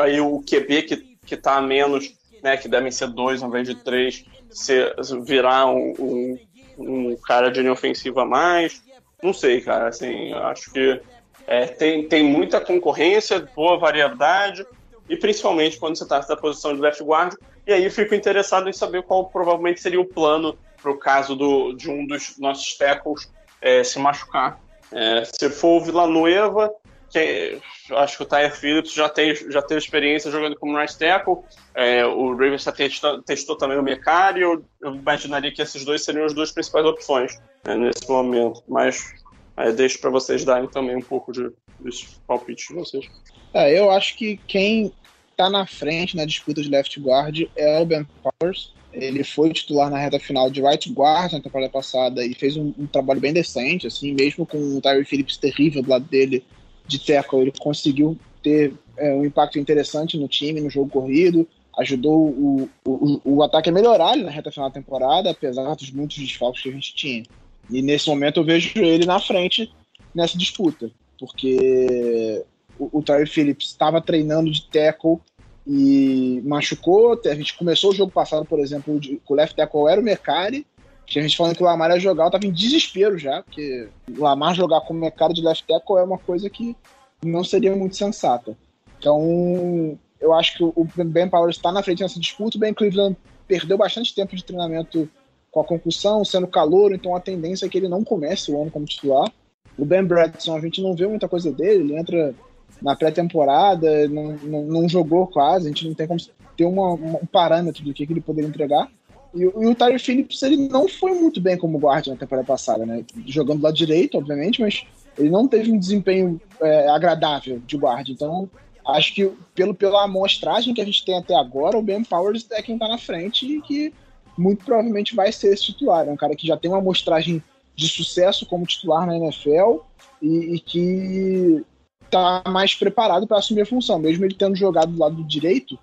aí 0.00 0.20
o 0.20 0.42
QB 0.42 0.82
que, 0.82 0.96
que 1.24 1.36
tá 1.36 1.56
a 1.56 1.62
menos, 1.62 2.12
né, 2.42 2.56
que 2.56 2.68
devem 2.68 2.90
ser 2.90 3.08
dois 3.08 3.42
ao 3.42 3.48
invés 3.48 3.68
de 3.68 3.76
três, 3.76 4.24
se, 4.50 4.92
virar 5.24 5.66
um, 5.66 5.94
um, 5.98 6.38
um 6.78 7.16
cara 7.16 7.50
de 7.50 7.60
linha 7.60 7.72
ofensiva 7.72 8.22
a 8.22 8.26
mais. 8.26 8.82
Não 9.22 9.32
sei, 9.32 9.60
cara, 9.60 9.88
assim, 9.88 10.32
acho 10.32 10.72
que 10.72 11.00
é, 11.46 11.66
tem, 11.66 12.08
tem 12.08 12.22
muita 12.22 12.60
concorrência, 12.60 13.48
boa 13.54 13.78
variedade, 13.78 14.66
e 15.08 15.16
principalmente 15.16 15.78
quando 15.78 15.96
você 15.96 16.04
está 16.04 16.16
nessa 16.16 16.36
posição 16.36 16.74
de 16.74 16.80
left 16.80 17.02
guard. 17.02 17.34
E 17.66 17.72
aí 17.72 17.84
eu 17.84 17.90
fico 17.90 18.14
interessado 18.14 18.68
em 18.68 18.72
saber 18.72 19.02
qual 19.02 19.26
provavelmente 19.26 19.80
seria 19.80 20.00
o 20.00 20.04
plano 20.04 20.56
para 20.80 20.90
o 20.90 20.98
caso 20.98 21.34
do, 21.34 21.72
de 21.72 21.90
um 21.90 22.06
dos 22.06 22.38
nossos 22.38 22.76
tackles 22.76 23.30
é, 23.60 23.82
se 23.82 23.98
machucar. 23.98 24.60
É, 24.92 25.24
se 25.24 25.48
for 25.50 25.80
o 25.80 25.84
Villanueva, 25.84 26.70
que, 27.14 27.60
acho 27.92 28.16
que 28.16 28.22
o 28.24 28.26
Tyre 28.26 28.50
Phillips 28.50 28.92
já 28.92 29.08
tem, 29.08 29.34
já 29.34 29.62
teve 29.62 29.78
experiência 29.78 30.30
jogando 30.30 30.56
como 30.56 30.76
right 30.76 30.96
tackle. 30.98 31.38
É, 31.74 32.04
o 32.04 32.32
Ravens 32.32 32.64
já 32.64 32.72
testou, 32.72 33.22
testou 33.22 33.56
também 33.56 33.78
o 33.78 33.82
Mecari. 33.82 34.40
Eu, 34.40 34.64
imaginaria 34.82 35.52
que 35.52 35.62
esses 35.62 35.84
dois 35.84 36.04
seriam 36.04 36.26
as 36.26 36.34
duas 36.34 36.50
principais 36.50 36.84
opções 36.84 37.40
né, 37.64 37.76
nesse 37.76 38.08
momento. 38.08 38.62
Mas 38.68 39.14
aí 39.56 39.72
deixo 39.72 40.00
para 40.00 40.10
vocês 40.10 40.44
darem 40.44 40.68
também 40.68 40.96
um 40.96 41.02
pouco 41.02 41.32
de, 41.32 41.50
dos 41.78 42.20
palpites 42.26 42.66
de 42.68 42.74
vocês. 42.74 43.06
É, 43.52 43.78
eu 43.78 43.90
acho 43.90 44.16
que 44.16 44.36
quem 44.48 44.92
tá 45.36 45.48
na 45.48 45.66
frente 45.66 46.16
na 46.16 46.24
disputa 46.24 46.62
de 46.62 46.68
left 46.68 46.98
guard 47.00 47.42
é 47.54 47.80
o 47.80 47.86
Ben 47.86 48.06
Powers. 48.22 48.72
Ele 48.92 49.24
foi 49.24 49.52
titular 49.52 49.90
na 49.90 49.98
reta 49.98 50.20
final 50.20 50.48
de 50.48 50.62
right 50.62 50.92
guard 50.92 51.32
na 51.32 51.40
temporada 51.40 51.70
passada 51.70 52.24
e 52.24 52.32
fez 52.34 52.56
um, 52.56 52.72
um 52.78 52.86
trabalho 52.86 53.20
bem 53.20 53.32
decente, 53.32 53.88
assim, 53.88 54.14
mesmo 54.14 54.46
com 54.46 54.58
o 54.58 54.80
Tyree 54.80 55.04
Phillips 55.04 55.36
terrível 55.36 55.82
do 55.82 55.90
lado 55.90 56.04
dele 56.04 56.44
de 56.86 56.98
tackle, 56.98 57.40
ele 57.40 57.52
conseguiu 57.58 58.18
ter 58.42 58.74
é, 58.96 59.12
um 59.14 59.24
impacto 59.24 59.58
interessante 59.58 60.18
no 60.18 60.28
time, 60.28 60.60
no 60.60 60.70
jogo 60.70 60.90
corrido, 60.90 61.48
ajudou 61.78 62.28
o, 62.28 62.70
o, 62.86 63.20
o 63.24 63.42
ataque 63.42 63.70
a 63.70 63.72
melhorar 63.72 64.16
na 64.16 64.30
reta 64.30 64.52
final 64.52 64.68
da 64.68 64.74
temporada, 64.74 65.30
apesar 65.30 65.74
dos 65.74 65.90
muitos 65.90 66.18
desfalques 66.18 66.62
que 66.62 66.68
a 66.68 66.72
gente 66.72 66.94
tinha. 66.94 67.24
E 67.70 67.82
nesse 67.82 68.08
momento 68.08 68.40
eu 68.40 68.44
vejo 68.44 68.78
ele 68.78 69.06
na 69.06 69.18
frente 69.18 69.72
nessa 70.14 70.38
disputa, 70.38 70.90
porque 71.18 72.44
o, 72.78 72.98
o 72.98 73.02
Tyree 73.02 73.26
Phillips 73.26 73.68
estava 73.68 74.00
treinando 74.00 74.50
de 74.50 74.66
tackle 74.68 75.18
e 75.66 76.42
machucou. 76.44 77.20
A 77.24 77.34
gente 77.34 77.56
começou 77.56 77.90
o 77.90 77.94
jogo 77.94 78.12
passado, 78.12 78.44
por 78.44 78.60
exemplo, 78.60 79.00
de, 79.00 79.16
com 79.24 79.34
o 79.34 79.36
left 79.36 79.56
tackle 79.56 79.88
era 79.88 80.00
o 80.00 80.04
Mercari. 80.04 80.66
Tinha 81.06 81.22
gente 81.22 81.36
falando 81.36 81.56
que 81.56 81.62
o 81.62 81.66
Lamar 81.66 81.90
ia 81.90 82.00
jogar, 82.00 82.24
eu 82.24 82.30
tava 82.30 82.46
em 82.46 82.52
desespero 82.52 83.18
já, 83.18 83.42
porque 83.42 83.88
o 84.16 84.22
Lamar 84.22 84.54
jogar 84.54 84.80
com 84.82 84.94
o 84.94 85.32
de 85.32 85.42
left 85.42 85.66
tackle 85.66 85.98
é 85.98 86.02
uma 86.02 86.18
coisa 86.18 86.48
que 86.48 86.76
não 87.22 87.44
seria 87.44 87.74
muito 87.76 87.96
sensata. 87.96 88.56
Então, 88.98 89.98
eu 90.20 90.32
acho 90.32 90.56
que 90.56 90.64
o 90.64 90.88
Ben 91.04 91.28
Powers 91.28 91.56
está 91.56 91.70
na 91.70 91.82
frente 91.82 92.02
nessa 92.02 92.18
disputa. 92.18 92.56
O 92.56 92.60
Ben 92.60 92.72
Cleveland 92.72 93.16
perdeu 93.46 93.76
bastante 93.76 94.14
tempo 94.14 94.34
de 94.34 94.42
treinamento 94.42 95.08
com 95.50 95.60
a 95.60 95.64
concussão, 95.64 96.24
sendo 96.24 96.48
calor, 96.48 96.92
então 96.92 97.14
a 97.14 97.20
tendência 97.20 97.66
é 97.66 97.68
que 97.68 97.78
ele 97.78 97.88
não 97.88 98.02
comece 98.02 98.50
o 98.50 98.60
ano 98.60 98.70
como 98.70 98.86
titular. 98.86 99.30
O 99.78 99.84
Ben 99.84 100.02
Bradson, 100.02 100.56
a 100.56 100.60
gente 100.60 100.82
não 100.82 100.94
vê 100.94 101.06
muita 101.06 101.28
coisa 101.28 101.52
dele, 101.52 101.84
ele 101.84 101.96
entra 101.96 102.34
na 102.82 102.96
pré-temporada, 102.96 104.08
não, 104.08 104.32
não, 104.42 104.62
não, 104.64 104.88
jogou 104.88 105.26
quase, 105.26 105.66
a 105.66 105.68
gente 105.68 105.86
não 105.86 105.94
tem 105.94 106.06
como 106.06 106.20
ter 106.56 106.64
uma, 106.64 106.92
um 106.94 107.26
parâmetro 107.26 107.84
do 107.84 107.92
que, 107.92 108.06
que 108.06 108.12
ele 108.12 108.20
poderia 108.20 108.48
entregar. 108.48 108.90
E, 109.34 109.42
e 109.42 109.66
o 109.66 109.74
Tyler 109.74 110.00
Phillips, 110.00 110.42
ele 110.42 110.68
não 110.68 110.88
foi 110.88 111.12
muito 111.12 111.40
bem 111.40 111.56
como 111.56 111.78
guarda 111.78 112.10
na 112.10 112.16
temporada 112.16 112.46
passada, 112.46 112.86
né? 112.86 113.04
Jogando 113.26 113.58
do 113.58 113.64
lado 113.64 113.76
direito, 113.76 114.16
obviamente, 114.16 114.60
mas 114.60 114.84
ele 115.18 115.30
não 115.30 115.46
teve 115.46 115.70
um 115.70 115.78
desempenho 115.78 116.40
é, 116.60 116.88
agradável 116.88 117.60
de 117.66 117.76
guarda. 117.76 118.10
Então, 118.10 118.48
acho 118.86 119.14
que 119.14 119.30
pelo, 119.54 119.74
pela 119.74 120.04
amostragem 120.04 120.74
que 120.74 120.80
a 120.80 120.84
gente 120.84 121.04
tem 121.04 121.16
até 121.16 121.34
agora, 121.34 121.78
o 121.78 121.82
Ben 121.82 122.04
Powers 122.04 122.46
é 122.50 122.62
quem 122.62 122.78
tá 122.78 122.88
na 122.88 122.98
frente 122.98 123.46
e 123.46 123.60
que 123.60 123.92
muito 124.36 124.64
provavelmente 124.64 125.14
vai 125.14 125.30
ser 125.32 125.52
esse 125.52 125.66
titular. 125.66 126.06
É 126.06 126.10
um 126.10 126.16
cara 126.16 126.34
que 126.34 126.46
já 126.46 126.56
tem 126.56 126.70
uma 126.70 126.78
amostragem 126.78 127.42
de 127.76 127.88
sucesso 127.88 128.46
como 128.46 128.66
titular 128.66 129.06
na 129.06 129.16
NFL 129.16 129.78
e, 130.20 130.54
e 130.54 130.60
que 130.60 131.64
tá 132.10 132.42
mais 132.48 132.74
preparado 132.74 133.26
para 133.26 133.38
assumir 133.38 133.62
a 133.62 133.66
função, 133.66 133.98
mesmo 133.98 134.24
ele 134.24 134.34
tendo 134.34 134.54
jogado 134.54 134.92
do 134.92 134.98
lado 134.98 135.24
direito. 135.24 135.78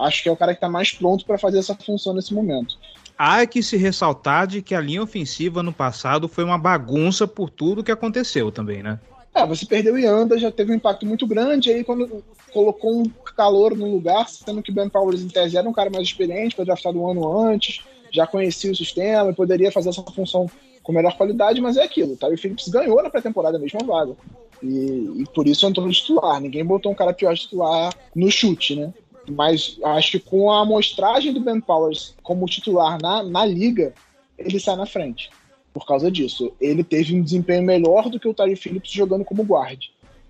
Acho 0.00 0.22
que 0.22 0.28
é 0.28 0.32
o 0.32 0.36
cara 0.36 0.52
que 0.52 0.58
está 0.58 0.68
mais 0.68 0.92
pronto 0.92 1.24
para 1.24 1.38
fazer 1.38 1.58
essa 1.58 1.74
função 1.74 2.14
nesse 2.14 2.34
momento. 2.34 2.76
Há 3.18 3.46
que 3.46 3.62
se 3.62 3.76
ressaltar 3.76 4.46
de 4.46 4.60
que 4.60 4.74
a 4.74 4.80
linha 4.80 5.02
ofensiva 5.02 5.62
no 5.62 5.72
passado 5.72 6.28
foi 6.28 6.44
uma 6.44 6.58
bagunça 6.58 7.26
por 7.26 7.48
tudo 7.48 7.82
que 7.82 7.90
aconteceu 7.90 8.52
também, 8.52 8.82
né? 8.82 9.00
É, 9.34 9.44
você 9.46 9.66
perdeu 9.66 9.98
e 9.98 10.06
anda, 10.06 10.38
já 10.38 10.50
teve 10.50 10.72
um 10.72 10.74
impacto 10.74 11.04
muito 11.04 11.26
grande, 11.26 11.70
aí 11.70 11.84
quando 11.84 12.24
colocou 12.52 13.02
um 13.02 13.04
calor 13.36 13.76
no 13.76 13.90
lugar, 13.90 14.26
sendo 14.28 14.62
que 14.62 14.70
o 14.70 14.74
Ben 14.74 14.88
Powers 14.88 15.20
em 15.20 15.28
tese 15.28 15.58
era 15.58 15.68
um 15.68 15.74
cara 15.74 15.90
mais 15.90 16.04
experiente, 16.04 16.56
foi 16.56 16.64
draftado 16.64 16.98
um 16.98 17.10
ano 17.10 17.46
antes, 17.46 17.82
já 18.10 18.26
conhecia 18.26 18.72
o 18.72 18.76
sistema 18.76 19.30
e 19.30 19.34
poderia 19.34 19.70
fazer 19.70 19.90
essa 19.90 20.02
função 20.02 20.50
com 20.82 20.92
melhor 20.92 21.14
qualidade, 21.16 21.60
mas 21.60 21.76
é 21.76 21.82
aquilo, 21.82 22.14
o 22.14 22.16
Tyler 22.16 22.38
Phillips 22.38 22.68
ganhou 22.68 23.02
na 23.02 23.10
pré-temporada 23.10 23.58
a 23.58 23.60
mesma 23.60 23.80
vaga. 23.84 24.14
E, 24.62 25.22
e, 25.22 25.24
por 25.34 25.46
isso 25.46 25.66
entrou 25.66 25.86
no 25.86 25.92
titular. 25.92 26.40
Ninguém 26.40 26.64
botou 26.64 26.90
um 26.90 26.94
cara 26.94 27.12
pior 27.12 27.34
de 27.34 27.42
titular 27.42 27.92
no 28.14 28.30
chute, 28.30 28.74
né? 28.74 28.92
Mas 29.32 29.78
acho 29.82 30.12
que 30.12 30.20
com 30.20 30.50
a 30.50 30.62
amostragem 30.62 31.32
do 31.32 31.40
Ben 31.40 31.60
Powers 31.60 32.14
como 32.22 32.46
titular 32.46 32.98
na, 33.00 33.22
na 33.22 33.44
liga, 33.44 33.92
ele 34.38 34.60
sai 34.60 34.76
na 34.76 34.86
frente. 34.86 35.30
Por 35.72 35.86
causa 35.86 36.10
disso. 36.10 36.52
Ele 36.60 36.82
teve 36.82 37.14
um 37.14 37.22
desempenho 37.22 37.62
melhor 37.62 38.08
do 38.08 38.18
que 38.18 38.28
o 38.28 38.34
Tyre 38.34 38.56
Phillips 38.56 38.90
jogando 38.90 39.24
como 39.24 39.42
guard. 39.42 39.84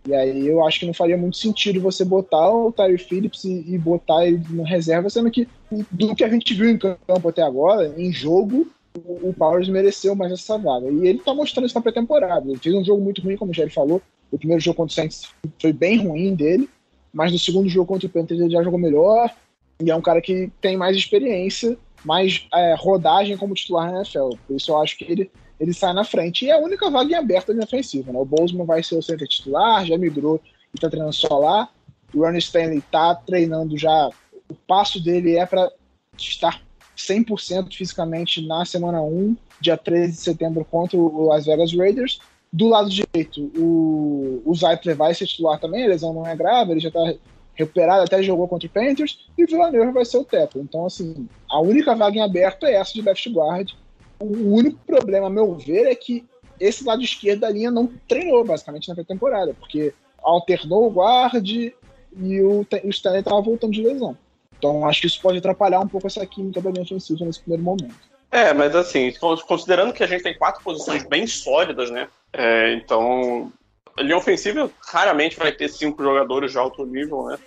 E 0.07 0.15
aí 0.15 0.47
eu 0.47 0.65
acho 0.65 0.81
que 0.81 0.87
não 0.87 0.95
faria 0.95 1.17
muito 1.17 1.37
sentido 1.37 1.81
você 1.81 2.05
botar 2.05 2.49
o 2.51 2.71
Tyre 2.71 2.99
Phillips 2.99 3.45
e, 3.45 3.65
e 3.67 3.77
botar 3.77 4.25
ele 4.25 4.41
na 4.51 4.67
reserva, 4.67 5.11
sendo 5.11 5.31
que 5.31 5.49
do 5.91 6.15
que 6.15 6.23
a 6.23 6.29
gente 6.29 6.55
viu 6.55 6.71
em 6.71 6.79
campo 6.79 7.29
até 7.29 7.43
agora, 7.43 7.93
em 7.97 8.13
jogo, 8.13 8.69
o, 9.05 9.31
o 9.31 9.35
Powers 9.35 9.69
mereceu 9.69 10.15
mais 10.15 10.33
essa 10.33 10.57
vaga. 10.57 10.89
E 10.89 11.09
ele 11.09 11.19
tá 11.19 11.35
mostrando 11.35 11.67
isso 11.67 11.75
na 11.75 11.83
pré-temporada. 11.83 12.49
Ele 12.49 12.59
fez 12.59 12.75
um 12.75 12.85
jogo 12.85 13.03
muito 13.03 13.21
ruim, 13.21 13.37
como 13.37 13.51
o 13.51 13.55
Jerry 13.55 13.71
falou. 13.71 14.01
O 14.31 14.39
primeiro 14.39 14.63
jogo 14.63 14.77
contra 14.77 14.93
o 14.93 14.95
Saints 14.95 15.29
foi 15.61 15.73
bem 15.73 15.99
ruim 15.99 16.35
dele, 16.35 16.69
mas 17.17 17.33
no 17.33 17.39
segundo 17.39 17.67
jogo 17.67 17.87
contra 17.87 18.07
o 18.07 18.11
Panthers 18.11 18.39
ele 18.39 18.51
já 18.51 18.63
jogou 18.63 18.79
melhor. 18.79 19.35
E 19.83 19.91
é 19.91 19.97
um 19.97 20.03
cara 20.03 20.21
que 20.21 20.53
tem 20.61 20.77
mais 20.77 20.95
experiência, 20.95 21.75
mais 22.05 22.47
é, 22.53 22.75
rodagem 22.79 23.39
como 23.39 23.55
titular 23.55 23.91
na 23.91 24.01
NFL. 24.01 24.37
Por 24.47 24.55
isso 24.55 24.71
eu 24.71 24.83
acho 24.83 24.99
que 24.99 25.11
ele, 25.11 25.31
ele 25.59 25.73
sai 25.73 25.95
na 25.95 26.05
frente. 26.05 26.45
E 26.45 26.51
é 26.51 26.53
a 26.53 26.59
única 26.59 26.91
vaga 26.91 27.11
em 27.11 27.15
aberta 27.15 27.55
na 27.55 27.65
ofensiva. 27.65 28.13
Né? 28.13 28.19
O 28.19 28.27
Bozeman 28.27 28.67
vai 28.67 28.83
ser 28.83 28.97
o 28.97 29.03
center 29.03 29.27
titular, 29.27 29.87
já 29.87 29.97
migrou 29.97 30.39
e 30.75 30.79
tá 30.79 30.91
treinando 30.91 31.15
só 31.15 31.39
lá. 31.39 31.71
O 32.15 32.21
Ronnie 32.21 32.39
Stanley 32.39 32.83
tá 32.93 33.15
treinando 33.15 33.79
já. 33.79 34.11
O 34.51 34.55
passo 34.67 35.03
dele 35.03 35.39
é 35.39 35.47
para 35.47 35.73
estar 36.19 36.61
100% 36.99 37.75
fisicamente 37.75 38.47
na 38.47 38.67
semana 38.67 39.01
1, 39.01 39.35
dia 39.59 39.79
13 39.79 40.13
de 40.13 40.19
setembro, 40.19 40.67
contra 40.67 40.99
o 40.99 41.29
Las 41.29 41.47
Vegas 41.47 41.75
Raiders. 41.75 42.21
Do 42.53 42.69
lado 42.69 42.89
direito, 42.89 43.51
o, 43.57 44.43
o 44.45 44.55
Zeitler 44.55 44.97
vai 44.97 45.15
ser 45.15 45.27
titular 45.27 45.59
também, 45.61 45.85
a 45.85 45.89
lesão 45.89 46.13
não 46.13 46.27
é 46.27 46.35
grave, 46.35 46.73
ele 46.73 46.81
já 46.81 46.89
está 46.89 47.15
recuperado, 47.55 48.05
até 48.05 48.23
jogou 48.23 48.47
contra 48.47 48.67
o 48.67 48.71
Panthers, 48.71 49.27
e 49.37 49.45
o 49.45 49.47
Villanova 49.47 49.93
vai 49.93 50.05
ser 50.05 50.19
o 50.19 50.25
teco. 50.25 50.59
Então, 50.59 50.87
assim, 50.87 51.27
a 51.51 51.61
única 51.61 51.95
vaga 51.95 52.17
em 52.17 52.23
aberto 52.23 52.67
é 52.67 52.75
essa 52.75 52.93
de 52.93 53.03
left 53.03 53.29
guard. 53.31 53.73
O 54.21 54.55
único 54.55 54.79
problema, 54.87 55.27
a 55.27 55.31
meu 55.31 55.55
ver, 55.55 55.87
é 55.87 55.95
que 55.95 56.25
esse 56.61 56.85
lado 56.85 57.03
esquerdo 57.03 57.41
da 57.41 57.51
linha 57.51 57.71
não 57.71 57.91
treinou, 58.09 58.45
basicamente, 58.45 58.89
na 58.89 58.95
pré-temporada, 58.95 59.55
porque 59.55 59.93
alternou 60.23 60.87
o 60.87 60.91
guard 60.91 61.47
e 61.47 62.41
o, 62.41 62.67
o 62.85 62.91
Stanley 62.91 63.21
estava 63.21 63.41
voltando 63.41 63.73
de 63.73 63.83
lesão. 63.83 64.17
Então, 64.59 64.87
acho 64.87 65.03
que 65.03 65.07
isso 65.07 65.21
pode 65.21 65.39
atrapalhar 65.39 65.81
um 65.81 65.89
pouco 65.89 66.07
essa 66.07 66.25
química 66.27 66.61
da 66.61 66.71
linha 66.71 66.83
ofensiva 66.83 67.25
nesse 67.25 67.41
primeiro 67.41 67.63
momento. 67.63 68.16
É, 68.31 68.53
mas 68.53 68.75
assim, 68.75 69.13
considerando 69.47 69.93
que 69.93 70.03
a 70.03 70.07
gente 70.07 70.23
tem 70.23 70.37
quatro 70.37 70.63
posições 70.63 71.05
bem 71.05 71.27
sólidas, 71.27 71.91
né? 71.91 72.09
É, 72.33 72.75
então, 72.75 73.53
a 73.97 74.03
linha 74.03 74.17
ofensiva 74.17 74.71
raramente 74.81 75.39
vai 75.39 75.53
ter 75.53 75.69
cinco 75.69 76.03
jogadores 76.03 76.53
de 76.53 76.59
alto 76.59 76.85
nível, 76.85 77.27
né? 77.27 77.39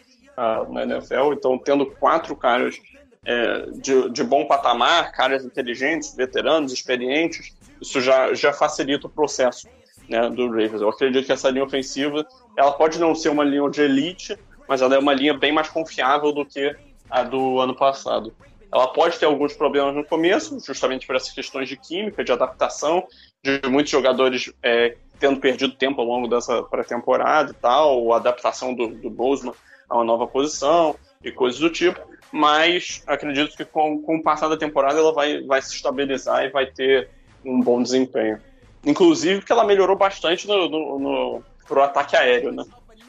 na 0.70 0.84
NFL. 0.84 1.34
Então, 1.34 1.58
tendo 1.58 1.86
quatro 1.86 2.36
caras 2.36 2.80
é, 3.26 3.66
de, 3.74 4.10
de 4.10 4.24
bom 4.24 4.46
patamar, 4.46 5.12
caras 5.12 5.44
inteligentes, 5.44 6.16
veteranos, 6.16 6.72
experientes, 6.72 7.54
isso 7.82 8.00
já, 8.02 8.34
já 8.34 8.54
facilita 8.54 9.08
o 9.08 9.10
processo 9.10 9.68
né, 10.08 10.30
do 10.30 10.48
Ravens. 10.48 10.82
Eu 10.82 10.90
acredito 10.90 11.26
que 11.26 11.32
essa 11.32 11.50
linha 11.50 11.64
ofensiva, 11.64 12.26
ela 12.58 12.72
pode 12.72 13.00
não 13.00 13.14
ser 13.14 13.30
uma 13.30 13.44
linha 13.44 13.70
de 13.70 13.82
elite, 13.82 14.38
mas 14.68 14.82
ela 14.82 14.96
é 14.96 15.00
uma 15.00 15.14
linha 15.14 15.34
bem 15.34 15.52
mais 15.52 15.70
confiável 15.70 16.32
do 16.32 16.46
que 16.46 16.76
a 17.10 17.24
do 17.24 17.60
ano 17.60 17.76
passado. 17.76 18.34
Ela 18.72 18.88
pode 18.88 19.18
ter 19.18 19.26
alguns 19.26 19.54
problemas 19.54 19.96
no 19.96 20.04
começo, 20.04 20.60
justamente 20.60 21.08
por 21.08 21.16
essas 21.16 21.32
questões 21.32 21.68
de 21.68 21.76
química, 21.76 22.24
de 22.24 22.32
adaptação, 22.32 23.06
de 23.44 23.62
muitos 23.68 23.92
jogadores 23.92 24.52
é, 24.62 24.96
tendo 25.20 25.40
perdido 25.40 25.74
tempo 25.74 26.02
ao 26.02 26.08
longo 26.08 26.28
dessa 26.28 26.62
pré-temporada 26.64 27.52
e 27.52 27.56
tal, 27.56 28.14
adaptação 28.14 28.74
do, 28.74 28.88
do 28.88 29.10
Bozeman 29.10 29.54
a 29.90 29.96
uma 29.96 30.04
nova 30.04 30.28
posição 30.28 30.96
e 31.24 31.32
coisas 31.32 31.60
do 31.60 31.70
tipo. 31.70 32.00
Mas 32.32 33.04
acredito 33.08 33.58
que 33.58 33.66
com, 33.66 34.02
com 34.02 34.18
o 34.18 34.24
passar 34.24 34.48
da 34.48 34.58
temporada 34.58 35.00
ela 35.00 35.12
vai, 35.12 35.42
vai 35.42 35.62
se 35.62 35.76
estabilizar 35.76 36.46
e 36.46 36.50
vai 36.50 36.68
ter 36.68 37.10
um 37.44 37.60
bom 37.60 37.82
desempenho. 37.82 38.40
Inclusive 38.86 39.40
porque 39.40 39.52
ela 39.52 39.66
melhorou 39.66 39.98
bastante 39.98 40.48
no, 40.48 40.70
no, 40.70 41.00
no 41.00 41.44
pro 41.68 41.84
ataque 41.84 42.16
aéreo, 42.16 42.52
né? 42.52 42.64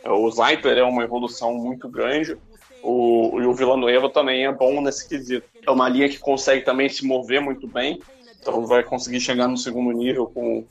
O 0.04 0.28
Sniper 0.28 0.76
é 0.76 0.82
uma 0.82 1.04
evolução 1.04 1.54
muito 1.54 1.88
grande. 1.88 2.36
O, 2.82 3.40
e 3.40 3.46
o 3.46 3.52
Villanueva 3.52 4.08
também 4.08 4.46
é 4.46 4.52
bom 4.52 4.80
nesse 4.80 5.08
quesito. 5.08 5.46
É 5.66 5.70
uma 5.70 5.88
linha 5.88 6.08
que 6.08 6.18
consegue 6.18 6.64
também 6.64 6.88
se 6.88 7.04
mover 7.04 7.40
muito 7.40 7.66
bem, 7.66 8.00
então 8.40 8.66
vai 8.66 8.82
conseguir 8.82 9.20
chegar 9.20 9.48
no 9.48 9.56
segundo 9.56 9.92
nível 9.92 10.26
com, 10.26 10.64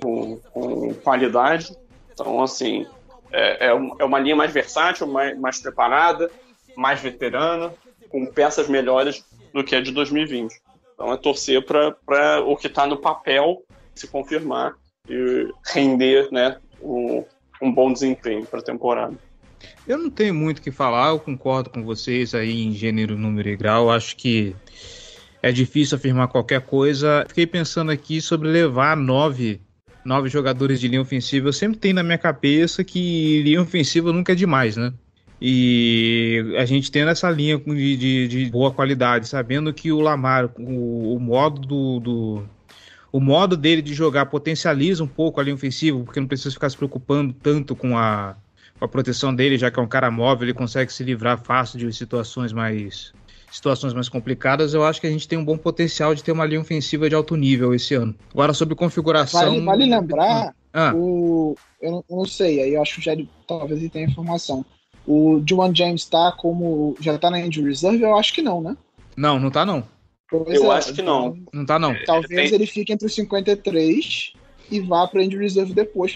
com, 0.00 0.38
com 0.52 0.94
qualidade. 0.94 1.74
Então, 2.12 2.42
assim, 2.42 2.86
é, 3.32 3.66
é, 3.66 3.70
é 3.70 4.04
uma 4.04 4.18
linha 4.18 4.36
mais 4.36 4.52
versátil, 4.52 5.06
mais, 5.06 5.38
mais 5.38 5.60
preparada, 5.60 6.30
mais 6.76 7.00
veterana, 7.00 7.72
com 8.08 8.26
peças 8.26 8.68
melhores 8.68 9.24
do 9.52 9.64
que 9.64 9.74
a 9.74 9.80
de 9.80 9.90
2020. 9.90 10.54
Então 10.94 11.12
é 11.12 11.16
torcer 11.16 11.64
para 11.64 12.40
o 12.46 12.56
que 12.56 12.68
está 12.68 12.86
no 12.86 12.96
papel 12.96 13.62
se 13.94 14.06
confirmar 14.06 14.74
e 15.08 15.48
render 15.66 16.28
né, 16.30 16.56
um, 16.80 17.24
um 17.60 17.72
bom 17.72 17.92
desempenho 17.92 18.46
para 18.46 18.60
a 18.60 18.64
temporada. 18.64 19.16
Eu 19.86 19.98
não 19.98 20.08
tenho 20.08 20.34
muito 20.34 20.58
o 20.58 20.62
que 20.62 20.70
falar, 20.70 21.10
eu 21.10 21.18
concordo 21.18 21.68
com 21.68 21.84
vocês 21.84 22.34
aí 22.34 22.62
em 22.62 22.72
gênero, 22.72 23.18
número 23.18 23.50
e 23.50 23.56
grau. 23.56 23.90
Acho 23.90 24.16
que 24.16 24.56
é 25.42 25.52
difícil 25.52 25.96
afirmar 25.96 26.28
qualquer 26.28 26.62
coisa. 26.62 27.26
Fiquei 27.28 27.46
pensando 27.46 27.90
aqui 27.90 28.18
sobre 28.22 28.48
levar 28.48 28.96
nove, 28.96 29.60
nove 30.02 30.30
jogadores 30.30 30.80
de 30.80 30.88
linha 30.88 31.02
ofensiva. 31.02 31.48
Eu 31.48 31.52
sempre 31.52 31.78
tenho 31.78 31.96
na 31.96 32.02
minha 32.02 32.16
cabeça 32.16 32.82
que 32.82 33.42
linha 33.42 33.60
ofensiva 33.60 34.10
nunca 34.10 34.32
é 34.32 34.34
demais, 34.34 34.74
né? 34.74 34.90
E 35.38 36.54
a 36.56 36.64
gente 36.64 36.90
tendo 36.90 37.10
essa 37.10 37.28
linha 37.28 37.58
de, 37.58 37.96
de, 37.96 38.28
de 38.28 38.50
boa 38.50 38.72
qualidade, 38.72 39.28
sabendo 39.28 39.74
que 39.74 39.92
o 39.92 40.00
Lamar, 40.00 40.50
o, 40.58 41.14
o 41.14 41.20
modo 41.20 41.60
do, 41.60 42.00
do, 42.00 42.42
o 43.12 43.20
modo 43.20 43.54
dele 43.54 43.82
de 43.82 43.92
jogar 43.92 44.26
potencializa 44.26 45.04
um 45.04 45.08
pouco 45.08 45.38
a 45.38 45.44
linha 45.44 45.54
ofensiva, 45.54 46.02
porque 46.02 46.20
não 46.20 46.26
precisa 46.26 46.52
ficar 46.52 46.70
se 46.70 46.76
preocupando 46.76 47.34
tanto 47.34 47.76
com 47.76 47.98
a 47.98 48.34
com 48.84 48.86
a 48.86 48.88
proteção 48.88 49.34
dele, 49.34 49.56
já 49.56 49.70
que 49.70 49.80
é 49.80 49.82
um 49.82 49.88
cara 49.88 50.10
móvel, 50.10 50.44
ele 50.44 50.54
consegue 50.54 50.92
se 50.92 51.02
livrar 51.02 51.42
fácil 51.42 51.78
de 51.78 51.92
situações 51.92 52.52
mais 52.52 53.12
situações 53.50 53.94
mais 53.94 54.08
complicadas, 54.08 54.74
eu 54.74 54.84
acho 54.84 55.00
que 55.00 55.06
a 55.06 55.10
gente 55.10 55.28
tem 55.28 55.38
um 55.38 55.44
bom 55.44 55.56
potencial 55.56 56.12
de 56.12 56.24
ter 56.24 56.32
uma 56.32 56.44
linha 56.44 56.60
ofensiva 56.60 57.08
de 57.08 57.14
alto 57.14 57.36
nível 57.36 57.72
esse 57.72 57.94
ano. 57.94 58.12
Agora, 58.32 58.52
sobre 58.52 58.74
configuração. 58.74 59.40
Vale, 59.40 59.60
vale 59.60 59.86
lembrar, 59.86 60.52
ah. 60.72 60.92
o, 60.92 61.54
eu, 61.80 61.92
não, 61.92 62.04
eu, 62.10 62.16
não, 62.16 62.24
sei, 62.26 62.60
aí 62.60 62.74
eu 62.74 62.82
acho 62.82 62.94
que 62.94 63.00
o 63.00 63.02
Jair 63.02 63.28
talvez 63.46 63.80
ele 63.80 63.88
tenha 63.88 64.06
informação. 64.06 64.66
O 65.06 65.40
Juwan 65.48 65.72
James 65.72 66.04
tá 66.04 66.32
como. 66.32 66.96
Já 66.98 67.16
tá 67.16 67.30
na 67.30 67.38
injury 67.38 67.68
reserve? 67.68 68.02
Eu 68.02 68.16
acho 68.16 68.34
que 68.34 68.42
não, 68.42 68.60
né? 68.60 68.76
Não, 69.16 69.38
não 69.38 69.50
tá 69.50 69.64
não. 69.64 69.84
Pois 70.28 70.60
eu 70.60 70.72
é, 70.72 70.76
acho 70.76 70.92
que 70.92 71.02
não. 71.02 71.28
Então, 71.28 71.46
não 71.52 71.64
tá 71.64 71.78
não. 71.78 71.94
Talvez 72.04 72.50
ele 72.50 72.66
fique 72.66 72.92
entre 72.92 73.06
os 73.06 73.14
53 73.14 74.32
e 74.68 74.80
vá 74.80 75.06
pra 75.06 75.22
injury 75.22 75.44
reserve 75.44 75.74
depois 75.74 76.12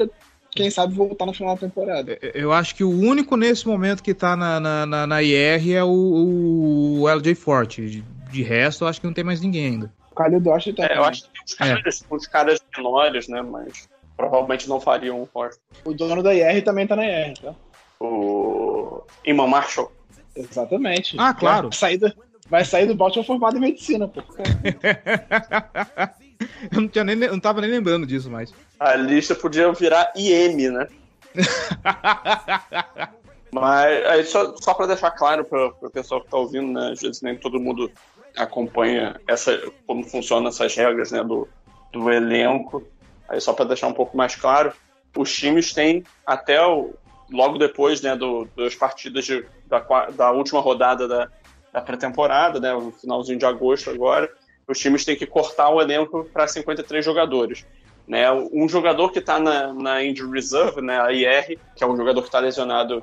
quem 0.59 0.71
sabe 0.71 0.95
voltar 0.95 1.25
no 1.25 1.33
final 1.33 1.55
da 1.55 1.61
temporada. 1.61 2.19
Eu 2.35 2.53
acho 2.53 2.75
que 2.75 2.83
o 2.83 2.91
único 2.91 3.37
nesse 3.37 3.67
momento 3.67 4.03
que 4.03 4.13
tá 4.13 4.37
na, 4.37 4.59
na, 4.59 4.85
na, 4.85 5.07
na 5.07 5.23
IR 5.23 5.73
é 5.73 5.85
o, 5.85 7.01
o 7.01 7.09
LJ 7.09 7.35
Forte. 7.37 7.89
De, 7.89 8.03
de, 8.03 8.43
resto, 8.43 8.85
eu 8.85 8.89
acho 8.89 9.01
que 9.01 9.07
não 9.07 9.15
tem 9.15 9.25
mais 9.25 9.41
ninguém 9.41 9.67
ainda. 9.67 9.93
O 10.11 10.15
Calil 10.15 10.41
Dosh 10.41 10.75
tá. 10.77 10.87
É, 10.87 10.99
eu 10.99 11.05
acho 11.05 11.25
que 11.25 11.31
tem 11.31 11.43
uns 11.45 11.55
caras, 11.55 12.03
é. 12.03 12.15
uns 12.15 12.27
caras 12.27 12.61
menores, 12.77 13.29
né? 13.29 13.41
Mas 13.41 13.89
provavelmente 14.17 14.69
não 14.69 14.81
fariam 14.81 15.23
um 15.23 15.27
forte. 15.27 15.59
O 15.85 15.95
dono 15.95 16.23
da 16.23 16.35
IR 16.35 16.63
também 16.65 16.87
tá 16.87 16.97
na 16.97 17.07
IR, 17.07 17.39
tá? 17.39 17.55
O 18.01 19.03
Iman 19.25 19.47
Marshall. 19.47 19.93
Exatamente. 20.35 21.17
Ah, 21.19 21.33
claro. 21.33 21.69
Vai 21.69 21.79
sair 21.79 21.99
do, 21.99 22.13
vai 22.49 22.65
sair 22.65 22.87
do 22.87 22.95
Baltimore 22.95 23.27
formado 23.27 23.57
em 23.57 23.61
medicina, 23.61 24.09
pô. 24.09 24.23
Eu 26.71 26.81
não, 26.81 26.89
tinha 26.89 27.05
nem, 27.05 27.17
não 27.17 27.41
tava 27.41 27.61
nem 27.61 27.71
lembrando 27.71 28.07
disso 28.07 28.31
mais. 28.31 28.53
A 28.79 28.95
lista 28.95 29.35
podia 29.35 29.73
virar 29.73 30.13
IM, 30.17 30.71
né? 30.71 30.87
Mas 33.51 34.07
aí 34.07 34.25
só, 34.25 34.55
só 34.57 34.75
para 34.75 34.89
deixar 34.89 35.11
claro 35.11 35.45
para 35.45 35.67
o 35.67 35.91
pessoal 35.91 36.21
que 36.21 36.27
está 36.27 36.37
ouvindo, 36.37 36.73
né? 36.73 36.91
Às 36.93 37.01
vezes 37.01 37.23
nem 37.23 37.37
todo 37.37 37.59
mundo 37.59 37.91
acompanha 38.37 39.21
essa, 39.27 39.61
como 39.87 40.05
funcionam 40.05 40.49
essas 40.49 40.75
regras 40.75 41.11
né, 41.11 41.25
do, 41.25 41.49
do 41.93 42.11
elenco. 42.11 42.87
Aí 43.29 43.41
só 43.41 43.53
para 43.53 43.65
deixar 43.65 43.89
um 43.89 43.93
pouco 43.93 44.17
mais 44.17 44.37
claro, 44.37 44.73
os 45.17 45.35
times 45.35 45.73
têm 45.73 46.05
até 46.27 46.65
o, 46.65 46.95
logo 47.31 47.59
depois 47.59 48.01
né, 48.01 48.17
do, 48.17 48.49
das 48.57 48.75
partidas 48.75 49.25
de, 49.25 49.45
da, 49.67 49.81
da 50.11 50.31
última 50.31 50.61
rodada 50.61 51.09
da, 51.09 51.29
da 51.73 51.81
pré-temporada, 51.81 52.61
né, 52.61 52.73
no 52.73 52.93
finalzinho 52.93 53.39
de 53.39 53.45
agosto 53.45 53.91
agora, 53.91 54.31
os 54.69 54.79
times 54.79 55.05
têm 55.05 55.17
que 55.17 55.27
cortar 55.27 55.71
o 55.71 55.81
elenco 55.81 56.25
para 56.33 56.47
53 56.47 57.05
jogadores. 57.05 57.65
Né? 58.07 58.31
Um 58.53 58.69
jogador 58.69 59.11
que 59.11 59.19
está 59.19 59.39
na, 59.39 59.73
na 59.73 60.05
injury 60.05 60.33
reserve, 60.33 60.81
né, 60.81 61.01
a 61.01 61.13
IR, 61.13 61.59
que 61.77 61.85
é 61.85 61.87
um 61.87 61.97
jogador 61.97 62.23
que 62.23 62.29
está 62.29 62.39
lesionado 62.39 63.03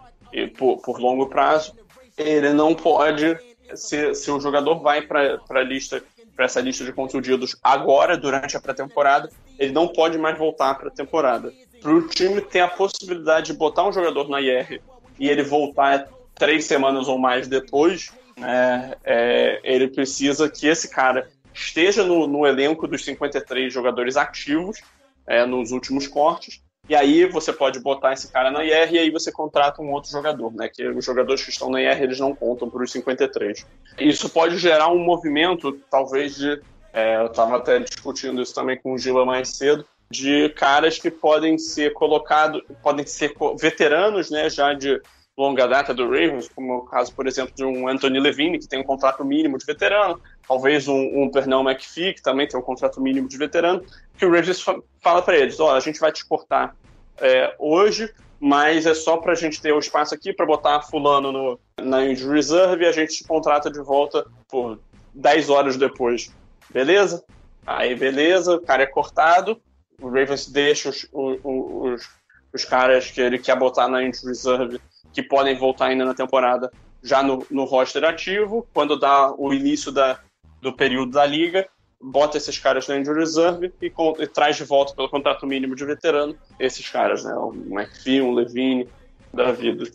por, 0.57 0.81
por, 0.81 0.99
longo 0.99 1.27
prazo, 1.27 1.73
ele 2.17 2.49
não 2.49 2.73
pode, 2.73 3.37
se, 3.73 4.13
se 4.15 4.31
o 4.31 4.39
jogador 4.39 4.79
vai 4.79 5.01
para 5.01 5.39
a 5.49 5.63
lista 5.63 6.03
para 6.35 6.45
essa 6.45 6.59
lista 6.59 6.83
de 6.83 6.91
contundidos 6.91 7.55
agora, 7.63 8.17
durante 8.17 8.57
a 8.57 8.59
pré-temporada, 8.59 9.29
ele 9.57 9.71
não 9.71 9.87
pode 9.87 10.17
mais 10.17 10.37
voltar 10.37 10.75
para 10.75 10.89
a 10.89 10.91
temporada. 10.91 11.53
Para 11.81 11.93
o 11.93 12.07
time 12.07 12.41
ter 12.41 12.59
a 12.59 12.67
possibilidade 12.67 13.53
de 13.53 13.57
botar 13.57 13.87
um 13.87 13.93
jogador 13.93 14.27
na 14.27 14.41
IR 14.41 14.81
e 15.17 15.29
ele 15.29 15.43
voltar 15.43 16.09
três 16.35 16.65
semanas 16.65 17.07
ou 17.07 17.17
mais 17.17 17.47
depois, 17.47 18.11
é, 18.37 18.97
é, 19.03 19.61
ele 19.63 19.87
precisa 19.87 20.49
que 20.49 20.67
esse 20.67 20.89
cara 20.89 21.29
esteja 21.55 22.03
no, 22.03 22.27
no 22.27 22.45
elenco 22.45 22.87
dos 22.87 23.03
53 23.05 23.73
jogadores 23.73 24.17
ativos 24.17 24.81
é, 25.25 25.45
nos 25.45 25.71
últimos 25.71 26.05
cortes. 26.07 26.61
E 26.87 26.93
aí 26.93 27.25
você 27.25 27.51
pode 27.51 27.79
botar 27.79 28.13
esse 28.13 28.31
cara 28.31 28.51
na 28.51 28.63
IR 28.63 28.93
e 28.93 28.99
aí 28.99 29.09
você 29.09 29.31
contrata 29.31 29.81
um 29.81 29.91
outro 29.91 30.11
jogador, 30.11 30.53
né? 30.53 30.69
Que 30.69 30.87
os 30.87 31.03
jogadores 31.03 31.43
que 31.43 31.49
estão 31.49 31.69
na 31.71 31.81
IR 31.81 32.03
eles 32.03 32.19
não 32.19 32.35
contam 32.35 32.69
para 32.69 32.83
os 32.83 32.91
53. 32.91 33.65
Isso 33.99 34.29
pode 34.29 34.57
gerar 34.57 34.89
um 34.89 34.99
movimento, 34.99 35.79
talvez 35.89 36.35
de. 36.35 36.61
É, 36.93 37.17
eu 37.17 37.25
estava 37.25 37.57
até 37.57 37.79
discutindo 37.79 38.41
isso 38.41 38.53
também 38.53 38.77
com 38.77 38.93
o 38.93 38.97
Gila 38.97 39.25
mais 39.25 39.49
cedo, 39.49 39.85
de 40.09 40.47
caras 40.49 40.97
que 40.97 41.11
podem 41.11 41.57
ser 41.57 41.91
colocados, 41.93 42.61
podem 42.81 43.05
ser 43.05 43.33
veteranos, 43.59 44.29
né? 44.29 44.49
Já 44.49 44.73
de 44.73 45.01
longa 45.37 45.67
data 45.67 45.93
do 45.93 46.05
Ravens, 46.05 46.47
como 46.47 46.77
o 46.77 46.85
caso, 46.85 47.13
por 47.13 47.27
exemplo, 47.27 47.53
de 47.53 47.65
um 47.65 47.87
Anthony 47.87 48.19
Levine, 48.19 48.59
que 48.59 48.67
tem 48.67 48.79
um 48.79 48.85
contrato 48.85 49.25
mínimo 49.25 49.57
de 49.57 49.65
veterano, 49.65 50.21
talvez 50.47 50.87
um, 50.87 51.23
um 51.23 51.29
Pernell 51.29 51.61
McPhee, 51.67 52.13
que 52.13 52.21
também 52.21 52.47
tem 52.47 52.59
um 52.59 52.63
contrato 52.63 53.01
mínimo 53.01 53.27
de 53.27 53.37
veterano, 53.37 53.83
que 54.17 54.25
o 54.25 54.31
Ravens 54.31 54.63
fala 55.01 55.21
para 55.21 55.37
eles, 55.37 55.59
ó, 55.59 55.67
oh, 55.67 55.75
a 55.75 55.79
gente 55.79 55.99
vai 55.99 56.11
te 56.11 56.25
cortar 56.25 56.75
é, 57.17 57.55
hoje, 57.59 58.11
mas 58.39 58.85
é 58.85 58.93
só 58.93 59.17
para 59.17 59.31
a 59.31 59.35
gente 59.35 59.61
ter 59.61 59.71
o 59.73 59.79
espaço 59.79 60.13
aqui 60.13 60.33
para 60.33 60.45
botar 60.45 60.81
fulano 60.81 61.31
no, 61.31 61.59
na 61.81 62.05
injury 62.05 62.35
reserve 62.35 62.83
e 62.83 62.87
a 62.87 62.91
gente 62.91 63.15
te 63.17 63.23
contrata 63.23 63.69
de 63.71 63.79
volta 63.79 64.25
por 64.47 64.79
10 65.13 65.49
horas 65.49 65.77
depois. 65.77 66.31
Beleza? 66.69 67.23
Aí 67.65 67.95
beleza, 67.95 68.55
o 68.55 68.61
cara 68.61 68.83
é 68.83 68.85
cortado, 68.87 69.59
o 69.99 70.07
Ravens 70.09 70.47
deixa 70.47 70.89
os, 70.89 71.07
o- 71.11 71.39
o- 71.43 71.93
os, 71.93 72.07
os 72.53 72.65
caras 72.65 73.09
que 73.09 73.21
ele 73.21 73.39
quer 73.39 73.57
botar 73.57 73.87
na 73.87 74.03
injury 74.03 74.27
reserve, 74.27 74.81
que 75.13 75.23
podem 75.23 75.57
voltar 75.57 75.85
ainda 75.87 76.05
na 76.05 76.13
temporada, 76.13 76.69
já 77.01 77.23
no, 77.23 77.45
no 77.49 77.63
roster 77.63 78.03
ativo. 78.03 78.67
Quando 78.73 78.99
dá 78.99 79.31
o 79.37 79.53
início 79.53 79.91
da, 79.91 80.19
do 80.65 80.73
período 80.73 81.11
da 81.11 81.25
liga, 81.25 81.67
bota 82.01 82.37
esses 82.37 82.57
caras 82.57 82.87
na 82.87 82.97
injury 82.97 83.19
reserve 83.19 83.71
e, 83.81 83.91
e 84.19 84.27
traz 84.27 84.57
de 84.57 84.63
volta 84.63 84.93
pelo 84.95 85.07
contrato 85.09 85.45
mínimo 85.45 85.75
de 85.75 85.85
veterano 85.85 86.35
esses 86.59 86.89
caras, 86.89 87.23
né? 87.23 87.33
O 87.35 87.53
McPhee, 87.69 88.21
o 88.21 88.31
Levine, 88.33 88.89
da 89.33 89.51
vida. 89.51 89.85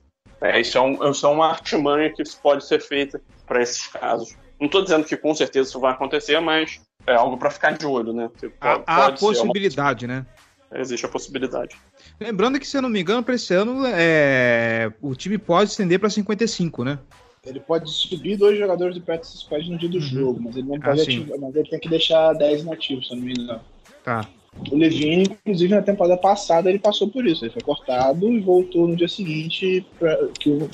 É, 0.40 0.60
isso, 0.60 0.78
é 0.78 0.80
um, 0.80 1.10
isso 1.10 1.26
é 1.26 1.28
uma 1.28 1.48
artimanha 1.50 2.08
que 2.10 2.22
pode 2.42 2.64
ser 2.64 2.80
feita 2.80 3.20
para 3.46 3.60
esses 3.60 3.86
casos. 3.88 4.34
Não 4.58 4.66
estou 4.66 4.82
dizendo 4.82 5.04
que 5.04 5.16
com 5.16 5.34
certeza 5.34 5.68
isso 5.70 5.80
vai 5.80 5.92
acontecer, 5.92 6.38
mas 6.40 6.80
é 7.06 7.14
algo 7.14 7.36
para 7.36 7.50
ficar 7.50 7.72
de 7.72 7.84
olho, 7.84 8.12
né? 8.12 8.30
Há, 8.60 8.78
pode- 8.78 8.84
há 8.86 8.96
a 8.96 9.16
ser 9.16 9.24
uma- 9.24 9.32
possibilidade, 9.42 10.06
né? 10.06 10.24
Existe 10.72 11.04
a 11.04 11.08
possibilidade. 11.08 11.76
Lembrando 12.20 12.60
que, 12.60 12.66
se 12.66 12.76
eu 12.76 12.82
não 12.82 12.88
me 12.88 13.00
engano, 13.00 13.24
para 13.24 13.34
esse 13.34 13.52
ano 13.52 13.82
é, 13.86 14.92
o 15.02 15.16
time 15.16 15.36
pode 15.36 15.70
estender 15.70 15.98
para 15.98 16.08
55, 16.08 16.84
né? 16.84 16.98
Ele 17.46 17.60
pode 17.60 17.90
subir 17.90 18.36
dois 18.36 18.58
jogadores 18.58 18.94
do 18.94 19.00
practice 19.00 19.38
squad 19.38 19.68
no 19.70 19.78
dia 19.78 19.88
do 19.88 20.00
jogo, 20.00 20.40
mas 20.42 20.56
ele 20.56 20.68
não 20.68 20.78
pode 20.78 21.00
Ah, 21.00 21.04
sim. 21.04 21.20
ativar, 21.20 21.38
mas 21.38 21.56
ele 21.56 21.68
tem 21.68 21.80
que 21.80 21.88
deixar 21.88 22.32
10 22.34 22.62
inativos, 22.62 23.06
se 23.08 23.14
eu 23.14 23.16
não 23.16 23.24
me 23.24 23.32
engano. 23.32 23.60
Tá. 24.04 24.28
O 24.70 24.76
Levine, 24.76 25.22
inclusive, 25.22 25.74
na 25.74 25.80
temporada 25.80 26.18
passada, 26.18 26.68
ele 26.68 26.78
passou 26.78 27.08
por 27.08 27.26
isso. 27.26 27.44
Ele 27.44 27.52
foi 27.52 27.62
cortado 27.62 28.28
e 28.30 28.40
voltou 28.40 28.86
no 28.86 28.94
dia 28.94 29.08
seguinte, 29.08 29.84
pra, 29.98 30.18
que 30.38 30.50
o- 30.50 30.68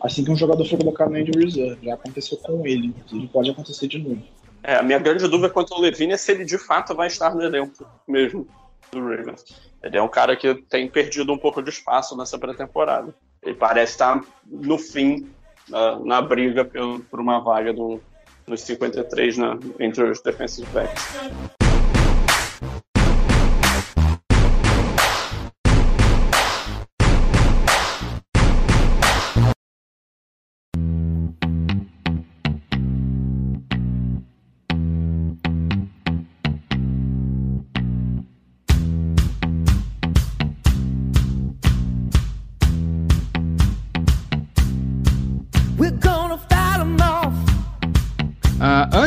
assim 0.00 0.24
que 0.24 0.30
um 0.30 0.36
jogador 0.36 0.64
foi 0.64 0.76
colocado 0.76 1.10
na 1.10 1.20
injury 1.20 1.44
reserve. 1.44 1.84
Já 1.86 1.94
aconteceu 1.94 2.36
com 2.38 2.66
ele, 2.66 2.88
inclusive 2.88 3.28
pode 3.28 3.50
acontecer 3.50 3.86
de 3.86 3.98
novo. 3.98 4.20
É, 4.64 4.74
a 4.74 4.82
minha 4.82 4.98
grande 4.98 5.22
dúvida 5.28 5.48
quanto 5.50 5.72
ao 5.72 5.80
Levine 5.80 6.14
é 6.14 6.16
se 6.16 6.32
ele 6.32 6.44
de 6.44 6.58
fato 6.58 6.96
vai 6.96 7.06
estar 7.06 7.32
no 7.32 7.42
elenco 7.42 7.86
mesmo 8.08 8.44
do 8.90 8.98
Ravens. 8.98 9.44
Ele 9.84 9.96
é 9.96 10.02
um 10.02 10.08
cara 10.08 10.34
que 10.36 10.52
tem 10.68 10.88
perdido 10.88 11.32
um 11.32 11.38
pouco 11.38 11.62
de 11.62 11.70
espaço 11.70 12.16
nessa 12.16 12.36
pré-temporada. 12.36 13.14
Ele 13.40 13.54
parece 13.54 13.92
estar 13.92 14.20
no 14.44 14.76
fim 14.76 15.28
na, 15.68 15.98
na 15.98 16.22
briga 16.22 16.64
pelo- 16.64 17.00
por 17.00 17.20
uma 17.20 17.40
vaga 17.40 17.72
do, 17.72 18.00
nos 18.46 18.60
53 18.62 19.36
na, 19.38 19.58
entre 19.80 20.04
os 20.10 20.20
defensive 20.20 20.66
backs. 20.72 21.04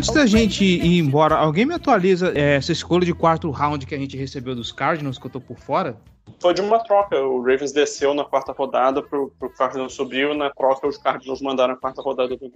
Antes 0.02 0.16
da 0.16 0.26
gente 0.26 0.66
ir 0.66 0.98
embora, 0.98 1.36
alguém 1.36 1.64
me 1.64 1.76
atualiza 1.76 2.34
é, 2.36 2.56
essa 2.56 2.72
escolha 2.72 3.06
de 3.06 3.14
quarto 3.14 3.52
round 3.52 3.86
que 3.86 3.94
a 3.94 3.98
gente 4.00 4.18
recebeu 4.18 4.56
dos 4.56 4.72
Cardinals, 4.72 5.20
que 5.20 5.28
eu 5.28 5.30
tô 5.30 5.40
por 5.40 5.60
fora? 5.60 5.96
Foi 6.40 6.56
de 6.56 6.62
uma 6.62 6.80
troca. 6.80 7.20
O 7.20 7.40
Ravens 7.40 7.72
desceu 7.72 8.12
na 8.16 8.26
quarta 8.26 8.52
rodada 8.52 9.04
pro, 9.04 9.32
pro 9.38 9.50
Cardinals 9.52 9.94
subiu. 9.94 10.34
Na 10.34 10.50
troca, 10.50 10.88
os 10.88 10.98
Cardinals 10.98 11.40
mandaram 11.40 11.76
a 11.76 11.78
quarta 11.78 12.02
rodada 12.02 12.36
do. 12.36 12.52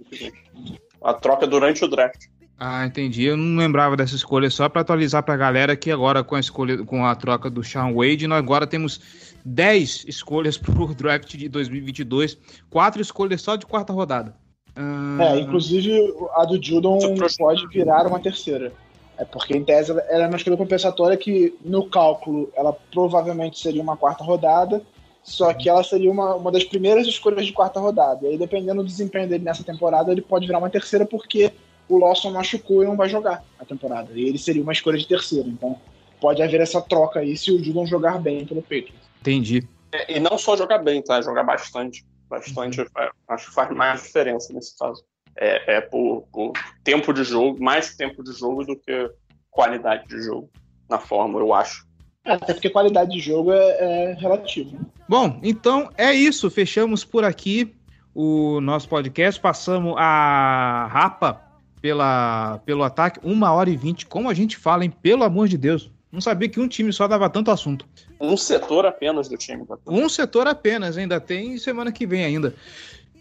A 1.04 1.14
troca 1.14 1.46
durante 1.46 1.84
o 1.84 1.88
draft. 1.88 2.24
Ah, 2.58 2.84
entendi. 2.84 3.24
Eu 3.24 3.36
não 3.36 3.56
lembrava 3.58 3.96
dessa 3.96 4.16
escolha, 4.16 4.50
só 4.50 4.68
para 4.68 4.80
atualizar 4.80 5.22
pra 5.22 5.36
galera 5.36 5.76
que 5.76 5.92
agora 5.92 6.24
com 6.24 6.34
a 6.34 6.40
escolha, 6.40 6.84
com 6.84 7.06
a 7.06 7.14
troca 7.14 7.48
do 7.48 7.62
Sean 7.62 7.94
Wade, 7.94 8.26
nós 8.26 8.38
agora 8.38 8.66
temos 8.66 9.00
10 9.44 10.06
escolhas 10.08 10.58
pro 10.58 10.92
draft 10.94 11.36
de 11.36 11.48
2022, 11.48 12.38
quatro 12.68 13.00
escolhas 13.00 13.40
só 13.40 13.54
de 13.54 13.66
quarta 13.66 13.92
rodada. 13.92 14.34
Ah, 14.76 15.18
É, 15.20 15.38
inclusive 15.40 16.14
a 16.34 16.44
do 16.44 16.62
Judon 16.62 16.98
pode 17.38 17.66
virar 17.68 18.06
uma 18.06 18.20
terceira. 18.20 18.72
É 19.18 19.24
porque 19.24 19.56
em 19.56 19.64
tese 19.64 19.90
ela 19.90 20.02
ela 20.08 20.24
é 20.24 20.28
uma 20.28 20.36
escolha 20.36 20.56
compensatória 20.56 21.16
que 21.16 21.54
no 21.64 21.88
cálculo 21.88 22.50
ela 22.54 22.74
provavelmente 22.92 23.58
seria 23.58 23.82
uma 23.82 23.96
quarta 23.96 24.22
rodada, 24.22 24.82
só 25.22 25.52
que 25.54 25.68
ela 25.68 25.82
seria 25.82 26.10
uma, 26.10 26.34
uma 26.34 26.52
das 26.52 26.64
primeiras 26.64 27.06
escolhas 27.06 27.46
de 27.46 27.52
quarta 27.52 27.80
rodada. 27.80 28.26
E 28.26 28.32
aí, 28.32 28.38
dependendo 28.38 28.82
do 28.82 28.88
desempenho 28.88 29.28
dele 29.28 29.42
nessa 29.42 29.64
temporada, 29.64 30.12
ele 30.12 30.20
pode 30.20 30.46
virar 30.46 30.58
uma 30.58 30.70
terceira 30.70 31.06
porque 31.06 31.50
o 31.88 31.98
Lawson 31.98 32.30
machucou 32.30 32.82
e 32.82 32.86
não 32.86 32.96
vai 32.96 33.08
jogar 33.08 33.42
a 33.58 33.64
temporada. 33.64 34.10
E 34.14 34.28
ele 34.28 34.38
seria 34.38 34.62
uma 34.62 34.72
escolha 34.72 34.98
de 34.98 35.06
terceira. 35.06 35.48
Então 35.48 35.76
pode 36.20 36.42
haver 36.42 36.60
essa 36.60 36.80
troca 36.80 37.20
aí 37.20 37.36
se 37.36 37.50
o 37.50 37.62
Judon 37.62 37.86
jogar 37.86 38.18
bem 38.20 38.44
pelo 38.44 38.62
Patriots. 38.62 38.94
entendi. 39.20 39.66
É, 39.92 40.16
E 40.16 40.20
não 40.20 40.36
só 40.36 40.56
jogar 40.56 40.78
bem, 40.78 41.00
tá? 41.02 41.20
Jogar 41.22 41.44
bastante. 41.44 42.04
Bastante. 42.28 42.80
é, 42.80 43.10
Acho 43.28 43.48
que 43.48 43.54
faz 43.54 43.70
mais 43.74 44.02
diferença 44.02 44.52
nesse 44.52 44.76
caso. 44.78 45.04
É, 45.36 45.76
é 45.76 45.80
por, 45.80 46.26
por 46.32 46.52
tempo 46.82 47.12
de 47.12 47.22
jogo, 47.22 47.62
mais 47.62 47.94
tempo 47.94 48.22
de 48.24 48.32
jogo 48.32 48.64
do 48.64 48.76
que 48.76 49.10
qualidade 49.50 50.06
de 50.08 50.22
jogo 50.22 50.50
na 50.88 50.98
forma, 50.98 51.38
eu 51.38 51.52
acho. 51.52 51.86
É, 52.24 52.32
Até 52.32 52.54
porque 52.54 52.70
qualidade 52.70 53.10
de 53.12 53.20
jogo 53.20 53.52
é, 53.52 54.12
é 54.12 54.14
relativo. 54.14 54.72
né? 54.78 54.80
Bom, 55.08 55.38
então 55.42 55.90
é 55.96 56.12
isso. 56.12 56.50
Fechamos 56.50 57.04
por 57.04 57.22
aqui 57.24 57.74
o 58.14 58.60
nosso 58.60 58.88
podcast. 58.88 59.40
Passamos 59.40 59.94
a 59.98 60.88
rapa 60.90 61.40
pela, 61.80 62.60
pelo 62.64 62.82
ataque, 62.82 63.20
uma 63.22 63.52
hora 63.52 63.70
e 63.70 63.76
vinte. 63.76 64.06
Como 64.06 64.28
a 64.28 64.34
gente 64.34 64.56
fala, 64.56 64.84
hein? 64.84 64.90
Pelo 64.90 65.22
amor 65.22 65.46
de 65.48 65.56
Deus. 65.58 65.90
Não 66.16 66.20
sabia 66.22 66.48
que 66.48 66.58
um 66.58 66.66
time 66.66 66.90
só 66.94 67.06
dava 67.06 67.28
tanto 67.28 67.50
assunto. 67.50 67.86
Um 68.18 68.38
setor 68.38 68.86
apenas 68.86 69.28
do 69.28 69.36
time. 69.36 69.62
Um 69.86 70.08
setor 70.08 70.46
apenas, 70.46 70.96
ainda 70.96 71.20
tem 71.20 71.58
semana 71.58 71.92
que 71.92 72.06
vem 72.06 72.24
ainda. 72.24 72.54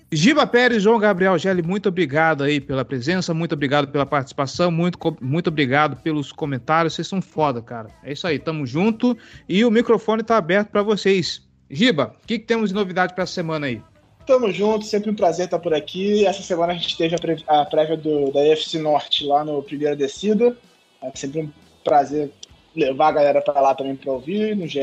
Giba 0.09 0.47
Pérez, 0.47 0.81
João 0.81 0.97
Gabriel 0.97 1.37
Gelli, 1.37 1.61
muito 1.61 1.89
obrigado 1.89 2.41
aí 2.41 2.61
pela 2.61 2.85
presença, 2.85 3.33
muito 3.33 3.51
obrigado 3.51 3.89
pela 3.89 4.05
participação, 4.05 4.71
muito, 4.71 4.97
muito 5.19 5.47
obrigado 5.47 5.97
pelos 6.01 6.31
comentários, 6.31 6.93
vocês 6.93 7.05
são 7.05 7.21
foda, 7.21 7.61
cara. 7.61 7.89
É 8.01 8.13
isso 8.13 8.25
aí, 8.25 8.39
tamo 8.39 8.65
junto 8.65 9.17
e 9.49 9.65
o 9.65 9.69
microfone 9.71 10.23
tá 10.23 10.37
aberto 10.37 10.69
para 10.69 10.81
vocês. 10.81 11.41
Giba, 11.69 12.15
o 12.23 12.25
que, 12.25 12.39
que 12.39 12.45
temos 12.45 12.69
de 12.69 12.75
novidade 12.75 13.13
para 13.13 13.25
essa 13.25 13.33
semana 13.33 13.67
aí? 13.67 13.81
Tamo 14.25 14.49
junto, 14.53 14.85
sempre 14.85 15.09
um 15.11 15.15
prazer 15.15 15.45
estar 15.45 15.59
por 15.59 15.73
aqui. 15.73 16.25
Essa 16.25 16.41
semana 16.41 16.71
a 16.71 16.75
gente 16.77 16.95
teve 16.97 17.13
a, 17.13 17.19
pré- 17.19 17.43
a 17.45 17.65
prévia 17.65 17.97
do, 17.97 18.31
da 18.31 18.39
UFC 18.39 18.79
Norte 18.79 19.25
lá 19.25 19.43
no 19.43 19.61
Primeira 19.61 19.97
Descida. 19.97 20.55
É 21.03 21.11
sempre 21.13 21.41
um 21.41 21.49
prazer 21.83 22.31
levar 22.75 23.09
a 23.09 23.11
galera 23.11 23.41
para 23.41 23.59
lá 23.59 23.73
também 23.73 23.95
para 23.95 24.11
ouvir 24.11 24.55
no 24.55 24.67
GE. 24.67 24.79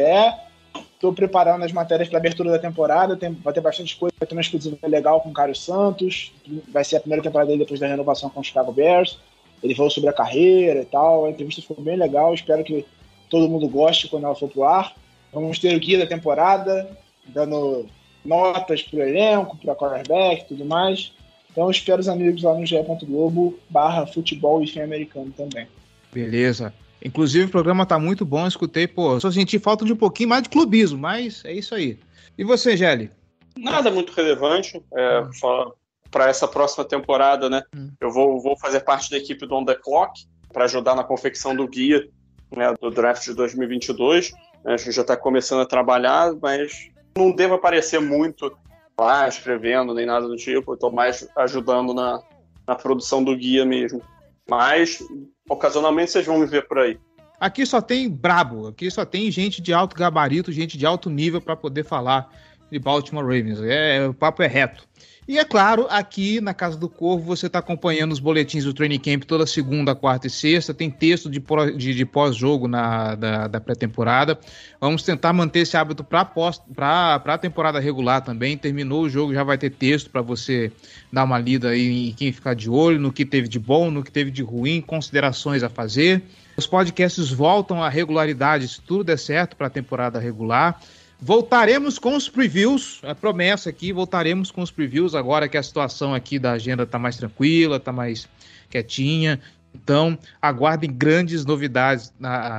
Estou 0.94 1.12
preparando 1.12 1.64
as 1.64 1.72
matérias 1.72 2.08
para 2.08 2.18
abertura 2.18 2.50
da 2.50 2.58
temporada. 2.58 3.16
Tem, 3.16 3.32
vai 3.32 3.52
ter 3.52 3.60
bastante 3.60 3.96
coisa. 3.96 4.14
Vai 4.18 4.26
ter 4.26 4.34
uma 4.34 4.40
exclusiva 4.40 4.76
legal 4.86 5.20
com 5.20 5.30
o 5.30 5.32
Cário 5.32 5.54
Santos. 5.54 6.32
Vai 6.68 6.84
ser 6.84 6.96
a 6.96 7.00
primeira 7.00 7.22
temporada 7.22 7.48
dele 7.48 7.64
depois 7.64 7.80
da 7.80 7.86
renovação 7.86 8.30
com 8.30 8.40
o 8.40 8.44
Chicago 8.44 8.72
Bears. 8.72 9.18
Ele 9.62 9.74
falou 9.74 9.90
sobre 9.90 10.10
a 10.10 10.12
carreira 10.12 10.82
e 10.82 10.84
tal. 10.84 11.24
A 11.24 11.30
entrevista 11.30 11.60
ficou 11.60 11.82
bem 11.82 11.96
legal. 11.96 12.32
Espero 12.32 12.62
que 12.62 12.86
todo 13.28 13.48
mundo 13.48 13.68
goste 13.68 14.08
quando 14.08 14.24
ela 14.24 14.34
for 14.34 14.48
pro 14.48 14.64
ar. 14.64 14.94
Vamos 15.32 15.58
ter 15.58 15.74
o 15.74 15.80
guia 15.80 15.98
da 15.98 16.06
temporada, 16.06 16.88
dando 17.26 17.86
notas 18.24 18.82
pro 18.82 19.00
elenco, 19.00 19.56
para 19.56 19.74
quarterback 19.74 20.42
e 20.42 20.48
tudo 20.48 20.64
mais. 20.64 21.12
Então 21.50 21.70
espero 21.70 22.00
os 22.00 22.08
amigos 22.08 22.42
lá 22.42 22.54
no 22.54 22.64
ge.globo 22.64 23.58
barra 23.68 24.06
futebol 24.06 24.62
e 24.62 24.66
fim 24.66 24.80
americano 24.80 25.32
também. 25.36 25.66
Beleza. 26.12 26.72
Inclusive 27.04 27.46
o 27.46 27.50
programa 27.50 27.84
tá 27.84 27.98
muito 27.98 28.24
bom, 28.24 28.46
escutei, 28.46 28.86
pô, 28.86 29.18
só 29.18 29.30
senti 29.30 29.58
falta 29.58 29.84
de 29.84 29.92
um 29.92 29.96
pouquinho 29.96 30.28
mais 30.28 30.42
de 30.42 30.48
clubismo, 30.48 30.98
mas 30.98 31.44
é 31.44 31.52
isso 31.52 31.74
aí. 31.74 31.98
E 32.38 32.44
você, 32.44 32.76
Gelli? 32.76 33.10
Nada 33.56 33.90
muito 33.90 34.12
relevante. 34.12 34.82
É, 34.94 35.28
só 35.32 35.74
para 36.10 36.28
essa 36.28 36.46
próxima 36.46 36.84
temporada, 36.84 37.48
né? 37.48 37.62
Eu 38.00 38.10
vou, 38.10 38.40
vou 38.40 38.56
fazer 38.56 38.80
parte 38.80 39.10
da 39.10 39.16
equipe 39.16 39.46
do 39.46 39.54
On 39.54 39.64
The 39.64 39.74
Clock 39.74 40.26
para 40.52 40.64
ajudar 40.64 40.94
na 40.94 41.02
confecção 41.02 41.56
do 41.56 41.66
guia 41.66 42.06
né, 42.54 42.72
do 42.80 42.90
draft 42.90 43.24
de 43.24 43.34
2022. 43.34 44.32
A 44.64 44.76
gente 44.76 44.92
já 44.92 45.02
está 45.02 45.16
começando 45.16 45.62
a 45.62 45.66
trabalhar, 45.66 46.32
mas 46.40 46.90
não 47.16 47.32
devo 47.32 47.54
aparecer 47.54 48.00
muito 48.00 48.52
lá 48.98 49.26
escrevendo 49.26 49.94
nem 49.94 50.06
nada 50.06 50.28
do 50.28 50.36
tipo. 50.36 50.74
Estou 50.74 50.92
mais 50.92 51.26
ajudando 51.36 51.94
na, 51.94 52.22
na 52.66 52.74
produção 52.74 53.24
do 53.24 53.36
guia 53.36 53.64
mesmo. 53.64 54.02
Mas 54.48 55.02
ocasionalmente 55.48 56.10
vocês 56.10 56.26
vão 56.26 56.38
me 56.38 56.46
ver 56.46 56.66
por 56.66 56.78
aí. 56.78 56.98
Aqui 57.40 57.66
só 57.66 57.80
tem 57.80 58.08
brabo, 58.08 58.68
aqui 58.68 58.90
só 58.90 59.04
tem 59.04 59.30
gente 59.30 59.60
de 59.60 59.72
alto 59.72 59.96
gabarito, 59.96 60.52
gente 60.52 60.78
de 60.78 60.86
alto 60.86 61.10
nível 61.10 61.40
para 61.40 61.56
poder 61.56 61.84
falar 61.84 62.32
de 62.70 62.78
Baltimore 62.78 63.24
Ravens. 63.24 63.60
É, 63.62 64.06
o 64.06 64.14
papo 64.14 64.42
é 64.42 64.46
reto. 64.46 64.88
E 65.26 65.38
é 65.38 65.44
claro, 65.44 65.86
aqui 65.88 66.40
na 66.40 66.52
Casa 66.52 66.76
do 66.76 66.88
Corvo 66.88 67.24
você 67.24 67.46
está 67.46 67.60
acompanhando 67.60 68.10
os 68.10 68.18
boletins 68.18 68.64
do 68.64 68.74
Training 68.74 68.98
Camp 68.98 69.22
toda 69.22 69.46
segunda, 69.46 69.94
quarta 69.94 70.26
e 70.26 70.30
sexta. 70.30 70.74
Tem 70.74 70.90
texto 70.90 71.30
de, 71.30 72.04
pós-jogo 72.04 72.66
na 72.66 73.14
da, 73.14 73.46
da 73.46 73.60
pré-temporada. 73.60 74.36
Vamos 74.80 75.04
tentar 75.04 75.32
manter 75.32 75.60
esse 75.60 75.76
hábito 75.76 76.02
para 76.02 77.22
a 77.24 77.38
temporada 77.38 77.78
regular 77.78 78.20
também. 78.20 78.58
Terminou 78.58 79.02
o 79.02 79.08
jogo, 79.08 79.32
já 79.32 79.44
vai 79.44 79.56
ter 79.56 79.70
texto 79.70 80.10
para 80.10 80.22
você 80.22 80.72
dar 81.12 81.22
uma 81.22 81.38
lida 81.38 81.68
aí 81.68 82.08
em 82.08 82.12
quem 82.12 82.32
ficar 82.32 82.54
de 82.54 82.68
olho, 82.68 82.98
no 82.98 83.12
que 83.12 83.24
teve 83.24 83.46
de 83.46 83.60
bom, 83.60 83.92
no 83.92 84.02
que 84.02 84.10
teve 84.10 84.30
de 84.30 84.42
ruim, 84.42 84.80
considerações 84.80 85.62
a 85.62 85.68
fazer. 85.68 86.20
Os 86.56 86.66
podcasts 86.66 87.30
voltam 87.30 87.80
à 87.80 87.88
regularidade 87.88 88.66
se 88.66 88.80
tudo 88.80 89.04
der 89.04 89.18
certo 89.18 89.56
para 89.56 89.68
a 89.68 89.70
temporada 89.70 90.18
regular. 90.18 90.80
Voltaremos 91.24 92.00
com 92.00 92.16
os 92.16 92.28
previews, 92.28 93.00
a 93.04 93.14
promessa 93.14 93.70
aqui, 93.70 93.92
voltaremos 93.92 94.50
com 94.50 94.60
os 94.60 94.72
previews 94.72 95.14
agora 95.14 95.48
que 95.48 95.56
a 95.56 95.62
situação 95.62 96.12
aqui 96.12 96.36
da 96.36 96.50
agenda 96.50 96.82
está 96.82 96.98
mais 96.98 97.16
tranquila, 97.16 97.76
está 97.76 97.92
mais 97.92 98.28
quietinha. 98.68 99.40
Então, 99.72 100.18
aguardem 100.40 100.92
grandes 100.92 101.44
novidades 101.44 102.12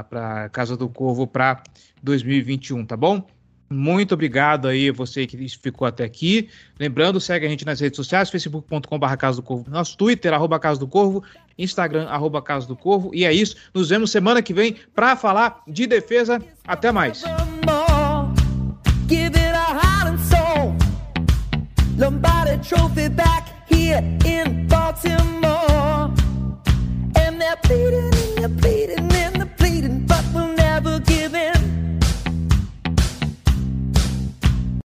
para 0.10 0.48
Casa 0.53 0.77
do 0.77 0.88
Corvo 0.88 1.27
para 1.27 1.61
2021, 2.02 2.85
tá 2.85 2.95
bom? 2.95 3.27
Muito 3.69 4.14
obrigado 4.14 4.69
aí 4.69 4.91
você 4.91 5.27
que 5.27 5.38
ficou 5.61 5.85
até 5.85 6.06
aqui. 6.06 6.48
Lembrando, 6.80 7.19
segue 7.19 7.45
a 7.45 7.49
gente 7.49 7.65
nas 7.65 7.81
redes 7.81 7.98
sociais, 7.98 8.30
facebook.com.br 8.30 9.06
nosso 9.68 9.98
Twitter, 9.98 10.34
arroba 10.34 10.57
Casa 10.57 10.80
do 10.80 10.88
Corvo, 10.88 11.22
Instagram, 11.57 12.07
arroba 12.07 12.41
Casa 12.41 12.65
do 12.65 12.77
Corvo. 12.77 13.11
E 13.14 13.26
é 13.26 13.34
isso, 13.34 13.57
nos 13.73 13.90
vemos 13.90 14.10
semana 14.10 14.41
que 14.41 14.53
vem 14.53 14.77
para 14.95 15.18
falar 15.18 15.61
de 15.68 15.85
defesa. 15.85 16.41
Até 16.65 16.94
mais. 16.94 17.26
give 19.14 19.35
it 19.35 19.53
a 19.65 19.69
heart 19.80 20.07
and 20.11 20.19
soul. 20.31 20.76
Lombardi 21.98 22.56
Trophy 22.68 23.10
back 23.10 23.44
here 23.68 24.02
in 24.26 24.65
Baltimore. 24.68 26.11
And 27.22 27.40
they're 27.40 27.60
bleeding 27.64 28.06
and 28.06 28.38
they're 28.38 28.48
bleeding. 28.48 28.73